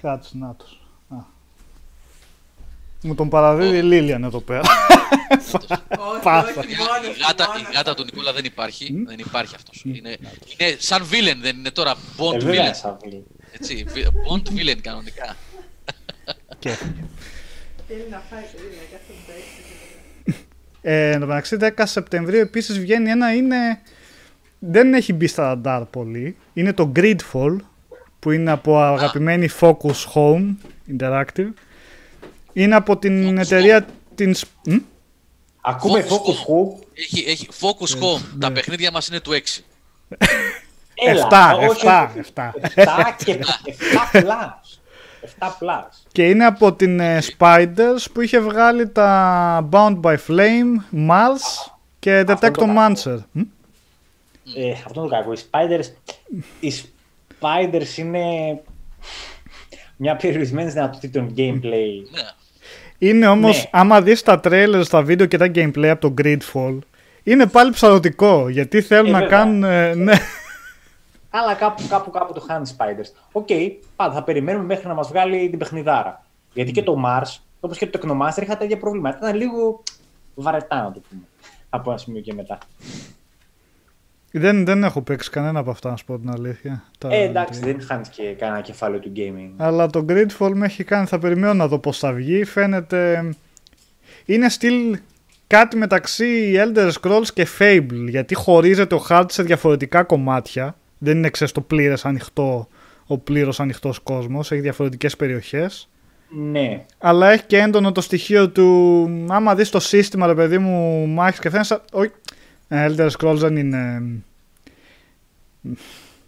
[0.02, 0.80] Κάτσε να τους.
[1.10, 1.16] Α.
[3.02, 4.62] Μου τον παραδίδει η Λίλιαν εδώ πέρα.
[6.24, 6.50] Πάσα.
[6.68, 6.74] Η
[7.28, 9.04] γάτα, η γάτα του Νικόλα δεν υπάρχει.
[9.08, 9.82] Δεν υπάρχει αυτός.
[9.86, 10.10] Είναι,
[10.58, 11.92] είναι σαν villain, δεν είναι τώρα.
[11.92, 12.76] Ε, Bond βέβαια, villain.
[12.76, 13.24] σαν φίλοι.
[13.52, 15.36] Έτσι, βι- Bond villain κανονικά.
[16.60, 16.70] Και
[17.88, 19.68] Θέλει να φάει, περίμενε, κάθε που τα έχει.
[20.82, 23.82] Ε, εν τω μεταξύ 10 Σεπτεμβρίου επίσης βγαίνει ένα είναι...
[24.60, 26.38] Δεν έχει μπει στα ραντάρ πολύ.
[26.54, 27.56] Είναι το Gridfall
[28.20, 30.56] που είναι από αγαπημένη Focus Home
[30.98, 31.50] Interactive.
[32.54, 34.34] Είναι από την Focus εταιρεία την...
[34.36, 34.76] Σ- Μ;
[35.70, 36.84] Ακούμε Focus Focus Home.
[36.94, 38.22] Έχει, έχει Focus Home.
[38.40, 39.64] Τα παιχνίδια μας είναι του 6.
[41.08, 42.20] Έλα, Εφτά, όχι, εφτά, όχι.
[42.20, 42.54] εφτά.
[42.62, 43.40] Εφτά και
[44.12, 44.80] 7 plus.
[45.40, 45.90] 7 plus.
[46.12, 52.18] Και είναι από την ε, Spiders που είχε βγάλει τα Bound by Flame, Mars και
[52.18, 52.66] Αυτό το κακό.
[52.66, 53.18] Detectomancer.
[53.32, 53.40] Μ;
[54.56, 55.34] Ε, αυτό είναι το κακό.
[55.34, 55.86] Οι Spiders,
[56.60, 56.74] οι
[57.40, 58.24] Spiders είναι
[59.98, 61.92] μια περιορισμένη δυνατοτήτων gameplay.
[62.12, 62.22] Ναι.
[63.00, 63.70] Είναι όμως, Ναι.
[63.72, 66.78] άμα δεις τα trailers, τα βίντεο και τα gameplay από το GreedFall,
[67.24, 69.38] είναι πάλι ψαρωτικό, γιατί θέλουν Ε, να βέβαια.
[69.38, 70.14] κάνουν, ε, ναι,
[71.30, 73.12] Αλλά κάπου, κάπου, κάπου το χάνει Spiders.
[73.32, 73.48] OK,
[73.96, 76.26] πάντα θα περιμένουμε μέχρι να μας βγάλει την παιχνιδάρα.
[76.54, 79.18] Γιατί και το Mars, όπως και το Technomancer, είχα τα ίδια προβλήματα.
[79.22, 79.84] Ήταν λίγο
[80.36, 81.22] βαρετά, να το πούμε.
[81.70, 82.58] Από ένα σημείο και μετά.
[84.32, 86.84] Δεν, δεν έχω παίξει κανένα από αυτά, να σου πω την αλήθεια.
[86.98, 89.54] Τα- Ε, εντάξει, δεν χάνει και κανένα κεφάλαιο του gaming.
[89.58, 93.30] Αλλά το Gridfall με έχει κάνει, θα περιμένω να δω πώς θα βγει, φαίνεται...
[94.26, 94.98] Είναι στυλ
[95.48, 100.76] κάτι μεταξύ Elder Scrolls και Fable, γιατί χωρίζεται ο χάρτης σε διαφορετικά κομμάτια.
[100.98, 102.68] Δεν είναι ξέρεις το πλήρες ανοιχτό,
[103.08, 105.90] ο πλήρως ανοιχτός κόσμος, έχει διαφορετικές περιοχές.
[106.52, 106.86] Ναι.
[106.98, 109.06] Αλλά έχει και έντονο το στοιχείο του.
[109.30, 111.80] Άμα δεις το σύστημα, ρε παιδί μου, μάχη και φαίνεται.
[112.70, 112.82] Όχι.
[112.84, 114.02] Ε, Elder Scrolls δεν είναι.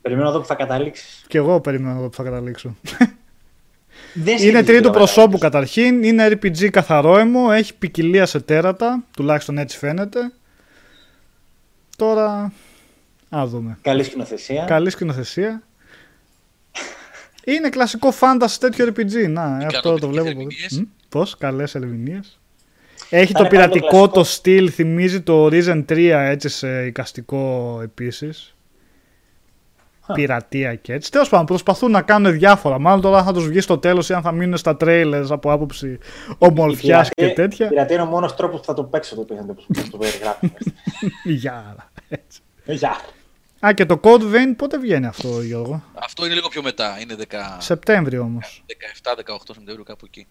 [0.02, 1.24] Περιμένω να δω που θα καταλήξεις.
[1.28, 2.76] Κι εγώ περιμένω εδώ που θα καταλήξω.
[4.14, 5.84] Δεν είναι σχετίζεται τρίτου το προσώπου καταλήξεις.
[5.84, 6.04] καταρχήν.
[6.04, 7.48] Είναι RPG καθαρό αιμο.
[7.52, 9.04] Έχει ποικιλία σε τέρατα.
[9.16, 10.32] Τουλάχιστον έτσι φαίνεται.
[11.98, 12.54] Τώρα.
[13.30, 13.78] Α δούμε.
[13.82, 14.64] Καλή σκηνοθεσία.
[14.66, 15.64] Καλή σκηνοθεσία.
[17.46, 19.30] Είναι κλασικό fantasy τέτοιο RPG.
[19.30, 20.28] Να, ε, αυτό το Ικανοποιητικές βλέπω.
[20.28, 20.84] ερμηνείες.
[21.10, 22.40] Πώς, καλές ερμηνείες.
[23.14, 24.24] Έχει Θα το είναι πάλι το πειρατικό το, κλασικό.
[24.24, 28.56] στυλ, θυμίζει το Risen 3 έτσι σε εικαστικό επίσης.
[30.06, 30.14] Χα.
[30.14, 31.12] Πειρατεία και έτσι.
[31.12, 32.80] Τέλος πάντων, προσπαθούν να κάνουν διάφορα.
[32.80, 35.98] Μάλλον τώρα θα τους βγει στο τέλος ή αν θα μείνουν στα trailers από άποψη
[36.38, 37.68] ομορφιάς και πειρατεία- τέτοια.
[37.68, 40.52] πειρατεία είναι ο μόνος τρόπος που θα το παίξω το παιχνίδι, όπως το περιγράφει.
[41.42, 41.76] Γεια.
[42.10, 42.40] έτσι.
[42.66, 42.96] Ε, Γεια.
[43.66, 47.00] Α, και το Code Vein πότε βγαίνει αυτό, Γιώργο; Αυτό είναι λίγο πιο μετά.
[47.00, 47.58] Είναι 10...
[47.60, 48.64] Σεπτέμβριο όμως.
[49.04, 49.14] 17-18
[49.46, 50.28] Σεπτεμβρίου κάπου εκεί.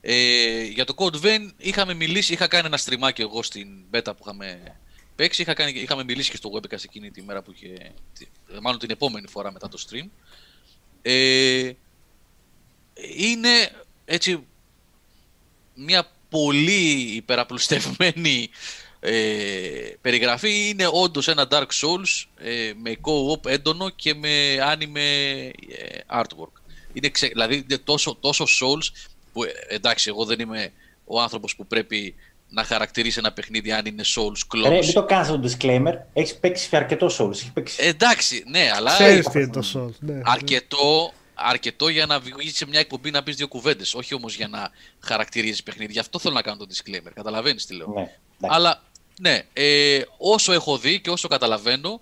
[0.00, 4.16] Ε, για το Code Vein είχαμε μιλήσει, είχα κάνει ένα στριμάκι εγώ στην beta που
[4.22, 4.76] είχαμε
[5.16, 8.26] παίξει, είχα κάνει, είχαμε μιλήσει και στο webcast εκείνη τη μέρα που είχε, τη-
[8.62, 10.08] μάλλον την επόμενη φορά μετά το stream.
[11.02, 11.70] Ε,
[13.16, 13.48] είναι
[14.04, 14.44] έτσι
[15.74, 18.48] μια πολύ υπεραπλουστευμένη ε,
[20.00, 26.60] περιγραφή είναι όντως ένα Dark Souls ε, με co-op έντονο και με anime ε, artwork.
[26.92, 27.26] Είναι ξε...
[27.26, 30.72] Δηλαδή είναι τόσο, τόσο Souls που ε, εντάξει εγώ δεν είμαι
[31.04, 32.14] ο άνθρωπος που πρέπει
[32.48, 34.84] να χαρακτηρίσει ένα παιχνίδι αν είναι Souls Ρε, clones.
[34.84, 35.94] μην το κάνεις το disclaimer.
[36.12, 37.30] Έχεις παίξει αρκετό Souls.
[37.30, 37.84] Έχεις παίξει...
[37.84, 39.94] Ε, εντάξει, ναι, αλλά Ξέρεις τι είναι το Souls.
[39.98, 40.20] Ναι.
[40.24, 43.94] αρκετό, αρκετό για να βγει σε μια εκπομπή να πεις δύο κουβέντες.
[43.94, 44.70] Όχι όμως για να
[45.00, 45.92] χαρακτηρίζεις παιχνίδι.
[45.92, 47.10] Γι' αυτό θέλω να κάνω το disclaimer.
[47.14, 47.92] Καταλαβαίνεις τι λέω.
[47.94, 48.56] Ναι, εντάξει.
[48.56, 48.82] Αλλά
[49.20, 52.00] ναι, ε, όσο έχω δει και όσο καταλαβαίνω,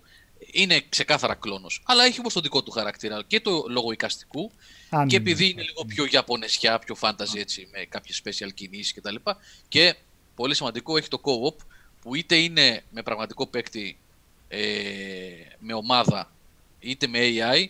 [0.53, 1.83] είναι ξεκάθαρα κλόνος.
[1.85, 4.51] Αλλά έχει όμως το δικό του χαρακτήρα και το λόγο οικαστικού
[4.91, 5.31] Αν και είναι.
[5.31, 9.15] επειδή είναι λίγο πιο Ιαπωνεσιά, πιο fantasy έτσι, με κάποιες special κινήσεις κτλ.
[9.69, 9.97] Και
[10.35, 11.65] πολύ σημαντικό έχει το co-op
[12.01, 13.99] που είτε είναι με πραγματικό παίκτη
[14.49, 14.61] ε,
[15.59, 16.33] με ομάδα
[16.79, 17.67] είτε με AI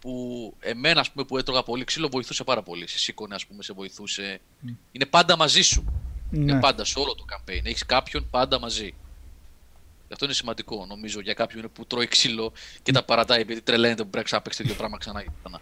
[0.00, 2.88] που εμένα ας πούμε, που έτρωγα πολύ ξύλο βοηθούσε πάρα πολύ.
[2.88, 4.40] Σε σήκωνε, ας πούμε, σε βοηθούσε.
[4.92, 5.84] Είναι πάντα μαζί σου.
[6.32, 6.38] Ναι.
[6.52, 7.60] Είναι πάντα σε όλο το campaign.
[7.64, 8.94] Έχεις κάποιον πάντα μαζί.
[10.12, 12.52] Αυτό είναι σημαντικό νομίζω για κάποιον που τρώει ξύλο
[12.82, 15.60] και τα παρατάει επειδή τρελαίνεται που πρέπει να ξαναπέξει το ίδιο πράγμα ξανά και ξανά.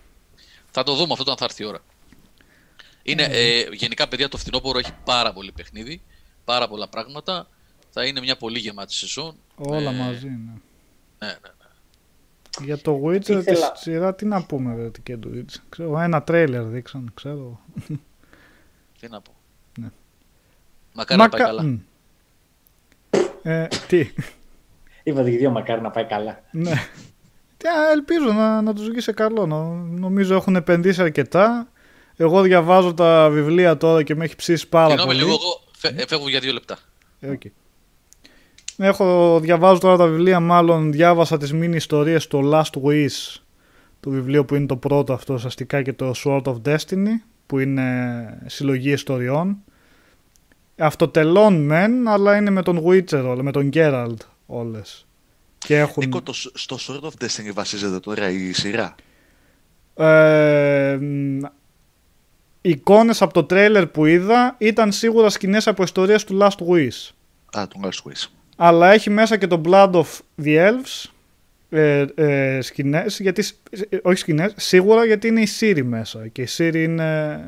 [0.70, 1.78] Θα το δούμε αυτό όταν θα έρθει η ώρα.
[3.02, 6.02] Είναι, ε, γενικά, παιδιά, το φθινόπωρο έχει πάρα πολύ παιχνίδι,
[6.44, 7.48] πάρα πολλά πράγματα.
[7.90, 9.36] Θα είναι μια πολύ γεμάτη σεζόν.
[9.56, 10.34] Όλα Ε, μαζί, ναι.
[11.18, 12.64] Ναι, ναι, ναι.
[12.64, 15.58] Για το Witcher τη Ήθελα- σειρά τι να πούμε ρε, και το Witcher.
[15.68, 17.60] Ξέρω, ένα τρέιλερ δείξαν, ξέρω.
[19.00, 19.32] Τι να πω.
[21.08, 21.16] Ναι.
[21.16, 21.62] Μακάρι να πάει Μακα- καλά.
[21.62, 21.78] Μμ.
[23.42, 24.10] Ε, τι,
[25.02, 26.40] Είπατε και δύο μακάρι να πάει καλά.
[26.50, 26.72] ναι.
[27.56, 29.46] Τι, α, ελπίζω να, να τους βγει σε καλό.
[29.46, 31.68] Νο- νομίζω έχουν επενδύσει αρκετά.
[32.16, 35.24] Εγώ διαβάζω τα βιβλία τώρα και με έχει ψήσει πάρα Συγγνώμη πολύ.
[35.24, 36.78] λίγο, εγώ φε- ε, φεύγω για δύο λεπτά.
[37.20, 37.40] Ε, οκ.
[38.76, 43.40] Έχω, διαβάζω τώρα τα βιβλία, μάλλον διάβασα τις μίνι ιστορίες στο Last Wish,
[44.00, 47.08] το βιβλίο που είναι το πρώτο αυτό ουσιαστικά και το Sword of Destiny,
[47.46, 47.84] που είναι
[48.46, 49.56] συλλογή ιστοριών.
[50.80, 54.16] Αυτοτελών μεν, αλλά είναι με τον Witcher, όλα, με τον Geralt
[54.46, 55.06] όλες.
[55.58, 56.04] Και έχουν...
[56.04, 58.94] Νίκο, το, στο Sword of Destiny βασίζεται τώρα η σειρά;
[59.94, 61.40] Ε, μ,
[62.60, 67.10] εικόνες από το τρέιλερ που είδα ήταν σίγουρα σκηνές από ιστορίες του Last Wish.
[67.58, 68.28] Α, τον Last Wish.
[68.56, 70.06] Αλλά έχει μέσα και το Blood of
[70.42, 71.10] the Elves
[71.70, 73.44] ε, ε, σκηνές, γιατί,
[73.88, 77.40] ε, όχι σκηνές, σίγουρα γιατί είναι η Siri μέσα και η Siri είναι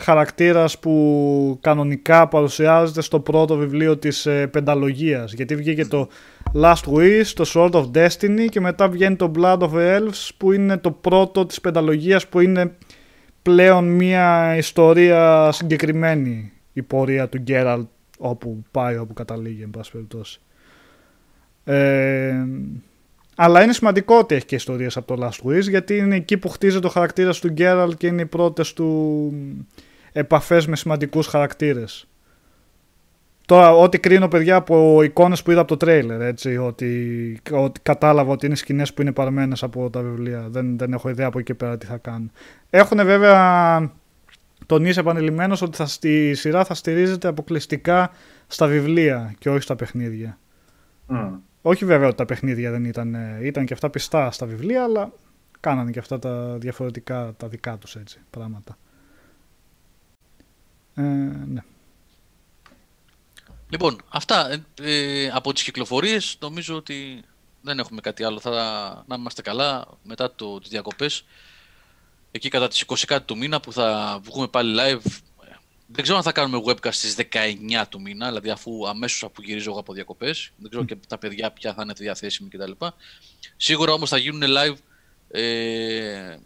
[0.00, 6.08] χαρακτήρας που κανονικά παρουσιάζεται στο πρώτο βιβλίο της ε, πενταλογίας γιατί βγήκε το
[6.54, 10.52] Last Wish, το Sword of Destiny και μετά βγαίνει το Blood of the Elves που
[10.52, 12.72] είναι το πρώτο της πενταλογίας που είναι
[13.42, 17.86] πλέον μια ιστορία συγκεκριμένη η πορεία του Geralt
[18.18, 20.40] όπου πάει, όπου καταλήγει, εν πάση περιπτώσει.
[21.64, 22.34] Ε,
[23.36, 26.48] αλλά είναι σημαντικό ότι έχει και ιστορίες από το Last Wish γιατί είναι εκεί που
[26.48, 29.32] χτίζεται ο χαρακτήρας του Geralt και είναι οι πρώτες του
[30.12, 32.08] επαφές με σημαντικούς χαρακτήρες.
[33.46, 38.32] Τώρα, ό,τι κρίνω παιδιά από εικόνες που είδα από το τρέιλερ, έτσι, ότι, ότι κατάλαβα
[38.32, 40.46] ότι είναι σκηνές που είναι παρμένες από τα βιβλία.
[40.48, 42.30] Δεν, δεν έχω ιδέα από εκεί και πέρα τι θα κάνουν.
[42.70, 43.92] Έχουν βέβαια
[44.66, 48.10] τονίσει επανειλημμένως ότι θα, στη σειρά θα στηρίζεται αποκλειστικά
[48.46, 50.38] στα βιβλία και όχι στα παιχνίδια.
[51.06, 51.34] Μμ.
[51.62, 55.12] Όχι βέβαια ότι τα παιχνίδια δεν ήταν, ε, ήταν και αυτά πιστά στα βιβλία, αλλά
[55.60, 58.78] κάνανε και αυτά τα διαφορετικά, τα δικά τους έτσι, πράγματα.
[60.98, 61.02] Ε,
[61.46, 61.62] ναι.
[63.70, 67.22] Λοιπόν, αυτά ε, ε, από τις κυκλοφορίες νομίζω ότι
[67.62, 68.40] δεν έχουμε κάτι άλλο.
[68.40, 68.50] Θα,
[69.06, 71.24] να είμαστε καλά μετά το, τις διακοπές.
[72.30, 75.10] Εκεί κατά τις 20 κάτι του μήνα που θα βγούμε πάλι live.
[75.86, 79.70] Δεν ξέρω αν θα κάνουμε webcast στις 19 του μήνα, δηλαδή αφού αμέσως αφού γυρίζω
[79.70, 80.50] εγώ από διακοπές.
[80.56, 82.72] Δεν ξέρω και τα παιδιά ποια θα είναι διαθέσιμη κτλ.
[83.56, 84.76] Σίγουρα όμως θα γίνουν live
[85.30, 86.36] ε,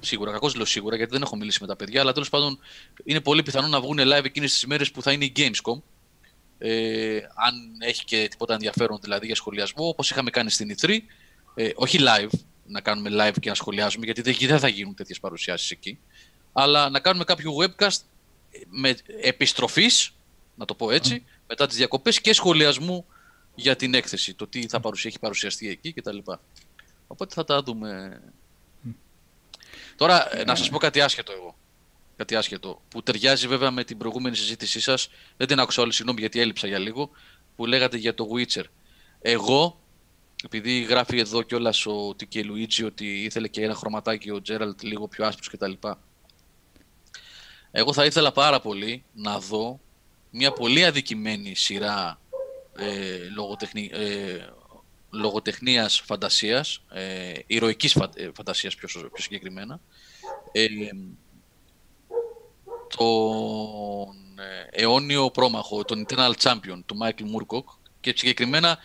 [0.00, 2.58] Σίγουρα, κακώς λέω σίγουρα γιατί δεν έχω μιλήσει με τα παιδιά, αλλά τέλος πάντων
[3.04, 5.80] είναι πολύ πιθανό να βγουν live εκείνες τις ημέρε που θα είναι η Gamescom.
[6.58, 10.98] Ε, αν έχει και τίποτα ενδιαφέρον δηλαδή για σχολιασμό, όπως είχαμε κάνει στην E3.
[11.54, 15.20] Ε, όχι live, να κάνουμε live και να σχολιάζουμε, γιατί δεν, δεν θα γίνουν τέτοιες
[15.20, 15.98] παρουσιάσεις εκεί.
[16.52, 17.98] Αλλά να κάνουμε κάποιο webcast
[18.68, 20.14] με επιστροφής,
[20.56, 23.06] να το πω έτσι, μετά τις διακοπές και σχολιασμού
[23.54, 26.18] για την έκθεση, το τι θα παρουσιάσει, έχει παρουσιαστεί εκεί κτλ.
[27.06, 28.20] Οπότε θα τα δούμε.
[29.98, 31.56] Τώρα, ε, να σας πω κάτι άσχετο εγώ.
[32.16, 32.82] Κάτι άσχετο.
[32.88, 35.08] Που ταιριάζει βέβαια με την προηγούμενη συζήτησή σας.
[35.36, 37.10] Δεν την άκουσα όλη, συγγνώμη γιατί έλειψα για λίγο.
[37.56, 38.64] Που λέγατε για το Witcher.
[39.20, 39.80] Εγώ,
[40.44, 45.08] επειδή γράφει εδώ κιόλας ο Τικέ Λουίτζι ότι ήθελε και ένα χρωματάκι ο Τζέραλτ λίγο
[45.08, 45.72] πιο άσπρος κτλ.
[47.70, 49.80] Εγώ θα ήθελα πάρα πολύ να δω
[50.30, 52.20] μια πολύ αδικημένη σειρά
[52.78, 54.38] ε, λογοτεχνη, ε,
[55.10, 59.80] λογοτεχνίας φαντασίας, ε, ηρωικής φα, ε, φαντασίας πιο, σω- πιο συγκεκριμένα,
[60.52, 60.66] ε,
[62.96, 67.64] τον ε, αιώνιο πρόμαχο, τον Eternal Champion του Michael Moorcock
[68.00, 68.78] και συγκεκριμένα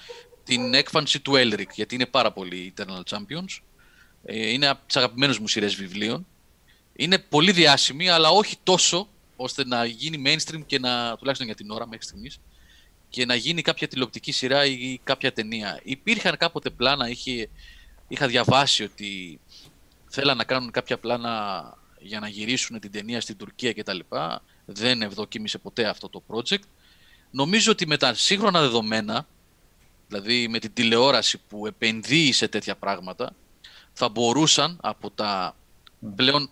[0.43, 3.61] την έκφανση του Elric, γιατί είναι πάρα πολύ Eternal Champions.
[4.25, 6.27] Ε, είναι από τις αγαπημένες μου σειρές βιβλίων.
[6.95, 11.71] Είναι πολύ διάσημη, αλλά όχι τόσο ώστε να γίνει mainstream και να, τουλάχιστον για την
[11.71, 12.39] ώρα μέχρι στιγμής,
[13.13, 15.79] και να γίνει κάποια τηλεοπτική σειρά ή κάποια ταινία.
[15.83, 17.49] Υπήρχαν κάποτε πλάνα, είχε,
[18.07, 19.39] είχα διαβάσει ότι
[20.09, 21.63] θέλαν να κάνουν κάποια πλάνα
[21.99, 23.99] για να γυρίσουν την ταινία στην Τουρκία κτλ.
[24.65, 26.63] Δεν ευδοκίμησε ποτέ αυτό το project.
[27.31, 29.27] Νομίζω ότι με τα σύγχρονα δεδομένα,
[30.07, 33.35] δηλαδή με την τηλεόραση που επενδύει σε τέτοια πράγματα,
[33.93, 35.55] θα μπορούσαν από τα
[36.15, 36.49] πλέον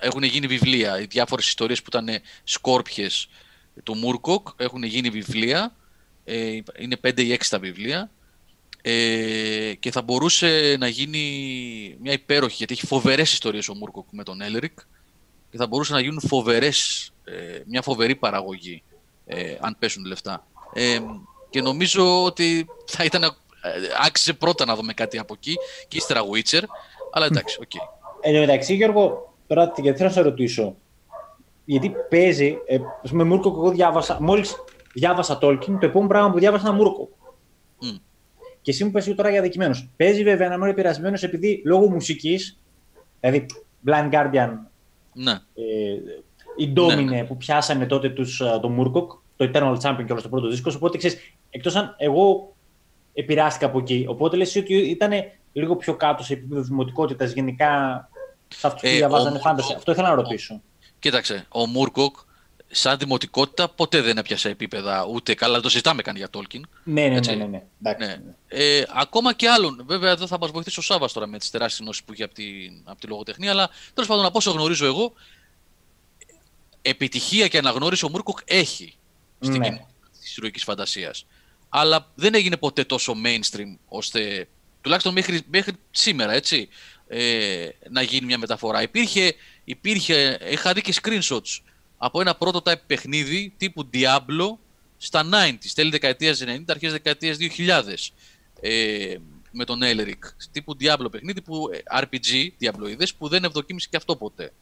[0.00, 1.00] έχουν γίνει βιβλία.
[1.00, 3.28] Οι διάφορες ιστορίες που ήταν σκόρπιες
[3.82, 5.74] του Μούρκοκ έχουν γίνει βιβλία.
[6.30, 8.10] Ε, είναι 5 ή 6 τα βιβλία.
[8.82, 11.20] Ε, και θα μπορούσε να γίνει
[12.00, 14.78] μια υπέροχη, γιατί έχει φοβερές ιστορίες ο Μούρκοκ με τον Έλρικ
[15.50, 18.82] και θα μπορούσε να γίνουν φοβερές, ε, μια φοβερή παραγωγή
[19.26, 20.46] ε, αν πέσουν λεφτά.
[20.74, 20.98] Ε,
[21.50, 23.22] Και νομίζω ότι θα ήταν.
[23.22, 23.28] ε,
[24.06, 25.54] άξιζε πρώτα να δούμε κάτι από εκεί
[25.88, 26.62] και ύστερα Witcher.
[27.12, 27.70] Αλλά εντάξει, οκ.
[28.20, 30.74] Εν τω μεταξύ, Γιώργο, τώρα γιατί θέλω να σε ρωτήσω.
[31.64, 34.54] Γιατί παίζει, ε, ας πούμε, Μούρκοκ, εγώ διάβασα, μόλις
[34.94, 37.10] διάβασα Tolkien, το επόμενο πράγμα που διάβασα ήταν Μούρκοκ.
[37.80, 37.96] Μμ.
[38.62, 39.88] Και εσύ μου πες τώρα για αδικημένος.
[39.96, 42.60] Παίζει βέβαια να είμαι επηρεασμένος επειδή λόγω μουσικής,
[43.20, 43.46] δηλαδή
[43.86, 44.50] Blind Guardian,
[45.12, 45.32] Ναι.
[45.32, 45.94] ε,
[46.56, 50.28] η Domine που πιάσανε τότε τους, α, το Μούρκοκ, το Eternal Champion και όλο το
[50.28, 51.18] πρώτο δίσκος, οπότε ξέρεις,
[51.50, 52.54] εκτός αν εγώ
[53.12, 55.10] επηρεάστηκα από εκεί, οπότε λες εσύ ότι ήταν
[55.52, 57.68] λίγο πιο κάτω σε επίπεδο δημοτικότητας γενικά
[58.48, 59.74] σε αυτούς που Ε, διαβάζανε ο- fantasy.
[59.76, 60.60] Αυτό ήθελα να ρωτήσω.
[60.98, 62.16] Κοίταξε, ο Μούρκοκ
[62.72, 65.60] σαν δημοτικότητα ποτέ δεν έπιασε επίπεδα ούτε καλά.
[65.60, 66.60] Το συζητάμε καν για Tolkien.
[66.84, 67.30] Ναι, ναι, Έτσι.
[67.30, 67.62] ναι, ναι, ναι.
[67.82, 68.06] Εντάξει.
[68.06, 68.34] Ναι.
[68.48, 69.82] Ε, ακόμα και άλλων.
[69.86, 72.34] Βέβαια, εδώ θα μας βοηθήσει ο Σάβα τώρα με τις τεράστιες γνώσεις που έχει από
[72.34, 72.44] τη,
[72.84, 73.50] από τη λογοτεχνία.
[73.50, 75.12] Αλλά τέλος πάντων, από όσο γνωρίζω εγώ,
[76.82, 78.94] επιτυχία και αναγνώριση ο Μούρκοκ έχει
[79.40, 79.64] στην Ναι.
[79.68, 81.26] κοινότητα της ηρωικής φαντασίας.
[81.68, 84.48] Αλλά δεν έγινε ποτέ τόσο mainstream ώστε
[84.80, 86.68] τουλάχιστον μέχρι, μέχρι σήμερα, έτσι,
[87.08, 88.82] ε, να γίνει μια μεταφορά.
[88.82, 89.34] Υπήρχε,
[89.64, 91.58] υπήρχε, είχα δει και screenshots
[92.02, 94.56] από ένα prototype παιχνίδι τύπου Diablo
[94.96, 97.94] στα 90s, τέλη δεκαετίας 90, αρχές δεκαετίας 2000
[98.60, 99.16] ε,
[99.50, 100.18] με τον Elric.
[100.52, 104.52] Τύπου Diablo παιχνίδι που, ε, RPG, Diabloides, που δεν ευδοκίμησε και αυτό ποτέ.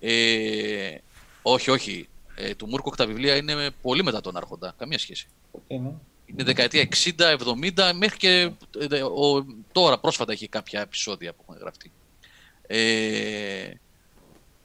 [0.00, 0.96] Ε,
[1.42, 2.08] όχι, όχι.
[2.34, 4.74] Ε, του Μούρκοκ τα βιβλία είναι πολύ μετά τον Άρχοντα.
[4.78, 5.26] Καμία σχέση.
[5.66, 5.94] Είναι.
[6.26, 7.36] Είναι δεκαετία 60,
[7.76, 8.50] 70, μέχρι και
[8.90, 11.92] ε, ο, τώρα πρόσφατα έχει κάποια επεισόδια που έχουν γραφτεί.
[12.66, 13.70] Ε,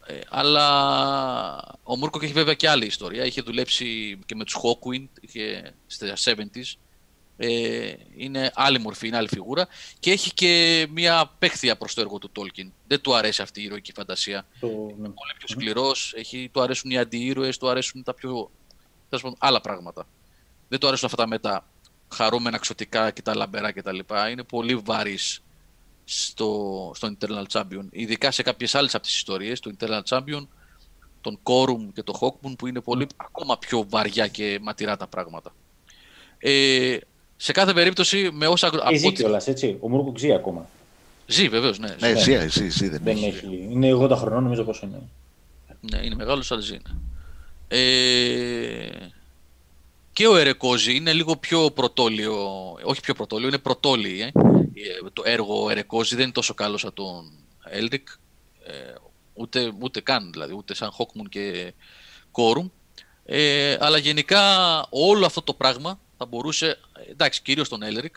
[0.05, 3.25] ε, αλλά ο Μούρκοκ έχει βέβαια και άλλη ιστορία.
[3.25, 6.73] Είχε δουλέψει και με τους Hawkwind, είχε στα 70s.
[7.37, 9.67] Ε, είναι άλλη μορφή, είναι άλλη φιγούρα.
[9.99, 12.67] Και έχει και μια παίχθεια προς το έργο του Tolkien.
[12.87, 14.67] Δεν του αρέσει αυτή η ηρωική φαντασία Το...
[14.67, 14.93] ναι.
[14.95, 18.51] πολύ πιο σκληρός, έχει, του αρέσουν οι αντιήρωες, του αρέσουν τα πιο
[19.09, 20.07] τέλος πάντων, άλλα πράγματα.
[20.69, 21.65] Δεν του αρέσουν αυτά με τα
[22.13, 23.99] χαρούμενα ξωτικά και τα λαμπερά κτλ.
[24.31, 25.41] Είναι πολύ βαρύς
[26.05, 27.85] στο, στο Internal Champion.
[27.91, 30.47] Ειδικά σε κάποιες άλλες από τις ιστορίες, το Internal Champion,
[31.21, 35.53] τον Corum και το Hawkmoon που είναι πολύ ακόμα πιο βαριά και ματηρά τα πράγματα.
[36.37, 36.97] Ε,
[37.37, 38.67] σε κάθε περίπτωση με όσα...
[38.67, 39.77] από Και ζει ό,τι- κιόλας, έτσι.
[39.79, 40.69] Ο Μούρκοκ ζει ακόμα.
[41.27, 41.95] Ζει βεβαίως, ναι.
[41.99, 42.19] Ναι, Ναι.
[42.19, 43.25] ζει, ζει, ζει, δεν, Δεν έχει.
[43.25, 43.67] έχει.
[43.71, 45.01] Είναι 80 χρονών, νομίζω πόσο είναι.
[45.91, 46.73] Ναι, είναι μεγάλος, αλλά ζει.
[46.73, 46.93] ναι.
[47.67, 48.89] Ε,
[50.13, 52.35] και ο Ερεκόζη είναι λίγο πιο πρωτόλιο,
[52.83, 54.21] όχι πιο πρωτόλιο, είναι πρωτόλι.
[54.21, 54.31] Ε.
[54.73, 57.31] Ε, Το έργο Ερεκόζη δεν είναι τόσο καλό σαν τον
[57.63, 58.07] Έλρικ,
[58.63, 58.93] ε,
[59.33, 61.73] ούτε, ούτε καν δηλαδή, ούτε σαν Χόκμουν και
[62.31, 62.67] Κόρουμ.
[63.25, 64.41] Ε, αλλά γενικά
[64.89, 66.79] όλο αυτό το πράγμα θα μπορούσε,
[67.09, 68.15] εντάξει κυρίως τον Έλρικ,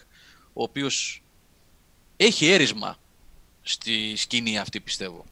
[0.53, 1.23] ο οποίος
[2.17, 2.99] έχει έρισμα
[3.63, 5.25] στη σκηνή αυτή πιστεύω.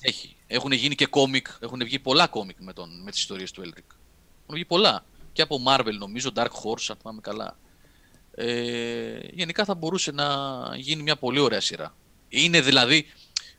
[0.00, 0.36] Έχει.
[0.46, 3.94] Έχουν γίνει και κόμικ, έχουν βγει πολλά κόμικ με, τον, με τις ιστορίες του Elric.
[4.42, 5.04] Έχουν βγει πολλά.
[5.32, 7.58] Και από Marvel νομίζω, Dark Horse, αν θυμάμαι καλά.
[8.38, 10.26] Ε, γενικά θα μπορούσε να
[10.76, 11.94] γίνει μια πολύ ωραία σειρά.
[12.28, 13.06] Είναι δηλαδή,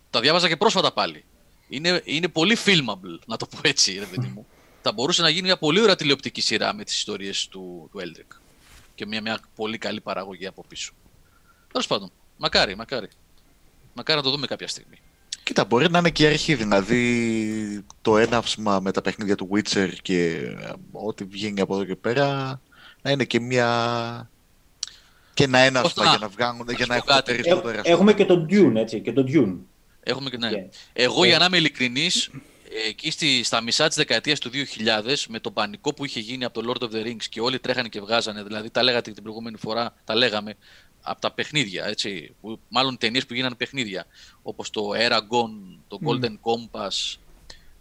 [0.09, 1.25] τα διάβαζα και πρόσφατα πάλι.
[1.67, 4.45] Είναι, είναι πολύ filmable, να το πω έτσι, ρε παιδί μου.
[4.87, 8.37] θα μπορούσε να γίνει μια πολύ ωραία τηλεοπτική σειρά με τις ιστορίες του, του Elric.
[8.95, 10.91] Και μια, μια πολύ καλή παραγωγή από πίσω.
[11.71, 13.07] Τέλος πάντων, μακάρι, μακάρι.
[13.93, 14.97] Μακάρι να το δούμε κάποια στιγμή.
[15.43, 19.89] Κοίτα, μπορεί να είναι και η αρχή, δηλαδή το έναυσμα με τα παιχνίδια του Witcher
[20.01, 22.59] και ε, ό,τι βγαίνει από εδώ και πέρα
[23.01, 24.29] να είναι και μια...
[25.37, 27.31] και ένα έναυσμα Κώστα, για να βγάλουν, για σου να πω έχουν κάτι.
[27.35, 27.77] περισσότερα.
[27.77, 29.01] Έχ- Έχουμε και τον Dune, έτσι.
[29.01, 29.55] Και τον Dune.
[30.03, 30.49] Έχουμε και, ναι.
[30.53, 30.69] Yeah.
[30.93, 31.27] Εγώ, Ε.
[31.27, 32.29] για να είμαι ειλικρινής,
[32.87, 36.61] εκεί στη, στα μισά της δεκαετίας του 2000, με τον πανικό που είχε γίνει από
[36.61, 39.57] το Lord of the Rings και όλοι τρέχανε και βγάζανε, δηλαδή τα λέγατε την προηγούμενη
[39.57, 40.53] φορά, τα λέγαμε
[41.01, 44.05] από τα παιχνίδια, έτσι, που, μάλλον ταινίες που γίνανε παιχνίδια,
[44.41, 47.15] όπως το Eragon, το Golden Compass,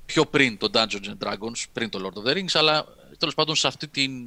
[0.06, 0.84] πιο πριν το Dungeons
[1.18, 2.84] and Dragons, πριν το Lord of the Rings, αλλά
[3.18, 4.26] τέλος πάντων σε αυτή την,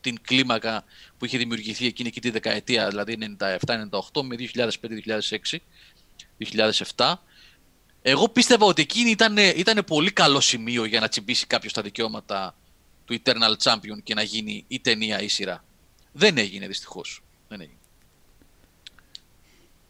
[0.00, 0.84] την κλίμακα
[1.18, 4.36] που είχε δημιουργηθεί εκείνη εκεί τη δεκαετία, δηλαδή 97-98 με
[5.50, 5.58] 2005-2006,
[6.96, 7.12] 2007,
[8.02, 12.54] εγώ πίστευα ότι εκείνη ήταν, ήταν πολύ καλό σημείο για να τσιμπήσει κάποιος τα δικαιώματα
[13.04, 15.64] του Eternal Champion και να γίνει η ταινία ή η σειρά.
[16.12, 17.22] Δεν έγινε δυστυχώς.
[17.48, 17.76] Δεν έγινε.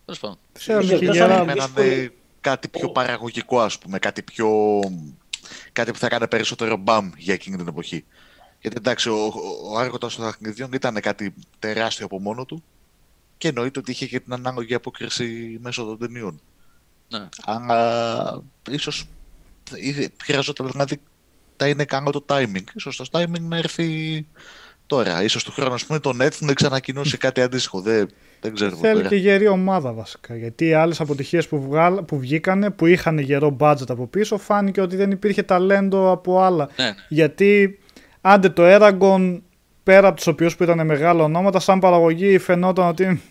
[0.04, 0.38] Τέλος πάντων.
[0.52, 4.22] Ξέρουμε Είχε και εκτός για αν- να- Εμένα είναι κάτι πιο παραγωγικό, ας πούμε, κάτι
[4.22, 4.80] πιο...
[5.72, 8.04] κάτι που θα κάνει περισσότερο μπαμ για εκείνη την εποχή.
[8.60, 9.30] Γιατί εντάξει, ο, ο,
[9.72, 12.62] ο Άργοτας των Δαχτυλιδιών ήταν κάτι τεράστιο από μόνο του
[13.38, 16.40] και εννοείται ότι είχε και την ανάλογη απόκριση μέσω των ταινιών.
[17.08, 17.28] Ναι.
[17.44, 19.06] Αλλά ίσως
[19.74, 21.00] ήδη χρειαζόταν να δει
[21.56, 22.64] τα είναι κάνω το timing.
[22.74, 24.26] Ίσως το timing να έρθει
[24.86, 25.22] τώρα.
[25.22, 27.80] Ίσως του χρόνου, ας πούμε, το Netflix ανακοινώσει κάτι αντίστοιχο.
[27.80, 28.08] Δεν,
[28.40, 29.08] δεν ξέρουμε Θέλει τώρα.
[29.08, 30.36] και γερή ομάδα βασικά.
[30.36, 34.80] Γιατί οι άλλες αποτυχίες που, βγάλ, που βγήκανε, που είχαν γερό budget από πίσω, φάνηκε
[34.80, 36.68] ότι δεν υπήρχε ταλέντο από άλλα.
[36.76, 36.94] Ναι, ναι.
[37.08, 37.78] Γιατί
[38.28, 39.40] άντε το Eragon
[39.82, 43.22] πέρα από τους οποίους που ήταν μεγάλα ονόματα, σαν παραγωγή φαινόταν ότι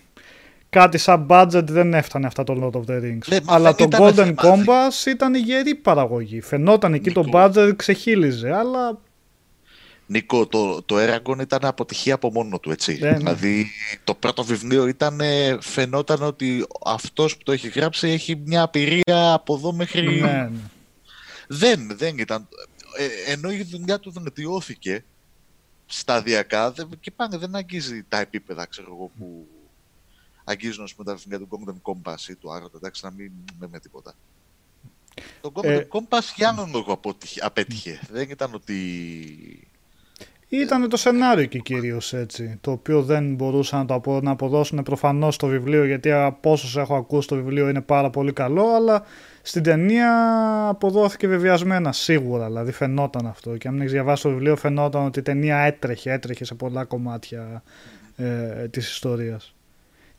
[0.70, 3.28] κάτι σαν budget δεν έφτανε αυτά το Lord of the Rings.
[3.28, 4.64] Ναι, μα αλλά δεν το ήταν Golden θέμα.
[4.66, 6.42] Compass ήταν γερή παραγωγή.
[6.42, 7.40] Φαινόταν εκεί το Νίκο.
[7.42, 9.00] budget ξεχύλιζε, αλλά
[10.10, 12.98] Νίκο, το, το Eragon ήταν αποτυχία από μόνο του, έτσι.
[13.02, 13.18] Ναι, ναι.
[13.18, 13.68] Δηλαδή,
[14.04, 19.34] το πρώτο βιβλίο ήταν, ε, φαινόταν ότι αυτός που το έχει γράψει έχει μια απειρία
[19.34, 20.20] από εδώ μέχρι...
[20.20, 20.50] ναι, ναι.
[21.48, 22.48] Δεν, δεν ήταν.
[22.98, 25.04] Ε, ενώ η δουλειά του βελτιώθηκε
[25.86, 29.48] σταδιακά δεν, και πάνε, δεν αγγίζει τα επίπεδα, ξέρω εγώ, που
[30.44, 33.32] αγγίζουν ας πούμε, τα βιβλία του Golden Compass ή του Άρωτα, εντάξει, να μην
[33.70, 34.14] με τίποτα.
[35.42, 38.00] Το Golden Ε, Compass για έναν λόγο αποτύχε- απέτυχε.
[38.12, 39.68] Δεν ήταν ότι...
[40.50, 42.58] Ήταν το σενάριο εκεί κυρίως έτσι.
[42.62, 46.78] Το οποίο δεν μπορούσαν να το απο- να αποδώσουν προφανώς στο βιβλίο, γιατί από όσους
[46.78, 49.04] έχω ακούσει το βιβλίο είναι πάρα πολύ καλό, αλλά
[49.42, 50.12] στην ταινία
[50.68, 52.46] αποδόθηκε βεβαιασμένα σίγουρα.
[52.46, 53.58] Δηλαδή φαινόταν αυτό.
[53.58, 57.64] Και αν έχεις διαβάσει το βιβλίο, φαινόταν ότι η ταινία έτρεχε, έτρεχε σε πολλά κομμάτια
[58.16, 59.56] ε, της ιστορίας.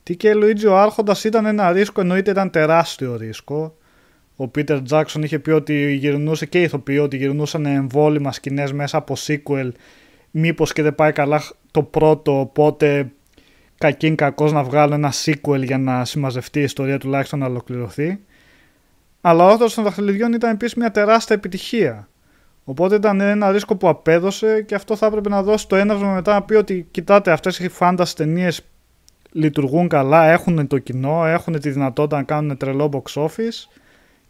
[0.02, 3.76] Τι και Λουίτζι ο Άρχοντας ήταν ένα ρίσκο, εννοείται ήταν τεράστιο ρίσκο.
[4.36, 9.14] Ο Πίτερ Τζάξον είχε πει ότι γυρνούσε και ηθοποιεί ότι γυρνούσαν εμβόλυμα σκηνές μέσα από
[9.18, 9.70] sequel
[10.30, 13.10] μήπως και δεν πάει καλά το πρώτο, οπότε
[13.78, 18.20] κακήν κακός να βγάλω ένα sequel για να συμμαζευτεί η ιστορία τουλάχιστον να ολοκληρωθεί.
[19.20, 22.08] Αλλά ο Όρθος των Δαχτυλιδιών ήταν επίσης μια τεράστια επιτυχία.
[22.64, 26.32] Οπότε ήταν ένα ρίσκο που απέδωσε και αυτό θα έπρεπε να δώσει το έναυσμα μετά
[26.32, 28.60] να πει ότι κοιτάτε αυτές οι φάντας ταινίες
[29.32, 33.68] λειτουργούν καλά, έχουν το κοινό, έχουν τη δυνατότητα να κάνουν τρελό box office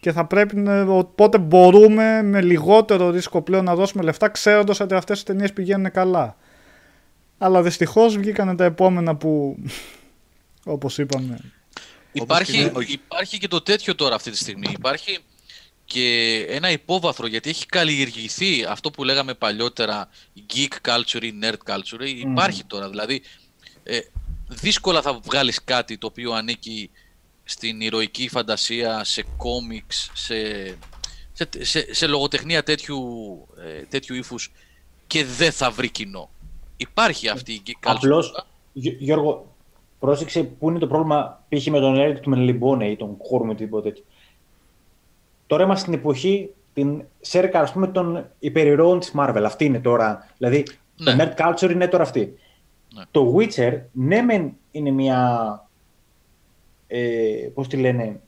[0.01, 4.95] και θα πρέπει να, οπότε μπορούμε με λιγότερο ρίσκο πλέον να δώσουμε λεφτά ξέροντας ότι
[4.95, 6.37] αυτές οι ταινίες πηγαίνουν καλά.
[7.39, 9.57] Αλλά δυστυχώς βγήκαν τα επόμενα που
[10.65, 11.39] όπως είπαμε
[12.13, 14.67] Υπάρχει, και ο- υπάρχει και το τέτοιο τώρα αυτή τη στιγμή.
[14.71, 15.19] Υπάρχει
[15.85, 20.09] και ένα υπόβαθρο γιατί έχει καλλιεργηθεί αυτό που λέγαμε παλιότερα
[20.55, 22.07] geek culture ή nerd culture.
[22.19, 22.89] Υπάρχει τώρα.
[22.89, 23.23] Δηλαδή,
[23.83, 23.99] ε,
[24.49, 26.91] δύσκολα θα βγάλεις κάτι το οποίο ανήκει
[27.51, 30.35] στην ηρωική φαντασία, σε κόμιξ, σε,
[31.33, 32.99] σε, σε, σε λογοτεχνία τέτοιου,
[33.57, 34.53] ε, τέτοιου ύφους
[35.07, 36.31] και δεν θα βρει κοινό.
[36.77, 37.95] Υπάρχει αυτή η geek culture.
[37.97, 39.55] Απλώς, Γι- Γιώργο,
[39.99, 41.67] πρόσεξε πού είναι το πρόβλημα π.χ.
[41.67, 44.05] με τον Έρικ του Μελιμπόνε ή τον Κόρμου ή τίποτα τέτοιο.
[45.47, 49.43] Τώρα είμαστε στην εποχή την σέρκα ας πούμε των υπερηρώων της Marvel.
[49.47, 50.29] Αυτή είναι τώρα.
[50.39, 50.65] Δηλαδή,
[50.97, 51.17] Ναι.
[51.17, 52.39] το nerd culture είναι τώρα αυτή.
[52.95, 53.03] Ναι.
[53.11, 55.68] Το Witcher, ναι μεν είναι μια,
[56.89, 58.21] ε, πώς τη λένε,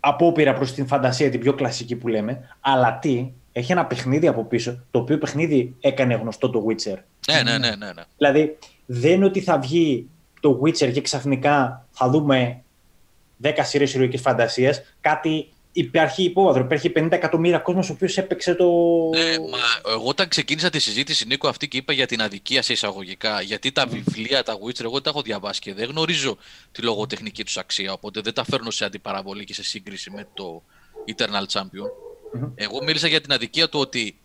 [0.00, 4.44] απόπειρα προς την φαντασία, την πιο κλασική που λέμε, αλλά τι, έχει ένα παιχνίδι από
[4.44, 6.96] πίσω, το οποίο παιχνίδι έκανε γνωστό το Witcher.
[7.32, 8.02] Ναι, ναι, ναι, ναι, ναι.
[8.16, 10.08] Δηλαδή, δεν είναι ότι θα βγει
[10.40, 12.62] το Witcher και ξαφνικά θα δούμε
[13.42, 14.82] 10 σειρές ηρωικής φαντασίας.
[15.00, 16.64] Κάτι υπάρχει υπόβαθρο.
[16.64, 18.66] Υπάρχει 50 εκατομμύρια κόσμος ο οποίος έπαιξε το.
[19.14, 22.72] Ναι, μα εγώ όταν ξεκίνησα τη συζήτηση, Νίκο, αυτή και είπα για την αδικία σε
[22.72, 26.36] εισαγωγικά, γιατί τα βιβλία, τα Witcher, εγώ τα έχω διαβάσει και δεν γνωρίζω
[26.72, 30.62] τη λογοτεχνική τους αξία, οπότε δεν τα φέρνω σε αντιπαραβολή και σε σύγκριση με το
[31.16, 31.90] Eternal Champion.
[32.32, 32.52] Μμμ.
[32.54, 34.18] Εγώ μίλησα για την αδικία του ότι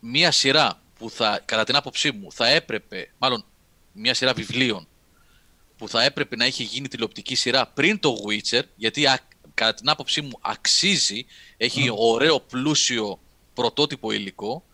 [0.00, 3.44] μία σειρά που θα, κατά την άποψή μου, θα έπρεπε, μάλλον
[3.92, 4.86] μία σειρά βιβλίων,
[5.76, 9.20] που θα έπρεπε να έχει γίνει τηλεοπτική σειρά πριν το Witcher, γιατί α-
[9.58, 11.26] κατά την άποψή μου αξίζει,
[11.56, 13.18] έχει ωραίο πλούσιο
[13.54, 14.64] πρωτότυπο υλικό,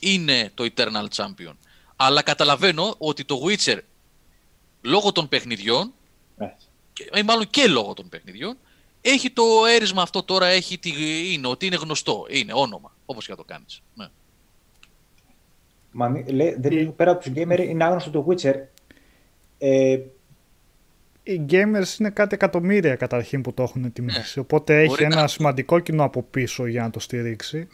[0.00, 1.52] είναι το Eternal Champion.
[1.96, 3.78] Αλλά καταλαβαίνω ότι το Witcher,
[4.82, 5.92] λόγω των παιχνιδιών,
[6.36, 6.54] Ναι.
[6.92, 8.56] και- ή μάλλον και λόγω των παιχνιδιών,
[9.00, 10.92] έχει το έρισμα αυτό τώρα, έχει τη,
[11.32, 13.82] είναι, ότι είναι γνωστό, είναι όνομα, όπως και να το κάνεις.
[13.94, 14.06] Ναι.
[15.90, 18.54] Μα, μη- λέει, δεν είναι πέρα από τους gamer, είναι άγνωστο το Witcher.
[19.58, 19.98] Ε,
[21.26, 24.38] οι gamers είναι κάτι εκατομμύρια καταρχήν που το έχουν τιμήσει.
[24.38, 24.88] Οπότε έχει Ναι.
[24.88, 27.68] Μπορεί ένα να- σημαντικό κοινό από πίσω για να το στηρίξει.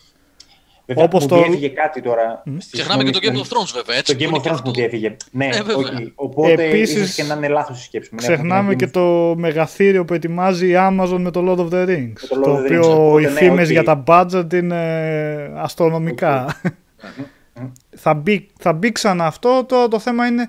[0.86, 2.42] βέβαια, Όπως μου το- διέφυγε κάτι τώρα.
[2.58, 4.12] στη Ξεχνάμε και το συγγνώμη, Game of Thrones βέβαια, έτσι.
[4.16, 4.68] Το που Game είναι of και Thrones αυτό.
[4.68, 5.16] μου διέφυγε.
[5.30, 5.76] Ναι, Ε, βέβαια.
[5.76, 6.12] όχι.
[6.14, 8.18] Οπότε Επίσης- ίσως και να είναι λάθος η σκέψη μου.
[8.20, 11.74] Ναι, Ξεχνάμε έχουμε και Game το μεγαθήριο που ετοιμάζει η Amazon με το Lord of
[11.74, 12.12] the Rings.
[12.28, 13.70] το Lord το of the Rings, οποίο οπότε, οι ναι, φήμες οκ.
[13.72, 16.60] για τα budget είναι αστρονομικά.
[17.96, 19.64] θα, μπει, θα μπει ξανά αυτό.
[19.68, 20.48] Τώρα το θέμα είναι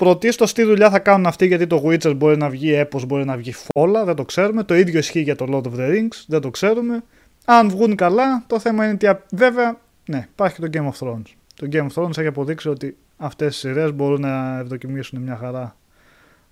[0.00, 3.36] πρωτίστως τι δουλειά θα κάνουν αυτοί γιατί το Witcher μπορεί να βγει έπος, μπορεί να
[3.36, 4.62] βγει φόλα, δεν το ξέρουμε.
[4.62, 7.02] Το ίδιο ισχύει για το Lord of the Rings, δεν το ξέρουμε.
[7.44, 11.06] Αν βγουν καλά, το θέμα είναι ότι α- βέβαια, ναι, υπάρχει και το Game of
[11.06, 11.22] Thrones.
[11.54, 15.76] Το Game of Thrones έχει αποδείξει ότι αυτές οι σειρές μπορούν να ευδοκιμήσουν μια χαρά.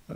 [0.07, 0.15] Ε,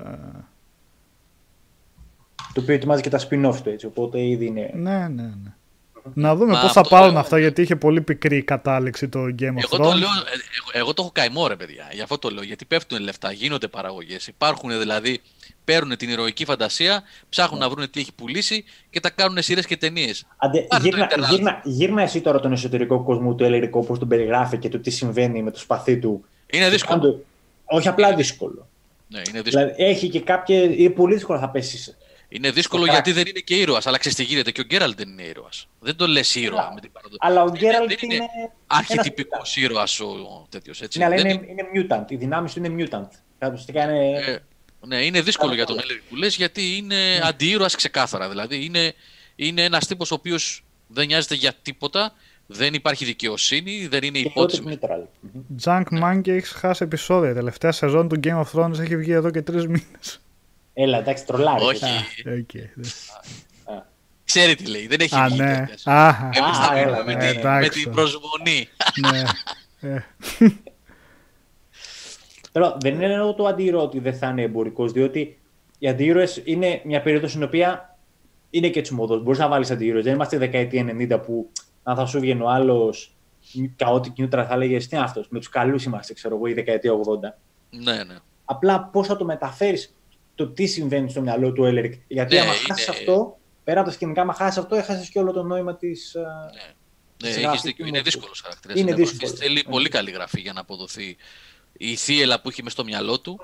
[2.53, 3.85] Το οποίο ετοιμάζει και τα spin-off του έτσι.
[3.85, 4.71] Οπότε ήδη είναι.
[4.73, 5.53] Ναι, ναι, ναι.
[6.13, 7.19] Να δούμε Μα πώς θα αυτό πάρουν λέω.
[7.19, 9.77] αυτά γιατί είχε πολύ πικρή η κατάληξη το Game of Εγώ Thrones.
[9.77, 12.65] το, λέω, ε, εγώ, εγώ το έχω καημό ρε παιδιά, γι' αυτό το λέω, γιατί
[12.65, 15.21] πέφτουν λεφτά, γίνονται παραγωγές, υπάρχουν δηλαδή,
[15.63, 19.77] παίρνουν την ηρωική φαντασία, ψάχνουν να βρουν τι έχει πουλήσει και τα κάνουν σειρές και
[19.77, 20.25] ταινίες.
[20.37, 21.29] Άντε, Πάρε το γύρνα, Eternal.
[21.29, 24.89] γύρνα, γύρνα εσύ τώρα τον εσωτερικό κόσμο του Ελερικό, πώ τον περιγράφει και το τι
[24.89, 26.95] συμβαίνει με το σπαθί του Είναι δύσκολο.
[26.95, 27.23] Αν το-
[27.65, 28.67] Όχι απλά δύσκολο.
[29.07, 29.65] Ναι, είναι δύσκολο.
[29.65, 30.63] Δηλαδή, έχει και κάποια.
[30.63, 31.97] είναι πολύ δύσκολο να θα πέσεις.
[32.35, 33.15] Είναι δύσκολο το γιατί χαρακτήρα.
[33.15, 33.87] δεν είναι και ήρωας.
[33.87, 34.51] Αλλά ξέρεις τι γίνεται.
[34.51, 35.67] Και ο Γκέραλτ δεν είναι ήρωας.
[35.79, 37.17] Δεν το λες ήρωα με την παραδοχή.
[37.21, 38.25] Αλλά ο Δεν Γκέραλτ δεν είναι.
[38.67, 40.81] Αρχιτυπικός ένας ήρωας ο τέτοιος.
[40.81, 40.99] Έτσι.
[40.99, 42.11] Ναι, αλλά Δεν είναι, είναι mutant.
[42.11, 43.07] Οι δυνάμεις του είναι mutant.
[43.39, 44.19] Θα ουσιαστικά είναι.
[44.19, 44.37] Ε,
[44.87, 45.87] ναι, είναι δύσκολο Καλά, για τον καλά.
[45.89, 46.95] Έλερη που λες, γιατί Ναι.
[46.95, 48.29] είναι αντιήρωας ξεκάθαρα.
[48.29, 48.93] Δηλαδή είναι,
[49.35, 52.13] είναι ένας τύπος ο οποίος δεν νοιάζεται για τίποτα,
[52.47, 54.69] δεν υπάρχει δικαιοσύνη, δεν είναι και υπότιμο.
[54.69, 55.01] chaotic neutral.
[55.19, 55.41] Μμμ.
[55.63, 57.29] Junk Monkey έχεις χάσει επεισόδια.
[57.29, 60.19] Η τελευταία σεζόν του Game of Thrones έχει βγει εδώ και τρεις μήνες.
[60.73, 61.63] Έλα, εντάξει, τρολάρι.
[61.63, 61.85] Όχι,
[64.25, 65.37] ξέρει τι λέει, δεν έχει Α, βγει.
[65.37, 65.57] ναι.
[65.59, 65.83] τέτοιος.
[65.87, 66.29] Αχα.
[66.33, 67.69] Εμείς Α, θα έλα, πούμε με, ναι, τη- εντάξει.
[67.77, 68.67] με την προσμονή.
[69.11, 69.23] ναι.
[69.89, 70.03] Ε,
[72.51, 75.39] Τώρα, δεν είναι εννοώ το αντίρωο ότι δεν θα είναι εμπορικός, διότι
[75.79, 77.97] οι αντίρωε είναι μια περίοδος στην οποία
[78.49, 79.17] είναι και τσουμοδό.
[79.19, 80.01] Μπορείς να βάλεις αντίρωε.
[80.01, 81.49] Δεν είμαστε δεκαετία 90 που
[81.83, 83.15] αν θα σου βγαίνει ο άλλος
[83.77, 85.27] chaotic neutral θα έλεγε τι είναι αυτός.
[85.29, 86.97] Με τους καλούς είμαστε, ξέρω εγώ, η δεκαετία 80.
[87.69, 88.15] ναι, ναι.
[88.45, 89.92] Απλά πώς θα το μεταφέρεις
[90.35, 91.93] το τι συμβαίνει στο μυαλό του Έλερικ.
[92.07, 95.19] Γιατί Ναι, άμα είναι- χάσει αυτό, πέρα από τα σκηνικά, άμα χάσει αυτό, έχασες και
[95.19, 96.15] όλο το νόημα της.
[96.15, 97.73] Ναι, Στη έχεις γραφή δίκιο.
[97.75, 98.79] του Είναι είναι δύσκολος χαρακτήρας.
[98.79, 99.31] Είναι δύσκολο.
[99.35, 101.15] Θέλει πολύ καλή γραφή για να αποδοθεί
[101.77, 103.39] η θύελα που έχει μες στο μυαλό του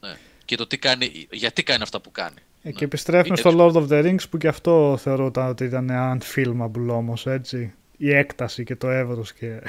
[0.00, 0.16] ναι.
[0.44, 2.36] και το τι κάνει, γιατί κάνει αυτά που κάνει.
[2.62, 2.72] ε, Ναι.
[2.72, 6.88] και επιστρέφουμε Είναι στο Lord of the Rings που και αυτό θεωρούταν ότι ήταν unfilmable
[6.88, 7.74] όμως, έτσι.
[7.96, 9.60] Η έκταση και το εύρος και.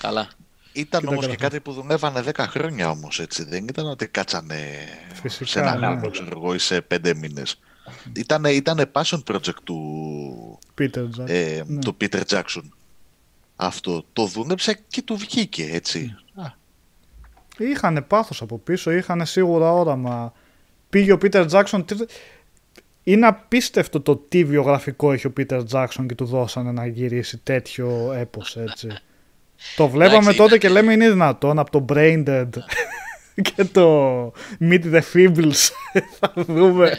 [0.00, 0.28] Καλά.
[0.76, 1.48] Ήταν Κοίτα όμως και καλά.
[1.48, 3.44] κάτι που δουλεύανε 10 χρόνια όμως, έτσι.
[3.44, 4.56] Δεν ήταν ότι κάτσανε
[5.14, 5.86] Φυσικά, σε ένα ναι.
[5.86, 7.60] χρόνο, ξέρω εγώ, ή σε πέντε μήνες.
[8.12, 11.24] Ήτανε, ήτανε passion project του, Peter Jackson.
[11.28, 11.78] ε, Ναι.
[11.80, 12.62] του Peter Jackson.
[13.56, 16.14] Αυτό το δούλεψε και του βγήκε, έτσι.
[16.34, 16.42] Ναι.
[16.42, 16.54] Α,
[17.58, 20.32] Είχανε πάθος από πίσω, είχαν σίγουρα όραμα.
[20.90, 21.82] Πήγε ο Peter Jackson.
[21.86, 22.04] τι-
[23.04, 28.12] Είναι απίστευτο το τι βιογραφικό έχει ο Peter Jackson και του δώσανε να γυρίσει τέτοιο
[28.12, 28.88] έπος έτσι.
[29.76, 32.48] Το βλέπαμε Εντάξει, τότε ήταν- και λέμε είναι δυνατόν από το Brain Dead
[33.54, 34.22] και το
[34.60, 35.70] Meet the Feebles
[36.20, 36.96] θα δούμε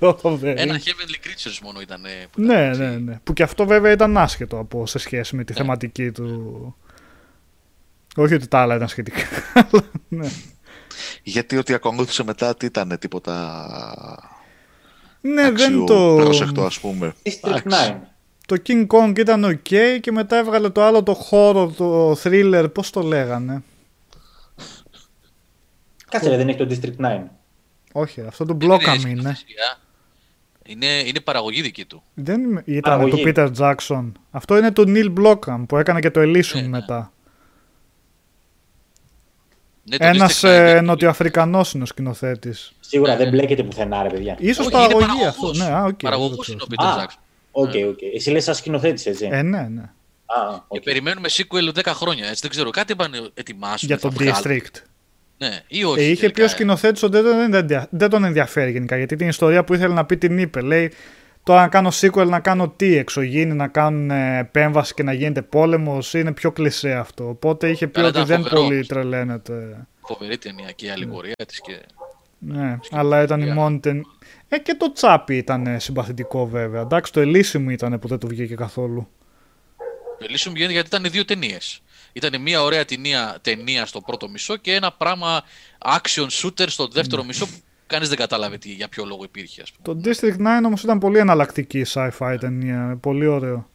[0.00, 0.88] Lord of the Ένα Rings.
[0.88, 2.04] Heavenly Creatures μόνο ήταν.
[2.04, 3.02] ε, Που Ναι, ήταν, ναι, έτσι.
[3.02, 3.18] ναι.
[3.24, 5.58] Που και αυτό βέβαια ήταν άσχετο από, σε σχέση με τη Ναι.
[5.58, 6.76] θεματική του.
[8.16, 9.20] Όχι ότι τα άλλα ήταν σχετικά.
[9.54, 10.28] αλλά ναι.
[11.22, 14.38] γιατί ότι ακολούθησε μετά τι ήταν, τίποτα
[15.20, 16.14] ναι, δεν το.
[16.16, 17.12] πρόσεκτο, ας πούμε.
[17.22, 17.96] District Εντάξει.
[18.00, 18.00] 9.
[18.48, 22.90] Το King Kong ήταν ok και μετά έβγαλε το άλλο το χώρο, το thriller, πώς
[22.90, 23.62] το λέγανε;
[26.10, 27.22] Κάτσε, ρε, δεν έχει το District 9.
[27.92, 28.98] Όχι, αυτό το Δεν Blockham είναι.
[28.98, 29.78] σκηνοθεσία.
[30.66, 32.02] Είναι, είναι παραγωγή δική του.
[32.14, 33.22] Δεν είμαι- ήταν Παραγωγή.
[33.22, 34.12] του Peter Jackson.
[34.30, 36.68] Αυτό είναι το Neil Blockham που έκανε και το Elysium Ναι, ναι.
[36.68, 37.12] μετά.
[39.84, 40.82] Ναι, το Ένας District ε, Nine.
[40.84, 42.72] νοτιοαφρικανός είναι ο σκηνοθέτης.
[42.80, 43.32] Σίγουρα Ναι, δεν ναι.
[43.32, 44.36] μπλέκεται πουθενά, ρε παιδιά.
[44.40, 45.58] Ίσως Όχι, είναι παραγωγή αυτός.
[45.58, 45.58] παραγωγός.
[45.58, 46.94] Ναι, α, οκ, Παραγωγός δεν είναι το ο ξέρω.
[46.96, 47.22] Peter Α, Jackson.
[47.50, 47.98] OK, OK.
[48.14, 49.28] Εσύ λες σαν σκηνοθέτης, έτσι.
[49.30, 49.82] Ε, ναι, ναι.
[50.26, 50.82] Α, Και οκ.
[50.82, 52.26] περιμένουμε sequel 10 χρόνια.
[52.26, 53.88] Έτσι, δεν ξέρω, κάτι είπαν ετοιμάσουν.
[53.88, 54.34] Για θα τον βγάλουν.
[54.42, 54.82] District.
[55.38, 56.00] Ναι, ή όχι.
[56.00, 56.48] Ε, είχε πει τελικά, ο ε.
[56.48, 58.96] σκηνοθέτης ότι δεν, τον ενδια- δεν τον ενδιαφέρει γενικά.
[58.96, 60.60] Γιατί την ιστορία που ήθελε να πει την είπε.
[60.60, 60.92] Λέει
[61.42, 65.42] τώρα να κάνω sequel να κάνω τι, εξωγήινη, να κάνουν ε, επέμβαση και να γίνεται
[65.42, 66.14] πόλεμος.
[66.14, 67.28] Είναι πιο κλεισέ αυτό.
[67.28, 68.86] Οπότε είχε πει Καλά, ότι ήταν δεν φοβερός πολύ όμως.
[68.86, 69.86] τρελαίνεται.
[70.00, 71.78] Φοβερή ταινιακή αλληγορία της και.
[72.40, 74.02] Ναι, αλλά ήταν η Για- μόνη ταινία.
[74.48, 76.80] Ε, και το τσάπι ήταν ε, συμπαθητικό βέβαια.
[76.80, 79.08] Εντάξει, το Elysium ήταν που δεν του βγήκε καθόλου.
[80.18, 81.82] Το Elysium γίνεται γιατί ήταν δύο ταινίες.
[82.12, 85.42] Ήταν μια ωραία ταινία, ταινία στο πρώτο μισό και ένα πράγμα
[85.84, 87.52] action shooter στο δεύτερο μισό που
[87.86, 89.62] κανείς δεν κατάλαβε τι, για ποιο λόγο υπήρχε.
[89.62, 90.00] Ας πούμε.
[90.02, 93.68] Το District 9 όμως ήταν πολύ εναλλακτική sci-fi ταινία, πολύ ωραίο.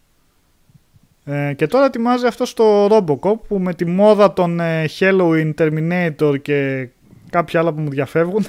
[1.25, 6.41] Ε, και τώρα ετοιμάζει αυτό στο Robocop που με τη μόδα των ε, Halloween, Terminator
[6.41, 6.87] και
[7.29, 8.45] κάποια άλλα που μου διαφεύγουν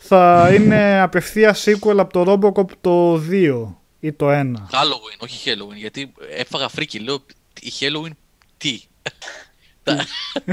[0.00, 4.32] θα είναι απευθεία sequel από το Robocop το 2 ή το 1.
[4.32, 6.98] Halloween, όχι Halloween, γιατί έφαγα φρίκι.
[6.98, 7.14] Λέω
[7.60, 8.10] η Halloween
[8.56, 8.80] τι;
[9.82, 10.04] Τα-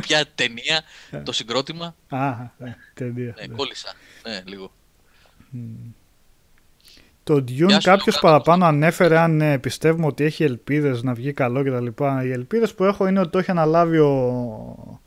[0.01, 0.81] Ποια ταινία,
[1.23, 3.35] το συγκρότημα; Α, ε, ταινία.
[3.39, 3.93] Ναι, κόλλησα.
[4.27, 4.71] Ναι, λίγο.
[7.23, 8.19] Το Dune Γεια σου, κάποιος Λουκά.
[8.19, 12.03] παραπάνω ανέφερε αν ε, πιστεύουμε ότι έχει ελπίδες να βγει καλό κτλ.
[12.25, 15.01] Οι ελπίδες που έχω είναι ότι το έχει αναλάβει ο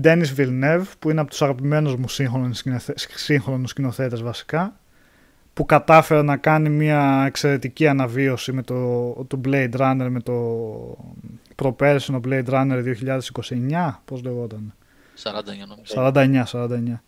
[0.00, 2.94] Ντένις Villeneuve που είναι από τους αγαπημένους μου σύγχρονους, σκηνοθε...
[2.96, 4.76] σύγχρονους σκηνοθέτες βασικά
[5.52, 10.32] που κατάφερε να κάνει μια εξαιρετική αναβίωση με το, του Blade Runner με το
[11.54, 12.94] προπέρσινο Blade Runner
[13.72, 14.74] 2029 πώς λεγόταν
[15.22, 15.30] 49
[15.68, 16.44] νομίζω.
[16.52, 16.98] 49, 49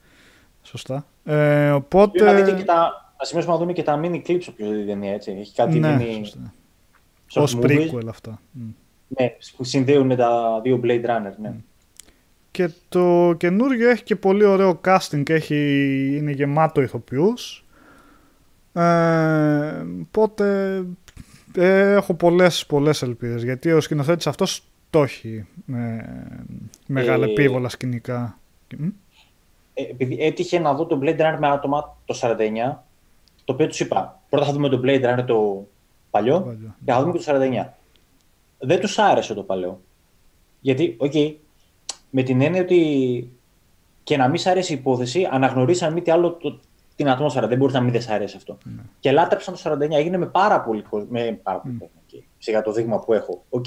[0.63, 3.07] σωστά ε, οπότε Πρέπει να δείτε και τα...
[3.19, 5.31] Να σημειώσουμε να δούμε και τα mini clips όποιος δει την ταινία, έτσι.
[5.31, 6.53] Έχει κάτι ναι, mini σωστά.
[7.33, 8.69] short ως movies, prequel αυτά Μμ.
[9.09, 11.55] Ναι, που συνδέουν τα δύο Blade Runner, ναι.
[12.51, 15.57] Και το καινούριο έχει και πολύ ωραίο casting, έχει,
[16.17, 17.65] είναι γεμάτο ηθοποιούς.
[18.73, 20.77] Ε, οπότε
[21.55, 26.05] ε, έχω πολλές, πολλές ελπίδες, γιατί ο σκηνοθέτης αυτός το έχει με
[26.87, 28.39] μεγάλα Ε, επίβολα σκηνικά.
[28.77, 28.87] Μ;
[29.75, 32.85] Ε, επειδή έτυχε να δω το Blade Runner με άτομα το 49,
[33.45, 34.21] το οποίο τους είπα.
[34.29, 35.67] Πρώτα θα δούμε το Blade Runner το
[36.11, 36.75] παλιό Παλιό.
[36.85, 37.67] και θα δούμε και το 49.
[38.59, 39.81] Δεν τους άρεσε το παλαιό.
[40.61, 41.13] Γιατί, οκ,
[42.11, 43.33] με την έννοια ότι
[44.03, 46.61] και να μην σ' αρέσει η υπόθεση, αναγνωρίσαν μη τι άλλο το,
[46.97, 47.47] την ατμόσφαιρα.
[47.47, 48.59] Δεν μπορεί να μην δεν σ' αρέσει αυτό.
[48.65, 48.83] Ναι.
[49.01, 49.91] Και λάτρεψαν το 49.
[49.91, 51.07] Έγινε με πάρα πολύ κόσμο.
[51.11, 52.01] Με πάρα πολύ κόσμο.
[52.07, 52.23] Okay.
[52.39, 53.45] Σιγά το δείγμα που έχω.
[53.49, 53.67] Οκ.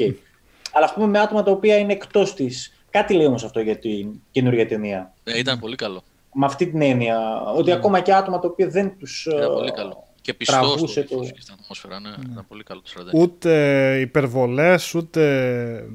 [0.72, 2.86] Αλλά ας πούμε με άτομα τα οποία είναι εκτός της.
[2.90, 5.14] Κάτι λέει όμως αυτό για την καινούργια ταινία.
[5.24, 6.02] Ε, ήταν πολύ καλό.
[6.34, 7.42] Με αυτή την έννοια.
[7.58, 9.26] Ότι ακόμα και άτομα τα οποία δεν τους.
[9.26, 10.08] Ήταν πολύ καλό.
[10.22, 11.30] Και πιστός τραβούσε στο το- το...
[11.32, 12.00] και στην ατμόσφαιρα.
[12.00, 13.14] Ναι, ήταν πολύ καλός το 49.
[13.14, 15.86] Ούτε υπερβολές, ούτε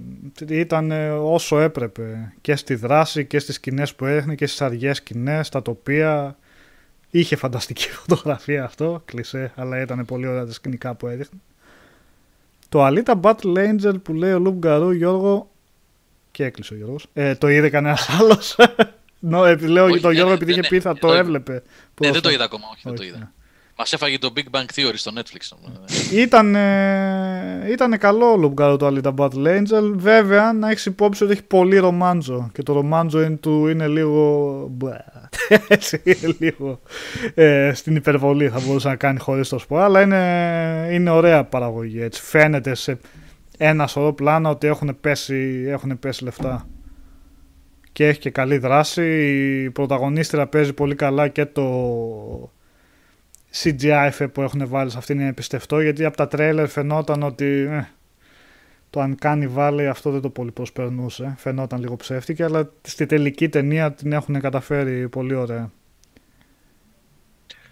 [0.49, 0.91] ήταν
[1.23, 2.33] όσο έπρεπε.
[2.41, 6.37] Και στη δράση και στις σκηνές που έδειχνε και στις αργές σκηνές, στα τοπία.
[7.11, 11.39] Είχε φανταστική φωτογραφία αυτό, κλισέ, αλλά ήταν πολύ ωραία τα σκηνικά που έδειχνε.
[12.69, 15.51] Το Alita Battle Angel που λέει ο Λουμπ Γκαρού, Γιώργο,
[16.31, 18.57] και έκλεισε ο Γιώργος, ε, το είδε κανένας άλλος.
[19.19, 21.13] Νο, ε, λέω Όχι, το Γιώργο ναι, επειδή ναι, είχε πει θα ναι, το το-
[21.15, 21.53] έβλεπε.
[21.53, 21.63] Ναι, δεν
[21.95, 22.33] το πρόσφατα.
[22.33, 23.33] είδα ακόμα, όχι, δεν το Όχι, είδα.
[23.77, 23.83] Ναι.
[23.83, 25.69] Μας έφαγε το Big Bang Theory στο Netflix.
[26.13, 26.57] Ήταν,
[27.71, 29.93] ήταν καλό ο Λουμπγκάρο το Alita Battle Angel.
[29.95, 32.51] Βέβαια, να έχεις υπόψη ότι έχει πολύ ρομάντζο.
[32.53, 34.67] Και το ρομάντζο είναι, του είναι λίγο.
[34.71, 34.97] μπα,
[35.69, 36.03] Έτσι,
[36.39, 36.81] λίγο.
[37.35, 39.81] Ε, στην υπερβολή θα μπορούσε να κάνει χωρίς το σπορ.
[39.81, 42.03] Αλλά είναι, είναι ωραία παραγωγή.
[42.03, 42.23] Έτσι.
[42.23, 42.99] Φαίνεται σε
[43.59, 46.67] ένα σωρό πλάνα ότι έχουν πέσει, έχουν πέσει λεφτά.
[47.93, 49.03] Και έχει και καλή δράση.
[49.65, 51.63] Η πρωταγωνίστρια παίζει πολύ καλά και το
[53.63, 57.47] CGI effect που έχουν βάλει σε αυτήν είναι πιστευτό γιατί από τα τρέλερ φαινόταν ότι
[57.71, 57.89] ε,
[58.91, 61.35] το αν κάνει βάλει αυτό δεν το πολύ προσπερνούσε.
[61.39, 65.71] Φαινόταν λίγο ψεύτικη αλλά στη τελική ταινία την έχουν καταφέρει πολύ ωραία.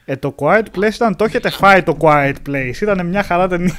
[0.05, 2.75] Ε, το Quiet Place ήταν, το έχετε φάει το Quiet Place.
[2.83, 3.75] Ήταν μια χαρά ταινία.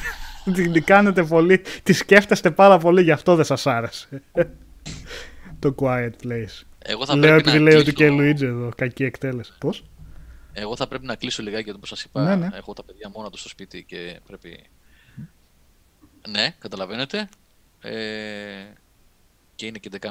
[0.53, 4.21] την κάνετε πολύ, τη σκέφτεστε πάρα πολύ, γι' αυτό δεν σας άρεσε.
[5.59, 6.63] το Quiet Place.
[6.85, 9.53] Εγώ θα Λέω πρέπει επειδή να λέει ότι και κλείσω- Λουίτζι εδώ, κακή εκτέλεση.
[9.59, 9.83] Πώς;
[10.57, 12.57] Εγώ θα πρέπει να κλείσω λιγάκι γιατί όπως σας είπα Ναι, ναι.
[12.57, 14.63] έχω τα παιδιά μόνα τους στο σπίτι και πρέπει...
[16.29, 17.29] Ναι, καταλαβαίνετε.
[17.81, 17.93] Ε...
[19.55, 20.09] Και είναι και 11.30.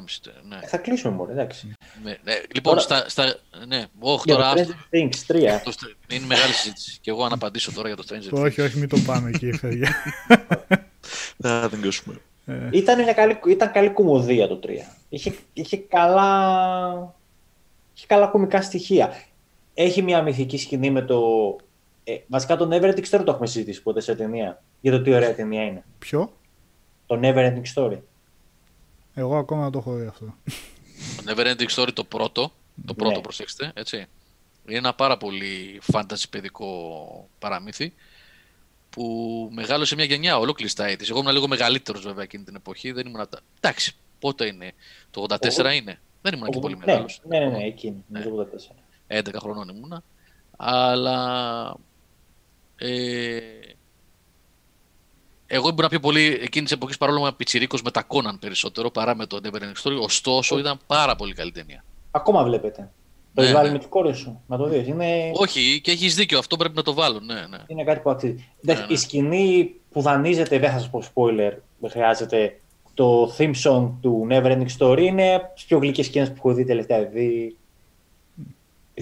[0.48, 0.60] Ναι.
[0.66, 1.72] Θα κλείσουμε μόνο, εντάξει.
[2.02, 2.16] ναι.
[2.24, 2.34] ναι.
[2.54, 3.36] Λοιπόν, Τώρα- στα, στα...
[3.66, 4.54] Ναι, όχι Για τώρα...
[4.54, 4.74] το άστο.
[4.90, 5.60] Stranger Things 3.
[5.64, 6.98] Το Str- Είναι μεγάλη συζήτηση.
[7.00, 8.42] Και εγώ αν απαντήσω τώρα για το Stranger Things.
[8.44, 9.94] όχι, όχι, μην το πάμε εκεί, παιδιά.
[11.42, 12.20] Θα την κλείσουμε.
[12.70, 14.68] Ήταν, μια καλή, ήταν καλή κομμωδία το 3.
[15.08, 17.14] Είχε, είχε, καλά,
[17.96, 19.14] είχε καλά κομικά στοιχεία.
[19.74, 21.20] Έχει μια μυθική σκηνή με το...
[22.04, 24.62] Ε, βασικά το Never Ending Story το έχουμε συζητήσει ποτέ σε ταινία.
[24.80, 25.84] Για το τι ωραία ταινία είναι.
[25.98, 26.32] Ποιο;
[27.06, 27.98] Το Never Ending Story.
[29.14, 30.24] Εγώ ακόμα δεν το έχω δει αυτό.
[31.16, 32.52] Το Neverending Story το πρώτο,
[32.86, 33.20] το πρώτο Ναι.
[33.20, 34.06] προσέξτε, έτσι.
[34.68, 37.92] Είναι ένα πάρα πολύ fantasy παιδικό παραμύθι
[38.90, 41.06] που μεγάλωσε μια γενιά ολόκληρης στα έτη.
[41.10, 42.92] Εγώ ήμουν λίγο μεγαλύτερος βέβαια εκείνη την εποχή.
[42.92, 43.28] Δεν ήμουν.
[43.30, 44.72] τα- Εντάξει, πότε είναι.
[45.10, 45.98] Το 84 Εγώ- είναι.
[46.22, 47.20] Δεν ήμουν και πολύ ναι, μεγάλος.
[47.28, 48.04] ναι, ναι, ναι, εκείνη.
[48.08, 48.20] Ναι.
[48.20, 48.74] Το 84.
[49.08, 50.02] 11 χρονών ήμουνα.
[50.56, 51.76] Αλλά.
[52.76, 53.38] Ε,
[55.46, 58.90] εγώ ήμουν πιο πολύ εκείνης της εποχής παρόλο που ήμουν πιτσιρίκος με τα Κόναν περισσότερο
[58.90, 60.02] παρά με το Neverending Story.
[60.02, 61.84] Ωστόσο ήταν πάρα πολύ καλή ταινία.
[62.10, 62.90] Ακόμα βλέπετε.
[63.34, 63.72] Το Ναι, έχει βάλει ναι.
[63.72, 64.40] με τις κόρες σου.
[64.46, 64.86] Να το δεις.
[64.86, 67.20] Είναι, Όχι, και έχεις δίκιο, αυτό πρέπει να το βάλω.
[67.20, 67.58] Ναι, ναι.
[67.66, 68.48] είναι κάτι που αξίζει.
[68.62, 68.92] Εντάξει, ναι.
[68.92, 72.58] Η σκηνή που δανείζεται, δεν θα σας πω spoiler, δεν χρειάζεται.
[72.94, 76.52] Το theme song του Never Ending Story είναι από τις πιο γλυκές σκηνές που έχω
[76.52, 77.04] δει τελευταία.
[77.04, 77.56] Δηλαδή,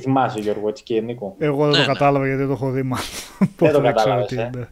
[0.00, 1.34] θυμάσαι Γιώργο έτσι και Νίκο.
[1.38, 1.86] Εγώ δεν Ναι, το ναι.
[1.86, 3.06] κατάλαβα γιατί το έχω δει μάλλον.
[3.38, 4.50] Δεν το Οπότε ξέρω κατάλαβες, τι ε.
[4.54, 4.68] είναι.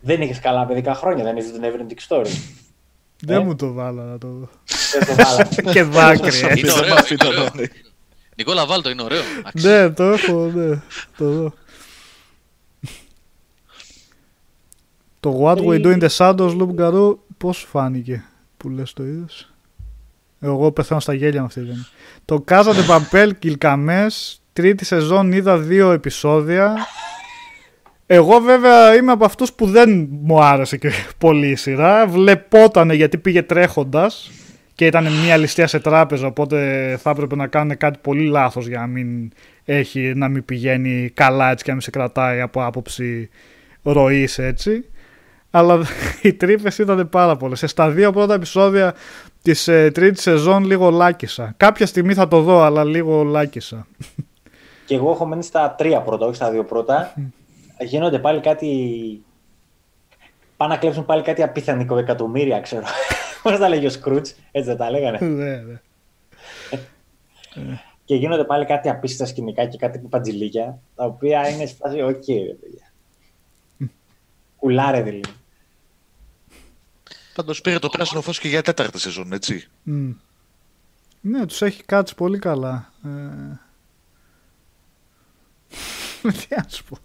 [0.00, 2.30] Δεν είχες καλά παιδικά χρόνια, δεν έχεις δει το Never Ending Story.
[3.20, 3.44] Δεν Ε.
[3.44, 4.48] μου το βάλα να το δω.
[4.92, 5.48] δεν το βάλαμε.
[5.72, 6.38] Και δάκρυ.
[6.38, 6.78] Είναι έτσι.
[6.78, 7.40] ωραίο, μάθει είναι το ωραίο.
[7.54, 7.68] νόημα.
[8.36, 9.20] Νικόλα Βάλτο είναι ωραίο.
[9.44, 9.68] Αξίζει.
[9.74, 10.80] Ναι, το έχω, ναι.
[11.16, 11.52] Το δω.
[15.20, 18.24] Το What We Do in the Shadows, Loop Garou, πώς σου φάνηκε
[18.56, 19.52] που λες το είδες;
[20.40, 21.86] Εγώ πεθαίνω στα γέλια με αυτή την ταινία.
[22.24, 26.74] Το Casa de Papel Κιλκαμές, τρίτη σεζόν είδα δύο επεισόδια.
[28.06, 32.06] Εγώ βέβαια είμαι από αυτούς που δεν μου άρεσε και πολύ η σειρά.
[32.06, 34.30] Βλεπότανε γιατί πήγε τρέχοντας
[34.74, 36.58] και ήταν μια ληστεία σε τράπεζα οπότε
[37.02, 39.32] θα έπρεπε να κάνουν κάτι πολύ λάθος για να μην,
[39.64, 43.28] έχει, να μην πηγαίνει καλά έτσι και να μην σε κρατάει από άποψη
[43.82, 44.84] ροής έτσι.
[45.50, 45.86] Αλλά
[46.22, 47.62] οι τρύπες ήταν πάρα πολλές.
[47.66, 48.94] Στα δύο πρώτα επεισόδια
[49.42, 51.54] της ε, τρίτη σεζόν λίγο λάκισα.
[51.56, 53.86] Κάποια στιγμή θα το δω, αλλά λίγο λάκισα.
[54.86, 57.14] Και εγώ έχω μείνει στα τρία πρώτα, όχι στα δύο πρώτα.
[57.80, 59.24] Γίνονται πάλι κάτι.
[60.56, 62.84] Πάνε να κλέψουν πάλι κάτι απίθανικο εκατομμύρια, ξέρω.
[63.42, 65.80] Πώς τα λέγει ο Σκρούτς, έτσι δεν τα λέγανε; ναι, ναι.
[68.04, 72.54] και γίνονται πάλι κάτι απίστευτα σκηνικά και κάτι παντζηλίκια, τα οποία είναι σπάση, οκ, ρε
[72.60, 72.92] παιδιά.
[74.56, 75.34] Κουλάρε δηλαδή.
[77.34, 79.68] Πάντως πήρε το πράσινο φως και για τέταρτη σεζόν, έτσι.
[79.82, 80.10] Μμ.
[81.20, 82.92] Ναι, τους έχει κάτσει πολύ καλά.
[83.04, 83.63] Ε...
[86.40, 86.98] Τι να σου πω.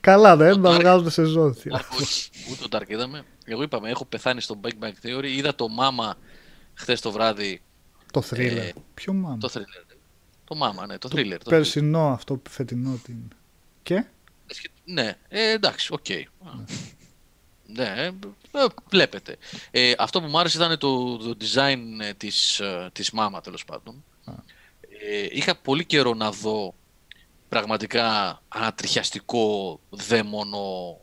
[0.00, 1.78] Καλά, δεν τα Dark- βγάζουν σε ζώδια.
[1.80, 3.24] Dark, όχι, ούτε το Dark είδαμε.
[3.44, 5.24] Εγώ είπαμε, έχω πεθάνει στο Big Bang Theory.
[5.26, 6.12] Είδα το Mama
[6.74, 7.62] χθες το βράδυ.
[8.12, 8.56] Το thriller.
[8.56, 9.38] Ε, Ποιο μάμα.
[9.38, 9.94] Το thriller.
[10.44, 11.28] Το Mama, ναι, το thriller.
[11.28, 11.48] το thriller.
[11.48, 13.28] Περσινό αυτό, φετινό τι είναι.
[13.82, 14.04] Και.
[14.84, 16.06] Ναι, ε, εντάξει, οκ.
[17.66, 19.36] Ναι, ε, ε, βλέπετε.
[19.70, 23.64] Ε, αυτό που μου άρεσε ήταν το, το design ε, της, ε, της μάμα, τέλος
[23.64, 24.04] πάντων.
[25.10, 26.74] Ε, είχα πολύ καιρό να δω
[27.48, 30.96] πραγματικά ανατριχιαστικό δαίμονο,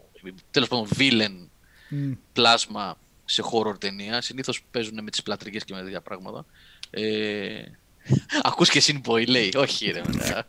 [0.51, 1.47] τέλος πάντων villain
[1.89, 2.11] Μμ.
[2.33, 4.22] πλάσμα σε horror ταινία.
[4.22, 6.45] Συνήθως παίζουν με τις σπλατεριές και με τέτοια πράγματα.
[6.89, 7.63] Ε,
[8.43, 9.51] ακούς και συν boy, λέει.
[9.55, 10.47] Όχι ρε, μετά.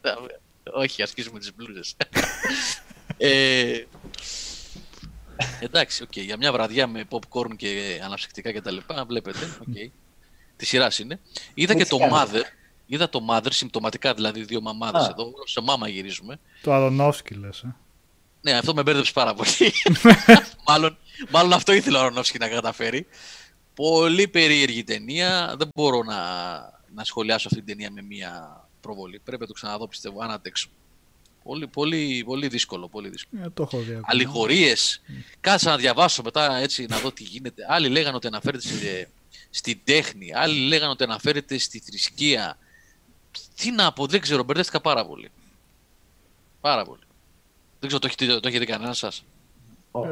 [0.72, 1.96] όχι, ασκήσουμε τις μπλούζες.
[3.16, 3.84] ε,
[5.60, 6.16] εντάξει, οκ.
[6.16, 9.38] Για μια βραδιά με popcorn και αναψυκτικά και τα λοιπά, βλέπετε.
[9.60, 9.74] οκ.
[10.56, 11.20] Τη σειράς είναι.
[11.54, 12.14] Είδα Μου και τις το κάνεις.
[12.16, 12.42] Mother.
[12.94, 15.08] Είδα το Mother, συμπτωματικά δηλαδή δύο μαμάδες Α.
[15.10, 15.32] εδώ.
[15.44, 16.38] Σε μάμα γυρίζουμε.
[16.62, 17.76] Το Αρονόφσκι λες, ε.
[18.40, 19.72] Ναι, αυτό με μπέρδεψε πάρα πολύ.
[20.68, 20.96] μάλλον,
[21.30, 23.06] μάλλον αυτό ήθελε ο Αρονόφσκι να καταφέρει.
[23.74, 25.54] Πολύ περίεργη ταινία.
[25.58, 26.16] Δεν μπορώ να,
[26.94, 29.20] να σχολιάσω αυτή την ταινία με μία προβολή.
[29.24, 30.68] Πρέπει να το ξαναδώ, πιστεύω, αν αντέξω.
[31.42, 33.42] Πολύ, πολύ, πολύ δύσκολο, πολύ δύσκολο.
[33.42, 33.90] Ε, το έχω δει.
[33.90, 34.06] ακόμα.
[34.06, 35.02] Αλληγορίες.
[35.40, 37.66] Κάτσα να διαβάσω μετά έτσι να δω τι γίνεται.
[37.68, 39.08] Άλλοι λέγανε ότι αναφέρεται στη,
[39.50, 40.34] στην τέχνη.
[40.34, 42.58] Άλλοι λέγανε ότι αναφέρεται στη θρησκεία.
[43.56, 45.30] Τι να πω, δεν ξέρω, μπερδεύτηκα πάρα πολύ.
[46.60, 47.00] Πάρα πολύ.
[47.80, 49.24] Δεν ξέρω, το έχετε, το έχετε δει κανένα σας;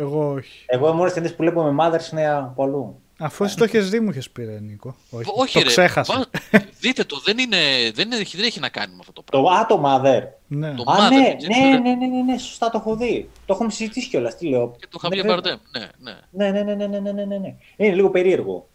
[0.01, 0.65] Εγώ όχι.
[0.67, 2.97] Εγώ μόλι ταινίε που βλέπω με Mothers είναι από αλλού.
[3.19, 4.97] Αφού εσύ το έχεις δει μου είχες πει ρε Νίκο.
[5.11, 5.67] Όχι, Όχι, το ρε.
[5.67, 6.15] ξέχασα.
[6.51, 7.57] βα- Δείτε το, δεν, είναι,
[7.95, 9.49] δεν, έχει, δεν έχει να κάνει με αυτό το πράγμα.
[9.49, 10.23] Το, α, το Mother.
[10.47, 10.75] Ναι.
[10.75, 11.79] Το- Α, Mother, ναι, έτσι, ναι, ρε.
[11.79, 13.31] ναι, ναι, ναι, ναι, σωστά το έχω δει.
[13.47, 14.37] Το έχουμε συζητήσει κιόλας.
[14.37, 14.77] Τι λέω.
[14.81, 15.35] Και το Ναι, Χαβιέ βέβαια.
[15.37, 15.59] Μπαρντέμ.
[15.73, 16.19] Ναι, ναι.
[16.31, 17.55] Ναι, ναι, ναι, ναι, ναι, ναι, ναι, ναι.
[17.77, 18.69] Είναι λίγο περίεργο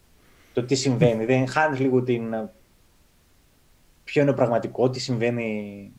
[0.52, 1.24] το τι συμβαίνει.
[1.24, 2.34] Δεν χάνεις λίγο την.
[4.08, 5.92] Ε, Ποιο είναι ο πραγματικό, τι συμβαίνει.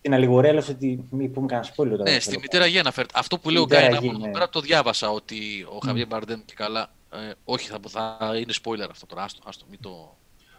[0.00, 1.04] Την αλληγορία λέω ότι.
[1.10, 2.04] Μην πούμε κανένα σπόλιο τώρα.
[2.04, 2.40] Ναι, δεν στη θέλω.
[2.40, 3.12] μητέρα Γη αναφέρεται.
[3.16, 4.32] Αυτό που λέει ο Μητέρα Γκάιν Γη, από εδώ ναι.
[4.32, 6.90] πέρα το διάβασα ότι ο Χαβιέ Μπαρντέμ και καλά.
[7.12, 9.22] Ε, όχι, θα, θα είναι spoiler αυτό τώρα.
[9.22, 10.16] Άστο, άστο μην το,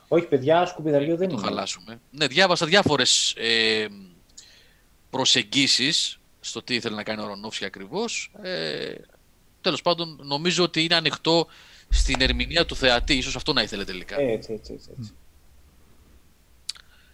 [0.07, 1.43] Όχι, παιδιά, σκουπιδαλίο δεν το είναι.
[1.47, 1.99] χαλάσουμε.
[2.11, 3.87] Ναι, διάβασα διάφορες ε,
[5.09, 8.31] προσεγγίσεις στο τι ήθελε να κάνει ο Ρονόφσκι ακριβώς.
[8.41, 8.93] Ε,
[9.61, 11.47] τέλος πάντων, νομίζω ότι είναι ανοιχτό
[11.89, 13.13] στην ερμηνεία του θεατή.
[13.13, 14.19] Ίσως αυτό να ήθελε τελικά.
[14.19, 14.89] Έτσι, έτσι, έτσι.
[14.99, 15.13] έτσι.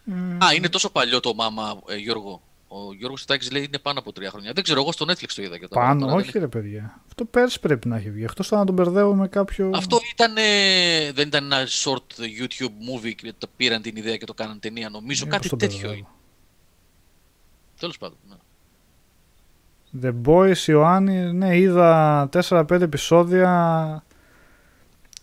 [0.10, 0.38] Μμ.
[0.44, 2.42] Α, είναι τόσο παλιό το μάμα, ε, Γιώργο.
[2.68, 4.52] Ο Γιώργος Τάκης λέει είναι πάνω από τρία χρόνια.
[4.54, 5.86] Δεν ξέρω, εγώ στο Netflix το είδα και τώρα.
[5.86, 7.02] Πάνω, τώρα δεν όχι ρε παιδιά.
[7.08, 8.24] Αυτό πέρσι πρέπει να έχει βγει.
[8.24, 9.72] Εκτός τώρα να τον μπερδεύω με κάποιο...
[9.76, 12.66] Αυτό ήταν, ε, δεν ήταν ένα short YouTube
[13.06, 14.90] movie και το πήραν την ιδέα και το κάναν ταινία.
[14.90, 15.98] Νομίζω Ε, κάτι πώς τον τέτοιο μπερδεύω.
[15.98, 16.08] είναι.
[17.80, 18.18] Τέλος πάντων.
[18.30, 18.36] Ναι.
[20.04, 24.04] The Boys, Ιωάννη, ναι, είδα 4-5 επεισόδια.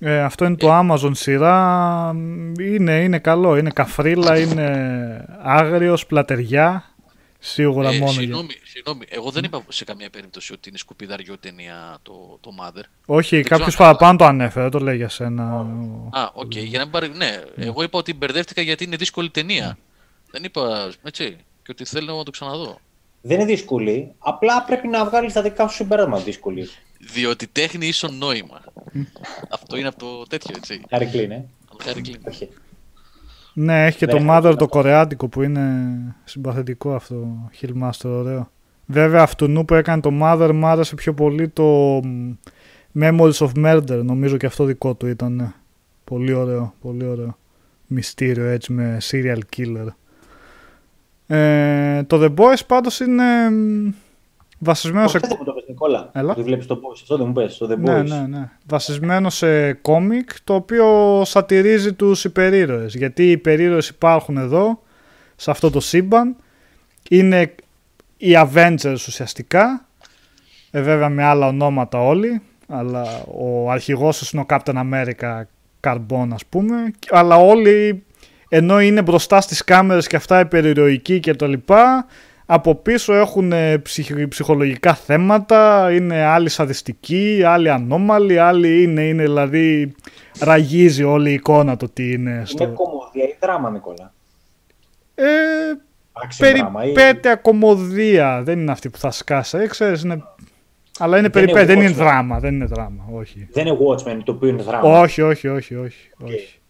[0.06, 2.10] Ε, αυτό είναι το Amazon σειρά.
[2.60, 6.84] Είναι, είναι καλό, είναι καφρίλα, είναι άγριο, σπλατεριά.
[7.38, 8.20] Σίγουρα Ε, μόνο για...
[8.20, 12.82] συγγνώμη, συγγνώμη, εγώ δεν είπα σε καμία περίπτωση ότι είναι σκουπιδαριό ταινία το, το Mother.
[13.06, 15.44] Όχι, ξέρω κάποιος αν παραπάνω το ανέφερε, δεν το λέει για σένα.
[16.10, 17.08] Α, οκ, για να μην πάρει.
[17.08, 19.78] Ναι, εγώ είπα ότι μπερδεύτηκα γιατί είναι δύσκολη ταινία.
[20.30, 21.36] Δεν είπα έτσι.
[21.62, 22.78] Και ότι θέλω να το ξαναδώ.
[23.20, 24.12] Δεν είναι δύσκολη.
[24.18, 26.68] Απλά πρέπει να βγάλεις τα δικά σου συμπέρασμα δύσκολη.
[27.12, 28.60] Διότι τέχνη ίσον νόημα.
[29.50, 30.80] Αυτό είναι από το τέτοιο, έτσι.
[30.90, 31.44] Χάρη κλίν, ε.
[31.72, 32.18] Από το Harry Clean.
[32.28, 32.48] Όχι.
[33.54, 34.56] Ναι, έχει και το Ναι, Mother αυτό.
[34.56, 35.70] το κορεάτικο που είναι
[36.24, 37.50] συμπαθητικό αυτό.
[37.60, 38.50] Hillmaster, ωραίο.
[38.86, 41.64] Βέβαια, αυτού που έκανε το Mother μου άρεσε πιο πολύ το
[42.04, 42.32] μ,
[43.00, 44.00] Memories of Murder.
[44.04, 45.34] Νομίζω και αυτό δικό του ήταν.
[45.34, 45.52] ναι.
[46.04, 47.38] Πολύ ωραίο, πολύ ωραίο.
[47.86, 49.86] Μυστήριο έτσι με serial killer.
[51.26, 53.90] Ε, το The Boys πάντως είναι μ,
[54.58, 56.10] βασισμένος σε Αυτό δεν μου το πες, Νικόλα.
[56.12, 56.34] Έλα.
[56.34, 56.98] Το βλέπεις το Boys.
[57.02, 57.78] Αυτό δεν μου πες, το The Boys.
[57.78, 58.50] Ναι, ναι, ναι.
[58.66, 62.94] Βασισμένο σε κόμικ το οποίο σατυρίζει τους υπερήρωες.
[62.94, 64.82] Γιατί οι υπερήρωες υπάρχουν εδώ,
[65.36, 66.36] σε αυτό το σύμπαν.
[67.10, 67.54] Είναι
[68.16, 69.86] οι Avengers ουσιαστικά.
[70.70, 72.42] Ε, βέβαια με άλλα ονόματα όλοι.
[72.68, 75.42] Αλλά ο αρχηγός τους είναι ο Captain America
[75.80, 76.76] Carbon ας πούμε.
[77.10, 78.04] Αλλά όλοι
[78.48, 82.06] ενώ είναι μπροστά στις κάμερες και αυτά υπερηρωικοί και το λοιπά
[82.46, 89.22] από πίσω έχουν ε, ψυχ- ψυχολογικά θέματα, είναι άλλοι σαδιστικοί, άλλοι ανώμαλοι, άλλοι είναι, είναι
[89.22, 89.94] δηλαδή
[90.40, 92.64] ραγίζει όλη η εικόνα το τι είναι στο...
[92.64, 94.12] Είναι κομμωδία ή δράμα, Νικόλα;
[95.14, 95.24] Ε,
[96.12, 96.92] Action δράμα ή...
[96.92, 100.22] περιπέτεια κομμωδία, δεν είναι αυτή που θα σκάσει, ε, ξέρεις, είναι...
[100.98, 102.06] Αλλά είναι Δεν είναι περιπέτεια, δεν είναι Watchmen.
[102.06, 103.48] δράμα, δεν είναι δράμα, όχι.
[103.52, 105.00] Δεν είναι Watchmen το οποίο είναι δράμα.
[105.00, 106.34] Όχι, όχι, όχι, όχι, όχι.
[106.34, 106.63] Και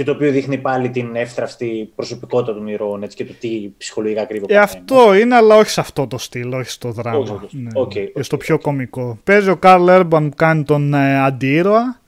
[0.00, 4.24] Και το οποίο δείχνει πάλι την εύθραυστη προσωπικότητα των ηρώων έτσι, και το τι ψυχολογικά
[4.24, 4.44] κρύβει.
[4.44, 4.74] ο Ε, καθένας.
[4.74, 7.18] αυτό είναι, αλλά όχι σε αυτό το στυλ, όχι στο δράμα.
[7.18, 7.56] Όχι, όχι.
[7.56, 7.68] Ναι.
[7.74, 8.60] Οκ, Και οκ, στο πιο οκ.
[8.60, 9.18] κωμικό.
[9.24, 12.00] Παίζει ο Καρλ Έρμπαν που κάνει τον ε, αντιήρωα.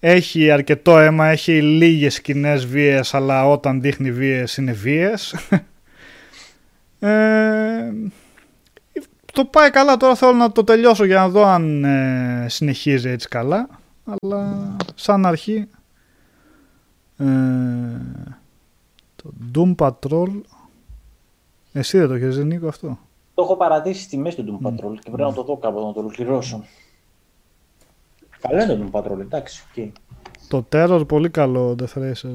[0.00, 5.34] Έχει αρκετό αίμα, έχει λίγες σκηνές βίες, αλλά όταν δείχνει βίες είναι βίες.
[6.98, 7.08] ε,
[9.32, 13.28] το πάει καλά, τώρα θέλω να το τελειώσω για να δω αν ε, συνεχίζει έτσι
[13.28, 13.68] καλά.
[14.04, 15.68] Αλλά σαν αρχή
[17.18, 17.26] ε,
[19.16, 20.40] το Doom Patrol
[21.72, 22.98] εσύ δεν το έχεις δει Νίκο αυτό;
[23.34, 25.92] Το έχω παρατήσει στη μέση του Doom Patrol και πρέπει να το δω κάπου να
[25.92, 26.64] το ολοκληρώσω.
[28.40, 29.62] Καλό είναι το Doom Patrol, εντάξει.
[29.78, 29.92] οκ.
[30.48, 32.34] Το Terror πολύ καλό Death Racer.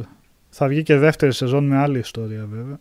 [0.49, 2.79] Θα βγει και δεύτερη σεζόν με άλλη ιστορία βέβαια.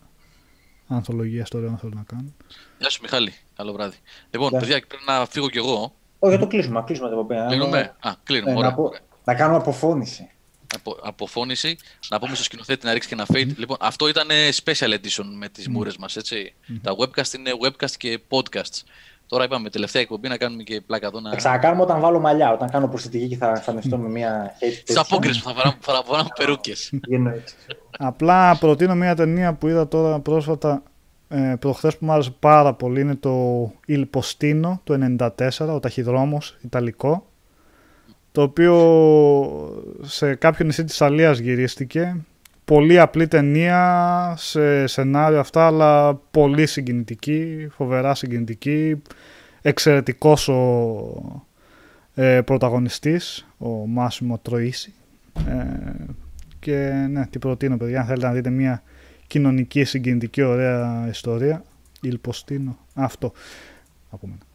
[0.88, 2.32] Ανθολογία ιστορία θέλω να κάνω.
[2.78, 3.96] Γεια σου Μιχάλη, καλό βράδυ.
[4.30, 4.58] Λοιπόν, Γεια.
[4.58, 5.92] παιδιά, πρέπει να φύγω κι εγώ.
[6.18, 7.46] Όχι, το κλείσουμε, να κλείσουμε εδώ πέρα.
[7.46, 7.94] Κλείνουμε.
[8.00, 8.50] Α, κλείνουμε.
[8.52, 8.70] Ναι, Ωραία.
[8.70, 9.00] να, πω- ωραία.
[9.24, 10.30] να κάνουμε αποφώνηση.
[10.74, 11.76] Απο, αποφώνηση.
[12.10, 13.56] Να πούμε στο σκηνοθέτη να ρίξει και ένα fade.
[13.56, 16.54] Λοιπόν, αυτό ήταν ε, special edition με τις μούρες μας, έτσι.
[16.82, 18.82] Τα webcast είναι webcast και podcasts.
[19.26, 21.30] Τώρα είπαμε τελευταία εκπομπή να κάνουμε και πλάκα εδώ να...
[21.30, 24.96] Θα ξανακάνουμε όταν βάλω μαλλιά, όταν κάνω προσθετική και θα εμφανιστώ με μια hate Στις
[24.96, 26.92] απόκριες που θα φοράμε, θα φοράμε περούκες.
[27.08, 27.54] Γίνω έτσι.
[27.98, 30.82] Απλά προτείνω μια ταινία που είδα τώρα πρόσφατα
[31.28, 36.56] ε, προχθές που μου άρεσε πάρα πολύ είναι το Il Postino το 94, ο ταχυδρόμος
[36.60, 37.26] ιταλικό
[38.32, 38.74] το οποίο
[40.00, 42.16] σε κάποιο νησί της Αλίας γυρίστηκε
[42.64, 49.02] πολύ απλή ταινία σε σενάριο αυτά αλλά πολύ συγκινητική, φοβερά συγκινητική
[49.62, 51.42] εξαιρετικός ο
[52.14, 54.92] ε, πρωταγωνιστής ο Μάσιμο Τροίση
[55.48, 55.64] ε,
[56.58, 58.00] και ναι, την προτείνω παιδιά.
[58.00, 58.82] Αν θέλετε να δείτε μια
[59.26, 61.64] κοινωνική, συγκινητική, ωραία ιστορία.
[62.04, 62.74] Il Postino.
[62.94, 63.32] Αυτό.
[64.10, 64.51] Από μένα.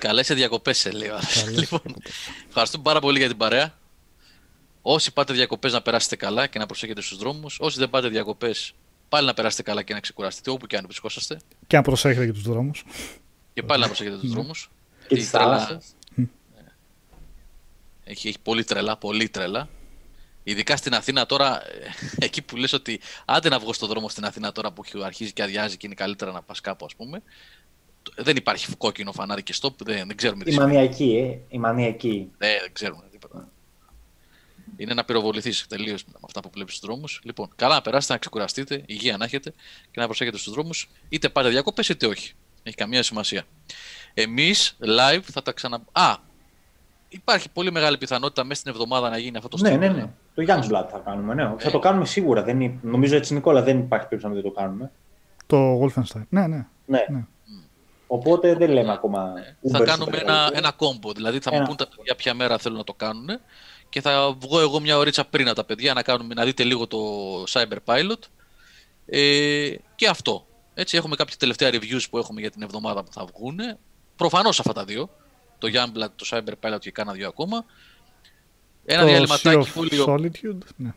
[0.00, 1.46] Καλές σε διακοπές, σε λέει ο άλλος.
[1.58, 1.80] Λοιπόν,
[2.48, 3.78] ευχαριστούμε πάρα πολύ για την παρέα.
[4.82, 7.56] Όσοι πάτε διακοπές να περάσετε καλά και να προσέχετε στους δρόμους.
[7.60, 8.72] Όσοι δεν πάτε διακοπές,
[9.08, 11.40] πάλι να περάσετε καλά και να ξεκουραστείτε όπου και αν βρισκόσαστε.
[11.66, 12.84] Και αν προσέχετε και τους δρόμους.
[13.54, 14.70] Και πάλι να προσέχετε τους δρόμους.
[14.98, 15.94] Και Γιατί τις η τρέλα- θάλασσες.
[18.04, 19.68] Έχει, έχει πολύ τρελά, πολύ τρελά.
[20.42, 24.24] Ειδικά στην Αθήνα τώρα, ε, εκεί που λες ότι άντε να βγω στον δρόμο στην
[24.24, 27.22] Αθήνα τώρα που έχει- αρχίζει και αδειάζει και είναι καλύτερα να πας κάπου ας πούμε.
[28.14, 30.72] Το- Δεν υπάρχει κόκκινο φανάρι και stop, δεν, δεν ξέρουμε τι Η σημαίνει.
[30.72, 31.54] μανιακή, ε.
[31.54, 32.30] Η μανιακή.
[32.38, 33.48] Δεν, δεν ξέρουμε τίποτα.
[34.76, 37.20] Είναι να πυροβοληθείς τελείως με αυτά που βλέπεις στους δρόμους.
[37.24, 39.50] Λοιπόν, καλά να περάσετε, να ξεκουραστείτε, υγεία να έχετε
[39.90, 40.88] και να προσέχετε στους δρόμους.
[41.08, 42.32] Είτε πάτε διακοπές είτε όχι.
[42.62, 43.42] Έχει καμία σημασία.
[44.14, 45.82] Εμείς live θα τα ξανα.
[45.92, 46.16] Α!
[47.08, 49.78] Υπάρχει πολύ μεγάλη πιθανότητα μέσα στην εβδομάδα να γίνει αυτό το Ναι, stream.
[49.78, 50.10] ναι, ναι.
[50.34, 51.54] Το Youngblood θα κάνουμε, ναι.
[51.58, 52.42] Θα το κάνουμε σίγουρα.
[52.42, 52.78] Δεν είναι...
[52.82, 54.90] Νομίζω έτσι, Νικόλα, δεν υπάρχει περίπτωση να μην το κάνουμε.
[55.46, 56.22] Το Wolfenstein.
[56.28, 56.66] Ναι, ναι.
[56.86, 57.04] Ναι.
[57.08, 57.24] Ναι.
[58.12, 59.32] Οπότε δεν λέμε ακόμα.
[59.70, 60.54] Θα Uber κάνουμε Super ένα, Bowl.
[60.54, 61.12] ένα κόμπο.
[61.12, 63.28] Δηλαδή θα μου Ένα πούν τα παιδιά ποια μέρα θέλουν να το κάνουν
[63.88, 66.86] και θα βγω εγώ μια ωρίτσα πριν από τα παιδιά να, κάνουμε, να δείτε λίγο
[66.86, 66.98] το
[67.48, 68.18] Cyber Pilot.
[69.06, 70.46] Ε, και αυτό.
[70.74, 73.58] Έτσι έχουμε κάποια τελευταία reviews που έχουμε για την εβδομάδα που θα βγουν.
[74.16, 75.10] Προφανώς αυτά τα δύο.
[75.58, 77.64] Το Youngblood, το Cyber Pilot και κάνα δύο ακόμα.
[78.84, 80.14] Ένα το Sea διαλυματάκι of που λίγο...
[80.14, 80.58] Solitude.
[80.76, 80.92] Ναι.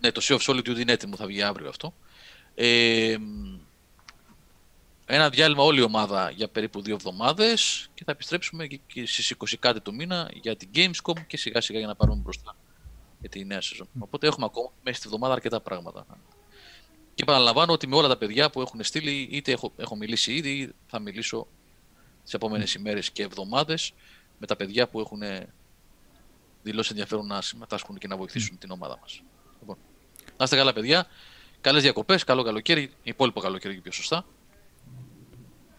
[0.00, 1.94] Ναι, το Sea of Solitude είναι έτοιμο, θα βγει αύριο αυτό.
[2.54, 3.16] Ε,
[5.10, 9.30] ένα διάλειμμα όλη η ομάδα για περίπου δύο εβδομάδες και θα επιστρέψουμε και- και στις
[9.30, 12.56] 20 κάτι του μήνα για την Gamescom και σιγά σιγά για να πάρουμε μπροστά
[13.20, 13.88] για τη νέα σεζόν.
[13.98, 16.06] Οπότε έχουμε ακόμα μέσα στη εβδομάδα αρκετά πράγματα.
[17.14, 20.50] Και επαναλαμβάνω ότι με όλα τα παιδιά που έχουν στείλει, είτε έχω, έχω μιλήσει ήδη,
[20.50, 21.46] ή θα μιλήσω
[22.24, 23.92] τις επόμενες ημέρες και εβδομάδες
[24.38, 25.22] με τα παιδιά που έχουν
[26.62, 29.22] δηλώσει ενδιαφέρον να συμμετάσχουν και να βοηθήσουν την ομάδα μας.
[29.60, 29.76] Λοιπόν,
[30.36, 31.06] να είστε καλά, παιδιά.
[31.60, 34.24] Καλές διακοπές, καλό καλοκαίρι, υπόλοιπο καλοκαίρι και πιο σωστά.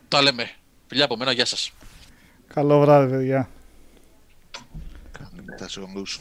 [0.09, 0.49] Τα λέμε.
[0.88, 1.71] Φιλιά από μένα, γεια σας.
[2.53, 3.49] Καλό βράδυ, παιδιά.
[5.11, 6.19] Καλή μετά σε όλους.